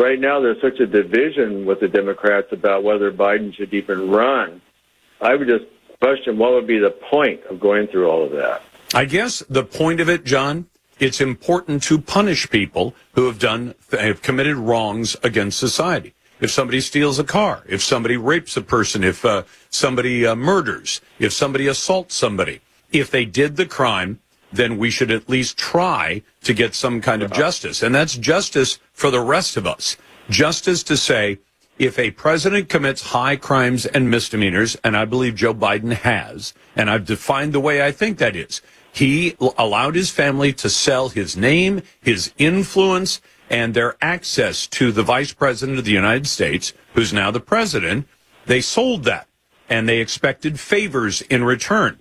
right 0.00 0.18
now 0.18 0.40
there's 0.40 0.60
such 0.60 0.80
a 0.80 0.86
division 0.86 1.66
with 1.66 1.80
the 1.80 1.88
Democrats 1.88 2.48
about 2.52 2.82
whether 2.82 3.12
Biden 3.12 3.54
should 3.54 3.72
even 3.74 4.10
run. 4.10 4.60
I 5.20 5.34
would 5.34 5.46
just 5.46 5.64
question 6.00 6.38
what 6.38 6.52
would 6.52 6.66
be 6.66 6.78
the 6.78 6.90
point 6.90 7.44
of 7.44 7.60
going 7.60 7.86
through 7.86 8.08
all 8.08 8.24
of 8.24 8.32
that. 8.32 8.62
I 8.94 9.04
guess 9.04 9.40
the 9.48 9.64
point 9.64 10.00
of 10.00 10.08
it, 10.08 10.24
John, 10.24 10.66
it's 10.98 11.20
important 11.20 11.82
to 11.84 12.00
punish 12.00 12.50
people 12.50 12.94
who 13.12 13.26
have 13.26 13.38
done 13.38 13.74
have 13.92 14.22
committed 14.22 14.56
wrongs 14.56 15.16
against 15.22 15.58
society. 15.58 16.14
If 16.40 16.50
somebody 16.50 16.80
steals 16.80 17.18
a 17.18 17.24
car, 17.24 17.64
if 17.68 17.82
somebody 17.82 18.16
rapes 18.16 18.56
a 18.56 18.62
person, 18.62 19.04
if 19.04 19.24
uh, 19.24 19.42
somebody 19.68 20.26
uh, 20.26 20.34
murders, 20.34 21.02
if 21.18 21.34
somebody 21.34 21.66
assaults 21.66 22.14
somebody, 22.14 22.60
if 22.92 23.10
they 23.10 23.26
did 23.26 23.56
the 23.56 23.66
crime, 23.66 24.20
then 24.52 24.78
we 24.78 24.90
should 24.90 25.10
at 25.10 25.28
least 25.28 25.56
try 25.56 26.22
to 26.42 26.54
get 26.54 26.74
some 26.74 27.00
kind 27.00 27.22
of 27.22 27.32
justice. 27.32 27.82
And 27.82 27.94
that's 27.94 28.16
justice 28.16 28.78
for 28.92 29.10
the 29.10 29.20
rest 29.20 29.56
of 29.56 29.66
us. 29.66 29.96
Justice 30.28 30.82
to 30.84 30.96
say, 30.96 31.38
if 31.78 31.98
a 31.98 32.10
president 32.10 32.68
commits 32.68 33.02
high 33.02 33.36
crimes 33.36 33.86
and 33.86 34.10
misdemeanors, 34.10 34.76
and 34.84 34.96
I 34.96 35.06
believe 35.06 35.34
Joe 35.34 35.54
Biden 35.54 35.92
has, 35.92 36.52
and 36.76 36.90
I've 36.90 37.06
defined 37.06 37.52
the 37.52 37.60
way 37.60 37.82
I 37.82 37.90
think 37.90 38.18
that 38.18 38.36
is, 38.36 38.60
he 38.92 39.36
allowed 39.56 39.94
his 39.94 40.10
family 40.10 40.52
to 40.54 40.68
sell 40.68 41.08
his 41.08 41.36
name, 41.36 41.82
his 42.02 42.32
influence, 42.36 43.20
and 43.48 43.72
their 43.72 43.96
access 44.02 44.66
to 44.66 44.92
the 44.92 45.02
vice 45.02 45.32
president 45.32 45.78
of 45.78 45.84
the 45.84 45.92
United 45.92 46.26
States, 46.26 46.72
who's 46.94 47.12
now 47.12 47.30
the 47.30 47.40
president. 47.40 48.06
They 48.46 48.60
sold 48.60 49.04
that 49.04 49.26
and 49.68 49.88
they 49.88 49.98
expected 49.98 50.58
favors 50.58 51.22
in 51.22 51.44
return. 51.44 52.00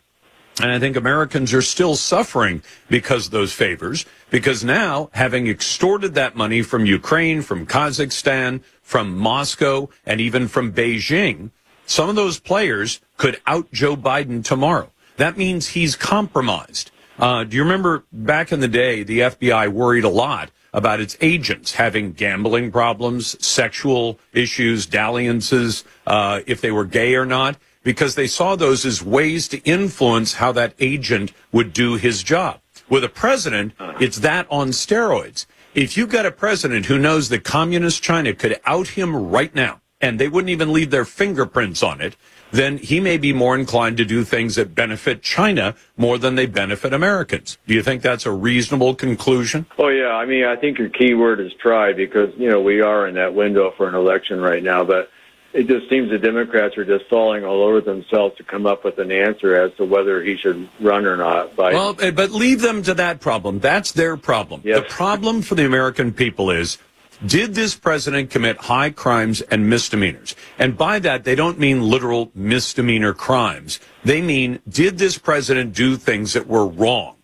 And 0.62 0.72
I 0.72 0.80
think 0.80 0.98
Americans 0.98 1.54
are 1.54 1.62
still 1.62 1.96
suffering 1.96 2.62
because 2.90 3.28
of 3.28 3.32
those 3.32 3.54
favors, 3.54 4.06
because 4.30 4.64
now, 4.64 5.10
having 5.14 5.48
extorted 5.48 6.16
that 6.16 6.36
money 6.36 6.62
from 6.62 6.86
Ukraine, 6.86 7.42
from 7.42 7.66
Kazakhstan, 7.66 8.62
from 8.82 9.18
Moscow, 9.18 9.88
and 10.06 10.20
even 10.20 10.50
from 10.50 10.74
Beijing, 10.74 11.52
some 11.86 12.10
of 12.10 12.16
those 12.16 12.40
players 12.40 13.00
could 13.18 13.40
out 13.48 13.72
Joe 13.72 13.96
Biden 13.96 14.44
tomorrow. 14.44 14.92
That 15.16 15.38
means 15.38 15.70
he's 15.70 15.96
compromised. 15.96 16.92
Uh, 17.18 17.46
do 17.46 17.56
you 17.56 17.64
remember 17.64 18.04
back 18.12 18.52
in 18.52 18.60
the 18.60 18.68
day, 18.68 19.04
the 19.04 19.20
FBI 19.20 19.70
worried 19.70 20.04
a 20.04 20.10
lot 20.10 20.52
about 20.74 21.00
its 21.00 21.18
agents 21.22 21.74
having 21.74 22.12
gambling 22.14 22.72
problems, 22.72 23.36
sexual 23.46 24.20
issues, 24.34 24.86
dalliances, 24.86 25.84
uh, 26.06 26.42
if 26.46 26.62
they 26.62 26.72
were 26.72 26.86
gay 26.86 27.16
or 27.16 27.26
not? 27.26 27.58
Because 27.84 28.16
they 28.16 28.28
saw 28.28 28.56
those 28.56 28.86
as 28.86 29.04
ways 29.04 29.48
to 29.50 29.60
influence 29.60 30.34
how 30.34 30.52
that 30.52 30.74
agent 30.80 31.32
would 31.52 31.74
do 31.74 31.96
his 31.96 32.24
job. 32.24 32.60
With 32.90 33.04
a 33.04 33.10
president, 33.10 33.74
uh-huh. 33.80 33.98
it's 34.00 34.20
that 34.20 34.48
on 34.50 34.70
steroids. 34.70 35.46
If 35.76 35.96
you've 35.96 36.10
got 36.10 36.26
a 36.26 36.32
president 36.32 36.88
who 36.88 36.98
knows 36.98 37.30
that 37.30 37.44
communist 37.44 38.02
China 38.02 38.34
could 38.34 38.60
out 38.66 38.90
him 38.90 39.16
right 39.16 39.54
now, 39.54 39.82
and 40.02 40.20
they 40.20 40.28
wouldn't 40.28 40.50
even 40.50 40.74
leave 40.74 40.92
their 40.92 41.06
fingerprints 41.06 41.84
on 41.84 42.02
it, 42.02 42.16
then 42.52 42.78
he 42.78 43.00
may 43.00 43.18
be 43.18 43.32
more 43.32 43.56
inclined 43.56 43.98
to 43.98 44.06
do 44.06 44.24
things 44.24 44.56
that 44.56 44.74
benefit 44.74 45.22
China 45.22 45.76
more 45.98 46.18
than 46.18 46.36
they 46.36 46.46
benefit 46.46 46.94
Americans. 46.94 47.58
Do 47.68 47.74
you 47.74 47.84
think 47.84 48.02
that's 48.02 48.26
a 48.26 48.32
reasonable 48.32 48.96
conclusion? 48.96 49.68
Oh 49.78 49.90
yeah, 49.90 50.16
I 50.16 50.26
mean, 50.26 50.46
I 50.46 50.56
think 50.56 50.80
your 50.80 50.90
key 50.90 51.14
word 51.14 51.40
is 51.40 51.54
try 51.62 51.94
because 51.94 52.34
you 52.38 52.50
know 52.50 52.62
we 52.62 52.82
are 52.82 53.08
in 53.08 53.16
that 53.16 53.36
window 53.36 53.72
for 53.78 53.88
an 53.88 53.96
election 53.96 54.40
right 54.40 54.64
now, 54.64 54.84
but 54.84 55.12
it 55.54 55.68
just 55.68 55.90
seems 55.90 56.10
the 56.10 56.20
Democrats 56.20 56.78
are 56.78 56.86
just 56.86 57.10
falling 57.10 57.44
all 57.44 57.64
over 57.64 57.82
themselves 57.82 58.38
to 58.38 58.44
come 58.44 58.66
up 58.66 58.84
with 58.84 59.00
an 59.00 59.12
answer 59.12 59.56
as 59.56 59.76
to 59.78 59.86
whether 59.86 60.24
he 60.24 60.38
should 60.38 60.70
run 60.80 61.06
or 61.06 61.18
not. 61.18 61.56
By 61.56 61.74
well, 61.74 61.96
eh, 62.00 62.12
but 62.12 62.32
leave 62.32 62.62
them 62.62 62.84
to 62.84 62.94
that 62.96 63.20
problem. 63.20 63.60
That's 63.60 63.92
their 63.92 64.16
problem. 64.18 64.62
Yes. 64.64 64.82
The 64.82 64.90
problem 64.90 65.42
for 65.42 65.56
the 65.56 65.66
American 65.66 66.14
people 66.14 66.52
is. 66.52 66.78
Did 67.26 67.54
this 67.54 67.76
president 67.76 68.30
commit 68.30 68.56
high 68.56 68.92
crimes 68.92 69.42
and 69.42 69.70
misdemeanors? 69.70 70.38
And 70.58 70.78
by 70.78 71.00
that, 71.00 71.26
they 71.26 71.36
don't 71.36 71.60
mean 71.60 71.82
literal 71.82 72.32
misdemeanor 72.34 73.14
crimes. 73.14 73.82
They 74.06 74.22
mean, 74.22 74.62
did 74.70 75.00
this 75.00 75.18
president 75.18 75.74
do 75.74 75.98
things 75.98 76.32
that 76.32 76.48
were 76.48 76.66
wrong? 76.66 77.18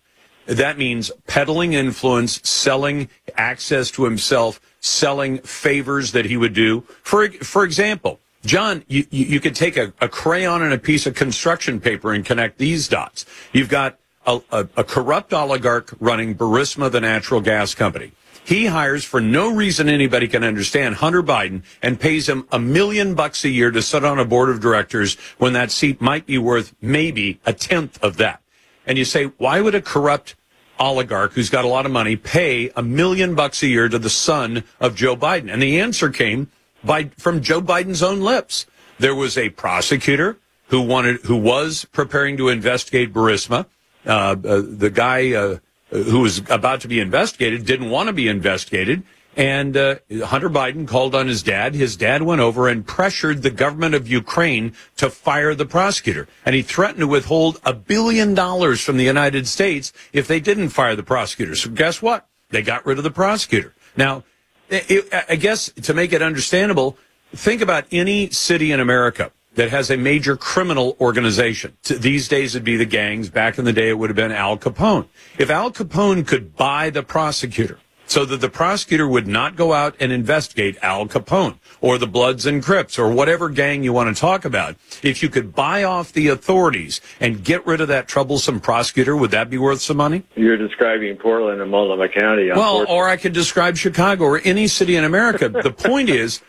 That 0.44 0.76
means 0.76 1.10
peddling 1.26 1.72
influence, 1.72 2.46
selling 2.46 3.08
access 3.38 3.90
to 3.92 4.04
himself, 4.04 4.60
selling 4.86 5.38
favors 5.38 6.12
that 6.12 6.24
he 6.24 6.36
would 6.36 6.54
do. 6.54 6.82
For 7.02 7.28
for 7.30 7.64
example, 7.64 8.20
John, 8.44 8.84
you, 8.86 9.04
you 9.10 9.40
could 9.40 9.56
take 9.56 9.76
a, 9.76 9.92
a 10.00 10.08
crayon 10.08 10.62
and 10.62 10.72
a 10.72 10.78
piece 10.78 11.06
of 11.06 11.14
construction 11.14 11.80
paper 11.80 12.12
and 12.12 12.24
connect 12.24 12.58
these 12.58 12.86
dots. 12.86 13.26
You've 13.52 13.68
got 13.68 13.98
a, 14.24 14.40
a, 14.52 14.68
a 14.76 14.84
corrupt 14.84 15.32
oligarch 15.32 15.92
running 15.98 16.34
Burisma, 16.34 16.90
the 16.90 17.00
natural 17.00 17.40
gas 17.40 17.74
company. 17.74 18.12
He 18.44 18.66
hires 18.66 19.04
for 19.04 19.20
no 19.20 19.52
reason 19.52 19.88
anybody 19.88 20.28
can 20.28 20.44
understand 20.44 20.96
Hunter 20.96 21.22
Biden 21.24 21.62
and 21.82 21.98
pays 21.98 22.28
him 22.28 22.46
a 22.52 22.60
million 22.60 23.16
bucks 23.16 23.44
a 23.44 23.48
year 23.48 23.72
to 23.72 23.82
sit 23.82 24.04
on 24.04 24.20
a 24.20 24.24
board 24.24 24.50
of 24.50 24.60
directors 24.60 25.16
when 25.38 25.52
that 25.54 25.72
seat 25.72 26.00
might 26.00 26.26
be 26.26 26.38
worth 26.38 26.72
maybe 26.80 27.40
a 27.44 27.52
tenth 27.52 28.00
of 28.04 28.18
that. 28.18 28.40
And 28.86 28.96
you 28.96 29.04
say, 29.04 29.24
why 29.38 29.60
would 29.60 29.74
a 29.74 29.82
corrupt 29.82 30.36
oligarch 30.78 31.32
who's 31.32 31.50
got 31.50 31.64
a 31.64 31.68
lot 31.68 31.86
of 31.86 31.92
money 31.92 32.16
pay 32.16 32.70
a 32.76 32.82
million 32.82 33.34
bucks 33.34 33.62
a 33.62 33.66
year 33.66 33.88
to 33.88 33.98
the 33.98 34.10
son 34.10 34.64
of 34.80 34.94
Joe 34.94 35.16
Biden? 35.16 35.52
And 35.52 35.62
the 35.62 35.80
answer 35.80 36.10
came 36.10 36.50
by 36.84 37.10
from 37.18 37.42
Joe 37.42 37.60
Biden's 37.60 38.02
own 38.02 38.20
lips. 38.20 38.66
There 38.98 39.14
was 39.14 39.36
a 39.36 39.50
prosecutor 39.50 40.38
who 40.68 40.80
wanted, 40.80 41.20
who 41.22 41.36
was 41.36 41.84
preparing 41.86 42.36
to 42.38 42.48
investigate 42.48 43.12
Burisma. 43.12 43.66
Uh, 44.04 44.10
uh, 44.10 44.62
the 44.64 44.90
guy 44.90 45.32
uh, 45.32 45.58
who 45.90 46.20
was 46.20 46.38
about 46.50 46.80
to 46.80 46.88
be 46.88 47.00
investigated 47.00 47.64
didn't 47.64 47.90
want 47.90 48.08
to 48.08 48.12
be 48.12 48.28
investigated. 48.28 49.02
And 49.36 49.76
uh, 49.76 49.96
Hunter 50.24 50.48
Biden 50.48 50.88
called 50.88 51.14
on 51.14 51.28
his 51.28 51.42
dad. 51.42 51.74
His 51.74 51.94
dad 51.94 52.22
went 52.22 52.40
over 52.40 52.68
and 52.68 52.86
pressured 52.86 53.42
the 53.42 53.50
government 53.50 53.94
of 53.94 54.08
Ukraine 54.08 54.72
to 54.96 55.10
fire 55.10 55.54
the 55.54 55.66
prosecutor. 55.66 56.26
And 56.46 56.54
he 56.54 56.62
threatened 56.62 57.00
to 57.00 57.06
withhold 57.06 57.60
a 57.64 57.74
billion 57.74 58.34
dollars 58.34 58.80
from 58.80 58.96
the 58.96 59.04
United 59.04 59.46
States 59.46 59.92
if 60.14 60.26
they 60.26 60.40
didn't 60.40 60.70
fire 60.70 60.96
the 60.96 61.02
prosecutor. 61.02 61.54
So 61.54 61.70
guess 61.70 62.00
what? 62.00 62.26
They 62.48 62.62
got 62.62 62.86
rid 62.86 62.96
of 62.96 63.04
the 63.04 63.10
prosecutor. 63.10 63.74
Now, 63.96 64.24
it, 64.70 65.12
I 65.28 65.36
guess 65.36 65.70
to 65.82 65.92
make 65.92 66.12
it 66.12 66.22
understandable, 66.22 66.96
think 67.32 67.60
about 67.60 67.84
any 67.92 68.30
city 68.30 68.72
in 68.72 68.80
America 68.80 69.32
that 69.54 69.70
has 69.70 69.90
a 69.90 69.96
major 69.96 70.36
criminal 70.36 70.96
organization. 71.00 71.76
These 71.82 72.28
days 72.28 72.54
it'd 72.54 72.64
be 72.64 72.76
the 72.76 72.86
gangs. 72.86 73.28
Back 73.30 73.58
in 73.58 73.64
the 73.64 73.72
day 73.72 73.88
it 73.90 73.98
would 73.98 74.10
have 74.10 74.16
been 74.16 74.32
Al 74.32 74.56
Capone. 74.56 75.08
If 75.38 75.50
Al 75.50 75.70
Capone 75.70 76.26
could 76.26 76.56
buy 76.56 76.90
the 76.90 77.02
prosecutor 77.02 77.78
so 78.06 78.24
that 78.24 78.40
the 78.40 78.48
prosecutor 78.48 79.06
would 79.06 79.26
not 79.26 79.56
go 79.56 79.72
out 79.72 79.96
and 80.00 80.12
investigate 80.12 80.76
Al 80.82 81.06
Capone 81.06 81.58
or 81.80 81.98
the 81.98 82.06
Bloods 82.06 82.46
and 82.46 82.62
Crips 82.62 82.98
or 82.98 83.10
whatever 83.10 83.48
gang 83.48 83.82
you 83.82 83.92
want 83.92 84.14
to 84.14 84.20
talk 84.20 84.44
about. 84.44 84.76
If 85.02 85.22
you 85.22 85.28
could 85.28 85.54
buy 85.54 85.84
off 85.84 86.12
the 86.12 86.28
authorities 86.28 87.00
and 87.20 87.44
get 87.44 87.66
rid 87.66 87.80
of 87.80 87.88
that 87.88 88.08
troublesome 88.08 88.60
prosecutor, 88.60 89.16
would 89.16 89.32
that 89.32 89.50
be 89.50 89.58
worth 89.58 89.80
some 89.80 89.96
money? 89.96 90.22
You're 90.34 90.56
describing 90.56 91.16
Portland 91.16 91.60
and 91.60 91.70
Multnomah 91.70 92.08
County. 92.08 92.50
Well, 92.50 92.86
or 92.88 93.08
I 93.08 93.16
could 93.16 93.32
describe 93.32 93.76
Chicago 93.76 94.24
or 94.24 94.40
any 94.44 94.68
city 94.68 94.96
in 94.96 95.04
America. 95.04 95.48
the 95.48 95.72
point 95.72 96.08
is, 96.08 96.40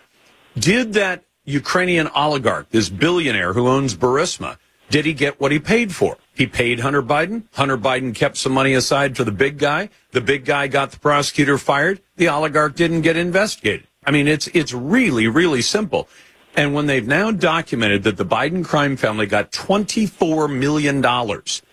did 0.57 0.93
that 0.93 1.23
Ukrainian 1.45 2.09
oligarch, 2.09 2.69
this 2.69 2.89
billionaire 2.89 3.53
who 3.53 3.67
owns 3.67 3.95
Burisma, 3.95 4.57
did 4.89 5.05
he 5.05 5.13
get 5.13 5.39
what 5.39 5.51
he 5.51 5.59
paid 5.59 5.93
for? 5.93 6.17
He 6.37 6.45
paid 6.45 6.81
Hunter 6.81 7.01
Biden. 7.01 7.45
Hunter 7.53 7.79
Biden 7.79 8.13
kept 8.13 8.37
some 8.37 8.51
money 8.51 8.73
aside 8.75 9.17
for 9.17 9.23
the 9.23 9.31
big 9.31 9.57
guy. 9.57 9.89
The 10.11 10.21
big 10.21 10.45
guy 10.45 10.67
got 10.67 10.91
the 10.91 10.99
prosecutor 10.99 11.57
fired. 11.57 11.99
The 12.15 12.29
oligarch 12.29 12.75
didn't 12.75 13.01
get 13.01 13.17
investigated. 13.17 13.87
I 14.05 14.11
mean, 14.11 14.27
it's 14.27 14.45
it's 14.49 14.71
really 14.71 15.27
really 15.27 15.63
simple. 15.63 16.07
And 16.55 16.75
when 16.75 16.85
they've 16.85 17.07
now 17.07 17.31
documented 17.31 18.03
that 18.03 18.17
the 18.17 18.25
Biden 18.25 18.63
crime 18.63 18.97
family 18.97 19.25
got 19.25 19.51
24 19.51 20.47
million 20.47 21.01
dollars 21.01 21.63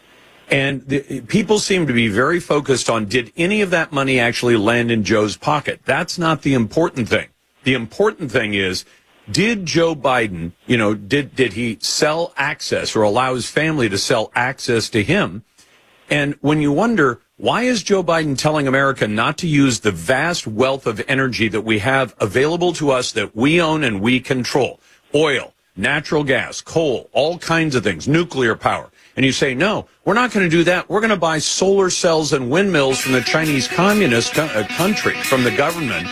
and 0.50 0.80
the, 0.88 1.20
people 1.22 1.58
seem 1.58 1.86
to 1.86 1.92
be 1.92 2.08
very 2.08 2.40
focused 2.40 2.88
on 2.88 3.04
did 3.04 3.32
any 3.36 3.60
of 3.60 3.68
that 3.70 3.92
money 3.92 4.18
actually 4.18 4.56
land 4.56 4.90
in 4.90 5.04
Joe's 5.04 5.36
pocket? 5.36 5.80
That's 5.84 6.18
not 6.18 6.40
the 6.40 6.54
important 6.54 7.10
thing. 7.10 7.28
The 7.64 7.74
important 7.74 8.30
thing 8.30 8.54
is 8.54 8.86
did 9.30 9.66
Joe 9.66 9.94
Biden, 9.94 10.52
you 10.66 10.76
know, 10.76 10.94
did 10.94 11.34
did 11.34 11.54
he 11.54 11.78
sell 11.80 12.32
access 12.36 12.94
or 12.94 13.02
allow 13.02 13.34
his 13.34 13.48
family 13.48 13.88
to 13.88 13.98
sell 13.98 14.30
access 14.34 14.88
to 14.90 15.02
him? 15.02 15.44
And 16.10 16.34
when 16.40 16.60
you 16.60 16.72
wonder 16.72 17.20
why 17.36 17.62
is 17.62 17.82
Joe 17.82 18.04
Biden 18.04 18.38
telling 18.38 18.68
America 18.68 19.08
not 19.08 19.38
to 19.38 19.48
use 19.48 19.80
the 19.80 19.90
vast 19.90 20.46
wealth 20.46 20.86
of 20.86 21.02
energy 21.08 21.48
that 21.48 21.62
we 21.62 21.80
have 21.80 22.14
available 22.20 22.72
to 22.74 22.92
us 22.92 23.10
that 23.12 23.34
we 23.34 23.60
own 23.60 23.82
and 23.82 24.00
we 24.00 24.20
control? 24.20 24.78
Oil, 25.14 25.52
natural 25.76 26.22
gas, 26.22 26.60
coal, 26.60 27.10
all 27.12 27.38
kinds 27.38 27.74
of 27.74 27.82
things, 27.82 28.06
nuclear 28.06 28.54
power. 28.54 28.90
And 29.16 29.26
you 29.26 29.32
say, 29.32 29.54
no, 29.54 29.86
we're 30.04 30.14
not 30.14 30.32
going 30.32 30.48
to 30.48 30.56
do 30.56 30.64
that. 30.64 30.88
We're 30.88 31.00
going 31.00 31.10
to 31.10 31.16
buy 31.16 31.38
solar 31.38 31.90
cells 31.90 32.32
and 32.32 32.50
windmills 32.50 33.00
from 33.00 33.12
the 33.12 33.20
Chinese 33.22 33.66
communist 33.66 34.34
co- 34.34 34.44
uh, 34.44 34.66
country, 34.76 35.14
from 35.14 35.42
the 35.42 35.56
government. 35.56 36.06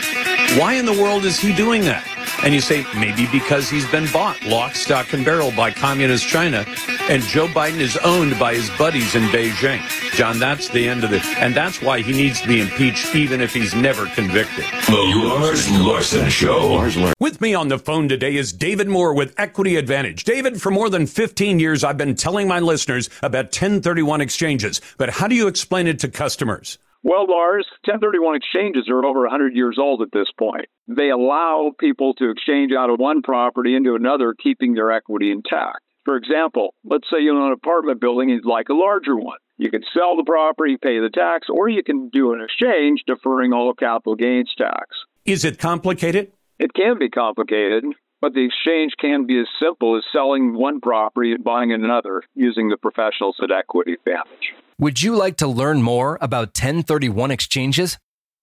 Why 0.58 0.74
in 0.74 0.86
the 0.86 0.92
world 0.92 1.24
is 1.24 1.38
he 1.38 1.54
doing 1.54 1.82
that? 1.82 2.04
And 2.44 2.52
you 2.52 2.60
say, 2.60 2.84
maybe 2.96 3.28
because 3.30 3.70
he's 3.70 3.88
been 3.90 4.10
bought 4.12 4.42
lock, 4.44 4.74
stock, 4.74 5.12
and 5.12 5.24
barrel 5.24 5.52
by 5.52 5.70
communist 5.70 6.26
China, 6.26 6.64
and 7.08 7.22
Joe 7.22 7.46
Biden 7.46 7.78
is 7.78 7.96
owned 7.98 8.36
by 8.38 8.54
his 8.54 8.68
buddies 8.70 9.14
in 9.14 9.22
Beijing. 9.24 9.80
John, 10.16 10.40
that's 10.40 10.68
the 10.68 10.88
end 10.88 11.04
of 11.04 11.12
it. 11.12 11.24
And 11.38 11.54
that's 11.54 11.80
why 11.80 12.00
he 12.00 12.12
needs 12.12 12.40
to 12.40 12.48
be 12.48 12.60
impeached, 12.60 13.14
even 13.14 13.40
if 13.40 13.54
he's 13.54 13.74
never 13.74 14.06
convicted. 14.06 14.64
The 14.86 15.12
Lars 15.24 15.70
Larson 15.70 16.28
Show. 16.28 17.12
With 17.20 17.40
me 17.40 17.54
on 17.54 17.68
the 17.68 17.78
phone 17.78 18.08
today 18.08 18.34
is 18.34 18.52
David 18.52 18.88
Moore 18.88 19.14
with 19.14 19.34
Equity 19.38 19.76
Advantage. 19.76 20.24
David, 20.24 20.60
for 20.60 20.70
more 20.70 20.90
than 20.90 21.06
15 21.06 21.60
years, 21.60 21.84
I've 21.84 21.96
been 21.96 22.16
telling 22.16 22.48
my 22.48 22.58
listeners 22.58 23.08
about 23.22 23.46
1031 23.46 24.20
exchanges, 24.20 24.80
but 24.98 25.10
how 25.10 25.28
do 25.28 25.34
you 25.36 25.46
explain 25.46 25.86
it 25.86 26.00
to 26.00 26.08
customers? 26.08 26.78
Well, 27.04 27.26
Lars, 27.28 27.66
1031 27.84 28.36
exchanges 28.36 28.88
are 28.88 29.04
over 29.04 29.22
100 29.22 29.56
years 29.56 29.76
old 29.78 30.02
at 30.02 30.12
this 30.12 30.28
point. 30.38 30.66
They 30.86 31.10
allow 31.10 31.72
people 31.78 32.14
to 32.14 32.30
exchange 32.30 32.72
out 32.72 32.90
of 32.90 33.00
one 33.00 33.22
property 33.22 33.74
into 33.74 33.96
another, 33.96 34.34
keeping 34.40 34.74
their 34.74 34.92
equity 34.92 35.32
intact. 35.32 35.80
For 36.04 36.16
example, 36.16 36.74
let's 36.84 37.08
say 37.10 37.20
you 37.20 37.36
own 37.36 37.46
an 37.46 37.52
apartment 37.52 38.00
building 38.00 38.30
and 38.30 38.38
you'd 38.38 38.48
like 38.48 38.68
a 38.68 38.74
larger 38.74 39.16
one. 39.16 39.38
You 39.58 39.70
can 39.70 39.82
sell 39.92 40.16
the 40.16 40.24
property, 40.24 40.76
pay 40.80 40.98
the 41.00 41.10
tax, 41.10 41.48
or 41.50 41.68
you 41.68 41.82
can 41.82 42.08
do 42.08 42.34
an 42.34 42.40
exchange 42.40 43.02
deferring 43.06 43.52
all 43.52 43.72
capital 43.74 44.14
gains 44.14 44.52
tax. 44.56 44.86
Is 45.24 45.44
it 45.44 45.58
complicated? 45.58 46.32
It 46.58 46.72
can 46.74 46.98
be 46.98 47.08
complicated, 47.08 47.84
but 48.20 48.34
the 48.34 48.44
exchange 48.44 48.92
can 49.00 49.26
be 49.26 49.40
as 49.40 49.46
simple 49.60 49.96
as 49.96 50.04
selling 50.12 50.54
one 50.54 50.80
property 50.80 51.32
and 51.32 51.42
buying 51.42 51.72
another 51.72 52.22
using 52.34 52.68
the 52.68 52.76
professionals 52.76 53.36
at 53.42 53.50
Equity 53.50 53.94
Advantage. 53.94 54.54
Would 54.82 55.00
you 55.00 55.14
like 55.14 55.36
to 55.36 55.46
learn 55.46 55.80
more 55.80 56.18
about 56.20 56.48
1031 56.48 57.30
exchanges? 57.30 57.98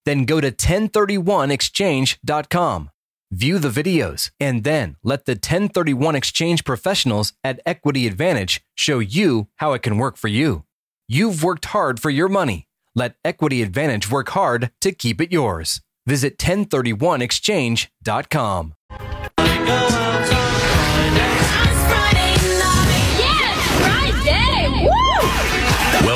Then 0.05 0.23
go 0.23 0.39
to 0.39 0.53
1031exchange.com. 0.53 2.89
View 3.29 3.59
the 3.59 3.67
videos 3.67 4.31
and 4.39 4.63
then 4.63 4.95
let 5.03 5.25
the 5.25 5.33
1031 5.33 6.15
exchange 6.15 6.63
professionals 6.63 7.33
at 7.43 7.59
Equity 7.65 8.07
Advantage 8.07 8.61
show 8.73 8.99
you 8.99 9.49
how 9.57 9.73
it 9.73 9.81
can 9.81 9.97
work 9.97 10.15
for 10.15 10.29
you. 10.29 10.63
You've 11.09 11.43
worked 11.43 11.65
hard 11.65 11.99
for 11.99 12.09
your 12.09 12.29
money. 12.29 12.69
Let 12.95 13.15
Equity 13.25 13.61
Advantage 13.61 14.09
work 14.09 14.29
hard 14.29 14.71
to 14.79 14.93
keep 14.93 15.19
it 15.19 15.33
yours. 15.33 15.81
Visit 16.05 16.37
1031exchange.com. 16.37 18.75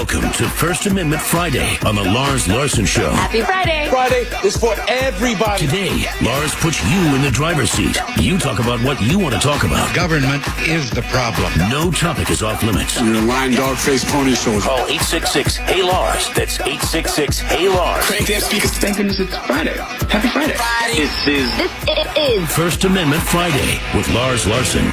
Welcome 0.04 0.34
to 0.34 0.50
First 0.50 0.86
Amendment 0.86 1.22
Friday 1.22 1.78
on 1.86 1.96
the 1.96 2.04
Lars 2.04 2.46
Larson 2.46 2.84
Show. 2.84 3.10
Happy 3.12 3.40
Friday. 3.40 3.88
Friday 3.90 4.26
is 4.46 4.58
for 4.58 4.76
everybody. 4.90 5.66
Today, 5.66 6.08
Lars 6.22 6.54
puts 6.56 6.84
you 6.92 7.16
in 7.16 7.22
the 7.22 7.32
driver's 7.32 7.72
seat. 7.72 7.98
You 8.20 8.38
talk 8.38 8.60
about 8.60 8.82
what 8.82 9.02
you 9.02 9.18
want 9.18 9.34
to 9.34 9.40
talk 9.40 9.64
about. 9.64 9.96
Government 9.96 10.44
is 10.68 10.90
the 10.90 11.04
problem. 11.04 11.54
No 11.70 11.90
topic 11.90 12.30
is 12.32 12.44
off 12.44 12.64
limits. 12.64 13.00
You're 13.00 13.16
a 13.16 13.22
lying 13.22 13.54
dog 13.54 13.78
faced 13.78 14.08
pony 14.08 14.36
soldier. 14.36 14.68
Call 14.68 14.80
866 14.80 15.56
Hey 15.56 15.82
Lars. 15.82 16.28
That's 16.34 16.60
866 16.60 17.40
Hey 17.40 17.70
Lars. 17.70 18.04
Crank 18.04 18.28
that 18.28 18.44
speakers. 18.44 18.72
Thank 18.72 18.98
goodness 18.98 19.22
it's 19.22 19.38
Friday. 19.48 19.78
Happy 19.78 20.28
Friday. 20.28 20.58
This 20.98 21.28
is 21.28 21.58
this 21.86 22.18
is 22.18 22.54
First 22.54 22.84
Amendment 22.84 23.24
Friday 23.24 23.80
with 23.96 24.10
Lars 24.10 24.46
Larson. 24.46 24.92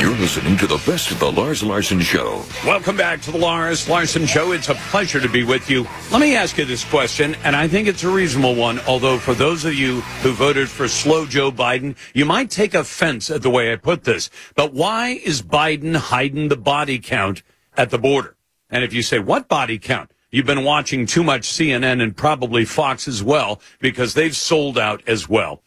You're 0.00 0.16
listening 0.16 0.56
to 0.56 0.66
the 0.66 0.82
best 0.86 1.10
of 1.10 1.20
the 1.20 1.30
Lars 1.30 1.62
Larson 1.62 2.00
Show. 2.00 2.42
Welcome 2.64 2.96
back 2.96 3.20
to 3.20 3.30
the 3.30 3.36
Lars 3.36 3.86
Larson 3.86 4.24
Show. 4.24 4.52
It's 4.52 4.70
a 4.70 4.74
pleasure 4.74 5.20
to 5.20 5.28
be 5.28 5.44
with 5.44 5.68
you. 5.68 5.86
Let 6.10 6.22
me 6.22 6.34
ask 6.34 6.56
you 6.56 6.64
this 6.64 6.84
question, 6.84 7.36
and 7.44 7.54
I 7.54 7.68
think 7.68 7.86
it's 7.86 8.02
a 8.02 8.08
reasonable 8.08 8.54
one, 8.54 8.80
although 8.88 9.18
for 9.18 9.34
those 9.34 9.66
of 9.66 9.74
you 9.74 10.00
who 10.22 10.32
voted 10.32 10.70
for 10.70 10.88
slow 10.88 11.26
Joe 11.26 11.52
Biden, 11.52 11.96
you 12.14 12.24
might 12.24 12.48
take 12.48 12.72
offense 12.72 13.28
at 13.28 13.42
the 13.42 13.50
way 13.50 13.74
I 13.74 13.76
put 13.76 14.04
this. 14.04 14.30
But 14.54 14.72
why 14.72 15.20
is 15.22 15.42
Biden 15.42 15.94
hiding 15.94 16.48
the 16.48 16.56
body 16.56 16.98
count 16.98 17.42
at 17.76 17.90
the 17.90 17.98
border? 17.98 18.36
And 18.70 18.82
if 18.82 18.94
you 18.94 19.02
say, 19.02 19.18
what 19.18 19.48
body 19.48 19.78
count? 19.78 20.12
You've 20.30 20.46
been 20.46 20.64
watching 20.64 21.04
too 21.04 21.22
much 21.22 21.42
CNN 21.42 22.02
and 22.02 22.16
probably 22.16 22.64
Fox 22.64 23.06
as 23.06 23.22
well, 23.22 23.60
because 23.80 24.14
they've 24.14 24.34
sold 24.34 24.78
out 24.78 25.06
as 25.06 25.28
well. 25.28 25.62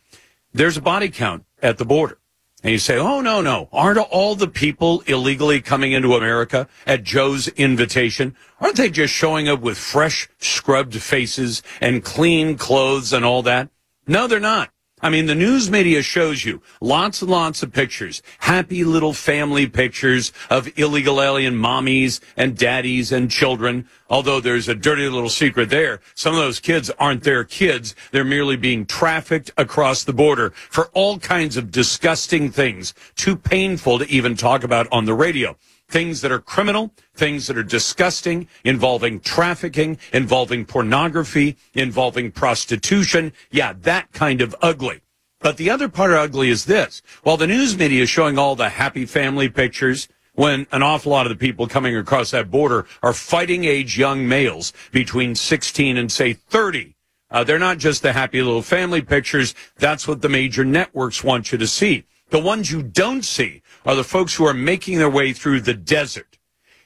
There's 0.53 0.77
a 0.77 0.81
body 0.81 1.09
count 1.09 1.45
at 1.61 1.77
the 1.77 1.85
border. 1.85 2.17
And 2.63 2.71
you 2.71 2.79
say, 2.79 2.97
oh, 2.97 3.19
no, 3.19 3.41
no. 3.41 3.67
Aren't 3.73 3.97
all 3.97 4.35
the 4.35 4.47
people 4.47 5.01
illegally 5.01 5.61
coming 5.61 5.91
into 5.91 6.15
America 6.15 6.69
at 6.87 7.03
Joe's 7.03 7.49
invitation? 7.49 8.35
Aren't 8.61 8.77
they 8.77 8.89
just 8.89 9.13
showing 9.13 9.49
up 9.49 9.59
with 9.59 9.77
fresh, 9.77 10.29
scrubbed 10.39 10.95
faces 11.01 11.61
and 11.81 12.05
clean 12.05 12.57
clothes 12.57 13.11
and 13.11 13.25
all 13.25 13.43
that? 13.43 13.69
No, 14.07 14.27
they're 14.27 14.39
not. 14.39 14.72
I 15.03 15.09
mean, 15.09 15.25
the 15.25 15.35
news 15.35 15.69
media 15.69 16.01
shows 16.01 16.45
you 16.45 16.61
lots 16.79 17.21
and 17.21 17.29
lots 17.29 17.61
of 17.61 17.73
pictures, 17.73 18.23
happy 18.39 18.85
little 18.85 19.11
family 19.11 19.67
pictures 19.67 20.31
of 20.49 20.71
illegal 20.79 21.21
alien 21.21 21.55
mommies 21.55 22.21
and 22.37 22.57
daddies 22.57 23.11
and 23.11 23.29
children. 23.29 23.89
Although 24.09 24.39
there's 24.39 24.69
a 24.69 24.75
dirty 24.75 25.09
little 25.09 25.27
secret 25.27 25.69
there. 25.69 25.99
Some 26.15 26.35
of 26.35 26.39
those 26.39 26.61
kids 26.61 26.89
aren't 26.99 27.23
their 27.23 27.43
kids. 27.43 27.95
They're 28.11 28.23
merely 28.23 28.55
being 28.55 28.85
trafficked 28.85 29.51
across 29.57 30.05
the 30.05 30.13
border 30.13 30.51
for 30.51 30.85
all 30.93 31.19
kinds 31.19 31.57
of 31.57 31.69
disgusting 31.69 32.49
things, 32.49 32.93
too 33.17 33.35
painful 33.35 33.99
to 33.99 34.09
even 34.09 34.37
talk 34.37 34.63
about 34.63 34.87
on 34.89 35.03
the 35.03 35.13
radio. 35.13 35.57
Things 35.93 36.21
that 36.21 36.31
are 36.31 36.39
criminal, 36.39 36.91
things 37.13 37.45
that 37.45 37.55
are 37.55 37.61
disgusting, 37.61 38.47
involving 38.63 39.19
trafficking, 39.19 39.95
involving 40.11 40.65
pornography, 40.65 41.55
involving 41.75 42.31
prostitution. 42.31 43.31
Yeah, 43.51 43.73
that 43.81 44.11
kind 44.11 44.41
of 44.41 44.55
ugly. 44.59 45.01
But 45.39 45.57
the 45.57 45.69
other 45.69 45.87
part 45.87 46.09
of 46.09 46.17
ugly 46.17 46.49
is 46.49 46.65
this. 46.65 47.03
While 47.21 47.37
the 47.37 47.45
news 47.45 47.77
media 47.77 48.01
is 48.01 48.09
showing 48.09 48.39
all 48.39 48.55
the 48.55 48.69
happy 48.69 49.05
family 49.05 49.49
pictures, 49.49 50.07
when 50.33 50.65
an 50.71 50.81
awful 50.81 51.11
lot 51.11 51.27
of 51.27 51.29
the 51.29 51.35
people 51.47 51.67
coming 51.67 51.95
across 51.95 52.31
that 52.31 52.49
border 52.49 52.87
are 53.03 53.13
fighting 53.13 53.63
age 53.63 53.95
young 53.95 54.27
males 54.27 54.73
between 54.91 55.35
16 55.35 55.95
and 55.95 56.11
say 56.11 56.33
30. 56.33 56.95
Uh, 57.29 57.43
they're 57.43 57.59
not 57.59 57.77
just 57.77 58.01
the 58.01 58.13
happy 58.13 58.41
little 58.41 58.63
family 58.63 59.03
pictures. 59.03 59.53
That's 59.77 60.07
what 60.07 60.23
the 60.23 60.29
major 60.29 60.65
networks 60.65 61.23
want 61.23 61.51
you 61.51 61.59
to 61.59 61.67
see. 61.67 62.05
The 62.33 62.39
ones 62.39 62.71
you 62.71 62.81
don't 62.81 63.23
see 63.23 63.61
are 63.85 63.93
the 63.93 64.03
folks 64.03 64.33
who 64.33 64.47
are 64.47 64.55
making 64.55 64.97
their 64.97 65.07
way 65.07 65.33
through 65.33 65.61
the 65.61 65.75
desert. 65.75 66.39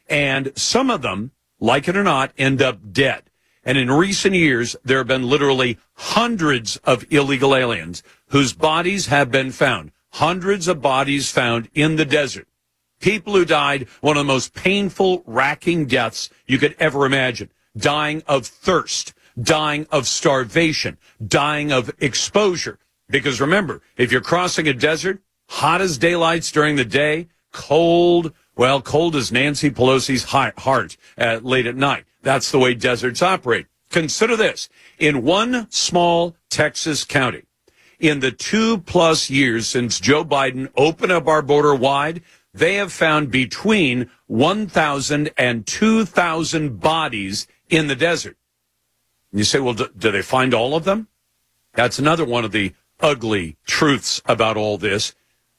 And 0.09 0.51
some 0.57 0.89
of 0.89 1.01
them, 1.01 1.31
like 1.61 1.87
it 1.87 1.95
or 1.95 2.03
not, 2.03 2.33
end 2.37 2.61
up 2.61 2.91
dead. 2.91 3.29
And 3.63 3.77
in 3.77 3.89
recent 3.89 4.35
years, 4.35 4.75
there 4.83 4.97
have 4.97 5.07
been 5.07 5.23
literally 5.23 5.77
hundreds 5.93 6.75
of 6.83 7.05
illegal 7.09 7.55
aliens 7.55 8.03
whose 8.31 8.51
bodies 8.51 9.05
have 9.05 9.31
been 9.31 9.51
found. 9.51 9.93
Hundreds 10.09 10.67
of 10.67 10.81
bodies 10.81 11.31
found 11.31 11.69
in 11.73 11.95
the 11.95 12.03
desert. 12.03 12.49
People 12.99 13.31
who 13.31 13.45
died 13.45 13.87
one 14.01 14.17
of 14.17 14.27
the 14.27 14.33
most 14.33 14.53
painful, 14.53 15.23
racking 15.25 15.85
deaths 15.85 16.29
you 16.45 16.57
could 16.57 16.75
ever 16.77 17.05
imagine. 17.05 17.49
Dying 17.77 18.21
of 18.27 18.45
thirst, 18.45 19.13
dying 19.41 19.87
of 19.91 20.07
starvation, 20.07 20.97
dying 21.25 21.71
of 21.71 21.89
exposure. 21.99 22.79
Because 23.09 23.39
remember, 23.39 23.81
if 23.95 24.11
you're 24.11 24.19
crossing 24.19 24.67
a 24.67 24.73
desert, 24.73 25.21
hot 25.47 25.81
as 25.81 25.97
daylights 25.97 26.51
during 26.51 26.75
the 26.75 26.85
day, 26.85 27.27
cold, 27.51 28.33
well, 28.55 28.81
cold 28.81 29.15
as 29.15 29.31
Nancy 29.31 29.69
Pelosi's 29.69 30.25
heart 30.25 30.97
at, 31.17 31.45
late 31.45 31.67
at 31.67 31.75
night. 31.75 32.05
That's 32.21 32.51
the 32.51 32.59
way 32.59 32.73
deserts 32.73 33.21
operate. 33.21 33.67
Consider 33.89 34.35
this. 34.35 34.69
In 34.99 35.23
one 35.23 35.67
small 35.69 36.35
Texas 36.49 37.03
county, 37.03 37.43
in 37.99 38.19
the 38.19 38.31
two 38.31 38.79
plus 38.79 39.29
years 39.29 39.67
since 39.67 39.99
Joe 39.99 40.25
Biden 40.25 40.69
opened 40.75 41.11
up 41.11 41.27
our 41.27 41.41
border 41.41 41.73
wide, 41.73 42.21
they 42.53 42.75
have 42.75 42.91
found 42.91 43.31
between 43.31 44.09
1,000 44.27 45.29
and 45.37 45.65
2,000 45.65 46.79
bodies 46.79 47.47
in 47.69 47.87
the 47.87 47.95
desert. 47.95 48.37
And 49.31 49.39
you 49.39 49.45
say, 49.45 49.59
well, 49.59 49.73
do, 49.73 49.89
do 49.97 50.11
they 50.11 50.21
find 50.21 50.53
all 50.53 50.75
of 50.75 50.83
them? 50.83 51.07
That's 51.73 51.99
another 51.99 52.25
one 52.25 52.43
of 52.43 52.51
the 52.51 52.73
ugly 52.99 53.57
truths 53.65 54.21
about 54.25 54.57
all 54.57 54.77
this. 54.77 55.13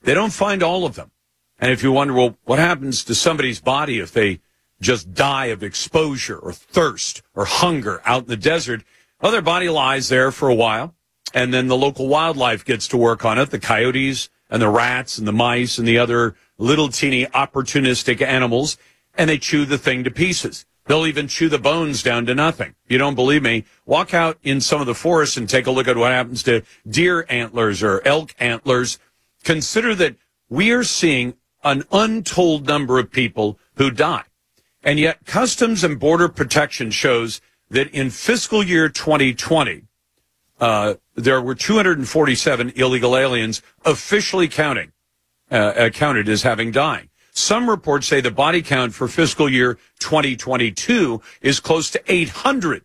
They 0.08 0.14
don't 0.14 0.32
find 0.32 0.62
all 0.62 0.86
of 0.86 0.94
them. 0.94 1.10
And 1.58 1.70
if 1.70 1.82
you 1.82 1.92
wonder, 1.92 2.14
well, 2.14 2.38
what 2.44 2.58
happens 2.58 3.04
to 3.04 3.14
somebody's 3.14 3.60
body 3.60 3.98
if 3.98 4.10
they 4.10 4.40
just 4.80 5.12
die 5.12 5.48
of 5.52 5.62
exposure 5.62 6.38
or 6.38 6.54
thirst 6.54 7.20
or 7.34 7.44
hunger 7.44 8.00
out 8.06 8.22
in 8.22 8.28
the 8.28 8.36
desert? 8.38 8.84
Well, 9.20 9.32
their 9.32 9.42
body 9.42 9.68
lies 9.68 10.08
there 10.08 10.32
for 10.32 10.48
a 10.48 10.54
while, 10.54 10.94
and 11.34 11.52
then 11.52 11.68
the 11.68 11.76
local 11.76 12.08
wildlife 12.08 12.64
gets 12.64 12.88
to 12.88 12.96
work 12.96 13.26
on 13.26 13.38
it. 13.38 13.50
The 13.50 13.58
coyotes 13.58 14.30
and 14.48 14.62
the 14.62 14.70
rats 14.70 15.18
and 15.18 15.28
the 15.28 15.32
mice 15.32 15.76
and 15.76 15.86
the 15.86 15.98
other 15.98 16.36
little 16.56 16.88
teeny 16.88 17.26
opportunistic 17.26 18.22
animals, 18.22 18.78
and 19.14 19.28
they 19.28 19.36
chew 19.36 19.66
the 19.66 19.76
thing 19.76 20.04
to 20.04 20.10
pieces. 20.10 20.64
They'll 20.86 21.06
even 21.06 21.28
chew 21.28 21.50
the 21.50 21.58
bones 21.58 22.02
down 22.02 22.24
to 22.24 22.34
nothing. 22.34 22.74
You 22.88 22.96
don't 22.96 23.14
believe 23.14 23.42
me? 23.42 23.66
Walk 23.84 24.14
out 24.14 24.38
in 24.42 24.62
some 24.62 24.80
of 24.80 24.86
the 24.86 24.94
forests 24.94 25.36
and 25.36 25.46
take 25.46 25.66
a 25.66 25.70
look 25.70 25.86
at 25.86 25.98
what 25.98 26.12
happens 26.12 26.42
to 26.44 26.62
deer 26.88 27.26
antlers 27.28 27.82
or 27.82 28.00
elk 28.06 28.34
antlers. 28.38 28.98
Consider 29.48 29.94
that 29.94 30.14
we 30.50 30.72
are 30.72 30.84
seeing 30.84 31.32
an 31.64 31.82
untold 31.90 32.66
number 32.66 32.98
of 32.98 33.10
people 33.10 33.58
who 33.76 33.90
die. 33.90 34.24
And 34.82 34.98
yet 34.98 35.24
Customs 35.24 35.82
and 35.82 35.98
Border 35.98 36.28
Protection 36.28 36.90
shows 36.90 37.40
that 37.70 37.90
in 37.92 38.10
fiscal 38.10 38.62
year 38.62 38.90
2020, 38.90 39.84
uh, 40.60 40.94
there 41.14 41.40
were 41.40 41.54
247 41.54 42.74
illegal 42.76 43.16
aliens 43.16 43.62
officially 43.86 44.48
counting, 44.48 44.92
uh, 45.50 45.88
counted 45.94 46.28
as 46.28 46.42
having 46.42 46.70
died. 46.70 47.08
Some 47.32 47.70
reports 47.70 48.06
say 48.06 48.20
the 48.20 48.30
body 48.30 48.60
count 48.60 48.92
for 48.92 49.08
fiscal 49.08 49.48
year 49.48 49.78
2022 50.00 51.22
is 51.40 51.58
close 51.58 51.88
to 51.92 52.02
800. 52.06 52.84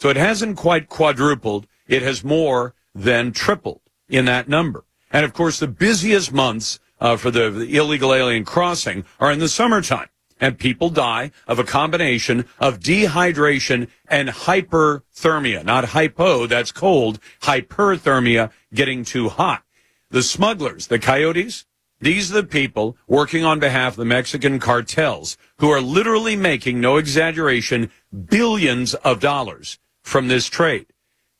So 0.00 0.08
it 0.08 0.16
hasn't 0.16 0.56
quite 0.56 0.88
quadrupled. 0.88 1.68
It 1.86 2.02
has 2.02 2.24
more 2.24 2.74
than 2.92 3.30
tripled 3.30 3.82
in 4.08 4.24
that 4.24 4.48
number. 4.48 4.82
And 5.12 5.24
of 5.24 5.34
course, 5.34 5.58
the 5.58 5.68
busiest 5.68 6.32
months 6.32 6.80
uh, 7.00 7.16
for 7.16 7.30
the, 7.30 7.50
the 7.50 7.76
illegal 7.76 8.14
alien 8.14 8.44
crossing 8.44 9.04
are 9.20 9.30
in 9.30 9.38
the 9.38 9.48
summertime. 9.48 10.08
And 10.40 10.58
people 10.58 10.90
die 10.90 11.30
of 11.46 11.60
a 11.60 11.64
combination 11.64 12.46
of 12.58 12.80
dehydration 12.80 13.88
and 14.08 14.28
hyperthermia. 14.30 15.64
Not 15.64 15.90
hypo, 15.90 16.46
that's 16.46 16.72
cold. 16.72 17.20
Hyperthermia, 17.42 18.50
getting 18.74 19.04
too 19.04 19.28
hot. 19.28 19.62
The 20.10 20.22
smugglers, 20.22 20.88
the 20.88 20.98
coyotes, 20.98 21.64
these 22.00 22.32
are 22.32 22.42
the 22.42 22.48
people 22.48 22.96
working 23.06 23.44
on 23.44 23.60
behalf 23.60 23.92
of 23.92 23.98
the 23.98 24.04
Mexican 24.04 24.58
cartels 24.58 25.36
who 25.58 25.70
are 25.70 25.80
literally 25.80 26.34
making, 26.34 26.80
no 26.80 26.96
exaggeration, 26.96 27.92
billions 28.26 28.94
of 28.94 29.20
dollars 29.20 29.78
from 30.02 30.26
this 30.26 30.46
trade. 30.46 30.86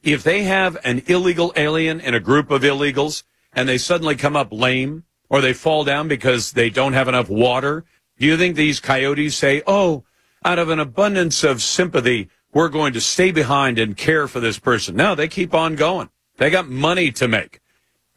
If 0.05 0.23
they 0.23 0.45
have 0.45 0.79
an 0.85 1.03
illegal 1.09 1.53
alien 1.57 1.99
in 1.99 2.15
a 2.15 2.21
group 2.21 2.53
of 2.53 2.63
illegals 2.63 3.25
and 3.53 3.69
they 3.69 3.79
suddenly 3.79 4.17
come 4.17 4.37
up 4.37 4.53
lame 4.53 5.05
or 5.29 5.41
they 5.41 5.53
fall 5.53 5.85
down 5.85 6.09
because 6.09 6.53
they 6.53 6.71
don't 6.71 6.93
have 6.93 7.09
enough 7.09 7.29
water, 7.29 7.85
do 8.19 8.27
you 8.27 8.37
think 8.37 8.57
these 8.57 8.81
coyotes 8.81 9.37
say, 9.37 9.63
oh, 9.67 10.05
out 10.45 10.59
of 10.59 10.69
an 10.69 10.79
abundance 10.79 11.43
of 11.45 11.63
sympathy, 11.63 12.29
we're 12.53 12.69
going 12.69 12.93
to 12.93 13.01
stay 13.01 13.33
behind 13.33 13.79
and 13.79 13.97
care 13.97 14.29
for 14.29 14.41
this 14.41 14.59
person? 14.59 14.95
No, 14.95 15.15
they 15.15 15.29
keep 15.29 15.55
on 15.55 15.75
going. 15.75 16.11
They 16.37 16.51
got 16.51 16.69
money 16.69 17.11
to 17.13 17.29
make. 17.29 17.61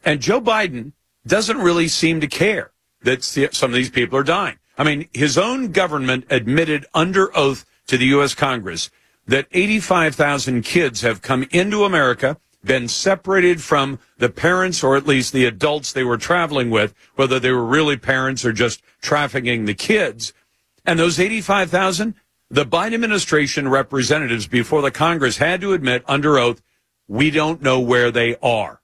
And 0.04 0.20
Joe 0.20 0.40
Biden 0.40 0.92
doesn't 1.26 1.58
really 1.58 1.88
seem 1.88 2.20
to 2.20 2.26
care 2.26 2.72
that 3.02 3.24
some 3.24 3.70
of 3.70 3.74
these 3.74 3.90
people 3.90 4.18
are 4.18 4.24
dying. 4.24 4.58
I 4.78 4.84
mean, 4.84 5.08
his 5.12 5.38
own 5.38 5.72
government 5.72 6.26
admitted 6.28 6.86
under 6.92 7.36
oath 7.36 7.64
to 7.86 7.96
the 7.96 8.06
U.S. 8.06 8.34
Congress 8.34 8.90
that 9.26 9.48
85,000 9.52 10.62
kids 10.62 11.00
have 11.00 11.22
come 11.22 11.46
into 11.50 11.84
America, 11.84 12.36
been 12.66 12.88
separated 12.88 13.62
from 13.62 13.98
the 14.18 14.28
parents 14.28 14.82
or 14.84 14.96
at 14.96 15.06
least 15.06 15.32
the 15.32 15.46
adults 15.46 15.92
they 15.92 16.04
were 16.04 16.18
traveling 16.18 16.68
with, 16.70 16.94
whether 17.14 17.40
they 17.40 17.50
were 17.50 17.64
really 17.64 17.96
parents 17.96 18.44
or 18.44 18.52
just 18.52 18.82
trafficking 19.00 19.64
the 19.64 19.74
kids. 19.74 20.32
And 20.84 20.98
those 20.98 21.18
85,000, 21.18 22.14
the 22.50 22.66
Biden 22.66 22.94
administration 22.94 23.68
representatives 23.68 24.46
before 24.46 24.82
the 24.82 24.90
Congress 24.90 25.38
had 25.38 25.60
to 25.62 25.72
admit 25.72 26.04
under 26.06 26.38
oath, 26.38 26.62
we 27.08 27.30
don't 27.30 27.62
know 27.62 27.80
where 27.80 28.10
they 28.10 28.36
are. 28.42 28.80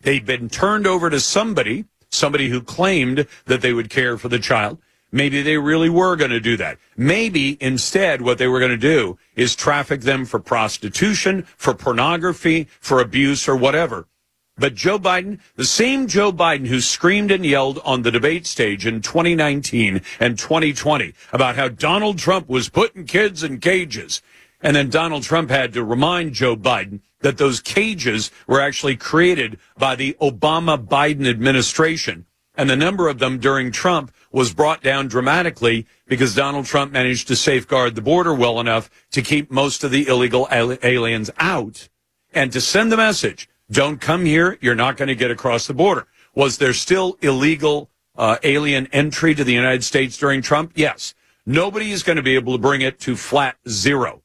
They'd 0.00 0.26
been 0.26 0.48
turned 0.48 0.86
over 0.86 1.08
to 1.10 1.20
somebody, 1.20 1.84
somebody 2.10 2.48
who 2.48 2.60
claimed 2.60 3.26
that 3.46 3.60
they 3.60 3.72
would 3.72 3.88
care 3.88 4.18
for 4.18 4.28
the 4.28 4.38
child. 4.38 4.78
Maybe 5.12 5.42
they 5.42 5.58
really 5.58 5.90
were 5.90 6.16
going 6.16 6.30
to 6.30 6.40
do 6.40 6.56
that. 6.56 6.78
Maybe 6.96 7.58
instead 7.60 8.22
what 8.22 8.38
they 8.38 8.48
were 8.48 8.58
going 8.58 8.70
to 8.70 8.78
do 8.78 9.18
is 9.36 9.54
traffic 9.54 10.00
them 10.00 10.24
for 10.24 10.40
prostitution, 10.40 11.42
for 11.56 11.74
pornography, 11.74 12.66
for 12.80 12.98
abuse 12.98 13.46
or 13.46 13.54
whatever. 13.54 14.08
But 14.56 14.74
Joe 14.74 14.98
Biden, 14.98 15.40
the 15.56 15.64
same 15.64 16.06
Joe 16.06 16.32
Biden 16.32 16.66
who 16.66 16.80
screamed 16.80 17.30
and 17.30 17.44
yelled 17.44 17.78
on 17.84 18.02
the 18.02 18.10
debate 18.10 18.46
stage 18.46 18.86
in 18.86 19.02
2019 19.02 20.00
and 20.18 20.38
2020 20.38 21.12
about 21.32 21.56
how 21.56 21.68
Donald 21.68 22.18
Trump 22.18 22.48
was 22.48 22.68
putting 22.70 23.04
kids 23.04 23.42
in 23.42 23.60
cages. 23.60 24.22
And 24.62 24.76
then 24.76 24.90
Donald 24.90 25.24
Trump 25.24 25.50
had 25.50 25.72
to 25.72 25.84
remind 25.84 26.34
Joe 26.34 26.56
Biden 26.56 27.00
that 27.20 27.38
those 27.38 27.60
cages 27.60 28.30
were 28.46 28.60
actually 28.60 28.96
created 28.96 29.58
by 29.76 29.94
the 29.94 30.16
Obama 30.20 30.82
Biden 30.82 31.28
administration. 31.28 32.26
And 32.54 32.68
the 32.68 32.76
number 32.76 33.08
of 33.08 33.18
them 33.18 33.38
during 33.38 33.72
Trump 33.72 34.12
was 34.30 34.52
brought 34.52 34.82
down 34.82 35.08
dramatically 35.08 35.86
because 36.06 36.34
Donald 36.34 36.66
Trump 36.66 36.92
managed 36.92 37.28
to 37.28 37.36
safeguard 37.36 37.94
the 37.94 38.02
border 38.02 38.34
well 38.34 38.60
enough 38.60 38.90
to 39.12 39.22
keep 39.22 39.50
most 39.50 39.84
of 39.84 39.90
the 39.90 40.06
illegal 40.06 40.48
aliens 40.50 41.30
out 41.38 41.88
and 42.34 42.52
to 42.52 42.60
send 42.60 42.90
the 42.90 42.96
message, 42.96 43.48
don't 43.70 44.00
come 44.00 44.24
here. 44.24 44.58
You're 44.60 44.74
not 44.74 44.96
going 44.96 45.08
to 45.08 45.14
get 45.14 45.30
across 45.30 45.66
the 45.66 45.74
border. 45.74 46.06
Was 46.34 46.58
there 46.58 46.72
still 46.72 47.18
illegal 47.20 47.90
uh, 48.16 48.38
alien 48.42 48.86
entry 48.92 49.34
to 49.34 49.44
the 49.44 49.52
United 49.52 49.84
States 49.84 50.16
during 50.16 50.42
Trump? 50.42 50.72
Yes. 50.74 51.14
Nobody 51.44 51.90
is 51.90 52.02
going 52.02 52.16
to 52.16 52.22
be 52.22 52.34
able 52.34 52.52
to 52.52 52.58
bring 52.58 52.80
it 52.80 53.00
to 53.00 53.16
flat 53.16 53.56
zero. 53.68 54.22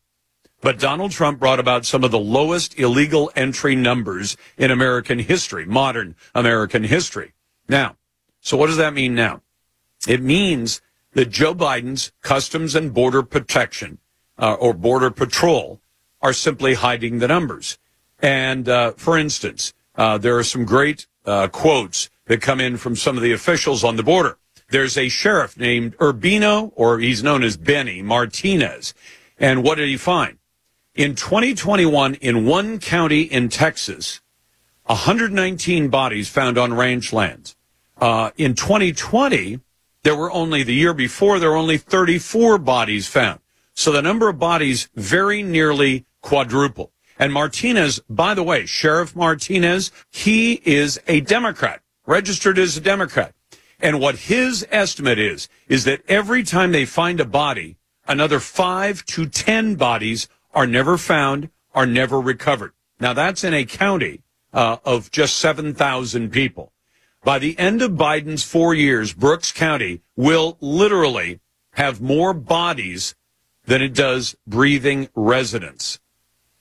But 0.61 0.79
Donald 0.79 1.11
Trump 1.11 1.39
brought 1.39 1.59
about 1.59 1.85
some 1.85 2.03
of 2.03 2.11
the 2.11 2.19
lowest 2.19 2.79
illegal 2.79 3.31
entry 3.35 3.75
numbers 3.75 4.37
in 4.57 4.71
American 4.71 5.19
history, 5.19 5.65
modern 5.65 6.15
American 6.33 6.83
history. 6.83 7.33
Now, 7.69 7.95
so 8.47 8.55
what 8.55 8.67
does 8.67 8.77
that 8.77 8.93
mean 8.93 9.13
now? 9.13 9.41
It 10.07 10.21
means 10.21 10.81
that 11.11 11.29
Joe 11.29 11.53
Biden's 11.53 12.13
Customs 12.21 12.75
and 12.75 12.93
Border 12.93 13.21
Protection 13.21 13.97
uh, 14.39 14.53
or 14.53 14.73
Border 14.73 15.11
Patrol 15.11 15.81
are 16.21 16.31
simply 16.31 16.75
hiding 16.75 17.19
the 17.19 17.27
numbers. 17.27 17.77
And 18.21 18.69
uh, 18.69 18.91
for 18.91 19.17
instance, 19.17 19.73
uh, 19.97 20.17
there 20.17 20.37
are 20.37 20.45
some 20.45 20.63
great 20.63 21.07
uh, 21.25 21.49
quotes 21.49 22.09
that 22.27 22.41
come 22.41 22.61
in 22.61 22.77
from 22.77 22.95
some 22.95 23.17
of 23.17 23.21
the 23.21 23.33
officials 23.33 23.83
on 23.83 23.97
the 23.97 24.03
border. 24.03 24.37
there's 24.69 24.97
a 24.97 25.09
sheriff 25.09 25.57
named 25.57 25.93
Urbino, 25.99 26.71
or 26.77 26.99
he's 26.99 27.21
known 27.21 27.43
as 27.43 27.57
Benny 27.57 28.01
Martinez. 28.01 28.93
And 29.37 29.61
what 29.61 29.75
did 29.75 29.89
he 29.89 29.97
find? 29.97 30.37
In 30.95 31.15
2021, 31.15 32.13
in 32.13 32.45
one 32.45 32.79
county 32.79 33.23
in 33.23 33.49
Texas, 33.49 34.21
119 34.85 35.89
bodies 35.89 36.29
found 36.29 36.57
on 36.57 36.73
ranch 36.73 37.11
lands. 37.11 37.56
Uh, 37.99 38.31
in 38.37 38.53
2020, 38.53 39.59
there 40.03 40.15
were 40.15 40.31
only, 40.31 40.63
the 40.63 40.73
year 40.73 40.93
before, 40.93 41.39
there 41.39 41.49
were 41.49 41.55
only 41.55 41.77
34 41.77 42.57
bodies 42.59 43.07
found. 43.07 43.39
So 43.73 43.91
the 43.91 44.01
number 44.01 44.29
of 44.29 44.39
bodies 44.39 44.89
very 44.95 45.43
nearly 45.43 46.05
quadrupled. 46.21 46.91
And 47.19 47.33
Martinez, 47.33 47.99
by 48.09 48.33
the 48.33 48.43
way, 48.43 48.65
Sheriff 48.65 49.15
Martinez, 49.15 49.91
he 50.11 50.61
is 50.65 50.99
a 51.07 51.21
Democrat, 51.21 51.81
registered 52.05 52.59
as 52.59 52.77
a 52.77 52.81
Democrat. 52.81 53.33
And 53.79 53.99
what 53.99 54.15
his 54.15 54.65
estimate 54.71 55.19
is, 55.19 55.49
is 55.67 55.83
that 55.85 56.01
every 56.07 56.43
time 56.43 56.71
they 56.71 56.85
find 56.85 57.19
a 57.19 57.25
body, 57.25 57.77
another 58.07 58.39
five 58.39 59.05
to 59.07 59.27
10 59.27 59.75
bodies 59.75 60.27
are 60.53 60.67
never 60.67 60.97
found, 60.97 61.49
are 61.73 61.85
never 61.85 62.19
recovered. 62.19 62.73
Now 62.99 63.13
that's 63.13 63.43
in 63.43 63.53
a 63.53 63.65
county 63.65 64.21
uh, 64.53 64.77
of 64.85 65.11
just 65.11 65.37
7,000 65.37 66.31
people. 66.31 66.71
By 67.27 67.39
the 67.39 67.59
end 67.59 67.81
of 67.81 67.91
Biden's 67.91 68.45
four 68.45 68.73
years, 68.73 69.11
Brooks 69.11 69.51
County 69.51 69.99
will 70.15 70.57
literally 70.61 71.41
have 71.73 71.99
more 71.99 72.33
bodies 72.33 73.15
than 73.65 73.81
it 73.81 73.93
does 73.93 74.37
breathing 74.47 75.09
residents. 75.13 75.99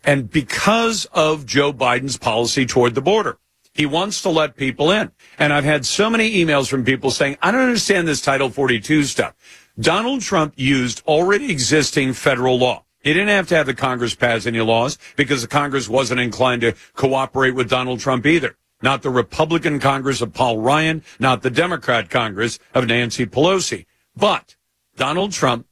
And 0.03 0.29
because 0.29 1.05
of 1.13 1.47
Joe 1.47 1.73
Biden's 1.73 2.17
policy 2.19 2.67
toward 2.67 2.97
the 2.97 3.01
border, 3.01 3.39
he 3.75 3.87
wants 3.87 4.21
to 4.23 4.29
let 4.29 4.57
people 4.57 4.91
in. 4.91 5.13
And 5.39 5.53
I've 5.53 5.63
had 5.63 5.87
so 5.87 6.11
many 6.11 6.35
emails 6.45 6.69
from 6.69 6.85
people 6.85 7.13
saying, 7.13 7.37
I 7.41 7.53
don't 7.53 7.61
understand 7.61 8.09
this 8.09 8.21
Title 8.21 8.51
42 8.51 9.05
stuff. 9.05 9.35
Donald 9.79 10.23
Trump 10.23 10.55
used 10.57 11.01
already 11.07 11.53
existing 11.53 12.13
federal 12.13 12.59
law. 12.59 12.83
He 13.05 13.13
didn't 13.13 13.29
have 13.29 13.47
to 13.51 13.55
have 13.55 13.67
the 13.67 13.75
Congress 13.75 14.17
pass 14.17 14.47
any 14.47 14.61
laws 14.61 14.99
because 15.15 15.43
the 15.43 15.49
Congress 15.49 15.89
wasn't 15.89 16.19
inclined 16.19 16.63
to 16.63 16.75
cooperate 16.95 17.53
with 17.53 17.71
Donald 17.71 18.01
Trump 18.01 18.27
either. 18.27 18.57
Not 18.83 19.03
the 19.03 19.11
Republican 19.11 19.81
Congress 19.81 20.21
of 20.21 20.35
Paul 20.35 20.59
Ryan, 20.59 21.03
not 21.19 21.43
the 21.43 21.51
Democrat 21.51 22.11
Congress 22.11 22.59
of 22.75 22.87
Nancy 22.87 23.27
Pelosi. 23.27 23.87
But 24.17 24.57
Donald 24.97 25.33
Trump 25.33 25.67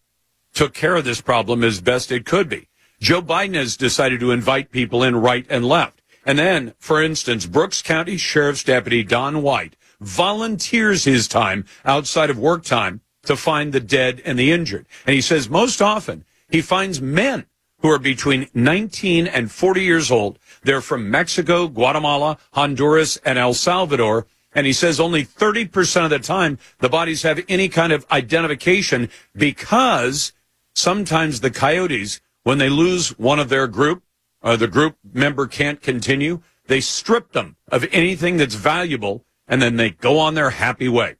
took 0.54 0.72
care 0.72 0.96
of 0.96 1.04
this 1.04 1.20
problem 1.20 1.62
as 1.62 1.80
best 1.80 2.10
it 2.10 2.24
could 2.24 2.48
be. 2.48 2.68
Joe 3.00 3.20
Biden 3.20 3.54
has 3.54 3.76
decided 3.76 4.20
to 4.20 4.30
invite 4.30 4.70
people 4.70 5.02
in 5.02 5.16
right 5.16 5.46
and 5.50 5.64
left. 5.64 6.00
And 6.24 6.38
then, 6.38 6.74
for 6.78 7.02
instance, 7.02 7.44
Brooks 7.44 7.82
County 7.82 8.16
Sheriff's 8.16 8.64
Deputy 8.64 9.02
Don 9.02 9.42
White 9.42 9.76
volunteers 10.00 11.04
his 11.04 11.28
time 11.28 11.64
outside 11.84 12.30
of 12.30 12.38
work 12.38 12.64
time 12.64 13.00
to 13.24 13.36
find 13.36 13.72
the 13.72 13.80
dead 13.80 14.22
and 14.24 14.38
the 14.38 14.52
injured. 14.52 14.86
And 15.06 15.14
he 15.14 15.20
says 15.20 15.50
most 15.50 15.82
often 15.82 16.24
he 16.48 16.62
finds 16.62 17.00
men 17.00 17.46
who 17.80 17.90
are 17.90 17.98
between 17.98 18.48
19 18.54 19.26
and 19.26 19.50
40 19.50 19.82
years 19.82 20.10
old. 20.10 20.38
They're 20.64 20.80
from 20.80 21.10
Mexico, 21.10 21.68
Guatemala, 21.68 22.38
Honduras, 22.52 23.16
and 23.18 23.38
El 23.38 23.54
Salvador. 23.54 24.26
And 24.54 24.66
he 24.66 24.72
says 24.72 25.00
only 25.00 25.24
30% 25.24 26.04
of 26.04 26.10
the 26.10 26.18
time 26.18 26.58
the 26.78 26.88
bodies 26.88 27.22
have 27.22 27.44
any 27.48 27.68
kind 27.68 27.92
of 27.92 28.06
identification 28.10 29.10
because 29.36 30.32
sometimes 30.74 31.40
the 31.40 31.50
coyotes, 31.50 32.20
when 32.42 32.58
they 32.58 32.68
lose 32.68 33.18
one 33.18 33.38
of 33.38 33.48
their 33.48 33.66
group, 33.66 34.02
or 34.42 34.56
the 34.56 34.68
group 34.68 34.96
member 35.12 35.46
can't 35.46 35.80
continue, 35.80 36.40
they 36.66 36.80
strip 36.80 37.32
them 37.32 37.56
of 37.68 37.86
anything 37.92 38.36
that's 38.36 38.54
valuable 38.54 39.24
and 39.48 39.60
then 39.60 39.76
they 39.76 39.90
go 39.90 40.18
on 40.18 40.34
their 40.34 40.50
happy 40.50 40.88
way. 40.88 41.16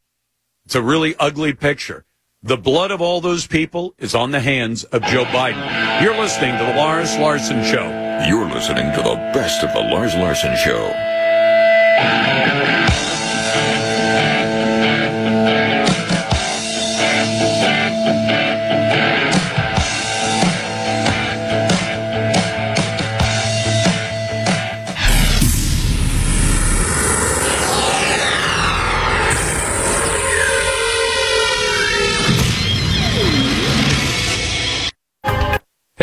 It's 0.64 0.74
a 0.74 0.82
really 0.82 1.14
ugly 1.18 1.52
picture. 1.52 2.04
The 2.46 2.58
blood 2.58 2.90
of 2.90 3.00
all 3.00 3.22
those 3.22 3.46
people 3.46 3.94
is 3.96 4.14
on 4.14 4.30
the 4.30 4.38
hands 4.38 4.84
of 4.84 5.00
Joe 5.04 5.24
Biden. 5.24 6.02
You're 6.02 6.14
listening 6.14 6.58
to 6.58 6.62
the 6.62 6.74
Lars 6.74 7.16
Larson 7.16 7.64
Show. 7.64 7.88
You're 8.28 8.44
listening 8.44 8.92
to 8.92 9.02
the 9.02 9.14
best 9.32 9.64
of 9.64 9.72
the 9.72 9.80
Lars 9.80 10.14
Larson 10.14 10.54
Show. 10.54 10.92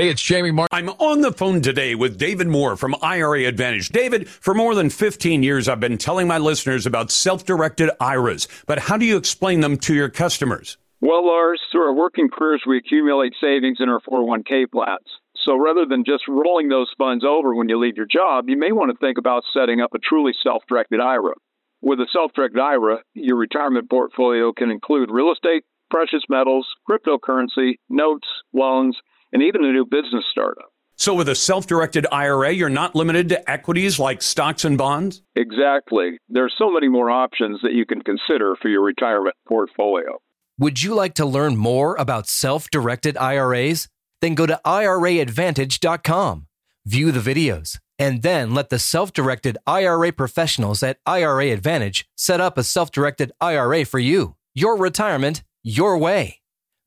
Hey, 0.02 0.10
it's 0.10 0.24
Jamie 0.24 0.50
Martin. 0.50 0.76
I'm 0.76 0.90
on 0.98 1.22
the 1.22 1.32
phone 1.32 1.62
today 1.62 1.94
with 1.94 2.18
David 2.18 2.48
Moore 2.48 2.76
from 2.76 2.96
IRA 3.04 3.46
Advantage. 3.46 3.90
David, 3.90 4.28
for 4.28 4.56
more 4.56 4.74
than 4.74 4.90
15 4.90 5.44
years, 5.44 5.70
I've 5.70 5.80
been 5.80 6.00
telling 6.00 6.28
my 6.28 6.40
listeners 6.40 6.88
about 6.88 7.12
self-directed 7.12 7.92
IRAs, 8.00 8.48
but 8.66 8.80
how 8.80 8.98
do 8.98 9.06
you 9.06 9.16
explain 9.16 9.60
them 9.60 9.78
to 9.78 9.94
your 9.94 10.10
customers? 10.10 10.80
Well, 11.02 11.28
Lars, 11.28 11.62
through 11.72 11.84
our 11.84 11.94
working 11.94 12.30
careers, 12.34 12.64
we 12.66 12.80
accumulate 12.80 13.34
savings 13.40 13.78
in 13.80 13.90
our 13.90 14.00
401k 14.00 14.72
plans. 14.72 15.06
So 15.46 15.56
rather 15.56 15.86
than 15.86 16.04
just 16.04 16.24
rolling 16.28 16.70
those 16.70 16.90
funds 16.98 17.24
over 17.24 17.54
when 17.54 17.70
you 17.70 17.78
leave 17.78 17.96
your 17.96 18.08
job, 18.12 18.50
you 18.50 18.58
may 18.58 18.72
want 18.72 18.90
to 18.90 18.98
think 18.98 19.20
about 19.20 19.44
setting 19.54 19.82
up 19.82 19.94
a 19.94 20.00
truly 20.00 20.32
self-directed 20.42 21.00
IRA. 21.00 21.36
With 21.84 22.00
a 22.00 22.08
self-directed 22.12 22.60
IRA, 22.60 23.04
your 23.14 23.38
retirement 23.38 23.88
portfolio 23.88 24.52
can 24.52 24.72
include 24.72 25.12
real 25.12 25.32
estate, 25.32 25.64
precious 25.92 26.24
metals, 26.28 26.66
cryptocurrency, 26.90 27.74
notes, 27.88 28.28
loans, 28.52 28.98
and 29.34 29.44
even 29.44 29.64
a 29.64 29.72
new 29.72 29.86
business 29.86 30.24
startup. 30.32 30.72
So, 31.02 31.16
with 31.16 31.30
a 31.30 31.36
self 31.36 31.66
directed 31.66 32.06
IRA, 32.12 32.52
you're 32.52 32.70
not 32.70 32.96
limited 32.96 33.30
to 33.30 33.50
equities 33.50 33.98
like 33.98 34.22
stocks 34.22 34.66
and 34.66 34.78
bonds? 34.78 35.24
Exactly. 35.36 36.20
There 36.30 36.46
are 36.46 36.52
so 36.60 36.72
many 36.72 36.90
more 36.90 37.10
options 37.10 37.60
that 37.64 37.74
you 37.74 37.86
can 37.86 38.02
consider 38.02 38.56
for 38.62 38.68
your 38.70 38.84
retirement 38.84 39.36
portfolio. 39.48 40.22
Would 40.60 40.84
you 40.84 40.94
like 40.94 41.16
to 41.16 41.26
learn 41.26 41.58
more 41.58 41.96
about 41.96 42.28
self 42.28 42.70
directed 42.70 43.18
IRAs? 43.18 43.88
Then 44.22 44.36
go 44.36 44.46
to 44.46 44.62
IRAadvantage.com, 44.64 46.48
view 46.86 47.12
the 47.12 47.34
videos, 47.34 47.80
and 47.98 48.22
then 48.22 48.54
let 48.54 48.70
the 48.70 48.78
self 48.78 49.12
directed 49.12 49.58
IRA 49.66 50.12
professionals 50.12 50.84
at 50.84 51.00
IRA 51.08 51.48
Advantage 51.48 52.06
set 52.16 52.40
up 52.40 52.60
a 52.60 52.64
self 52.64 52.92
directed 52.92 53.32
IRA 53.42 53.86
for 53.86 53.98
you. 53.98 54.36
Your 54.54 54.78
retirement, 54.78 55.42
your 55.64 55.98
way. 55.98 56.41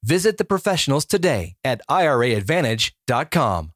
Visit 0.04 0.36
the 0.36 0.44
professionals 0.44 1.06
today 1.06 1.54
at 1.64 1.80
IRAadvantage.com. 1.88 3.72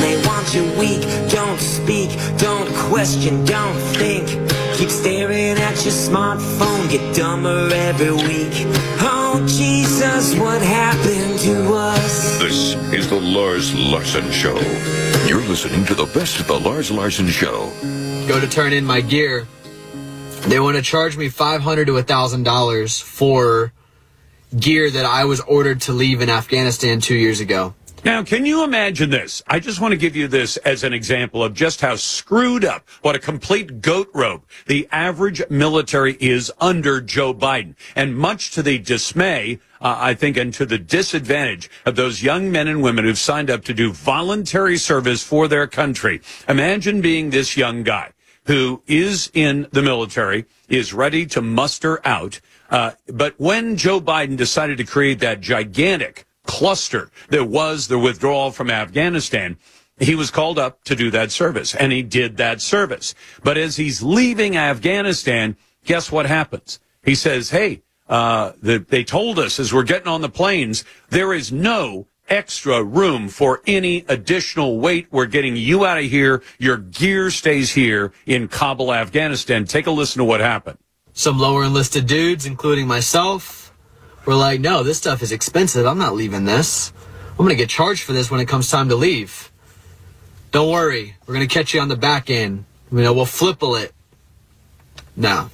They 0.00 0.16
want 0.26 0.54
you 0.54 0.64
weak, 0.78 1.02
don't 1.28 1.60
speak, 1.60 2.08
don't 2.38 2.74
question, 2.74 3.44
don't 3.44 3.78
think. 3.98 4.47
Keep 4.78 4.90
staring 4.90 5.58
at 5.58 5.84
your 5.84 5.92
smartphone, 5.92 6.88
get 6.88 7.16
dumber 7.16 7.68
every 7.72 8.12
week. 8.12 8.52
Oh, 9.00 9.44
Jesus, 9.48 10.36
what 10.36 10.62
happened 10.62 11.40
to 11.40 11.74
us? 11.74 12.38
This 12.38 12.76
is 12.94 13.10
the 13.10 13.20
Lars 13.20 13.74
Larson 13.74 14.30
Show. 14.30 14.56
You're 15.26 15.42
listening 15.42 15.84
to 15.86 15.96
the 15.96 16.06
best 16.14 16.38
of 16.38 16.46
the 16.46 16.60
Lars 16.60 16.92
Larson 16.92 17.26
Show. 17.26 17.72
Go 18.28 18.38
to 18.38 18.46
turn 18.46 18.72
in 18.72 18.84
my 18.84 19.00
gear. 19.00 19.48
They 20.42 20.60
want 20.60 20.76
to 20.76 20.82
charge 20.82 21.16
me 21.16 21.28
500 21.28 21.86
to 21.86 21.94
$1,000 21.94 23.02
for 23.02 23.72
gear 24.56 24.92
that 24.92 25.04
I 25.04 25.24
was 25.24 25.40
ordered 25.40 25.80
to 25.82 25.92
leave 25.92 26.20
in 26.20 26.30
Afghanistan 26.30 27.00
two 27.00 27.16
years 27.16 27.40
ago. 27.40 27.74
Now, 28.04 28.22
can 28.22 28.46
you 28.46 28.62
imagine 28.62 29.10
this? 29.10 29.42
I 29.48 29.58
just 29.58 29.80
want 29.80 29.90
to 29.90 29.98
give 29.98 30.14
you 30.14 30.28
this 30.28 30.56
as 30.58 30.84
an 30.84 30.92
example 30.92 31.42
of 31.42 31.52
just 31.52 31.80
how 31.80 31.96
screwed 31.96 32.64
up, 32.64 32.88
what 33.02 33.16
a 33.16 33.18
complete 33.18 33.80
goat 33.80 34.08
rope 34.14 34.46
the 34.66 34.88
average 34.92 35.42
military 35.50 36.16
is 36.20 36.52
under 36.60 37.00
Joe 37.00 37.34
Biden. 37.34 37.74
And 37.96 38.16
much 38.16 38.52
to 38.52 38.62
the 38.62 38.78
dismay, 38.78 39.58
uh, 39.80 39.96
I 39.98 40.14
think, 40.14 40.36
and 40.36 40.54
to 40.54 40.64
the 40.64 40.78
disadvantage 40.78 41.70
of 41.84 41.96
those 41.96 42.22
young 42.22 42.52
men 42.52 42.68
and 42.68 42.82
women 42.82 43.04
who've 43.04 43.18
signed 43.18 43.50
up 43.50 43.64
to 43.64 43.74
do 43.74 43.92
voluntary 43.92 44.76
service 44.76 45.24
for 45.24 45.48
their 45.48 45.66
country. 45.66 46.20
Imagine 46.48 47.00
being 47.00 47.30
this 47.30 47.56
young 47.56 47.82
guy 47.82 48.12
who 48.48 48.82
is 48.86 49.30
in 49.34 49.66
the 49.72 49.82
military, 49.82 50.46
is 50.70 50.94
ready 50.94 51.26
to 51.26 51.42
muster 51.42 52.00
out. 52.06 52.40
Uh, 52.70 52.92
but 53.06 53.34
when 53.38 53.76
Joe 53.76 54.00
Biden 54.00 54.38
decided 54.38 54.78
to 54.78 54.84
create 54.84 55.18
that 55.18 55.42
gigantic 55.42 56.24
cluster 56.48 57.10
that 57.28 57.44
was 57.44 57.86
the 57.86 57.98
withdrawal 57.98 58.50
from 58.50 58.70
Afghanistan, 58.70 59.58
he 60.00 60.14
was 60.14 60.30
called 60.30 60.58
up 60.58 60.82
to 60.84 60.96
do 60.96 61.10
that 61.10 61.30
service 61.30 61.74
and 61.74 61.92
he 61.92 62.02
did 62.02 62.38
that 62.38 62.60
service. 62.60 63.14
But 63.44 63.58
as 63.58 63.76
he's 63.76 64.02
leaving 64.02 64.56
Afghanistan, 64.56 65.56
guess 65.84 66.10
what 66.10 66.26
happens? 66.26 66.80
He 67.04 67.14
says, 67.14 67.50
Hey, 67.50 67.82
uh, 68.08 68.52
the, 68.62 68.78
they 68.78 69.04
told 69.04 69.38
us 69.38 69.60
as 69.60 69.72
we're 69.72 69.84
getting 69.84 70.08
on 70.08 70.22
the 70.22 70.28
planes, 70.28 70.84
there 71.10 71.34
is 71.34 71.52
no 71.52 72.06
extra 72.28 72.82
room 72.82 73.28
for 73.28 73.60
any 73.66 74.04
additional 74.08 74.78
weight. 74.78 75.08
We're 75.10 75.26
getting 75.26 75.56
you 75.56 75.84
out 75.84 75.98
of 75.98 76.04
here. 76.04 76.42
Your 76.58 76.78
gear 76.78 77.30
stays 77.30 77.72
here 77.72 78.12
in 78.26 78.48
Kabul, 78.48 78.92
Afghanistan. 78.92 79.66
Take 79.66 79.86
a 79.86 79.90
listen 79.90 80.18
to 80.18 80.24
what 80.24 80.40
happened. 80.40 80.78
Some 81.12 81.38
lower 81.38 81.64
enlisted 81.64 82.06
dudes, 82.06 82.46
including 82.46 82.86
myself, 82.86 83.67
were 84.28 84.34
like, 84.34 84.60
no, 84.60 84.82
this 84.82 84.98
stuff 84.98 85.22
is 85.22 85.32
expensive. 85.32 85.86
I'm 85.86 85.96
not 85.96 86.14
leaving 86.14 86.44
this. 86.44 86.92
I'm 87.30 87.38
going 87.38 87.48
to 87.48 87.56
get 87.56 87.70
charged 87.70 88.02
for 88.02 88.12
this 88.12 88.30
when 88.30 88.40
it 88.40 88.46
comes 88.46 88.70
time 88.70 88.90
to 88.90 88.94
leave. 88.94 89.50
Don't 90.50 90.70
worry. 90.70 91.16
We're 91.26 91.32
going 91.32 91.48
to 91.48 91.52
catch 91.52 91.72
you 91.72 91.80
on 91.80 91.88
the 91.88 91.96
back 91.96 92.28
end. 92.28 92.66
You 92.92 92.98
know, 92.98 93.14
we'll 93.14 93.24
flipple 93.24 93.82
it. 93.82 93.94
No. 95.16 95.48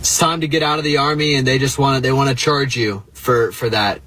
It's 0.00 0.18
time 0.18 0.40
to 0.40 0.48
get 0.48 0.64
out 0.64 0.78
of 0.78 0.84
the 0.84 0.96
army 0.96 1.36
and 1.36 1.46
they 1.46 1.60
just 1.60 1.78
want 1.78 1.96
to, 1.96 2.00
they 2.00 2.12
want 2.12 2.30
to 2.30 2.34
charge 2.34 2.76
you 2.76 3.04
for, 3.12 3.52
for 3.52 3.70
that. 3.70 4.00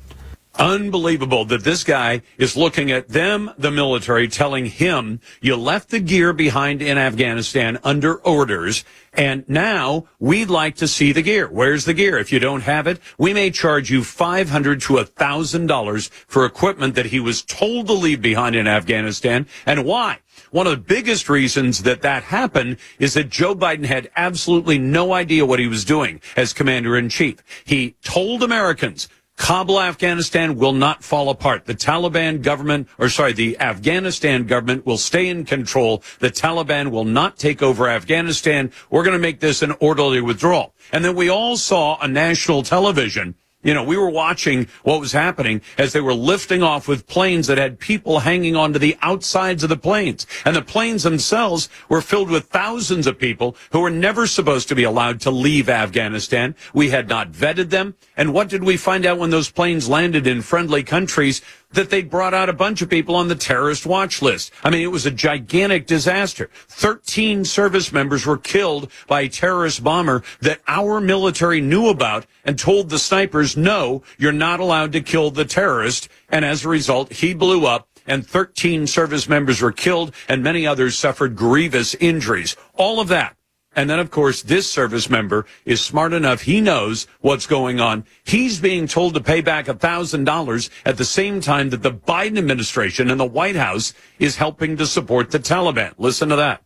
Unbelievable 0.61 1.43
that 1.45 1.63
this 1.63 1.83
guy 1.83 2.21
is 2.38 2.55
looking 2.55 2.91
at 2.91 3.07
them, 3.07 3.49
the 3.57 3.71
military, 3.71 4.27
telling 4.27 4.67
him, 4.67 5.19
you 5.41 5.55
left 5.55 5.89
the 5.89 5.99
gear 5.99 6.33
behind 6.33 6.83
in 6.83 6.99
Afghanistan 6.99 7.79
under 7.83 8.17
orders, 8.17 8.85
and 9.11 9.43
now 9.49 10.05
we'd 10.19 10.51
like 10.51 10.75
to 10.75 10.88
see 10.88 11.11
the 11.13 11.23
gear. 11.23 11.47
Where's 11.49 11.85
the 11.85 11.95
gear? 11.95 12.19
If 12.19 12.31
you 12.31 12.38
don't 12.38 12.61
have 12.61 12.85
it, 12.85 12.99
we 13.17 13.33
may 13.33 13.49
charge 13.49 13.89
you 13.89 14.03
500 14.03 14.81
to 14.81 14.93
$1,000 14.97 16.09
for 16.27 16.45
equipment 16.45 16.93
that 16.93 17.07
he 17.07 17.19
was 17.19 17.41
told 17.41 17.88
to 17.88 17.93
leave 17.93 18.21
behind 18.21 18.55
in 18.55 18.67
Afghanistan. 18.67 19.47
And 19.65 19.83
why? 19.83 20.19
One 20.51 20.67
of 20.67 20.73
the 20.73 20.77
biggest 20.95 21.27
reasons 21.27 21.81
that 21.83 22.03
that 22.03 22.23
happened 22.23 22.77
is 22.99 23.15
that 23.15 23.29
Joe 23.29 23.55
Biden 23.55 23.85
had 23.85 24.11
absolutely 24.15 24.77
no 24.77 25.13
idea 25.13 25.45
what 25.45 25.59
he 25.59 25.67
was 25.67 25.85
doing 25.85 26.21
as 26.35 26.53
commander 26.53 26.97
in 26.97 27.09
chief. 27.09 27.38
He 27.65 27.95
told 28.03 28.43
Americans, 28.43 29.07
Kabul, 29.41 29.81
Afghanistan 29.81 30.55
will 30.55 30.72
not 30.72 31.03
fall 31.03 31.31
apart. 31.31 31.65
The 31.65 31.73
Taliban 31.73 32.43
government, 32.43 32.88
or 32.99 33.09
sorry, 33.09 33.34
the 33.34 33.59
Afghanistan 33.59 34.45
government 34.45 34.85
will 34.85 34.99
stay 34.99 35.30
in 35.30 35.45
control. 35.45 36.03
The 36.19 36.30
Taliban 36.30 36.91
will 36.91 37.05
not 37.05 37.38
take 37.38 37.63
over 37.63 37.89
Afghanistan. 37.89 38.72
We're 38.91 39.03
going 39.03 39.18
to 39.18 39.19
make 39.19 39.39
this 39.39 39.63
an 39.63 39.73
orderly 39.80 40.22
withdrawal. 40.22 40.76
And 40.93 41.03
then 41.03 41.15
we 41.15 41.27
all 41.27 41.57
saw 41.57 41.95
on 41.95 42.13
national 42.13 42.61
television 42.61 43.34
you 43.63 43.73
know, 43.73 43.83
we 43.83 43.97
were 43.97 44.09
watching 44.09 44.67
what 44.83 44.99
was 44.99 45.11
happening 45.11 45.61
as 45.77 45.93
they 45.93 46.01
were 46.01 46.13
lifting 46.13 46.63
off 46.63 46.88
with 46.88 47.07
planes 47.07 47.47
that 47.47 47.57
had 47.57 47.79
people 47.79 48.19
hanging 48.19 48.55
onto 48.55 48.79
the 48.79 48.97
outsides 49.01 49.63
of 49.63 49.69
the 49.69 49.77
planes. 49.77 50.25
And 50.45 50.55
the 50.55 50.61
planes 50.61 51.03
themselves 51.03 51.69
were 51.88 52.01
filled 52.01 52.29
with 52.29 52.45
thousands 52.45 53.05
of 53.07 53.19
people 53.19 53.55
who 53.71 53.81
were 53.81 53.89
never 53.89 54.25
supposed 54.25 54.67
to 54.69 54.75
be 54.75 54.83
allowed 54.83 55.21
to 55.21 55.31
leave 55.31 55.69
Afghanistan. 55.69 56.55
We 56.73 56.89
had 56.89 57.07
not 57.07 57.31
vetted 57.31 57.69
them. 57.69 57.95
And 58.17 58.33
what 58.33 58.49
did 58.49 58.63
we 58.63 58.77
find 58.77 59.05
out 59.05 59.19
when 59.19 59.29
those 59.29 59.51
planes 59.51 59.88
landed 59.88 60.25
in 60.25 60.41
friendly 60.41 60.83
countries? 60.83 61.41
That 61.73 61.89
they 61.89 62.02
brought 62.02 62.34
out 62.34 62.49
a 62.49 62.53
bunch 62.53 62.81
of 62.81 62.89
people 62.89 63.15
on 63.15 63.27
the 63.27 63.35
terrorist 63.35 63.85
watch 63.85 64.22
list. 64.22 64.52
I 64.64 64.69
mean, 64.69 64.81
it 64.81 64.91
was 64.91 65.06
a 65.06 65.11
gigantic 65.11 65.88
disaster. 65.88 66.49
13 66.68 67.45
service 67.45 67.91
members 67.91 68.26
were 68.26 68.38
killed 68.38 68.91
by 69.07 69.22
a 69.22 69.30
terrorist 69.30 69.84
bomber 69.84 70.23
that 70.41 70.61
our 70.68 70.99
military 70.99 71.61
knew 71.61 71.88
about 71.89 72.26
and 72.45 72.57
told 72.57 72.89
the 72.89 72.99
snipers, 72.99 73.56
no, 73.56 74.03
you're 74.18 74.31
not 74.31 74.60
allowed 74.60 74.91
to 74.93 75.02
kill 75.02 75.31
the 75.31 75.45
terrorist. 75.45 76.10
And 76.30 76.45
as 76.45 76.65
a 76.65 76.69
result, 76.69 77.14
he 77.14 77.34
blew 77.34 77.65
up 77.65 77.88
and 78.07 78.26
13 78.26 78.88
service 78.88 79.30
members 79.30 79.61
were 79.61 79.72
killed 79.72 80.14
and 80.27 80.43
many 80.43 80.65
others 80.65 80.98
suffered 80.98 81.35
grievous 81.35 81.95
injuries. 81.95 82.56
All 82.76 82.99
of 82.99 83.07
that 83.10 83.35
and 83.76 83.89
then, 83.89 83.99
of 83.99 84.11
course, 84.11 84.41
this 84.41 84.69
service 84.69 85.10
member 85.10 85.45
is 85.64 85.80
smart 85.80 86.11
enough. 86.11 86.41
He 86.41 86.60
knows 86.60 87.07
what's 87.22 87.48
going 87.48 87.80
on. 87.80 88.03
He's 88.26 88.60
being 88.60 88.85
told 88.85 89.14
to 89.14 89.22
pay 89.22 89.39
back 89.39 89.68
$1,000 89.68 90.69
at 90.85 90.98
the 90.98 91.06
same 91.06 91.39
time 91.39 91.69
that 91.69 91.81
the 91.81 91.93
Biden 91.93 92.38
administration 92.38 93.10
and 93.10 93.19
the 93.19 93.26
White 93.26 93.56
House 93.56 93.93
is 94.19 94.35
helping 94.35 94.76
to 94.77 94.85
support 94.85 95.31
the 95.31 95.39
Taliban. 95.39 95.93
Listen 95.98 96.27
to 96.30 96.35
that. 96.35 96.64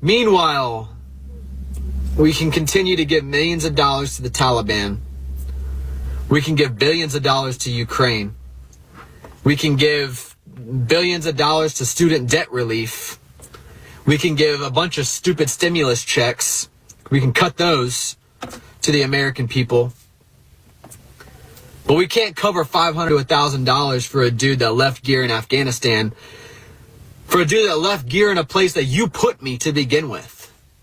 Meanwhile, 0.00 0.94
we 2.16 2.32
can 2.32 2.52
continue 2.52 2.94
to 2.94 3.04
give 3.04 3.24
millions 3.24 3.64
of 3.64 3.74
dollars 3.74 4.14
to 4.16 4.22
the 4.22 4.30
Taliban. 4.30 4.98
We 6.28 6.40
can 6.40 6.54
give 6.54 6.78
billions 6.78 7.16
of 7.16 7.24
dollars 7.24 7.58
to 7.58 7.70
Ukraine. 7.72 8.36
We 9.42 9.56
can 9.56 9.74
give 9.74 10.36
billions 10.86 11.26
of 11.26 11.36
dollars 11.36 11.74
to 11.74 11.86
student 11.86 12.30
debt 12.30 12.50
relief. 12.52 13.18
We 14.06 14.18
can 14.18 14.36
give 14.36 14.60
a 14.60 14.70
bunch 14.70 14.98
of 14.98 15.06
stupid 15.08 15.50
stimulus 15.50 16.04
checks. 16.04 16.68
We 17.10 17.20
can 17.20 17.32
cut 17.32 17.56
those 17.56 18.16
to 18.82 18.92
the 18.92 19.02
American 19.02 19.48
people. 19.48 19.92
But 21.86 21.94
we 21.94 22.06
can't 22.06 22.36
cover 22.36 22.64
500 22.64 23.08
to 23.08 23.24
$1,000 23.24 24.06
for 24.06 24.22
a 24.22 24.30
dude 24.30 24.60
that 24.60 24.74
left 24.74 25.02
gear 25.02 25.24
in 25.24 25.32
Afghanistan. 25.32 26.12
For 27.26 27.40
a 27.40 27.44
dude 27.44 27.68
that 27.68 27.78
left 27.78 28.08
gear 28.08 28.30
in 28.30 28.38
a 28.38 28.44
place 28.44 28.74
that 28.74 28.84
you 28.84 29.08
put 29.08 29.42
me 29.42 29.58
to 29.58 29.72
begin 29.72 30.08
with. 30.08 30.35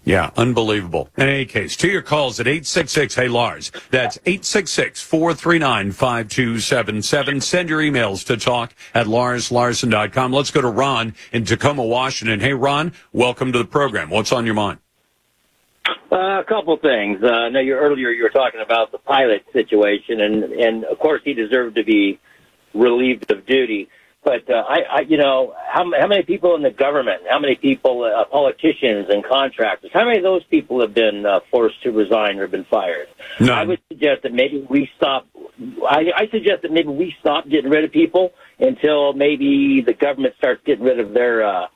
Yeah, 0.05 0.31
unbelievable. 0.35 1.09
In 1.17 1.29
any 1.29 1.45
case, 1.45 1.77
to 1.77 1.87
your 1.87 2.01
calls 2.01 2.39
at 2.39 2.47
866 2.47 3.15
Hey 3.15 3.29
Lars. 3.29 3.71
That's 3.89 4.17
866 4.25 5.01
439 5.01 5.91
5277. 5.93 7.41
Send 7.41 7.69
your 7.69 7.79
emails 7.79 8.25
to 8.25 8.35
talk 8.35 8.75
at 8.93 9.07
larslarson.com. 9.07 10.33
Let's 10.33 10.51
go 10.51 10.61
to 10.61 10.67
Ron 10.67 11.15
in 11.31 11.45
Tacoma, 11.45 11.85
Washington. 11.85 12.41
Hey, 12.41 12.53
Ron, 12.53 12.91
welcome 13.13 13.53
to 13.53 13.59
the 13.59 13.65
program. 13.65 14.09
What's 14.09 14.33
on 14.33 14.45
your 14.45 14.55
mind? 14.55 14.79
Uh, 16.11 16.41
a 16.41 16.43
couple 16.47 16.77
things. 16.77 17.19
Uh, 17.23 17.27
I 17.27 17.49
know 17.49 17.59
you 17.59 17.73
earlier 17.73 18.09
you 18.09 18.23
were 18.23 18.29
talking 18.29 18.61
about 18.61 18.91
the 18.91 18.99
pilot 18.99 19.43
situation, 19.51 20.21
and 20.21 20.43
and 20.43 20.85
of 20.85 20.99
course 20.99 21.21
he 21.23 21.33
deserved 21.33 21.75
to 21.77 21.83
be 21.83 22.19
relieved 22.73 23.31
of 23.31 23.45
duty. 23.45 23.89
But 24.23 24.49
uh, 24.49 24.63
I, 24.67 24.77
I, 24.89 24.99
you 25.01 25.17
know, 25.17 25.53
how, 25.67 25.83
how 25.99 26.07
many 26.07 26.23
people 26.23 26.55
in 26.55 26.61
the 26.61 26.71
government, 26.71 27.23
how 27.29 27.39
many 27.39 27.55
people, 27.55 28.03
uh, 28.03 28.23
politicians 28.25 29.07
and 29.09 29.23
contractors, 29.23 29.91
how 29.93 30.05
many 30.05 30.17
of 30.17 30.23
those 30.23 30.43
people 30.45 30.79
have 30.79 30.93
been 30.93 31.25
uh, 31.25 31.41
forced 31.51 31.81
to 31.83 31.91
resign 31.91 32.39
or 32.39 32.47
been 32.47 32.63
fired? 32.63 33.07
None. 33.39 33.51
I 33.51 33.65
would 33.65 33.81
suggest 33.89 34.23
that 34.23 34.33
maybe 34.33 34.65
we 34.69 34.89
stop. 34.95 35.27
I, 35.87 36.05
I 36.15 36.27
suggest 36.31 36.61
that 36.61 36.71
maybe 36.71 36.87
we 36.89 37.13
stop 37.19 37.49
getting 37.49 37.69
rid 37.69 37.83
of 37.83 37.91
people 37.91 38.33
until 38.59 39.11
maybe 39.13 39.81
the 39.85 39.93
government 39.93 40.35
starts 40.37 40.61
getting 40.65 40.85
rid 40.85 40.99
of 40.99 41.13
their 41.13 41.45
uh, 41.45 41.67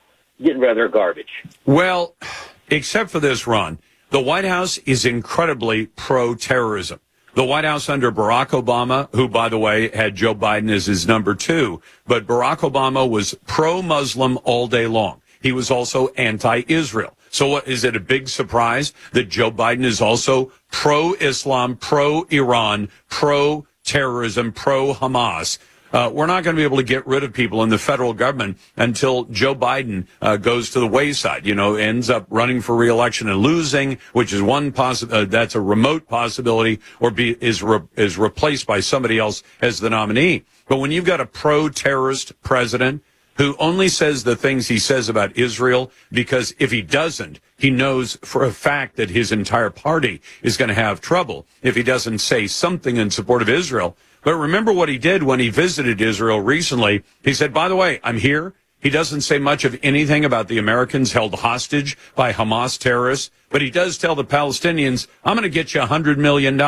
getting 0.42 0.58
rid 0.58 0.70
of 0.70 0.76
their 0.76 0.88
garbage. 0.88 1.44
Well, 1.66 2.14
except 2.70 3.10
for 3.10 3.20
this, 3.20 3.46
Ron, 3.46 3.78
the 4.10 4.20
White 4.20 4.46
House 4.46 4.78
is 4.78 5.04
incredibly 5.04 5.86
pro-terrorism. 5.86 7.00
The 7.38 7.44
White 7.44 7.64
House 7.64 7.88
under 7.88 8.10
Barack 8.10 8.48
Obama, 8.48 9.08
who, 9.14 9.28
by 9.28 9.48
the 9.48 9.60
way, 9.60 9.90
had 9.90 10.16
Joe 10.16 10.34
Biden 10.34 10.72
as 10.72 10.86
his 10.86 11.06
number 11.06 11.36
two, 11.36 11.80
but 12.04 12.26
Barack 12.26 12.68
Obama 12.68 13.08
was 13.08 13.32
pro-Muslim 13.46 14.40
all 14.42 14.66
day 14.66 14.88
long. 14.88 15.22
He 15.40 15.52
was 15.52 15.70
also 15.70 16.08
anti-Israel. 16.16 17.16
So 17.30 17.46
what, 17.46 17.68
is 17.68 17.84
it 17.84 17.94
a 17.94 18.00
big 18.00 18.28
surprise 18.28 18.92
that 19.12 19.28
Joe 19.28 19.52
Biden 19.52 19.84
is 19.84 20.00
also 20.00 20.50
pro-Islam, 20.72 21.76
pro-Iran, 21.76 22.88
pro-terrorism, 23.08 24.50
pro-Hamas? 24.50 25.58
Uh, 25.92 26.10
we're 26.12 26.26
not 26.26 26.44
going 26.44 26.54
to 26.54 26.60
be 26.60 26.64
able 26.64 26.76
to 26.76 26.82
get 26.82 27.06
rid 27.06 27.24
of 27.24 27.32
people 27.32 27.62
in 27.62 27.70
the 27.70 27.78
federal 27.78 28.12
government 28.12 28.58
until 28.76 29.24
Joe 29.24 29.54
Biden 29.54 30.06
uh, 30.20 30.36
goes 30.36 30.70
to 30.70 30.80
the 30.80 30.86
wayside. 30.86 31.46
You 31.46 31.54
know, 31.54 31.76
ends 31.76 32.10
up 32.10 32.26
running 32.28 32.60
for 32.60 32.76
reelection 32.76 33.28
and 33.28 33.38
losing, 33.38 33.98
which 34.12 34.32
is 34.32 34.42
one 34.42 34.72
possi- 34.72 35.10
uh, 35.12 35.24
That's 35.24 35.54
a 35.54 35.60
remote 35.60 36.08
possibility, 36.08 36.80
or 37.00 37.10
be 37.10 37.36
is 37.42 37.62
re- 37.62 37.80
is 37.96 38.18
replaced 38.18 38.66
by 38.66 38.80
somebody 38.80 39.18
else 39.18 39.42
as 39.60 39.80
the 39.80 39.90
nominee. 39.90 40.44
But 40.68 40.78
when 40.78 40.90
you've 40.90 41.04
got 41.06 41.20
a 41.20 41.26
pro-terrorist 41.26 42.40
president 42.42 43.02
who 43.38 43.56
only 43.58 43.88
says 43.88 44.24
the 44.24 44.36
things 44.36 44.66
he 44.66 44.78
says 44.78 45.08
about 45.08 45.36
Israel 45.36 45.90
because 46.10 46.54
if 46.58 46.72
he 46.72 46.82
doesn't, 46.82 47.40
he 47.56 47.70
knows 47.70 48.18
for 48.22 48.44
a 48.44 48.52
fact 48.52 48.96
that 48.96 49.10
his 49.10 49.30
entire 49.32 49.70
party 49.70 50.20
is 50.42 50.56
going 50.56 50.68
to 50.68 50.74
have 50.74 51.00
trouble 51.00 51.46
if 51.62 51.76
he 51.76 51.82
doesn't 51.82 52.18
say 52.18 52.46
something 52.48 52.96
in 52.96 53.10
support 53.10 53.40
of 53.40 53.48
Israel. 53.48 53.96
But 54.22 54.36
remember 54.36 54.72
what 54.72 54.88
he 54.88 54.98
did 54.98 55.22
when 55.22 55.40
he 55.40 55.48
visited 55.48 56.00
Israel 56.00 56.40
recently. 56.40 57.02
He 57.22 57.34
said, 57.34 57.54
by 57.54 57.68
the 57.68 57.76
way, 57.76 58.00
I'm 58.02 58.18
here. 58.18 58.54
He 58.80 58.90
doesn't 58.90 59.22
say 59.22 59.38
much 59.38 59.64
of 59.64 59.78
anything 59.82 60.24
about 60.24 60.48
the 60.48 60.58
Americans 60.58 61.12
held 61.12 61.34
hostage 61.34 61.98
by 62.14 62.32
Hamas 62.32 62.78
terrorists, 62.78 63.30
but 63.50 63.60
he 63.60 63.70
does 63.70 63.98
tell 63.98 64.14
the 64.14 64.24
Palestinians, 64.24 65.08
I'm 65.24 65.34
going 65.34 65.42
to 65.42 65.48
get 65.48 65.74
you 65.74 65.80
$100 65.80 66.16
million. 66.16 66.60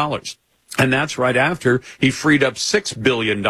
And 0.79 0.93
that's 0.93 1.19
right 1.19 1.37
after 1.37 1.81
he 1.99 2.11
freed 2.11 2.43
up 2.43 2.55
$6 2.55 3.03
billion 3.03 3.45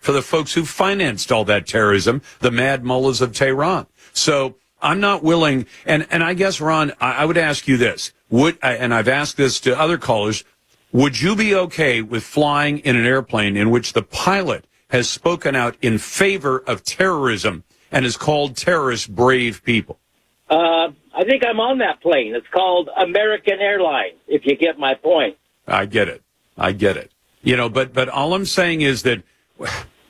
for 0.00 0.12
the 0.12 0.22
folks 0.22 0.54
who 0.54 0.64
financed 0.64 1.32
all 1.32 1.44
that 1.46 1.66
terrorism, 1.66 2.22
the 2.40 2.50
mad 2.50 2.84
mullahs 2.84 3.20
of 3.20 3.32
Tehran. 3.32 3.86
So 4.12 4.56
I'm 4.80 5.00
not 5.00 5.22
willing. 5.22 5.66
And, 5.84 6.06
and 6.10 6.22
I 6.22 6.34
guess, 6.34 6.60
Ron, 6.60 6.92
I, 7.00 7.12
I 7.12 7.24
would 7.24 7.38
ask 7.38 7.66
you 7.66 7.76
this. 7.76 8.12
Would, 8.30 8.58
and 8.62 8.92
I've 8.92 9.08
asked 9.08 9.36
this 9.36 9.60
to 9.60 9.78
other 9.78 9.98
callers. 9.98 10.44
Would 10.92 11.20
you 11.20 11.36
be 11.36 11.54
okay 11.54 12.02
with 12.02 12.22
flying 12.24 12.78
in 12.78 12.96
an 12.96 13.04
airplane 13.04 13.56
in 13.56 13.70
which 13.70 13.92
the 13.92 14.02
pilot 14.02 14.66
has 14.88 15.08
spoken 15.08 15.56
out 15.56 15.76
in 15.82 15.98
favor 15.98 16.58
of 16.66 16.84
terrorism 16.84 17.64
and 17.92 18.04
has 18.04 18.16
called 18.16 18.56
terrorists 18.56 19.06
brave 19.06 19.62
people? 19.64 19.98
Uh, 20.48 20.88
I 21.14 21.24
think 21.24 21.44
I'm 21.44 21.60
on 21.60 21.78
that 21.78 22.00
plane. 22.00 22.34
It's 22.34 22.46
called 22.48 22.88
American 22.96 23.58
Airlines, 23.60 24.18
if 24.28 24.46
you 24.46 24.56
get 24.56 24.78
my 24.78 24.94
point. 24.94 25.36
I 25.66 25.86
get 25.86 26.08
it. 26.08 26.22
I 26.56 26.72
get 26.72 26.96
it. 26.96 27.10
You 27.42 27.56
know, 27.56 27.68
but 27.68 27.92
but 27.92 28.08
all 28.08 28.34
I'm 28.34 28.46
saying 28.46 28.80
is 28.80 29.02
that 29.02 29.22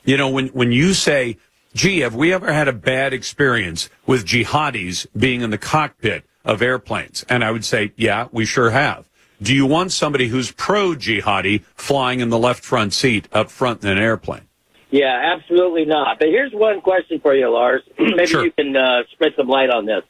You 0.07 0.15
know, 0.15 0.29
when, 0.29 0.47
when 0.47 0.71
you 0.71 0.93
say, 0.93 1.37
gee, 1.73 1.99
have 1.99 2.15
we 2.15 2.33
ever 2.33 2.53
had 2.53 2.69
a 2.69 2.73
bad 2.73 3.11
experience 3.11 3.89
with 4.05 4.25
jihadis 4.25 5.05
being 5.17 5.41
in 5.41 5.49
the 5.49 5.57
cockpit 5.57 6.23
of 6.45 6.61
airplanes? 6.61 7.25
And 7.27 7.43
I 7.43 7.51
would 7.51 7.65
say, 7.65 7.91
yeah, 7.97 8.29
we 8.31 8.45
sure 8.45 8.69
have. 8.69 9.09
Do 9.41 9.53
you 9.53 9.65
want 9.65 9.91
somebody 9.91 10.27
who's 10.29 10.51
pro 10.51 10.93
jihadi 10.95 11.63
flying 11.75 12.19
in 12.21 12.29
the 12.29 12.39
left 12.39 12.63
front 12.63 12.93
seat 12.93 13.27
up 13.31 13.51
front 13.51 13.83
in 13.83 13.89
an 13.89 13.97
airplane? 13.97 14.41
Yeah, 14.89 15.33
absolutely 15.35 15.85
not. 15.85 16.17
But 16.19 16.29
here's 16.29 16.53
one 16.53 16.81
question 16.81 17.19
for 17.19 17.35
you, 17.35 17.49
Lars. 17.49 17.83
Maybe 17.99 18.25
Sure. 18.25 18.45
you 18.45 18.51
can 18.51 18.75
uh, 18.75 19.03
spread 19.11 19.33
some 19.35 19.47
light 19.47 19.69
on 19.69 19.85
this. 19.85 20.01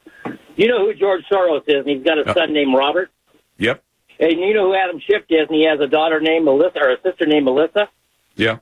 You 0.56 0.68
know 0.68 0.86
who 0.86 0.94
George 0.94 1.24
Soros 1.30 1.62
is, 1.66 1.84
and 1.84 1.88
he's 1.88 2.04
got 2.04 2.18
a 2.18 2.32
son 2.32 2.52
named 2.52 2.74
Robert. 2.74 3.10
Yep. 3.58 3.82
And 4.20 4.32
you 4.40 4.54
know 4.54 4.68
who 4.68 4.74
Adam 4.74 5.00
Schiff 5.00 5.22
is, 5.28 5.46
and 5.48 5.56
he 5.56 5.64
has 5.64 5.78
a 5.80 5.86
daughter 5.86 6.20
named 6.20 6.44
Melissa, 6.44 6.78
or 6.80 6.92
a 6.92 7.00
sister 7.02 7.26
named 7.26 7.44
Melissa. 7.44 7.88
Yeah. 8.36 8.58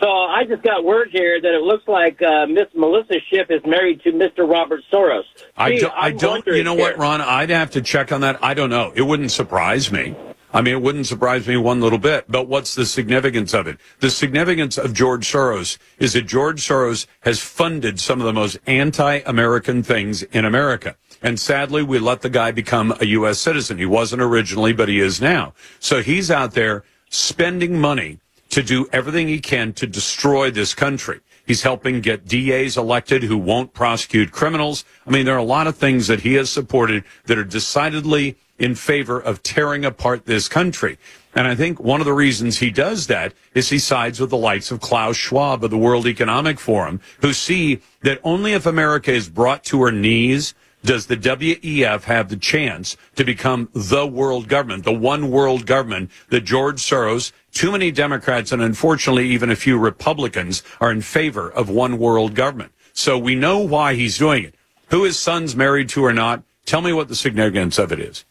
So 0.00 0.08
I 0.08 0.44
just 0.48 0.62
got 0.62 0.84
word 0.84 1.10
here 1.12 1.40
that 1.40 1.54
it 1.54 1.62
looks 1.62 1.86
like 1.86 2.20
uh, 2.22 2.46
Miss 2.46 2.66
Melissa 2.74 3.14
Schiff 3.28 3.50
is 3.50 3.60
married 3.64 4.02
to 4.02 4.12
Mr. 4.12 4.48
Robert 4.50 4.80
Soros. 4.92 5.22
I 5.56 5.76
don't, 5.78 5.92
I 5.92 6.06
I'm 6.08 6.16
don't, 6.16 6.46
you 6.46 6.64
know 6.64 6.74
what. 6.74 6.98
Ron? 6.98 7.20
I'd 7.20 7.50
have 7.50 7.70
to 7.72 7.82
check 7.82 8.10
on 8.10 8.22
that. 8.22 8.42
I 8.42 8.54
don't 8.54 8.70
know. 8.70 8.92
It 8.96 9.02
wouldn't 9.02 9.30
surprise 9.30 9.92
me. 9.92 10.16
I 10.54 10.60
mean, 10.60 10.74
it 10.74 10.82
wouldn't 10.82 11.06
surprise 11.06 11.46
me 11.48 11.56
one 11.56 11.80
little 11.80 11.98
bit. 11.98 12.26
But 12.28 12.46
what's 12.46 12.74
the 12.74 12.84
significance 12.84 13.54
of 13.54 13.66
it? 13.66 13.78
The 14.00 14.10
significance 14.10 14.76
of 14.76 14.92
George 14.92 15.30
Soros 15.30 15.78
is 15.98 16.12
that 16.12 16.22
George 16.22 16.60
Soros 16.60 17.06
has 17.20 17.40
funded 17.40 17.98
some 17.98 18.20
of 18.20 18.26
the 18.26 18.32
most 18.32 18.58
anti-American 18.66 19.82
things 19.82 20.22
in 20.24 20.44
America. 20.44 20.96
And 21.22 21.38
sadly, 21.40 21.82
we 21.82 21.98
let 21.98 22.20
the 22.20 22.28
guy 22.28 22.50
become 22.50 22.92
a 23.00 23.06
U.S. 23.06 23.38
citizen. 23.38 23.78
He 23.78 23.86
wasn't 23.86 24.20
originally, 24.20 24.72
but 24.72 24.88
he 24.88 25.00
is 25.00 25.20
now. 25.20 25.54
So 25.78 26.02
he's 26.02 26.30
out 26.30 26.52
there 26.52 26.84
spending 27.08 27.78
money 27.80 28.18
to 28.52 28.62
do 28.62 28.86
everything 28.92 29.28
he 29.28 29.40
can 29.40 29.72
to 29.72 29.86
destroy 29.86 30.50
this 30.50 30.74
country. 30.74 31.20
He's 31.46 31.62
helping 31.62 32.00
get 32.00 32.26
DAs 32.26 32.76
elected 32.76 33.24
who 33.24 33.36
won't 33.36 33.72
prosecute 33.72 34.30
criminals. 34.30 34.84
I 35.06 35.10
mean, 35.10 35.24
there 35.24 35.34
are 35.34 35.38
a 35.38 35.42
lot 35.42 35.66
of 35.66 35.76
things 35.76 36.06
that 36.06 36.20
he 36.20 36.34
has 36.34 36.50
supported 36.50 37.04
that 37.24 37.38
are 37.38 37.44
decidedly 37.44 38.36
in 38.58 38.74
favor 38.74 39.18
of 39.18 39.42
tearing 39.42 39.84
apart 39.84 40.26
this 40.26 40.48
country. 40.48 40.98
And 41.34 41.48
I 41.48 41.54
think 41.54 41.80
one 41.80 42.00
of 42.00 42.04
the 42.04 42.12
reasons 42.12 42.58
he 42.58 42.70
does 42.70 43.06
that 43.06 43.32
is 43.54 43.70
he 43.70 43.78
sides 43.78 44.20
with 44.20 44.30
the 44.30 44.36
likes 44.36 44.70
of 44.70 44.80
Klaus 44.80 45.16
Schwab 45.16 45.64
of 45.64 45.70
the 45.70 45.78
World 45.78 46.06
Economic 46.06 46.60
Forum, 46.60 47.00
who 47.22 47.32
see 47.32 47.80
that 48.02 48.20
only 48.22 48.52
if 48.52 48.66
America 48.66 49.12
is 49.12 49.30
brought 49.30 49.64
to 49.64 49.82
her 49.82 49.90
knees 49.90 50.54
does 50.84 51.06
the 51.06 51.16
WEF 51.16 52.04
have 52.04 52.28
the 52.28 52.36
chance 52.36 52.96
to 53.14 53.24
become 53.24 53.68
the 53.72 54.06
world 54.06 54.48
government, 54.48 54.84
the 54.84 54.92
one 54.92 55.30
world 55.30 55.66
government 55.66 56.10
that 56.28 56.42
George 56.42 56.82
Soros, 56.82 57.32
too 57.52 57.70
many 57.70 57.90
Democrats, 57.90 58.50
and 58.52 58.62
unfortunately 58.62 59.28
even 59.28 59.50
a 59.50 59.56
few 59.56 59.78
Republicans 59.78 60.62
are 60.80 60.90
in 60.90 61.00
favor 61.02 61.50
of 61.50 61.68
one 61.68 61.98
world 61.98 62.34
government. 62.34 62.72
So 62.92 63.16
we 63.18 63.34
know 63.34 63.58
why 63.58 63.94
he's 63.94 64.18
doing 64.18 64.44
it. 64.44 64.54
Who 64.90 65.04
his 65.04 65.18
son's 65.18 65.54
married 65.56 65.88
to 65.90 66.04
or 66.04 66.12
not, 66.12 66.42
tell 66.66 66.80
me 66.82 66.92
what 66.92 67.08
the 67.08 67.14
significance 67.14 67.78
of 67.78 67.92
it 67.92 68.00
is. 68.00 68.24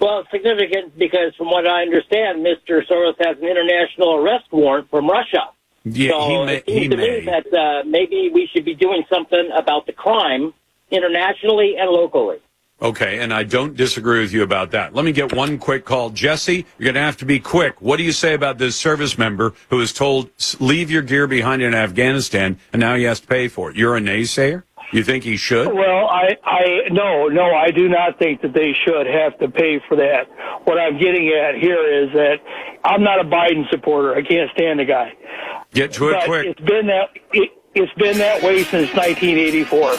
Well, 0.00 0.20
it's 0.20 0.30
significant 0.30 0.98
because, 0.98 1.34
from 1.36 1.48
what 1.48 1.66
I 1.66 1.82
understand, 1.82 2.44
Mr. 2.44 2.86
Soros 2.86 3.14
has 3.18 3.38
an 3.38 3.44
international 3.48 4.16
arrest 4.16 4.44
warrant 4.52 4.90
from 4.90 5.08
Russia. 5.08 5.48
Yeah, 5.84 6.10
so 6.10 6.28
he 6.28 6.44
may- 6.44 6.56
it 6.56 6.64
seems 6.66 6.80
he 6.82 6.88
to 6.88 6.96
may. 6.96 7.20
me 7.20 7.24
that 7.26 7.54
uh, 7.54 7.82
maybe 7.86 8.30
we 8.32 8.48
should 8.52 8.64
be 8.64 8.74
doing 8.74 9.04
something 9.10 9.50
about 9.56 9.86
the 9.86 9.92
crime 9.92 10.52
internationally 10.90 11.76
and 11.78 11.90
locally. 11.90 12.38
Okay, 12.80 13.20
and 13.20 13.32
I 13.32 13.42
don't 13.44 13.74
disagree 13.74 14.20
with 14.20 14.34
you 14.34 14.42
about 14.42 14.72
that. 14.72 14.94
Let 14.94 15.06
me 15.06 15.12
get 15.12 15.32
one 15.32 15.56
quick 15.56 15.86
call. 15.86 16.10
Jesse, 16.10 16.66
you're 16.76 16.84
going 16.84 16.94
to 16.94 17.00
have 17.00 17.16
to 17.18 17.24
be 17.24 17.40
quick. 17.40 17.80
What 17.80 17.96
do 17.96 18.02
you 18.02 18.12
say 18.12 18.34
about 18.34 18.58
this 18.58 18.76
service 18.76 19.16
member 19.16 19.54
who 19.70 19.80
is 19.80 19.94
told, 19.94 20.28
leave 20.60 20.90
your 20.90 21.00
gear 21.00 21.26
behind 21.26 21.62
in 21.62 21.74
Afghanistan, 21.74 22.58
and 22.74 22.80
now 22.80 22.94
he 22.94 23.04
has 23.04 23.20
to 23.20 23.26
pay 23.26 23.48
for 23.48 23.70
it? 23.70 23.76
You're 23.76 23.96
a 23.96 24.00
naysayer? 24.00 24.64
You 24.92 25.02
think 25.02 25.24
he 25.24 25.36
should? 25.36 25.72
Well, 25.72 26.06
I, 26.06 26.36
I, 26.44 26.88
no, 26.90 27.28
no, 27.28 27.54
I 27.54 27.70
do 27.70 27.88
not 27.88 28.18
think 28.18 28.42
that 28.42 28.52
they 28.52 28.72
should 28.84 29.06
have 29.06 29.38
to 29.38 29.48
pay 29.48 29.80
for 29.88 29.96
that. 29.96 30.28
What 30.64 30.78
I'm 30.78 30.98
getting 30.98 31.28
at 31.28 31.56
here 31.56 32.04
is 32.04 32.12
that 32.12 32.36
I'm 32.84 33.02
not 33.02 33.20
a 33.20 33.24
Biden 33.24 33.68
supporter. 33.70 34.14
I 34.14 34.22
can't 34.22 34.50
stand 34.52 34.78
the 34.78 34.84
guy. 34.84 35.14
Get 35.72 35.94
to 35.94 36.10
it 36.10 36.12
but 36.12 36.24
quick. 36.26 36.46
It's 36.46 36.60
been 36.60 36.86
that, 36.86 37.08
it, 37.32 37.50
it's 37.76 37.92
been 37.92 38.16
that 38.18 38.42
way 38.42 38.64
since 38.64 38.92
1984. 38.94 39.96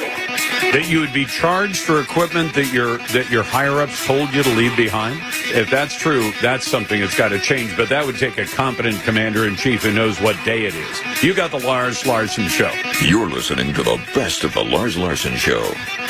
That 0.72 0.90
you 0.90 1.00
would 1.00 1.14
be 1.14 1.26
charged 1.26 1.78
for 1.78 2.02
equipment 2.02 2.56
that 2.56 2.74
your 2.74 2.98
that 3.14 3.30
your 3.30 3.44
higher 3.44 3.80
ups 3.82 4.06
told 4.06 4.34
you 4.34 4.42
to 4.42 4.50
leave 4.56 4.76
behind. 4.76 5.22
If 5.56 5.70
that's 5.70 5.96
true, 5.96 6.32
that's 6.42 6.68
something 6.68 7.00
that's 7.00 7.16
got 7.16 7.30
to 7.30 7.40
change. 7.40 7.78
But 7.78 7.90
that 7.90 8.06
would 8.06 8.18
take 8.18 8.38
a 8.40 8.46
competent 8.46 9.02
commander 9.04 9.48
in 9.48 9.56
chief 9.56 9.84
who 9.84 9.94
knows 9.94 10.20
what 10.20 10.36
day 10.44 10.66
it 10.66 10.74
is. 10.74 11.24
You 11.24 11.36
got 11.36 11.52
the 11.52 11.60
Lars 11.60 12.06
Larson 12.06 12.48
show. 12.48 12.72
You're 13.06 13.30
listening 13.30 13.74
to 13.76 13.84
the 13.84 14.04
best 14.16 14.44
of 14.44 14.54
the 14.54 14.64
Lars 14.64 14.98
Larson 14.98 15.36
Show. 15.36 15.62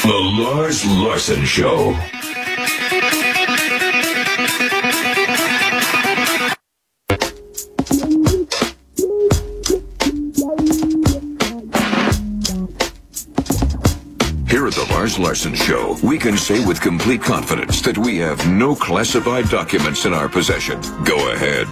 The 0.03 0.41
Lars 0.41 0.85
Larson 0.85 1.43
Show. 1.43 1.91
Here 14.57 14.65
at 14.65 14.73
the 14.73 14.87
Lars 14.91 15.19
Larson 15.19 15.53
Show, 15.53 15.95
we 16.01 16.17
can 16.17 16.35
say 16.35 16.65
with 16.65 16.81
complete 16.81 17.21
confidence 17.21 17.79
that 17.81 17.95
we 17.95 18.17
have 18.17 18.43
no 18.49 18.73
classified 18.75 19.47
documents 19.49 20.05
in 20.05 20.15
our 20.15 20.27
possession. 20.27 20.81
Go 21.03 21.31
ahead, 21.31 21.67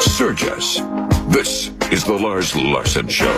search 0.00 0.44
us. 0.44 0.80
This 1.28 1.70
is 1.92 2.02
the 2.02 2.14
Lars 2.14 2.56
Larson 2.56 3.08
Show. 3.08 3.30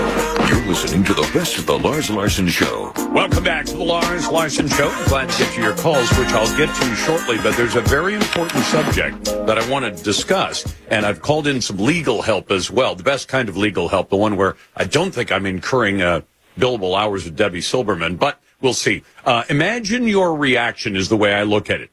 You're 0.49 0.65
listening 0.69 1.03
to 1.03 1.15
the 1.15 1.29
best 1.35 1.59
of 1.59 1.67
the 1.67 1.77
Lars 1.77 2.11
Larson 2.11 2.47
Show. 2.47 2.93
Welcome 3.11 3.43
back 3.43 3.67
to 3.67 3.77
the 3.77 3.83
Lars 3.83 4.29
Larson 4.29 4.69
Show. 4.69 4.95
Glad 5.09 5.31
to 5.31 5.39
get 5.39 5.53
to 5.55 5.61
your 5.61 5.77
calls, 5.79 6.09
which 6.17 6.29
I'll 6.29 6.57
get 6.57 6.73
to 6.73 6.95
shortly. 6.95 7.39
But 7.39 7.57
there's 7.57 7.75
a 7.75 7.81
very 7.81 8.15
important 8.15 8.63
subject 8.67 9.25
that 9.25 9.59
I 9.59 9.69
want 9.69 9.85
to 9.85 10.05
discuss, 10.05 10.65
and 10.91 11.05
I've 11.05 11.21
called 11.21 11.49
in 11.49 11.61
some 11.61 11.79
legal 11.79 12.23
help 12.23 12.53
as 12.53 12.71
well. 12.71 12.95
The 12.95 13.03
best 13.03 13.27
kind 13.27 13.49
of 13.49 13.57
legal 13.57 13.89
help, 13.89 14.11
the 14.11 14.17
one 14.17 14.37
where 14.37 14.55
I 14.77 14.85
don't 14.85 15.11
think 15.11 15.33
I'm 15.33 15.45
incurring 15.45 16.03
uh, 16.03 16.21
billable 16.57 16.97
hours 16.97 17.25
with 17.25 17.35
Debbie 17.35 17.63
Silberman, 17.63 18.17
but 18.17 18.39
we'll 18.63 18.73
see. 18.75 19.03
Uh, 19.25 19.45
imagine 19.51 20.07
your 20.07 20.35
reaction 20.37 20.97
is 20.97 21.09
the 21.09 21.17
way 21.17 21.35
I 21.35 21.43
look 21.43 21.69
at 21.69 21.81
it. 21.81 21.91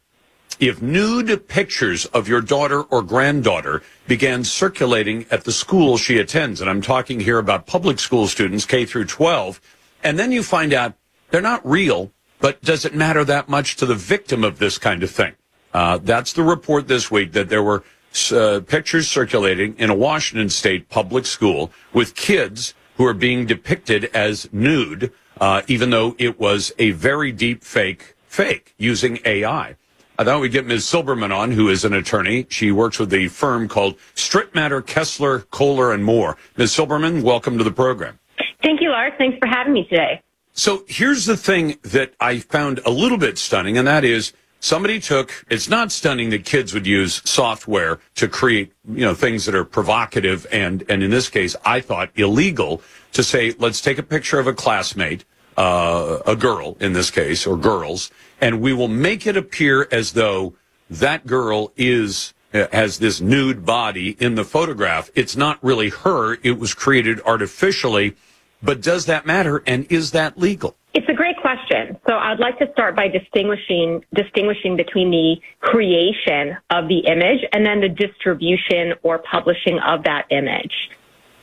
If 0.59 0.81
nude 0.81 1.47
pictures 1.47 2.05
of 2.07 2.27
your 2.27 2.41
daughter 2.41 2.81
or 2.81 3.01
granddaughter 3.01 3.81
began 4.07 4.43
circulating 4.43 5.25
at 5.31 5.45
the 5.45 5.53
school 5.53 5.97
she 5.97 6.17
attends, 6.17 6.59
and 6.59 6.69
I'm 6.69 6.81
talking 6.81 7.21
here 7.21 7.37
about 7.37 7.65
public 7.65 7.99
school 7.99 8.27
students, 8.27 8.65
K 8.65 8.85
through 8.85 9.05
12, 9.05 9.61
and 10.03 10.19
then 10.19 10.31
you 10.31 10.43
find 10.43 10.73
out 10.73 10.95
they're 11.29 11.41
not 11.41 11.65
real, 11.65 12.11
but 12.39 12.61
does 12.61 12.83
it 12.83 12.93
matter 12.93 13.23
that 13.23 13.47
much 13.47 13.77
to 13.77 13.85
the 13.85 13.95
victim 13.95 14.43
of 14.43 14.59
this 14.59 14.77
kind 14.77 15.01
of 15.01 15.11
thing? 15.11 15.33
Uh, 15.73 15.97
that's 15.97 16.33
the 16.33 16.43
report 16.43 16.87
this 16.87 17.09
week 17.09 17.31
that 17.33 17.47
there 17.47 17.63
were 17.63 17.83
uh, 18.31 18.59
pictures 18.65 19.07
circulating 19.07 19.77
in 19.77 19.89
a 19.89 19.95
Washington 19.95 20.49
state 20.49 20.89
public 20.89 21.25
school 21.25 21.71
with 21.93 22.15
kids 22.15 22.73
who 22.97 23.05
are 23.05 23.13
being 23.13 23.45
depicted 23.45 24.05
as 24.13 24.49
nude, 24.51 25.13
uh, 25.39 25.61
even 25.67 25.89
though 25.89 26.15
it 26.17 26.39
was 26.39 26.71
a 26.77 26.91
very 26.91 27.31
deep 27.31 27.63
fake 27.63 28.15
fake 28.27 28.73
using 28.77 29.19
AI. 29.25 29.75
I 30.17 30.23
thought 30.23 30.41
we'd 30.41 30.51
get 30.51 30.65
Ms. 30.65 30.83
Silberman 30.83 31.33
on, 31.33 31.51
who 31.51 31.69
is 31.69 31.85
an 31.85 31.93
attorney. 31.93 32.45
She 32.49 32.71
works 32.71 32.99
with 32.99 33.13
a 33.13 33.29
firm 33.29 33.69
called 33.69 33.97
Strittmatter, 34.15 34.85
Kessler, 34.85 35.41
Kohler, 35.51 35.93
and 35.93 36.03
more. 36.03 36.35
Ms. 36.57 36.73
Silberman, 36.75 37.23
welcome 37.23 37.57
to 37.57 37.63
the 37.63 37.71
program. 37.71 38.19
Thank 38.61 38.81
you, 38.81 38.89
Lars. 38.89 39.13
Thanks 39.17 39.37
for 39.39 39.47
having 39.47 39.73
me 39.73 39.85
today. 39.85 40.21
So 40.51 40.83
here's 40.87 41.25
the 41.25 41.37
thing 41.37 41.77
that 41.83 42.13
I 42.19 42.39
found 42.39 42.81
a 42.85 42.89
little 42.89 43.17
bit 43.17 43.37
stunning, 43.37 43.77
and 43.77 43.87
that 43.87 44.03
is 44.03 44.33
somebody 44.59 44.99
took, 44.99 45.45
it's 45.49 45.69
not 45.69 45.91
stunning 45.91 46.29
that 46.31 46.45
kids 46.45 46.73
would 46.73 46.87
use 46.87 47.21
software 47.29 47.99
to 48.15 48.27
create, 48.27 48.73
you 48.87 49.05
know, 49.05 49.13
things 49.13 49.45
that 49.45 49.55
are 49.55 49.65
provocative 49.65 50.45
and, 50.51 50.83
and 50.89 51.03
in 51.03 51.11
this 51.11 51.29
case, 51.29 51.55
I 51.65 51.81
thought 51.81 52.09
illegal 52.15 52.81
to 53.13 53.23
say, 53.23 53.55
let's 53.57 53.81
take 53.81 53.97
a 53.97 54.03
picture 54.03 54.39
of 54.39 54.47
a 54.47 54.53
classmate, 54.53 55.25
uh, 55.57 56.19
a 56.25 56.35
girl 56.35 56.77
in 56.79 56.93
this 56.93 57.11
case, 57.11 57.45
or 57.47 57.57
girls, 57.57 58.11
and 58.39 58.61
we 58.61 58.73
will 58.73 58.87
make 58.87 59.25
it 59.25 59.35
appear 59.35 59.87
as 59.91 60.13
though 60.13 60.53
that 60.89 61.25
girl 61.25 61.71
is 61.75 62.33
uh, 62.51 62.65
has 62.71 62.97
this 62.97 63.21
nude 63.21 63.63
body 63.63 64.17
in 64.19 64.33
the 64.33 64.43
photograph. 64.43 65.11
It's 65.13 65.35
not 65.35 65.63
really 65.63 65.89
her. 65.89 66.39
It 66.41 66.57
was 66.57 66.73
created 66.73 67.21
artificially. 67.21 68.15
But 68.61 68.81
does 68.81 69.05
that 69.05 69.25
matter? 69.25 69.61
And 69.67 69.85
is 69.91 70.11
that 70.11 70.37
legal? 70.37 70.75
It's 70.93 71.07
a 71.07 71.13
great 71.13 71.37
question. 71.37 71.97
So 72.07 72.15
I'd 72.15 72.39
like 72.39 72.57
to 72.59 72.71
start 72.71 72.95
by 72.95 73.07
distinguishing 73.07 74.03
distinguishing 74.13 74.75
between 74.75 75.11
the 75.11 75.35
creation 75.59 76.57
of 76.71 76.87
the 76.87 76.99
image 77.05 77.41
and 77.53 77.65
then 77.65 77.79
the 77.79 77.89
distribution 77.89 78.93
or 79.03 79.19
publishing 79.19 79.77
of 79.79 80.03
that 80.05 80.25
image. 80.31 80.73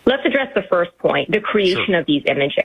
Let's 0.04 0.22
address 0.24 0.48
the 0.54 0.62
first 0.70 0.96
point, 0.98 1.30
the 1.30 1.40
creation 1.40 1.94
of 1.94 2.06
these 2.06 2.22
images. 2.26 2.64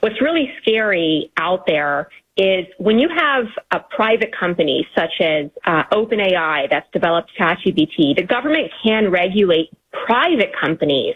What's 0.00 0.20
really 0.20 0.52
scary 0.60 1.30
out 1.38 1.66
there 1.66 2.08
is 2.36 2.66
when 2.78 2.98
you 2.98 3.08
have 3.08 3.44
a 3.70 3.80
private 3.80 4.34
company 4.38 4.86
such 4.94 5.12
as 5.20 5.50
uh, 5.66 5.84
OpenAI 5.92 6.68
that's 6.70 6.90
developed 6.92 7.30
ChatGPT, 7.38 8.16
the 8.16 8.24
government 8.26 8.70
can 8.82 9.10
regulate 9.10 9.70
private 10.06 10.52
companies 10.58 11.14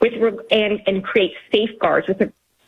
with 0.00 0.12
and 0.50 0.80
and 0.86 1.04
create 1.04 1.32
safeguards 1.52 2.08
with 2.08 2.20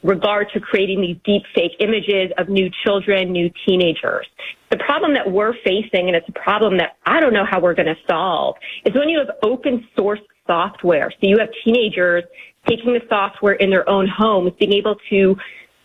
regard 0.02 0.48
to 0.54 0.60
creating 0.60 1.00
these 1.00 1.16
deep 1.24 1.42
fake 1.54 1.72
images 1.80 2.30
of 2.38 2.48
new 2.48 2.70
children, 2.84 3.32
new 3.32 3.50
teenagers. 3.66 4.26
The 4.70 4.78
problem 4.78 5.14
that 5.14 5.30
we're 5.30 5.54
facing, 5.64 6.06
and 6.06 6.14
it's 6.14 6.28
a 6.28 6.40
problem 6.40 6.78
that 6.78 6.96
I 7.04 7.20
don't 7.20 7.32
know 7.32 7.44
how 7.48 7.60
we're 7.60 7.74
going 7.74 7.86
to 7.86 7.96
solve, 8.08 8.56
is 8.84 8.94
when 8.94 9.08
you 9.08 9.18
have 9.18 9.36
open 9.42 9.86
source 9.96 10.20
software. 10.46 11.10
So 11.10 11.18
you 11.22 11.38
have 11.38 11.48
teenagers 11.64 12.24
taking 12.66 12.92
the 12.92 13.00
software 13.08 13.54
in 13.54 13.70
their 13.70 13.88
own 13.88 14.08
homes, 14.08 14.52
being 14.58 14.72
able 14.72 14.96
to 15.10 15.36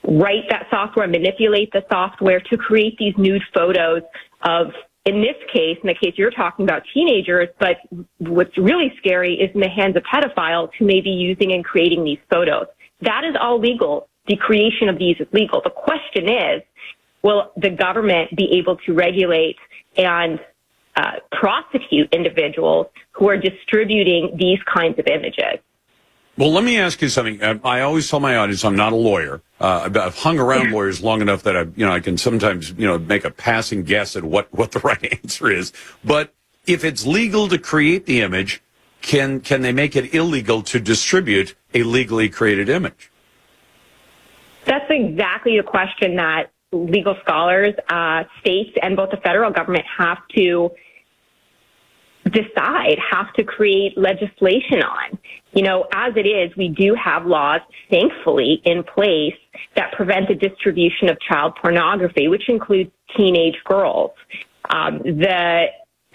write 0.04 0.44
that 0.50 0.68
software, 0.70 1.08
manipulate 1.08 1.72
the 1.72 1.84
software 1.92 2.40
to 2.40 2.58
create 2.58 2.98
these 2.98 3.14
nude 3.18 3.44
photos 3.54 4.02
of 4.44 4.68
in 5.06 5.22
this 5.22 5.36
case, 5.52 5.78
in 5.84 5.88
the 5.88 5.96
case 5.96 6.14
you're 6.16 6.32
talking 6.32 6.64
about 6.64 6.82
teenagers, 6.94 7.50
but 7.60 7.78
what's 8.20 8.58
really 8.58 8.94
scary 8.98 9.36
is 9.36 9.54
in 9.54 9.60
the 9.60 9.68
hands 9.68 9.98
of 9.98 10.04
pedophiles 10.04 10.70
who 10.80 10.86
may 10.86 11.02
be 11.02 11.10
using 11.10 11.52
and 11.52 11.66
creating 11.66 12.06
these 12.06 12.20
photos. 12.32 12.68
That 13.04 13.24
is 13.26 13.36
all 13.40 13.60
legal. 13.60 14.08
The 14.28 14.38
creation 14.38 14.88
of 14.88 14.98
these 14.98 15.18
is 15.20 15.28
legal. 15.34 15.62
The 15.62 15.70
question 15.70 16.30
is, 16.30 16.62
will 17.22 17.52
the 17.58 17.70
government 17.70 18.36
be 18.36 18.58
able 18.58 18.78
to 18.86 18.94
regulate 18.94 19.58
and 19.98 20.40
uh, 20.96 21.14
prosecute 21.32 22.14
individuals 22.14 22.88
who 23.12 23.30
are 23.30 23.38
distributing 23.38 24.36
these 24.38 24.60
kinds 24.74 24.98
of 25.00 25.08
images? 25.08 25.60
Well, 26.38 26.52
let 26.52 26.64
me 26.64 26.80
ask 26.80 27.02
you 27.02 27.10
something. 27.10 27.44
Uh, 27.44 27.60
I 27.64 27.82
always 27.82 28.10
tell 28.10 28.20
my 28.20 28.38
audience 28.38 28.64
I'm 28.64 28.76
not 28.76 28.94
a 28.94 28.96
lawyer. 28.96 29.42
Uh, 29.60 29.90
I've 29.94 30.18
hung 30.18 30.40
around 30.40 30.72
lawyers 30.72 31.04
long 31.04 31.22
enough 31.22 31.44
that 31.44 31.56
I, 31.56 31.62
you 31.76 31.86
know, 31.86 31.92
I 31.92 32.00
can 32.00 32.18
sometimes, 32.18 32.72
you 32.72 32.88
know, 32.88 32.98
make 32.98 33.24
a 33.24 33.32
passing 33.32 33.84
guess 33.84 34.16
at 34.16 34.24
what, 34.24 34.52
what 34.54 34.72
the 34.72 34.80
right 34.84 35.20
answer 35.24 35.52
is. 35.52 35.74
But 36.04 36.34
if 36.66 36.84
it's 36.84 37.06
legal 37.06 37.50
to 37.50 37.58
create 37.58 38.06
the 38.06 38.22
image, 38.22 38.64
can 39.04 39.42
can 39.42 39.62
they 39.62 39.72
make 39.72 39.96
it 39.96 40.16
illegal 40.16 40.64
to 40.64 40.80
distribute 40.80 41.54
a 41.76 41.84
legally 41.84 42.30
created 42.30 42.70
image? 42.70 43.12
That's 44.66 44.90
exactly 44.90 45.58
the 45.58 45.64
question 45.64 46.16
that 46.16 46.50
legal 46.72 47.16
scholars, 47.22 47.76
uh, 47.90 48.24
states, 48.40 48.72
and 48.82 48.96
both 48.96 49.12
the 49.12 49.18
federal 49.18 49.52
government 49.52 49.86
have 49.98 50.18
to 50.36 50.72
decide, 52.24 52.98
have 53.12 53.32
to 53.34 53.44
create 53.44 53.98
legislation 53.98 54.82
on. 54.82 55.20
You 55.52 55.64
know, 55.64 55.86
as 55.94 56.14
it 56.16 56.26
is, 56.26 56.56
we 56.56 56.70
do 56.70 56.96
have 56.96 57.26
laws, 57.26 57.60
thankfully, 57.92 58.62
in 58.66 58.84
place 58.84 59.36
that 59.76 59.92
prevent 59.92 60.30
the 60.30 60.36
distribution 60.36 61.10
of 61.10 61.20
child 61.20 61.56
pornography, 61.62 62.30
which 62.30 62.48
includes 62.48 62.90
teenage 63.16 63.58
girls. 63.66 64.12
Um, 64.70 65.00
the 65.00 65.66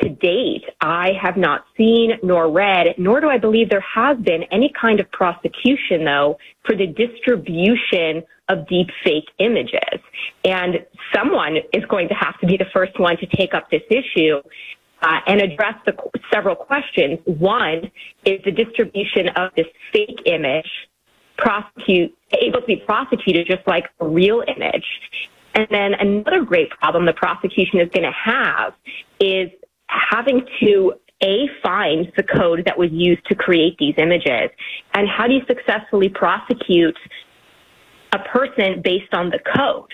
to 0.01 0.09
date, 0.09 0.65
I 0.81 1.11
have 1.20 1.37
not 1.37 1.65
seen 1.77 2.12
nor 2.23 2.51
read, 2.51 2.95
nor 2.99 3.20
do 3.20 3.29
I 3.29 3.39
believe 3.39 3.70
there 3.70 3.85
has 3.95 4.16
been 4.19 4.45
any 4.53 4.73
kind 4.81 5.01
of 5.01 5.11
prosecution, 5.11 6.05
though, 6.05 6.39
for 6.65 6.77
the 6.77 6.87
distribution 6.87 8.23
of 8.49 8.66
deep 8.69 8.89
fake 9.05 9.29
images. 9.39 10.01
And 10.45 10.87
someone 11.15 11.57
is 11.73 11.85
going 11.89 12.09
to 12.09 12.15
have 12.15 12.39
to 12.41 12.47
be 12.47 12.57
the 12.57 12.66
first 12.73 12.99
one 12.99 13.16
to 13.19 13.27
take 13.27 13.55
up 13.55 13.70
this 13.70 13.83
issue 13.91 14.41
uh, 15.03 15.20
and 15.27 15.41
address 15.41 15.75
the 15.87 15.95
several 16.33 16.57
questions. 16.57 17.19
One 17.25 17.91
is 18.25 18.41
the 18.45 18.53
distribution 18.53 19.29
of 19.37 19.53
this 19.57 19.66
fake 19.93 20.20
image 20.27 20.69
prosecute 21.37 22.12
able 22.43 22.61
to 22.61 22.66
be 22.66 22.77
prosecuted 22.77 23.47
just 23.47 23.66
like 23.66 23.85
a 24.01 24.07
real 24.07 24.43
image. 24.47 24.85
And 25.55 25.66
then 25.70 25.95
another 25.95 26.45
great 26.45 26.70
problem 26.70 27.07
the 27.07 27.12
prosecution 27.12 27.81
is 27.81 27.89
going 27.91 28.05
to 28.05 28.12
have 28.12 28.75
is 29.20 29.51
having 29.89 30.47
to 30.60 30.94
a 31.23 31.48
find 31.62 32.12
the 32.16 32.23
code 32.23 32.62
that 32.66 32.78
was 32.78 32.90
used 32.93 33.24
to 33.27 33.35
create 33.35 33.77
these 33.78 33.94
images. 33.98 34.51
And 34.94 35.09
how 35.09 35.27
do 35.27 35.35
you 35.35 35.43
successfully 35.47 36.09
prosecute 36.09 36.97
a 38.12 38.19
person 38.20 38.81
based 38.82 39.12
on 39.12 39.31
the 39.31 39.40
code? 39.56 39.93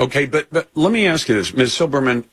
Okay 0.00 0.26
but, 0.26 0.48
but 0.50 0.68
let 0.74 0.92
me 0.92 1.06
ask 1.06 1.28
you 1.28 1.34
this 1.34 1.54
ms. 1.54 1.72
Silberman. 1.72 2.24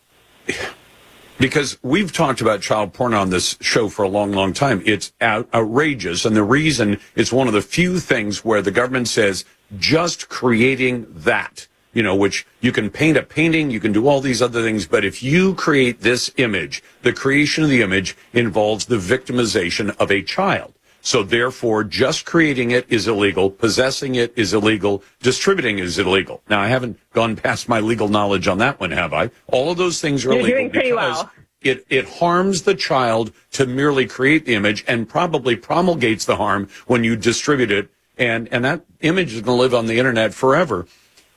Because 1.39 1.77
we've 1.81 2.11
talked 2.11 2.41
about 2.41 2.61
child 2.61 2.93
porn 2.93 3.13
on 3.13 3.29
this 3.29 3.57
show 3.59 3.89
for 3.89 4.03
a 4.03 4.07
long, 4.07 4.31
long 4.31 4.53
time. 4.53 4.81
It's 4.85 5.11
out- 5.19 5.49
outrageous. 5.53 6.25
And 6.25 6.35
the 6.35 6.43
reason 6.43 6.99
it's 7.15 7.33
one 7.33 7.47
of 7.47 7.53
the 7.53 7.61
few 7.61 7.99
things 7.99 8.45
where 8.45 8.61
the 8.61 8.71
government 8.71 9.07
says 9.07 9.43
just 9.77 10.29
creating 10.29 11.07
that, 11.09 11.67
you 11.93 12.03
know, 12.03 12.15
which 12.15 12.45
you 12.59 12.71
can 12.71 12.89
paint 12.89 13.17
a 13.17 13.23
painting, 13.23 13.71
you 13.71 13.79
can 13.79 13.91
do 13.91 14.07
all 14.07 14.19
these 14.19 14.41
other 14.41 14.61
things. 14.61 14.87
But 14.87 15.05
if 15.05 15.23
you 15.23 15.53
create 15.55 16.01
this 16.01 16.31
image, 16.37 16.83
the 17.03 17.13
creation 17.13 17.63
of 17.63 17.69
the 17.69 17.81
image 17.81 18.17
involves 18.33 18.85
the 18.85 18.97
victimization 18.97 19.95
of 19.97 20.11
a 20.11 20.21
child. 20.23 20.73
So 21.05 21.21
therefore, 21.21 21.83
just 21.83 22.25
creating 22.25 22.71
it 22.71 22.85
is 22.87 23.09
illegal, 23.09 23.51
possessing 23.51 24.15
it 24.15 24.31
is 24.37 24.53
illegal, 24.53 25.03
distributing 25.21 25.79
is 25.79 25.99
illegal. 25.99 26.41
Now, 26.49 26.61
I 26.61 26.69
haven't 26.69 26.97
gone 27.11 27.35
past 27.35 27.67
my 27.67 27.81
legal 27.81 28.07
knowledge 28.07 28.47
on 28.47 28.57
that 28.59 28.79
one, 28.79 28.91
have 28.91 29.11
I? 29.13 29.29
All 29.47 29.69
of 29.69 29.77
those 29.77 29.99
things 29.99 30.25
are 30.25 30.29
You're 30.29 30.39
illegal 30.39 30.57
doing 30.59 30.69
pretty 30.71 30.91
because 30.91 31.23
well. 31.23 31.31
it, 31.61 31.85
it 31.89 32.07
harms 32.07 32.61
the 32.61 32.73
child 32.73 33.33
to 33.51 33.65
merely 33.65 34.05
create 34.07 34.45
the 34.45 34.55
image 34.55 34.85
and 34.87 35.07
probably 35.07 35.57
promulgates 35.57 36.23
the 36.23 36.37
harm 36.37 36.69
when 36.87 37.03
you 37.03 37.17
distribute 37.17 37.69
it. 37.69 37.89
And, 38.17 38.47
and 38.53 38.63
that 38.63 38.85
image 39.01 39.33
is 39.33 39.41
going 39.41 39.57
to 39.57 39.61
live 39.61 39.73
on 39.73 39.87
the 39.87 39.99
internet 39.99 40.33
forever. 40.33 40.87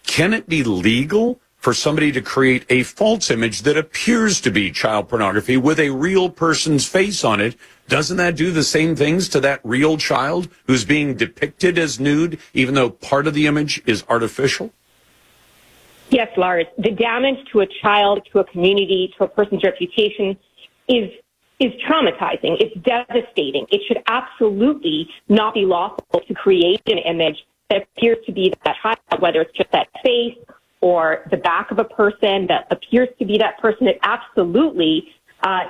Can 0.06 0.32
it 0.32 0.48
be 0.48 0.62
legal 0.62 1.40
for 1.56 1.74
somebody 1.74 2.12
to 2.12 2.22
create 2.22 2.64
a 2.70 2.84
false 2.84 3.30
image 3.30 3.62
that 3.62 3.76
appears 3.76 4.40
to 4.40 4.50
be 4.50 4.70
child 4.70 5.08
pornography 5.08 5.56
with 5.56 5.80
a 5.80 5.90
real 5.90 6.30
person's 6.30 6.86
face 6.86 7.24
on 7.24 7.40
it 7.40 7.56
doesn't 7.88 8.16
that 8.16 8.36
do 8.36 8.50
the 8.50 8.62
same 8.62 8.96
things 8.96 9.28
to 9.28 9.40
that 9.40 9.60
real 9.64 9.96
child 9.96 10.48
who's 10.66 10.84
being 10.84 11.14
depicted 11.14 11.78
as 11.78 12.00
nude, 12.00 12.38
even 12.54 12.74
though 12.74 12.90
part 12.90 13.26
of 13.26 13.34
the 13.34 13.46
image 13.46 13.82
is 13.86 14.04
artificial? 14.08 14.72
Yes, 16.10 16.28
Lars. 16.36 16.66
The 16.78 16.92
damage 16.92 17.38
to 17.52 17.60
a 17.60 17.66
child, 17.82 18.26
to 18.32 18.38
a 18.38 18.44
community, 18.44 19.12
to 19.18 19.24
a 19.24 19.28
person's 19.28 19.62
reputation 19.64 20.36
is 20.88 21.10
is 21.58 21.72
traumatizing. 21.88 22.56
It's 22.60 22.76
devastating. 22.82 23.66
It 23.70 23.80
should 23.88 24.02
absolutely 24.06 25.08
not 25.28 25.54
be 25.54 25.64
lawful 25.64 26.20
to 26.28 26.34
create 26.34 26.82
an 26.86 26.98
image 26.98 27.38
that 27.70 27.82
appears 27.96 28.18
to 28.26 28.32
be 28.32 28.52
that 28.64 28.76
child, 28.82 28.98
whether 29.20 29.40
it's 29.40 29.56
just 29.56 29.70
that 29.72 29.88
face 30.02 30.36
or 30.80 31.26
the 31.30 31.36
back 31.36 31.70
of 31.70 31.78
a 31.78 31.84
person 31.84 32.46
that 32.48 32.66
appears 32.70 33.08
to 33.18 33.24
be 33.24 33.38
that 33.38 33.58
person. 33.58 33.88
It 33.88 33.98
absolutely 34.02 35.08
uh, 35.42 35.64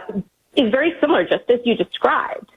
is 0.54 0.70
very 0.70 0.94
similar, 1.00 1.24
just 1.24 1.48
as 1.48 1.60
you 1.64 1.74
described. 1.74 2.50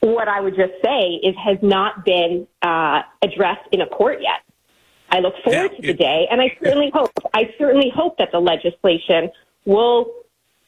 What 0.00 0.28
I 0.28 0.40
would 0.40 0.56
just 0.56 0.74
say 0.84 1.20
is 1.22 1.34
has 1.42 1.58
not 1.62 2.04
been 2.04 2.46
uh, 2.62 3.02
addressed 3.22 3.68
in 3.72 3.80
a 3.80 3.86
court 3.86 4.18
yet. 4.20 4.42
I 5.10 5.20
look 5.20 5.34
forward 5.42 5.70
Yeah, 5.72 5.76
to 5.80 5.86
the 5.86 5.94
day, 5.94 6.26
and 6.30 6.40
I 6.40 6.56
certainly 6.62 6.90
hope 6.92 7.10
I 7.32 7.54
certainly 7.58 7.90
hope 7.94 8.18
that 8.18 8.32
the 8.32 8.40
legislation 8.40 9.30
will 9.64 10.12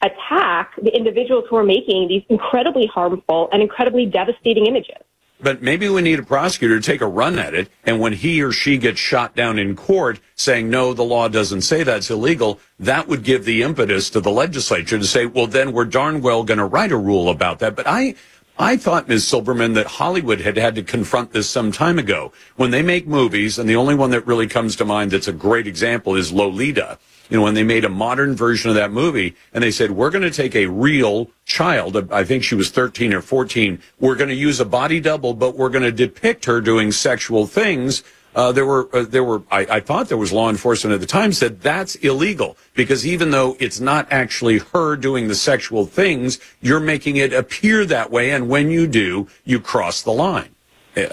attack 0.01 0.71
the 0.81 0.95
individuals 0.95 1.45
who 1.49 1.57
are 1.57 1.63
making 1.63 2.07
these 2.07 2.23
incredibly 2.29 2.87
harmful 2.87 3.49
and 3.51 3.61
incredibly 3.61 4.05
devastating 4.05 4.65
images. 4.65 4.95
But 5.41 5.61
maybe 5.61 5.87
we 5.87 6.01
need 6.01 6.19
a 6.19 6.23
prosecutor 6.23 6.79
to 6.79 6.85
take 6.85 7.01
a 7.01 7.07
run 7.07 7.39
at 7.39 7.53
it. 7.53 7.69
And 7.85 7.99
when 7.99 8.13
he 8.13 8.41
or 8.41 8.51
she 8.51 8.77
gets 8.77 8.99
shot 8.99 9.35
down 9.35 9.57
in 9.57 9.75
court 9.75 10.19
saying, 10.35 10.69
no, 10.69 10.93
the 10.93 11.03
law 11.03 11.29
doesn't 11.29 11.61
say 11.61 11.83
that's 11.83 12.09
illegal, 12.09 12.59
that 12.77 13.07
would 13.07 13.23
give 13.23 13.45
the 13.45 13.63
impetus 13.63 14.09
to 14.09 14.19
the 14.19 14.31
legislature 14.31 14.97
to 14.97 15.05
say, 15.05 15.25
well, 15.25 15.47
then 15.47 15.71
we're 15.71 15.85
darn 15.85 16.21
well 16.21 16.43
going 16.43 16.57
to 16.57 16.65
write 16.65 16.91
a 16.91 16.97
rule 16.97 17.29
about 17.29 17.59
that. 17.59 17.75
But 17.75 17.87
I, 17.87 18.15
I 18.57 18.75
thought, 18.75 19.07
Ms. 19.07 19.23
Silberman, 19.23 19.75
that 19.75 19.87
Hollywood 19.87 20.41
had 20.41 20.57
had 20.57 20.75
to 20.75 20.83
confront 20.83 21.31
this 21.31 21.49
some 21.49 21.71
time 21.71 21.97
ago. 21.97 22.33
When 22.57 22.71
they 22.71 22.81
make 22.81 23.07
movies, 23.07 23.57
and 23.57 23.69
the 23.69 23.77
only 23.77 23.95
one 23.95 24.11
that 24.11 24.27
really 24.27 24.47
comes 24.47 24.75
to 24.75 24.85
mind 24.85 25.11
that's 25.11 25.29
a 25.29 25.33
great 25.33 25.67
example 25.67 26.15
is 26.15 26.33
Lolita. 26.33 26.99
You 27.29 27.37
know, 27.37 27.43
when 27.43 27.53
they 27.53 27.63
made 27.63 27.85
a 27.85 27.89
modern 27.89 28.35
version 28.35 28.69
of 28.69 28.75
that 28.75 28.91
movie 28.91 29.35
and 29.53 29.63
they 29.63 29.71
said, 29.71 29.91
we're 29.91 30.09
going 30.09 30.23
to 30.23 30.31
take 30.31 30.55
a 30.55 30.65
real 30.65 31.29
child, 31.45 32.11
I 32.11 32.23
think 32.23 32.43
she 32.43 32.55
was 32.55 32.71
13 32.71 33.13
or 33.13 33.21
14, 33.21 33.79
we're 33.99 34.15
going 34.15 34.29
to 34.29 34.35
use 34.35 34.59
a 34.59 34.65
body 34.65 34.99
double, 34.99 35.35
but 35.35 35.55
we're 35.55 35.69
going 35.69 35.83
to 35.83 35.91
depict 35.91 36.45
her 36.45 36.59
doing 36.59 36.91
sexual 36.91 37.45
things. 37.45 38.03
Uh, 38.35 38.51
there 38.51 38.65
were, 38.65 38.89
uh, 38.95 39.03
there 39.03 39.23
were, 39.23 39.43
I, 39.51 39.59
I 39.69 39.79
thought 39.79 40.07
there 40.07 40.17
was 40.17 40.31
law 40.31 40.49
enforcement 40.49 40.93
at 40.93 41.01
the 41.01 41.07
time 41.07 41.31
said 41.31 41.61
that's 41.61 41.95
illegal 41.95 42.57
because 42.73 43.05
even 43.05 43.31
though 43.31 43.55
it's 43.59 43.79
not 43.79 44.07
actually 44.11 44.59
her 44.59 44.95
doing 44.95 45.27
the 45.27 45.35
sexual 45.35 45.85
things, 45.85 46.39
you're 46.61 46.79
making 46.79 47.17
it 47.17 47.33
appear 47.33 47.85
that 47.85 48.11
way. 48.11 48.31
And 48.31 48.49
when 48.49 48.71
you 48.71 48.87
do, 48.87 49.27
you 49.45 49.59
cross 49.59 50.01
the 50.01 50.11
line. 50.11 50.49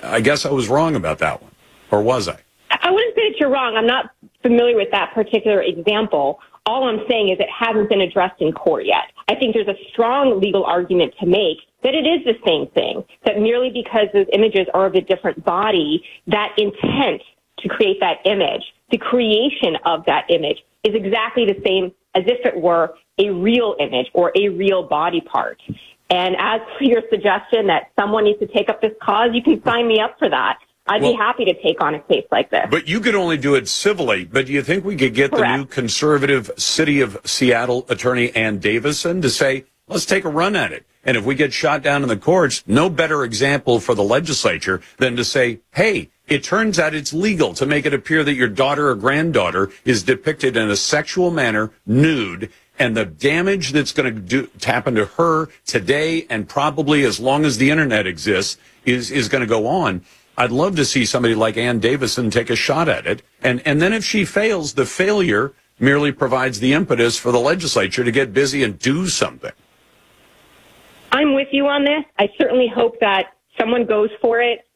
I 0.03 0.21
guess 0.21 0.47
I 0.47 0.51
was 0.51 0.69
wrong 0.69 0.95
about 0.95 1.19
that 1.19 1.43
one. 1.43 1.53
Or 1.91 2.03
was 2.03 2.29
I? 2.29 2.39
I 2.71 2.91
wouldn't 2.91 3.15
say 3.15 3.31
that 3.31 3.41
you're 3.41 3.51
wrong. 3.51 3.77
I'm 3.77 3.87
not 3.87 4.11
familiar 4.43 4.77
with 4.77 4.91
that 4.93 5.13
particular 5.15 5.63
example. 5.63 6.41
All 6.67 6.85
I'm 6.85 7.07
saying 7.09 7.29
is 7.29 7.39
it 7.39 7.49
hasn't 7.49 7.89
been 7.89 8.01
addressed 8.01 8.41
in 8.41 8.53
court 8.53 8.87
yet. 8.87 9.13
I 9.29 9.35
think 9.35 9.55
there's 9.55 9.69
a 9.69 9.79
strong 9.93 10.41
legal 10.41 10.65
argument 10.65 11.15
to 11.21 11.27
make 11.27 11.59
that 11.83 11.95
it 11.95 12.07
is 12.07 12.25
the 12.25 12.35
same 12.45 12.67
thing, 12.69 13.05
that 13.25 13.39
merely 13.39 13.71
because 13.71 14.09
those 14.13 14.27
images 14.33 14.67
are 14.75 14.87
of 14.87 14.95
a 14.95 15.01
different 15.01 15.45
body, 15.45 16.05
that 16.27 16.53
intent 16.59 17.23
to 17.61 17.69
create 17.69 18.01
that 18.01 18.19
image, 18.25 18.63
the 18.91 18.99
creation 18.99 19.77
of 19.85 20.05
that 20.07 20.27
image 20.31 20.59
is 20.85 20.95
exactly 20.95 21.45
the 21.45 21.61
same 21.65 21.93
as 22.15 22.25
if 22.27 22.45
it 22.45 22.61
were 22.61 22.95
a 23.19 23.31
real 23.31 23.77
image 23.81 24.07
or 24.15 24.33
a 24.37 24.49
real 24.49 24.83
body 24.83 25.21
part. 25.21 25.61
And 26.11 26.37
as 26.39 26.61
for 26.79 26.85
your 26.85 27.03
suggestion 27.11 27.67
that 27.67 27.91
someone 27.99 28.25
needs 28.25 28.39
to 28.39 28.47
take 28.47 28.69
up 28.69 28.81
this 28.81 28.93
cause, 29.03 29.31
you 29.33 29.43
can 29.43 29.63
sign 29.65 29.89
me 29.89 30.01
up 30.01 30.19
for 30.19 30.29
that. 30.29 30.59
I'd 30.89 31.03
Well- 31.03 31.13
be 31.13 31.17
happy 31.17 31.45
to 31.47 31.55
take 31.55 31.83
on 31.83 31.95
a 31.95 31.99
case 32.01 32.27
like 32.31 32.51
this. 32.51 32.67
But 32.71 32.89
you 32.89 33.01
could 33.01 33.15
only 33.15 33.37
do 33.37 33.55
it 33.55 33.69
civilly. 33.69 34.25
But 34.25 34.47
do 34.47 34.53
you 34.53 34.63
think 34.63 34.85
we 34.85 34.97
could 34.97 35.15
get 35.15 35.31
the 35.33 35.57
new 35.57 35.65
conservative 35.65 36.51
city 36.57 37.01
of 37.01 37.19
Seattle 37.25 37.87
attorney 37.89 38.35
Ann 38.35 38.59
Davison 38.59 39.21
to 39.23 39.31
say, 39.31 39.65
let's 39.89 40.07
take 40.07 40.25
a 40.25 40.29
run 40.29 40.55
at 40.55 40.73
it? 40.73 40.87
And 41.05 41.17
if 41.17 41.25
we 41.25 41.35
get 41.35 41.53
shot 41.53 41.83
down 41.83 42.03
in 42.03 42.09
the 42.09 42.17
courts, 42.17 42.65
no 42.67 42.91
better 42.91 43.23
example 43.25 43.79
for 43.79 43.95
the 43.95 44.03
legislature 44.03 44.81
than 44.99 45.17
to 45.17 45.25
say, 45.25 45.61
hey, 45.75 46.11
it 46.27 46.43
turns 46.43 46.79
out 46.81 46.95
it's 46.95 47.13
legal 47.13 47.55
to 47.55 47.67
make 47.67 47.87
it 47.87 47.95
appear 47.95 48.25
that 48.25 48.35
your 48.35 48.49
daughter 48.49 48.89
or 48.89 48.97
granddaughter 48.97 49.71
is 49.85 50.03
depicted 50.03 50.57
in 50.57 50.69
a 50.69 50.75
sexual 50.75 51.31
manner, 51.31 51.71
nude, 51.87 52.51
and 52.79 52.97
the 52.97 53.05
damage 53.05 53.71
that's 53.71 53.93
going 53.93 54.13
to 54.13 54.21
do 54.21 54.49
to 54.61 54.67
happen 54.71 54.97
to 54.97 55.07
her 55.07 55.49
today 55.65 56.27
and 56.29 56.49
probably 56.49 57.05
as 57.05 57.21
long 57.21 57.45
as 57.45 57.59
the 57.59 57.71
internet 57.71 58.07
exists 58.07 58.59
is 58.85 59.11
is 59.11 59.29
going 59.29 59.41
to 59.41 59.47
go 59.47 59.67
on. 59.67 60.03
I'd 60.39 60.53
love 60.53 60.77
to 60.77 60.85
see 60.85 61.05
somebody 61.05 61.35
like 61.35 61.57
Ann 61.57 61.79
Davison 61.79 62.31
take 62.31 62.51
a 62.51 62.57
shot 62.57 62.89
at 62.89 63.07
it. 63.07 63.23
And, 63.43 63.63
and 63.67 63.81
then 63.81 63.93
if 63.93 64.05
she 64.05 64.25
fails, 64.25 64.75
the 64.75 64.87
failure 64.87 65.55
merely 65.79 66.13
provides 66.13 66.61
the 66.61 66.73
impetus 66.73 67.19
for 67.19 67.33
the 67.33 67.39
legislature 67.39 68.05
to 68.05 68.11
get 68.11 68.33
busy 68.33 68.63
and 68.63 68.79
do 68.79 69.09
something. 69.09 69.53
I'm 71.13 71.35
with 71.35 71.49
you 71.53 71.67
on 71.67 71.85
this. 71.85 72.05
I 72.19 72.29
certainly 72.39 72.69
hope 72.69 73.01
that 73.01 73.33
someone 73.59 73.87
goes 73.87 74.11
for 74.21 74.41
it. 74.41 74.67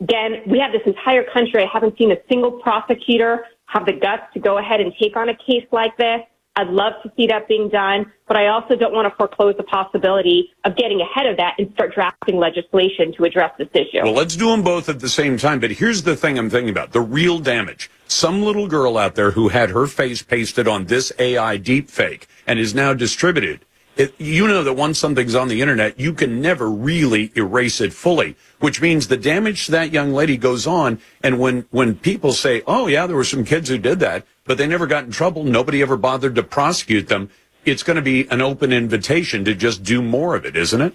Again, 0.00 0.42
we 0.46 0.58
have 0.58 0.72
this 0.72 0.82
entire 0.86 1.24
country. 1.24 1.62
I 1.62 1.68
haven't 1.72 1.96
seen 1.98 2.12
a 2.12 2.18
single 2.28 2.52
prosecutor 2.52 3.44
have 3.66 3.84
the 3.84 3.92
guts 3.92 4.32
to 4.34 4.40
go 4.40 4.58
ahead 4.58 4.80
and 4.80 4.92
take 5.00 5.16
on 5.16 5.28
a 5.28 5.34
case 5.34 5.66
like 5.72 5.96
this. 5.96 6.20
I'd 6.56 6.68
love 6.68 6.94
to 7.02 7.12
see 7.16 7.26
that 7.26 7.48
being 7.48 7.68
done, 7.68 8.10
but 8.26 8.38
I 8.38 8.48
also 8.48 8.76
don't 8.76 8.94
want 8.94 9.06
to 9.12 9.14
foreclose 9.14 9.56
the 9.58 9.62
possibility 9.62 10.54
of 10.64 10.74
getting 10.74 11.02
ahead 11.02 11.26
of 11.26 11.36
that 11.36 11.54
and 11.58 11.70
start 11.74 11.94
drafting 11.94 12.38
legislation 12.38 13.12
to 13.14 13.24
address 13.24 13.52
this 13.58 13.68
issue. 13.74 14.02
Well, 14.02 14.14
let's 14.14 14.36
do 14.36 14.46
them 14.50 14.62
both 14.62 14.88
at 14.88 15.00
the 15.00 15.08
same 15.08 15.36
time. 15.36 15.60
But 15.60 15.72
here's 15.72 16.02
the 16.02 16.16
thing 16.16 16.38
I'm 16.38 16.48
thinking 16.48 16.70
about 16.70 16.92
the 16.92 17.02
real 17.02 17.38
damage. 17.40 17.90
Some 18.08 18.42
little 18.42 18.68
girl 18.68 18.96
out 18.96 19.16
there 19.16 19.32
who 19.32 19.48
had 19.48 19.70
her 19.70 19.86
face 19.86 20.22
pasted 20.22 20.66
on 20.66 20.86
this 20.86 21.12
AI 21.18 21.58
deepfake 21.58 22.24
and 22.46 22.58
is 22.58 22.74
now 22.74 22.94
distributed. 22.94 23.66
It, 23.96 24.14
you 24.18 24.46
know 24.46 24.62
that 24.62 24.74
once 24.74 24.98
something's 24.98 25.34
on 25.34 25.48
the 25.48 25.60
internet, 25.62 25.98
you 25.98 26.12
can 26.12 26.40
never 26.40 26.70
really 26.70 27.32
erase 27.34 27.80
it 27.80 27.92
fully, 27.92 28.36
which 28.60 28.80
means 28.80 29.08
the 29.08 29.16
damage 29.16 29.66
to 29.66 29.72
that 29.72 29.90
young 29.90 30.12
lady 30.12 30.36
goes 30.36 30.66
on. 30.66 31.00
And 31.22 31.38
when, 31.38 31.66
when 31.70 31.96
people 31.96 32.32
say, 32.32 32.62
oh, 32.66 32.86
yeah, 32.86 33.06
there 33.06 33.16
were 33.16 33.24
some 33.24 33.44
kids 33.44 33.68
who 33.70 33.78
did 33.78 34.00
that, 34.00 34.26
but 34.46 34.58
they 34.58 34.66
never 34.66 34.86
got 34.86 35.04
in 35.04 35.10
trouble, 35.10 35.44
nobody 35.44 35.82
ever 35.82 35.96
bothered 35.96 36.34
to 36.36 36.42
prosecute 36.42 37.08
them, 37.08 37.30
it's 37.64 37.82
going 37.82 37.96
to 37.96 38.02
be 38.02 38.28
an 38.30 38.40
open 38.40 38.72
invitation 38.72 39.44
to 39.44 39.54
just 39.54 39.82
do 39.82 40.00
more 40.00 40.36
of 40.36 40.44
it, 40.44 40.56
isn't 40.56 40.80
it? 40.80 40.94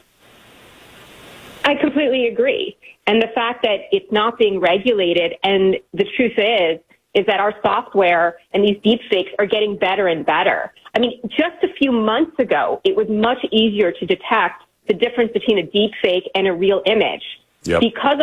I 1.65 1.75
completely 1.75 2.27
agree. 2.27 2.77
And 3.07 3.21
the 3.21 3.27
fact 3.35 3.63
that 3.63 3.81
it's 3.91 4.11
not 4.11 4.37
being 4.37 4.59
regulated, 4.59 5.33
and 5.43 5.75
the 5.93 6.05
truth 6.15 6.37
is, 6.37 6.79
is 7.13 7.25
that 7.25 7.39
our 7.39 7.53
software 7.61 8.37
and 8.53 8.63
these 8.63 8.77
deepfakes 8.77 9.31
are 9.37 9.45
getting 9.45 9.77
better 9.77 10.07
and 10.07 10.25
better. 10.25 10.71
I 10.95 10.99
mean, 10.99 11.19
just 11.27 11.61
a 11.63 11.73
few 11.77 11.91
months 11.91 12.39
ago, 12.39 12.79
it 12.85 12.95
was 12.95 13.07
much 13.09 13.39
easier 13.51 13.91
to 13.91 14.05
detect 14.05 14.63
the 14.87 14.93
difference 14.93 15.31
between 15.33 15.59
a 15.59 15.63
deepfake 15.63 16.23
and 16.35 16.47
a 16.47 16.53
real 16.53 16.81
image. 16.85 17.23
Yep. 17.63 17.81
Because 17.81 18.21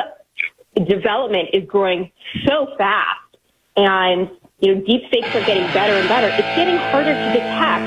development 0.86 1.50
is 1.52 1.64
growing 1.66 2.10
so 2.46 2.68
fast 2.78 3.36
and 3.76 4.30
you 4.60 4.74
know, 4.74 4.80
deep 4.82 5.02
fakes 5.10 5.28
are 5.36 5.46
getting 5.46 5.62
better 5.70 5.94
and 5.94 6.08
better, 6.08 6.26
it's 6.26 6.56
getting 6.58 6.76
harder 6.90 7.14
to 7.14 7.28
detect. 7.30 7.86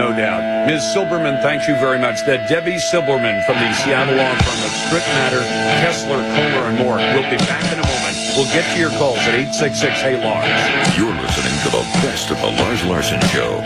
No 0.00 0.08
doubt. 0.16 0.40
Ms. 0.66 0.80
Silberman, 0.88 1.42
thank 1.42 1.68
you 1.68 1.74
very 1.76 1.98
much. 1.98 2.24
That 2.24 2.48
Debbie 2.48 2.80
Silberman 2.80 3.44
from 3.44 3.60
the 3.60 3.68
Seattle 3.76 4.16
law 4.16 4.32
firm 4.40 4.60
of 4.64 4.72
Strict 4.88 5.04
Matter, 5.20 5.44
Kessler, 5.84 6.24
Kohler, 6.32 6.64
and 6.72 6.78
more. 6.80 6.96
We'll 6.96 7.28
be 7.28 7.36
back 7.44 7.60
in 7.68 7.76
a 7.76 7.84
moment. 7.84 8.16
We'll 8.32 8.48
get 8.56 8.64
to 8.72 8.80
your 8.80 8.88
calls 8.96 9.20
at 9.28 9.36
866 9.36 10.00
Hey 10.00 10.16
Lars. 10.16 10.48
You're 10.96 11.12
listening 11.12 11.52
to 11.60 11.68
the 11.68 11.84
best 12.00 12.32
of 12.32 12.40
the 12.40 12.48
Lars 12.56 12.80
Larson 12.88 13.20
Show. 13.28 13.60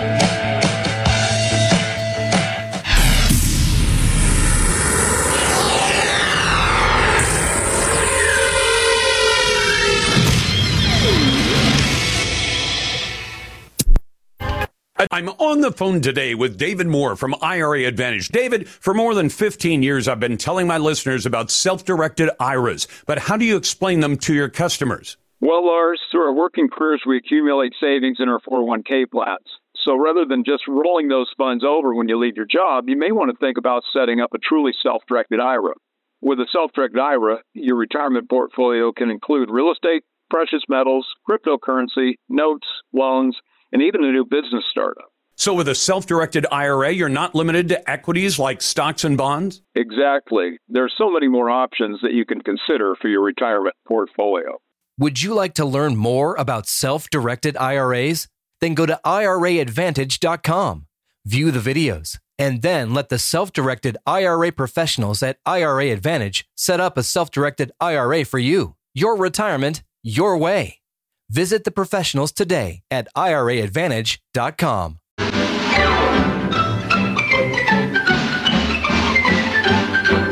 I'm 14.98 15.28
on 15.28 15.60
the 15.60 15.72
phone 15.72 16.00
today 16.00 16.34
with 16.34 16.56
David 16.56 16.86
Moore 16.86 17.16
from 17.16 17.34
IRA 17.42 17.84
Advantage. 17.84 18.28
David, 18.28 18.66
for 18.66 18.94
more 18.94 19.14
than 19.14 19.28
15 19.28 19.82
years, 19.82 20.08
I've 20.08 20.20
been 20.20 20.38
telling 20.38 20.66
my 20.66 20.78
listeners 20.78 21.26
about 21.26 21.50
self-directed 21.50 22.30
IRAs, 22.40 22.88
but 23.04 23.18
how 23.18 23.36
do 23.36 23.44
you 23.44 23.56
explain 23.56 24.00
them 24.00 24.16
to 24.18 24.32
your 24.32 24.48
customers? 24.48 25.18
Well, 25.40 25.66
Lars, 25.66 26.00
through 26.10 26.22
our 26.22 26.32
working 26.32 26.68
careers, 26.72 27.02
we 27.06 27.18
accumulate 27.18 27.74
savings 27.78 28.16
in 28.20 28.30
our 28.30 28.40
401k 28.40 29.10
plans. 29.10 29.44
So 29.84 29.96
rather 29.96 30.24
than 30.24 30.44
just 30.44 30.62
rolling 30.66 31.08
those 31.08 31.30
funds 31.36 31.62
over 31.62 31.94
when 31.94 32.08
you 32.08 32.18
leave 32.18 32.36
your 32.36 32.46
job, 32.46 32.88
you 32.88 32.96
may 32.96 33.12
want 33.12 33.30
to 33.30 33.36
think 33.36 33.58
about 33.58 33.82
setting 33.92 34.20
up 34.20 34.32
a 34.32 34.38
truly 34.38 34.72
self 34.82 35.02
directed 35.06 35.40
IRA. 35.40 35.74
With 36.22 36.40
a 36.40 36.46
self 36.50 36.72
directed 36.72 36.98
IRA, 36.98 37.42
your 37.52 37.76
retirement 37.76 38.30
portfolio 38.30 38.92
can 38.92 39.10
include 39.10 39.50
real 39.50 39.70
estate, 39.70 40.04
precious 40.30 40.62
metals, 40.70 41.06
cryptocurrency, 41.28 42.14
notes, 42.30 42.66
loans, 42.94 43.36
and 43.72 43.82
even 43.82 44.04
a 44.04 44.12
new 44.12 44.24
business 44.24 44.64
startup. 44.70 45.10
So 45.38 45.52
with 45.52 45.68
a 45.68 45.74
self-directed 45.74 46.46
IRA, 46.50 46.92
you're 46.92 47.10
not 47.10 47.34
limited 47.34 47.68
to 47.68 47.90
equities 47.90 48.38
like 48.38 48.62
stocks 48.62 49.04
and 49.04 49.18
bonds? 49.18 49.60
Exactly. 49.74 50.58
There 50.68 50.84
are 50.84 50.90
so 50.96 51.10
many 51.10 51.28
more 51.28 51.50
options 51.50 52.00
that 52.02 52.14
you 52.14 52.24
can 52.24 52.40
consider 52.40 52.94
for 53.00 53.08
your 53.08 53.22
retirement 53.22 53.74
portfolio. 53.86 54.56
Would 54.98 55.22
you 55.22 55.34
like 55.34 55.52
to 55.54 55.66
learn 55.66 55.94
more 55.94 56.36
about 56.36 56.66
self 56.66 57.10
directed 57.10 57.54
IRAs? 57.58 58.28
Then 58.62 58.72
go 58.72 58.86
to 58.86 58.98
IRAadvantage.com, 59.04 60.86
view 61.26 61.50
the 61.50 61.74
videos, 61.74 62.18
and 62.38 62.62
then 62.62 62.94
let 62.94 63.10
the 63.10 63.18
self 63.18 63.52
directed 63.52 63.98
IRA 64.06 64.52
professionals 64.52 65.22
at 65.22 65.36
IRA 65.44 65.90
Advantage 65.90 66.48
set 66.56 66.80
up 66.80 66.96
a 66.96 67.02
self 67.02 67.30
directed 67.30 67.72
IRA 67.78 68.24
for 68.24 68.38
you. 68.38 68.76
Your 68.94 69.18
retirement, 69.18 69.82
your 70.02 70.38
way. 70.38 70.78
Visit 71.28 71.64
the 71.64 71.72
professionals 71.72 72.30
today 72.30 72.82
at 72.90 73.08
IRAadvantage.com. 73.16 74.98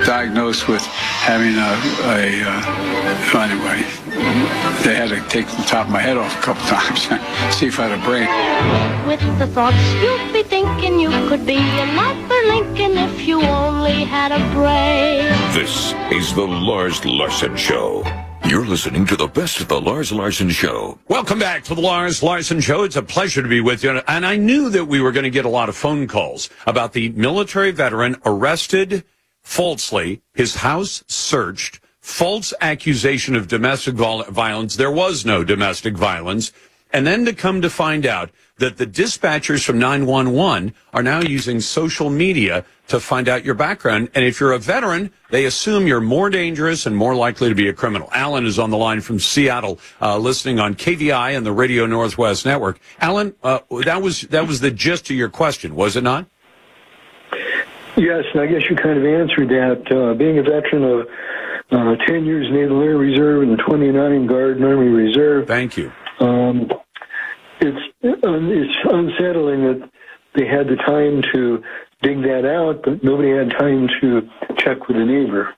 Diagnosed 0.07 0.69
with 0.69 0.83
having 0.83 1.57
a, 1.57 1.75
a 2.13 2.45
uh, 2.47 3.41
anyway, 3.43 3.83
they 4.85 4.95
had 4.95 5.09
to 5.09 5.21
take 5.29 5.47
the 5.49 5.65
top 5.67 5.87
of 5.87 5.93
my 5.93 6.01
head 6.01 6.17
off 6.17 6.39
a 6.39 6.43
couple 6.43 6.63
times, 6.69 7.09
see 7.57 7.67
if 7.67 7.81
I 7.81 7.89
had 7.89 7.99
a 7.99 8.03
brain. 8.05 8.29
With 9.09 9.39
the 9.41 9.49
thoughts 9.49 9.77
you'd 9.95 10.33
be 10.33 10.45
thinking 10.45 11.01
you 11.01 11.11
could 11.29 11.45
be 11.45 11.57
another 11.57 12.41
Lincoln 12.47 12.97
if 12.99 13.27
you 13.27 13.43
only 13.43 14.05
had 14.05 14.31
a 14.31 14.39
brain. 14.55 15.27
This 15.55 15.93
is 16.13 16.33
the 16.35 16.47
Lars 16.47 17.05
Larson 17.05 17.57
Show. 17.57 18.05
You're 18.47 18.67
listening 18.67 19.07
to 19.07 19.17
the 19.17 19.27
best 19.27 19.61
of 19.61 19.69
the 19.69 19.81
Lars 19.81 20.13
Larson 20.13 20.51
Show. 20.51 20.99
Welcome 21.09 21.39
back 21.39 21.65
to 21.65 21.75
the 21.75 21.81
Lars 21.81 22.23
Larson 22.23 22.61
Show. 22.61 22.83
It's 22.83 22.95
a 22.95 23.03
pleasure 23.03 23.43
to 23.43 23.49
be 23.49 23.63
with 23.63 23.83
you. 23.83 24.03
And 24.07 24.27
I 24.27 24.37
knew 24.37 24.69
that 24.69 24.85
we 24.85 25.01
were 25.01 25.13
going 25.13 25.25
to 25.25 25.31
get 25.31 25.47
a 25.47 25.49
lot 25.49 25.71
of 25.71 25.77
phone 25.77 26.07
calls 26.07 26.51
about 26.67 26.93
the 26.93 27.09
military 27.11 27.71
veteran 27.71 28.17
arrested 28.27 29.03
falsely, 29.43 30.21
his 30.35 30.57
house 30.57 31.03
searched, 31.09 31.81
false 32.01 32.53
accusation 32.61 33.35
of 33.35 33.49
domestic 33.49 33.95
violence. 33.95 34.77
There 34.77 34.93
was 34.93 35.25
no 35.25 35.43
domestic 35.43 35.95
violence. 35.97 36.53
And 36.95 37.05
then 37.05 37.25
to 37.25 37.33
come 37.33 37.61
to 37.63 37.69
find 37.69 38.07
out 38.07 38.31
that 38.59 38.77
the 38.77 38.87
dispatchers 38.87 39.65
from 39.65 39.81
911 39.81 40.73
are 40.93 41.03
now 41.03 41.21
using 41.21 41.61
social 41.61 42.09
media 42.09 42.65
to 42.87 43.01
find 43.01 43.29
out 43.29 43.45
your 43.45 43.57
background. 43.57 44.11
And 44.15 44.25
if 44.25 44.39
you're 44.39 44.53
a 44.53 44.61
veteran, 44.61 45.11
they 45.31 45.45
assume 45.45 45.89
you're 45.89 46.01
more 46.01 46.31
dangerous 46.31 46.87
and 46.87 46.97
more 46.97 47.17
likely 47.17 47.49
to 47.49 47.55
be 47.57 47.67
a 47.67 47.73
criminal. 47.73 48.09
Alan 48.13 48.47
is 48.47 48.61
on 48.61 48.71
the 48.71 48.77
line 48.77 49.01
from 49.01 49.19
Seattle, 49.19 49.81
uh, 50.01 50.19
listening 50.19 50.61
on 50.61 50.77
KVI 50.77 51.37
and 51.37 51.45
the 51.45 51.51
Radio 51.51 51.85
Northwest 51.87 52.47
Network. 52.47 52.79
Alan, 53.01 53.35
uh, 53.43 53.59
that 53.85 54.01
was 54.01 54.21
that 54.23 54.47
was 54.47 54.61
the 54.61 54.71
gist 54.71 55.11
of 55.11 55.17
your 55.17 55.31
question, 55.31 55.75
was 55.75 55.97
it 55.97 56.05
not? 56.05 56.27
Yes, 57.97 58.25
and 58.33 58.41
I 58.41 58.47
guess 58.47 58.71
you 58.71 58.77
kind 58.77 58.99
of 58.99 59.05
answered 59.05 59.49
that. 59.49 59.91
Uh, 59.91 60.15
being 60.15 60.39
a 60.39 60.43
veteran 60.45 60.85
of 60.85 61.09
uh, 61.73 61.97
10 62.07 62.25
years 62.25 62.47
Naval 62.53 62.81
Air 62.83 62.97
Reserve 62.97 63.43
and 63.43 63.59
29 63.59 64.29
Guard 64.29 64.59
and 64.59 64.65
Army 64.65 64.89
Reserve. 64.91 65.49
Thank 65.49 65.77
you. 65.77 65.91
Um, 66.21 66.71
it's, 67.61 67.95
it's 68.03 68.79
unsettling 68.85 69.65
that 69.65 69.91
they 70.35 70.47
had 70.47 70.67
the 70.69 70.77
time 70.77 71.23
to 71.33 71.63
dig 72.03 72.23
that 72.23 72.45
out, 72.45 72.83
but 72.83 73.03
nobody 73.03 73.31
had 73.31 73.51
time 73.59 73.89
to 74.01 74.29
check 74.59 74.89
with 74.89 74.97
the 74.97 75.05
neighbor. 75.05 75.55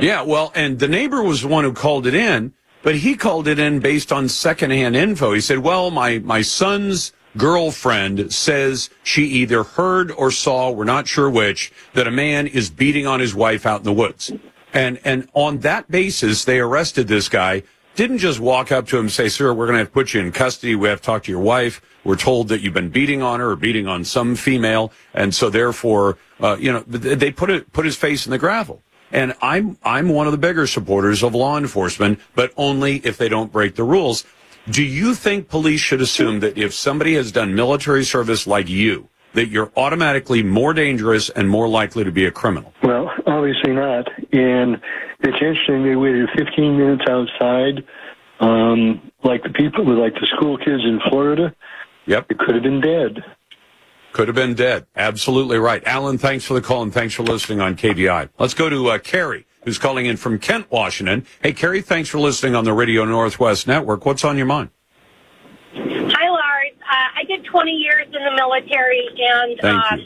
Yeah, 0.00 0.22
well, 0.22 0.52
and 0.54 0.78
the 0.78 0.88
neighbor 0.88 1.22
was 1.22 1.42
the 1.42 1.48
one 1.48 1.64
who 1.64 1.72
called 1.72 2.06
it 2.06 2.14
in, 2.14 2.52
but 2.82 2.96
he 2.96 3.16
called 3.16 3.48
it 3.48 3.58
in 3.58 3.80
based 3.80 4.12
on 4.12 4.28
secondhand 4.28 4.94
info. 4.94 5.32
He 5.32 5.40
said, 5.40 5.60
"Well, 5.60 5.90
my 5.90 6.18
my 6.18 6.42
son's 6.42 7.12
girlfriend 7.36 8.32
says 8.32 8.90
she 9.02 9.24
either 9.24 9.62
heard 9.62 10.10
or 10.10 10.30
saw, 10.30 10.70
we're 10.70 10.84
not 10.84 11.06
sure 11.06 11.28
which, 11.28 11.72
that 11.94 12.06
a 12.06 12.10
man 12.10 12.46
is 12.46 12.70
beating 12.70 13.06
on 13.06 13.20
his 13.20 13.34
wife 13.34 13.66
out 13.66 13.80
in 13.80 13.84
the 13.84 13.92
woods. 13.92 14.32
And 14.72 15.00
and 15.04 15.28
on 15.32 15.58
that 15.58 15.90
basis, 15.90 16.44
they 16.44 16.58
arrested 16.58 17.08
this 17.08 17.28
guy. 17.28 17.62
Didn't 17.96 18.18
just 18.18 18.40
walk 18.40 18.70
up 18.70 18.86
to 18.88 18.98
him 18.98 19.06
and 19.06 19.12
say, 19.12 19.28
"Sir, 19.28 19.54
we're 19.54 19.66
going 19.66 19.84
to 19.84 19.90
put 19.90 20.12
you 20.12 20.20
in 20.20 20.30
custody. 20.30 20.74
We 20.74 20.88
have 20.88 21.00
to 21.00 21.06
talk 21.06 21.22
to 21.24 21.30
your 21.32 21.40
wife. 21.40 21.80
We're 22.04 22.16
told 22.16 22.48
that 22.48 22.60
you've 22.60 22.74
been 22.74 22.90
beating 22.90 23.22
on 23.22 23.40
her 23.40 23.52
or 23.52 23.56
beating 23.56 23.86
on 23.88 24.04
some 24.04 24.36
female, 24.36 24.92
and 25.14 25.34
so 25.34 25.48
therefore, 25.48 26.18
uh, 26.38 26.58
you 26.60 26.70
know, 26.70 26.80
they 26.80 27.30
put 27.30 27.48
it 27.48 27.72
put 27.72 27.86
his 27.86 27.96
face 27.96 28.26
in 28.26 28.32
the 28.32 28.38
gravel." 28.38 28.82
And 29.10 29.34
I'm 29.40 29.78
I'm 29.82 30.10
one 30.10 30.26
of 30.26 30.32
the 30.32 30.38
bigger 30.38 30.66
supporters 30.66 31.22
of 31.22 31.34
law 31.34 31.56
enforcement, 31.56 32.20
but 32.34 32.52
only 32.58 32.96
if 32.98 33.16
they 33.16 33.30
don't 33.30 33.50
break 33.50 33.76
the 33.76 33.84
rules. 33.84 34.24
Do 34.68 34.82
you 34.82 35.14
think 35.14 35.48
police 35.48 35.80
should 35.80 36.02
assume 36.02 36.40
that 36.40 36.58
if 36.58 36.74
somebody 36.74 37.14
has 37.14 37.32
done 37.32 37.54
military 37.54 38.04
service 38.04 38.46
like 38.46 38.68
you, 38.68 39.08
that 39.36 39.48
you're 39.48 39.70
automatically 39.76 40.42
more 40.42 40.72
dangerous 40.72 41.28
and 41.28 41.48
more 41.48 41.68
likely 41.68 42.02
to 42.02 42.10
be 42.10 42.24
a 42.24 42.30
criminal? 42.30 42.72
Well, 42.82 43.10
obviously 43.26 43.74
not. 43.74 44.08
And 44.32 44.80
it's 45.20 45.36
interesting 45.40 45.84
they 45.84 45.94
waited 45.94 46.28
15 46.36 46.78
minutes 46.78 47.04
outside, 47.08 47.84
um, 48.40 49.12
like 49.24 49.42
the 49.42 49.50
people, 49.50 49.84
like 49.84 50.14
the 50.14 50.26
school 50.34 50.56
kids 50.56 50.82
in 50.84 51.00
Florida. 51.10 51.54
Yep. 52.06 52.30
It 52.30 52.38
could 52.38 52.54
have 52.54 52.64
been 52.64 52.80
dead. 52.80 53.22
Could 54.12 54.28
have 54.28 54.34
been 54.34 54.54
dead. 54.54 54.86
Absolutely 54.96 55.58
right. 55.58 55.86
Alan, 55.86 56.16
thanks 56.16 56.46
for 56.46 56.54
the 56.54 56.62
call 56.62 56.82
and 56.82 56.92
thanks 56.92 57.12
for 57.12 57.22
listening 57.22 57.60
on 57.60 57.76
KVI. 57.76 58.30
Let's 58.38 58.54
go 58.54 58.70
to 58.70 58.88
uh, 58.88 58.98
Carrie, 58.98 59.46
who's 59.64 59.76
calling 59.76 60.06
in 60.06 60.16
from 60.16 60.38
Kent, 60.38 60.70
Washington. 60.70 61.26
Hey, 61.42 61.52
Carrie, 61.52 61.82
thanks 61.82 62.08
for 62.08 62.18
listening 62.18 62.54
on 62.54 62.64
the 62.64 62.72
Radio 62.72 63.04
Northwest 63.04 63.66
Network. 63.66 64.06
What's 64.06 64.24
on 64.24 64.38
your 64.38 64.46
mind? 64.46 64.70
Uh, 66.88 67.20
I 67.20 67.24
did 67.24 67.44
20 67.44 67.70
years 67.70 68.06
in 68.06 68.24
the 68.24 68.34
military, 68.36 69.08
and 69.18 69.64
uh. 69.64 69.96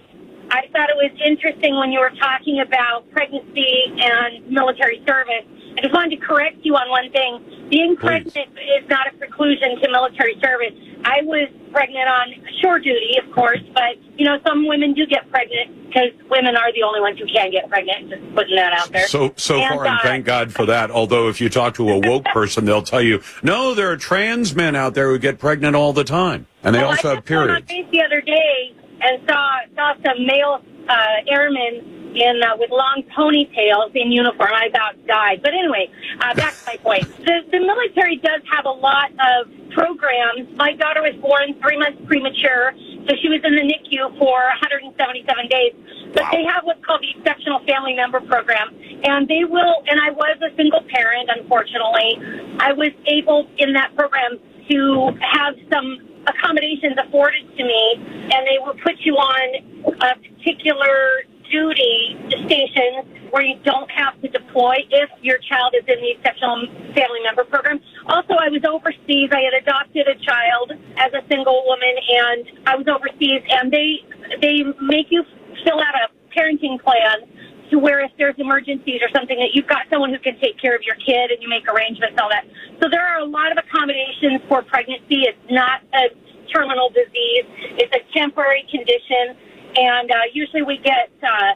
I 0.52 0.66
thought 0.72 0.90
it 0.90 0.96
was 0.96 1.12
interesting 1.24 1.76
when 1.76 1.92
you 1.92 2.00
were 2.00 2.10
talking 2.18 2.60
about 2.60 3.08
pregnancy 3.12 3.84
and 3.98 4.50
military 4.50 5.00
service. 5.06 5.46
I 5.80 5.82
just 5.82 5.94
wanted 5.94 6.20
to 6.20 6.26
correct 6.26 6.58
you 6.60 6.74
on 6.76 6.90
one 6.90 7.10
thing. 7.10 7.68
Being 7.70 7.96
pregnant 7.96 8.36
is 8.36 8.86
not 8.90 9.06
a 9.06 9.16
preclusion 9.16 9.80
to 9.80 9.90
military 9.90 10.36
service. 10.44 10.74
I 11.06 11.22
was 11.22 11.48
pregnant 11.72 12.06
on 12.06 12.34
shore 12.60 12.78
duty, 12.78 13.16
of 13.24 13.32
course, 13.34 13.60
but 13.72 13.96
you 14.18 14.26
know 14.26 14.36
some 14.46 14.68
women 14.68 14.92
do 14.92 15.06
get 15.06 15.30
pregnant 15.30 15.86
because 15.88 16.10
women 16.28 16.54
are 16.54 16.70
the 16.74 16.82
only 16.82 17.00
ones 17.00 17.18
who 17.18 17.24
can 17.32 17.50
get 17.50 17.66
pregnant. 17.70 18.10
Just 18.10 18.34
putting 18.34 18.56
that 18.56 18.74
out 18.74 18.92
there. 18.92 19.08
So 19.08 19.32
so 19.36 19.58
And, 19.58 19.74
far, 19.74 19.86
and 19.86 19.94
uh, 19.96 20.02
thank 20.02 20.26
God 20.26 20.52
for 20.52 20.66
that. 20.66 20.90
Although 20.90 21.30
if 21.30 21.40
you 21.40 21.48
talk 21.48 21.72
to 21.76 21.88
a 21.88 21.98
woke 21.98 22.24
person, 22.34 22.66
they'll 22.66 22.82
tell 22.82 23.00
you, 23.00 23.22
no, 23.42 23.72
there 23.72 23.90
are 23.90 23.96
trans 23.96 24.54
men 24.54 24.76
out 24.76 24.92
there 24.92 25.08
who 25.08 25.18
get 25.18 25.38
pregnant 25.38 25.74
all 25.74 25.94
the 25.94 26.04
time, 26.04 26.46
and 26.62 26.74
they 26.74 26.80
Well, 26.80 26.90
also 26.90 27.12
I 27.12 27.14
have 27.14 27.24
just 27.24 27.30
went 27.38 27.50
on 27.52 27.62
periods. 27.62 27.90
the 27.90 28.02
other 28.02 28.20
day 28.20 28.74
and 29.00 29.22
saw 29.26 29.50
saw 29.74 29.94
some 30.04 30.26
male 30.26 30.60
uh, 30.88 31.30
airmen 31.30 32.00
in 32.14 32.42
uh, 32.42 32.56
with 32.58 32.70
long 32.70 33.02
ponytails 33.14 33.94
in 33.94 34.10
uniform. 34.10 34.50
I 34.52 34.66
about 34.66 34.98
died. 35.06 35.42
But 35.42 35.54
anyway, 35.54 35.90
uh, 36.20 36.34
back 36.34 36.54
to 36.54 36.64
my 36.66 36.76
point. 36.82 37.06
The, 37.24 37.46
the 37.50 37.60
military 37.60 38.16
does 38.16 38.42
have 38.50 38.64
a 38.64 38.74
lot 38.74 39.10
of 39.14 39.46
programs. 39.70 40.50
My 40.56 40.74
daughter 40.74 41.02
was 41.02 41.14
born 41.22 41.54
three 41.62 41.78
months 41.78 42.02
premature, 42.06 42.74
so 43.06 43.14
she 43.22 43.28
was 43.30 43.40
in 43.44 43.54
the 43.54 43.62
NICU 43.62 44.18
for 44.18 44.38
177 44.58 44.98
days. 45.48 45.74
But 46.12 46.26
they 46.32 46.42
have 46.42 46.66
what's 46.66 46.82
called 46.84 47.02
the 47.02 47.14
Exceptional 47.14 47.62
Family 47.66 47.94
Member 47.94 48.20
Program, 48.20 48.74
and 49.04 49.28
they 49.28 49.46
will. 49.46 49.86
And 49.86 50.00
I 50.02 50.10
was 50.10 50.36
a 50.42 50.50
single 50.56 50.82
parent, 50.90 51.30
unfortunately. 51.30 52.18
I 52.58 52.72
was 52.72 52.90
able 53.06 53.46
in 53.58 53.72
that 53.74 53.94
program 53.94 54.38
to 54.70 55.14
have 55.22 55.54
some 55.70 56.09
accommodations 56.26 56.96
afforded 56.98 57.46
to 57.56 57.64
me, 57.64 57.82
and 58.32 58.46
they 58.46 58.58
will 58.60 58.76
put 58.82 59.00
you 59.00 59.14
on 59.14 59.46
a 59.86 60.12
particular 60.18 61.24
duty 61.50 62.16
stations 62.46 63.04
where 63.30 63.42
you 63.42 63.58
don't 63.64 63.90
have 63.90 64.20
to 64.22 64.28
deploy 64.28 64.74
if 64.90 65.10
your 65.22 65.38
child 65.38 65.74
is 65.74 65.84
in 65.86 65.98
the 66.00 66.10
exceptional 66.18 66.66
family 66.94 67.22
member 67.22 67.44
program. 67.44 67.80
Also, 68.06 68.34
I 68.34 68.48
was 68.50 68.62
overseas. 68.66 69.30
I 69.32 69.42
had 69.42 69.54
adopted 69.62 70.06
a 70.06 70.18
child 70.18 70.72
as 70.98 71.10
a 71.14 71.22
single 71.30 71.62
woman, 71.66 71.94
and 72.08 72.40
I 72.66 72.76
was 72.76 72.86
overseas, 72.86 73.42
and 73.50 73.72
they 73.72 73.98
they 74.40 74.62
make 74.80 75.10
you 75.10 75.24
fill 75.64 75.78
out 75.78 75.94
a 75.94 76.06
parenting 76.34 76.80
plan 76.82 77.26
to 77.70 77.78
where 77.78 78.00
if 78.00 78.10
there's 78.18 78.34
emergencies 78.38 79.00
or 79.02 79.08
something 79.14 79.38
that 79.38 79.54
you've 79.54 79.68
got 79.68 79.86
someone 79.90 80.10
who 80.10 80.18
can 80.18 80.38
take 80.40 80.58
care 80.60 80.74
of 80.74 80.82
your 80.82 80.96
kid 80.96 81.30
and 81.30 81.42
you 81.42 81.48
make 81.48 81.66
arrangements 81.68 82.18
all 82.20 82.28
that. 82.28 82.44
So 82.82 82.88
there 82.90 83.06
are 83.06 83.20
a 83.20 83.24
lot 83.24 83.52
of 83.52 83.58
accommodations 83.58 84.42
for 84.48 84.62
pregnancy. 84.62 85.28
It's 85.30 85.50
not 85.50 85.82
a 85.94 86.10
terminal 86.52 86.90
disease. 86.90 87.46
It's 87.78 87.94
a 87.94 88.02
temporary 88.12 88.66
condition 88.70 89.38
and 89.76 90.10
uh, 90.10 90.14
usually 90.32 90.62
we 90.62 90.78
get 90.78 91.10
uh, 91.22 91.54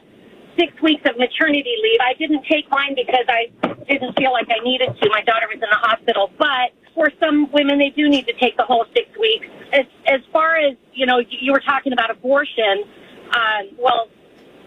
six 0.57 0.71
weeks 0.81 1.03
of 1.05 1.17
maternity 1.17 1.75
leave. 1.81 1.99
I 2.01 2.13
didn't 2.13 2.45
take 2.49 2.69
mine 2.69 2.95
because 2.95 3.25
I 3.27 3.51
didn't 3.87 4.17
feel 4.17 4.31
like 4.31 4.47
I 4.49 4.63
needed 4.63 4.95
to. 5.01 5.09
My 5.09 5.21
daughter 5.21 5.47
was 5.47 5.55
in 5.55 5.69
the 5.69 5.81
hospital, 5.81 6.31
but 6.37 6.71
for 6.93 7.09
some 7.19 7.51
women, 7.51 7.77
they 7.77 7.89
do 7.89 8.07
need 8.07 8.25
to 8.27 8.33
take 8.33 8.55
the 8.57 8.63
whole 8.63 8.85
six 8.95 9.09
weeks. 9.19 9.47
As 9.73 9.85
as 10.07 10.21
far 10.31 10.55
as 10.55 10.75
you 10.93 11.05
know, 11.05 11.19
you 11.29 11.51
were 11.51 11.59
talking 11.59 11.93
about 11.93 12.09
abortion. 12.09 12.83
Um, 13.35 13.69
well, 13.77 14.07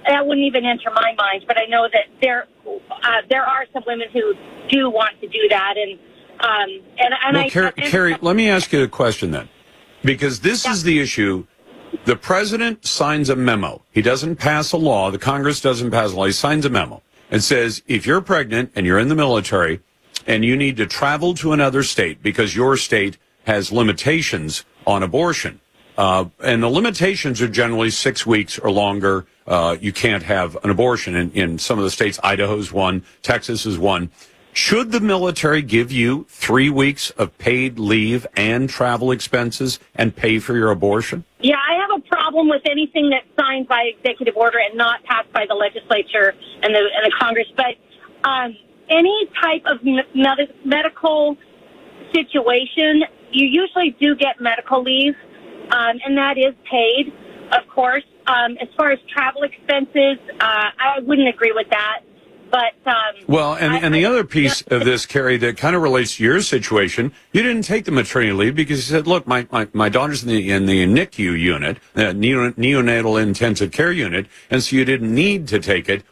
that 0.09 0.27
wouldn't 0.27 0.47
even 0.47 0.65
enter 0.65 0.91
my 0.91 1.15
mind, 1.17 1.45
but 1.47 1.59
I 1.59 1.67
know 1.67 1.89
that 1.93 2.07
there 2.21 2.47
uh, 2.67 3.23
there 3.31 3.45
are 3.45 3.67
some 3.73 3.85
women 3.87 4.09
who 4.13 4.35
do 4.69 4.91
want 4.91 5.21
to 5.21 5.29
do 5.29 5.49
that, 5.51 5.75
and 5.77 5.99
um, 6.41 6.83
and 6.99 7.15
and 7.25 7.37
Well, 7.37 7.45
I 7.45 7.51
Car- 7.51 7.75
and- 7.77 7.87
Carrie, 7.87 8.17
let 8.21 8.35
me 8.35 8.49
ask 8.49 8.73
you 8.73 8.83
a 8.83 8.89
question 8.89 9.31
then, 9.31 9.49
because 10.03 10.41
this 10.41 10.67
is 10.67 10.83
the 10.83 10.99
issue. 10.99 11.47
The 12.05 12.17
president 12.17 12.85
signs 12.87 13.31
a 13.31 13.37
memo. 13.37 13.83
He 13.93 14.03
doesn't 14.03 14.37
pass 14.37 14.73
a 14.73 14.77
law. 14.77 15.11
The 15.11 15.19
Congress 15.19 15.61
doesn't 15.63 15.91
pass 15.91 16.13
a 16.13 16.17
law. 16.17 16.27
He 16.27 16.33
signs 16.33 16.67
a 16.67 16.71
memo 16.71 17.03
and 17.31 17.43
says 17.43 17.83
if 17.87 18.07
you're 18.07 18.21
pregnant 18.21 18.73
and 18.75 18.85
you're 18.85 18.99
in 18.99 19.09
the 19.09 19.15
military 19.15 19.81
and 20.27 20.45
you 20.45 20.55
need 20.55 20.77
to 20.77 20.87
travel 20.87 21.33
to 21.35 21.53
another 21.55 21.83
state 21.83 22.23
because 22.23 22.55
your 22.55 22.77
state 22.77 23.17
has 23.45 23.73
limitations 23.73 24.67
on 24.87 25.03
abortion, 25.03 25.61
uh, 25.97 26.27
and 26.45 26.63
the 26.63 26.69
limitations 26.69 27.41
are 27.41 27.49
generally 27.49 27.89
six 27.91 28.27
weeks 28.27 28.59
or 28.59 28.71
longer. 28.71 29.27
Uh, 29.49 29.79
you 29.81 29.93
can't 29.93 30.23
have 30.23 30.63
an 30.63 30.69
abortion 30.69 31.17
in, 31.17 31.31
in 31.33 31.59
some 31.59 31.79
of 31.79 31.85
the 31.85 31.91
states. 31.91 32.21
Idaho's 32.23 32.71
one, 32.71 33.03
Texas 33.23 33.65
is 33.65 33.79
one. 33.79 34.11
Should 34.53 34.93
the 34.93 35.01
military 35.01 35.63
give 35.63 35.91
you 35.91 36.27
three 36.29 36.69
weeks 36.69 37.11
of 37.11 37.37
paid 37.39 37.79
leave 37.79 38.27
and 38.37 38.69
travel 38.69 39.11
expenses 39.11 39.79
and 39.95 40.15
pay 40.15 40.39
for 40.39 40.55
your 40.55 40.71
abortion? 40.71 41.25
Yeah, 41.41 41.57
I 41.57 41.81
have 41.81 41.99
a 41.99 42.09
problem 42.09 42.49
with 42.49 42.63
anything 42.69 43.09
that's 43.09 43.27
signed 43.41 43.69
by 43.69 43.91
executive 43.97 44.37
order 44.37 44.59
and 44.59 44.77
not 44.77 45.03
passed 45.05 45.33
by 45.33 45.47
the 45.49 45.55
legislature 45.55 46.35
and 46.63 46.75
the 46.75 46.81
and 46.81 47.07
the 47.07 47.17
Congress. 47.19 47.47
But 47.57 48.29
um, 48.29 48.55
any 48.91 49.29
type 49.41 49.63
of 49.65 49.83
med- 49.85 50.53
medical 50.65 51.37
situation, 52.13 53.05
you 53.33 53.47
usually 53.47 53.97
do 54.01 54.15
get 54.15 54.41
medical 54.41 54.83
leave, 54.83 55.15
um, 55.71 56.01
and 56.05 56.19
that 56.19 56.37
is 56.37 56.55
paid, 56.69 57.13
of 57.53 57.67
course. 57.69 58.05
Um, 58.29 58.59
as 58.61 58.69
far 58.77 58.91
as 58.91 58.99
travel 59.09 59.43
expenses, 59.43 60.19
uh, 60.39 60.71
I 60.79 61.01
wouldn't 61.01 61.29
agree 61.29 61.53
with 61.53 61.69
that. 61.71 62.01
But 62.51 62.75
um, 62.87 63.15
Well, 63.27 63.55
and, 63.55 63.85
and 63.85 63.95
the 63.95 64.07
other 64.07 64.25
piece 64.25 64.63
of 64.63 64.85
this, 64.85 65.05
Carrie, 65.05 65.37
that 65.39 65.57
kind 65.57 65.77
of 65.77 65.83
relates 65.83 66.17
to 66.17 66.25
your 66.25 66.41
situation, 66.41 67.13
you 67.33 67.43
didn't 67.43 67.63
take 67.63 67.85
the 67.85 67.91
maternity 67.91 68.33
leave 68.33 68.55
because 68.55 68.79
you 68.79 68.97
said, 68.97 69.07
look, 69.07 69.27
my, 69.27 69.47
my, 69.51 69.69
my 69.73 69.89
daughter's 69.89 70.23
in 70.23 70.29
the, 70.31 70.51
in 70.51 70.67
the 70.67 70.87
NICU 70.87 71.39
unit, 71.39 71.79
the 71.95 72.05
neonatal 72.05 73.23
intensive 73.23 73.71
care 73.71 73.93
unit, 73.93 74.27
and 74.51 74.63
so 74.63 74.77
you 74.77 74.85
didn't 74.85 75.15
need 75.15 75.47
to 75.49 75.59
take 75.59 75.89
it. 75.89 76.05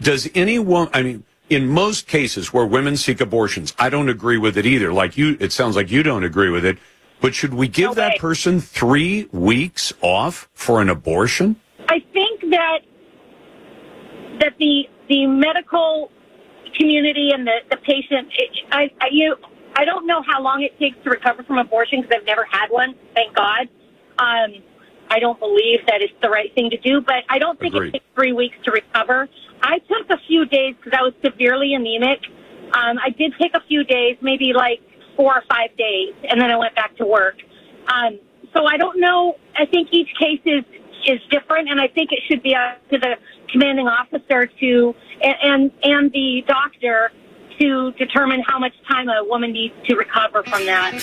Does 0.00 0.28
anyone, 0.34 0.88
I 0.92 1.02
mean, 1.02 1.24
in 1.48 1.68
most 1.68 2.08
cases 2.08 2.52
where 2.52 2.66
women 2.66 2.96
seek 2.96 3.20
abortions, 3.20 3.72
I 3.78 3.88
don't 3.88 4.08
agree 4.08 4.38
with 4.38 4.58
it 4.58 4.66
either. 4.66 4.92
Like 4.92 5.16
you, 5.16 5.36
it 5.38 5.52
sounds 5.52 5.76
like 5.76 5.90
you 5.90 6.02
don't 6.02 6.24
agree 6.24 6.50
with 6.50 6.64
it. 6.64 6.78
But 7.20 7.34
should 7.34 7.54
we 7.54 7.68
give 7.68 7.94
that 7.94 8.18
person 8.18 8.60
three 8.60 9.28
weeks 9.32 9.92
off 10.00 10.48
for 10.54 10.80
an 10.80 10.88
abortion? 10.88 11.56
I 11.88 12.00
think 12.12 12.40
that 12.50 12.80
that 14.40 14.54
the 14.58 14.84
the 15.08 15.26
medical 15.26 16.10
community 16.74 17.30
and 17.32 17.46
the 17.46 17.58
the 17.70 17.76
patient, 17.78 18.28
it, 18.36 18.50
I, 18.70 18.90
I 19.00 19.08
you 19.10 19.36
I 19.74 19.84
don't 19.84 20.06
know 20.06 20.22
how 20.26 20.42
long 20.42 20.62
it 20.62 20.78
takes 20.78 20.96
to 21.04 21.10
recover 21.10 21.42
from 21.42 21.58
abortion 21.58 22.00
because 22.00 22.16
I've 22.20 22.26
never 22.26 22.46
had 22.50 22.68
one. 22.70 22.94
Thank 23.14 23.34
God. 23.34 23.68
Um, 24.18 24.62
I 25.08 25.20
don't 25.20 25.38
believe 25.38 25.86
that 25.86 26.00
it's 26.00 26.14
the 26.20 26.28
right 26.28 26.52
thing 26.54 26.70
to 26.70 26.78
do, 26.78 27.00
but 27.00 27.24
I 27.28 27.38
don't 27.38 27.58
think 27.60 27.74
Agreed. 27.74 27.88
it 27.88 27.92
takes 27.92 28.04
three 28.14 28.32
weeks 28.32 28.56
to 28.64 28.72
recover. 28.72 29.28
I 29.62 29.78
took 29.78 30.10
a 30.10 30.18
few 30.26 30.46
days 30.46 30.74
because 30.76 30.98
I 30.98 31.02
was 31.02 31.12
severely 31.24 31.74
anemic. 31.74 32.20
Um, 32.72 32.98
I 32.98 33.10
did 33.10 33.34
take 33.40 33.54
a 33.54 33.60
few 33.68 33.84
days, 33.84 34.16
maybe 34.20 34.52
like 34.52 34.80
four 35.16 35.34
or 35.34 35.42
five 35.48 35.76
days, 35.76 36.14
and 36.28 36.40
then 36.40 36.50
I 36.50 36.56
went 36.56 36.74
back 36.74 36.96
to 36.98 37.06
work. 37.06 37.36
Um, 37.88 38.18
so 38.54 38.66
I 38.66 38.76
don't 38.76 39.00
know. 39.00 39.36
I 39.56 39.66
think 39.66 39.88
each 39.92 40.10
case 40.18 40.40
is 40.44 40.64
is 41.06 41.20
different, 41.30 41.70
and 41.70 41.80
I 41.80 41.88
think 41.88 42.10
it 42.12 42.20
should 42.28 42.42
be 42.42 42.54
up 42.54 42.86
to 42.90 42.98
the 42.98 43.16
commanding 43.50 43.86
officer 43.86 44.46
to 44.46 44.94
and 45.22 45.36
and, 45.42 45.70
and 45.82 46.12
the 46.12 46.44
doctor 46.46 47.10
to 47.58 47.92
determine 47.92 48.42
how 48.46 48.58
much 48.58 48.74
time 48.88 49.08
a 49.08 49.24
woman 49.24 49.52
needs 49.52 49.74
to 49.86 49.96
recover 49.96 50.42
from 50.44 50.64
that. 50.66 50.94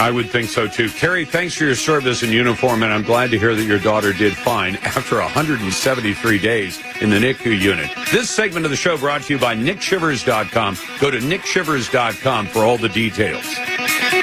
I 0.00 0.10
would 0.10 0.30
think 0.30 0.48
so 0.48 0.66
too. 0.66 0.88
Carrie, 0.90 1.24
thanks 1.24 1.54
for 1.54 1.64
your 1.64 1.74
service 1.74 2.22
in 2.22 2.30
uniform, 2.30 2.82
and 2.82 2.92
I'm 2.92 3.02
glad 3.02 3.30
to 3.30 3.38
hear 3.38 3.54
that 3.54 3.64
your 3.64 3.78
daughter 3.78 4.12
did 4.12 4.36
fine 4.36 4.76
after 4.82 5.16
173 5.16 6.38
days 6.38 6.80
in 7.00 7.10
the 7.10 7.16
NICU 7.16 7.58
unit. 7.58 7.90
This 8.10 8.30
segment 8.30 8.64
of 8.64 8.70
the 8.70 8.76
show 8.76 8.96
brought 8.96 9.22
to 9.22 9.34
you 9.34 9.38
by 9.38 9.54
NickShivers.com. 9.54 10.76
Go 11.00 11.10
to 11.10 11.18
NickShivers.com 11.18 12.46
for 12.46 12.64
all 12.64 12.78
the 12.78 12.88
details. 12.88 13.44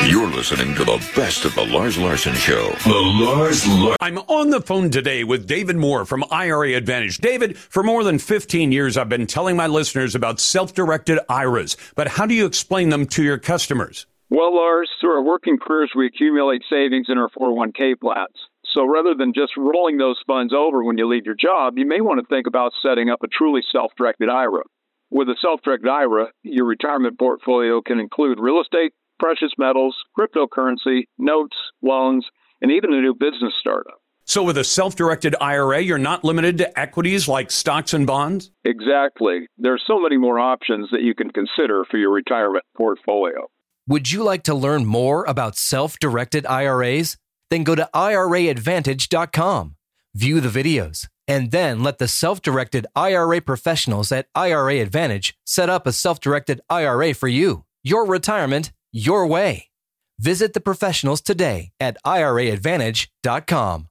You're 0.06 0.28
listening 0.28 0.76
to 0.76 0.86
the 0.86 0.98
best 1.16 1.44
of 1.44 1.56
the 1.56 1.66
Lars 1.66 1.98
Larson 1.98 2.34
Show. 2.36 2.72
The 2.84 2.94
Lars 2.94 3.68
Larson. 3.68 3.98
I'm 4.00 4.20
on 4.20 4.52
the 4.52 4.62
phone 4.62 4.90
today 4.90 5.24
with 5.24 5.48
David 5.48 5.76
Moore 5.76 6.06
from 6.06 6.24
IRA 6.30 6.74
Advantage. 6.74 7.18
David, 7.18 7.58
for 7.58 7.84
more 7.84 8.04
than 8.04 8.20
15 8.20 8.72
years, 8.72 8.96
I've 8.96 9.10
been 9.10 9.28
telling 9.28 9.58
my 9.58 9.68
listeners 9.68 10.16
about 10.16 10.40
self-directed 10.40 11.20
IRAs, 11.30 11.78
but 11.96 12.08
how 12.08 12.26
do 12.26 12.36
you 12.36 12.46
explain 12.46 12.90
them 12.90 13.06
to 13.08 13.24
your 13.24 13.38
customers? 13.38 14.06
Well, 14.30 14.56
Lars, 14.56 14.90
through 15.02 15.16
our 15.16 15.24
working 15.24 15.58
careers, 15.58 15.92
we 15.96 16.06
accumulate 16.06 16.62
savings 16.70 17.08
in 17.10 17.18
our 17.18 17.30
401k 17.30 18.00
plans. 18.00 18.36
So 18.74 18.86
rather 18.86 19.16
than 19.16 19.34
just 19.34 19.54
rolling 19.58 19.98
those 19.98 20.20
funds 20.28 20.54
over 20.54 20.84
when 20.84 20.98
you 20.98 21.08
leave 21.08 21.26
your 21.26 21.36
job, 21.36 21.78
you 21.78 21.88
may 21.88 22.02
want 22.02 22.20
to 22.20 22.28
think 22.28 22.46
about 22.46 22.72
setting 22.84 23.10
up 23.10 23.24
a 23.24 23.28
truly 23.28 23.62
self 23.72 23.92
directed 23.98 24.30
IRA. 24.30 24.64
With 25.10 25.28
a 25.30 25.36
self 25.42 25.62
directed 25.64 25.90
IRA, 25.90 26.28
your 26.44 26.66
retirement 26.66 27.18
portfolio 27.18 27.82
can 27.82 28.00
include 28.00 28.40
real 28.40 28.62
estate, 28.62 28.94
precious 29.20 29.52
metals, 29.58 29.96
cryptocurrency, 30.18 31.04
notes, 31.18 31.56
loans, 31.82 32.26
and 32.62 32.72
even 32.72 32.94
a 32.94 33.02
new 33.02 33.14
business 33.14 33.54
startup. 33.60 34.00
So, 34.26 34.44
with 34.44 34.58
a 34.58 34.64
self 34.66 34.96
directed 34.96 35.36
IRA, 35.40 35.80
you're 35.80 35.98
not 35.98 36.26
limited 36.26 36.58
to 36.58 36.78
equities 36.78 37.30
like 37.30 37.50
stocks 37.50 37.94
and 37.94 38.06
bonds? 38.06 38.52
Exactly. 38.66 39.48
There 39.58 39.74
are 39.74 39.80
so 39.88 40.02
many 40.02 40.18
more 40.18 40.38
options 40.38 40.90
that 40.92 41.02
you 41.02 41.16
can 41.16 41.32
consider 41.32 41.86
for 41.90 41.98
your 41.98 42.12
retirement 42.12 42.66
portfolio. 42.76 43.48
Would 43.88 44.12
you 44.12 44.24
like 44.24 44.44
to 44.44 44.54
learn 44.54 44.86
more 44.86 45.24
about 45.26 45.56
self 45.56 45.98
directed 45.98 46.46
IRAs? 46.46 47.18
Then 47.50 47.64
go 47.64 47.74
to 47.76 47.90
IRAadvantage.com, 47.94 49.78
view 50.14 50.42
the 50.42 50.50
videos, 50.50 51.08
and 51.26 51.52
then 51.52 51.82
let 51.82 51.98
the 51.98 52.10
self 52.10 52.42
directed 52.42 52.86
IRA 52.98 53.40
professionals 53.40 54.12
at 54.12 54.28
IRA 54.36 54.82
Advantage 54.82 55.38
set 55.46 55.70
up 55.70 55.88
a 55.88 55.94
self 55.94 56.20
directed 56.20 56.60
IRA 56.70 57.14
for 57.14 57.30
you. 57.30 57.64
Your 57.82 58.06
retirement, 58.06 58.74
your 58.98 59.28
way. 59.28 59.68
Visit 60.20 60.54
the 60.54 60.60
professionals 60.60 61.22
today 61.22 61.70
at 61.80 61.98
IRAadvantage.com. 62.06 63.88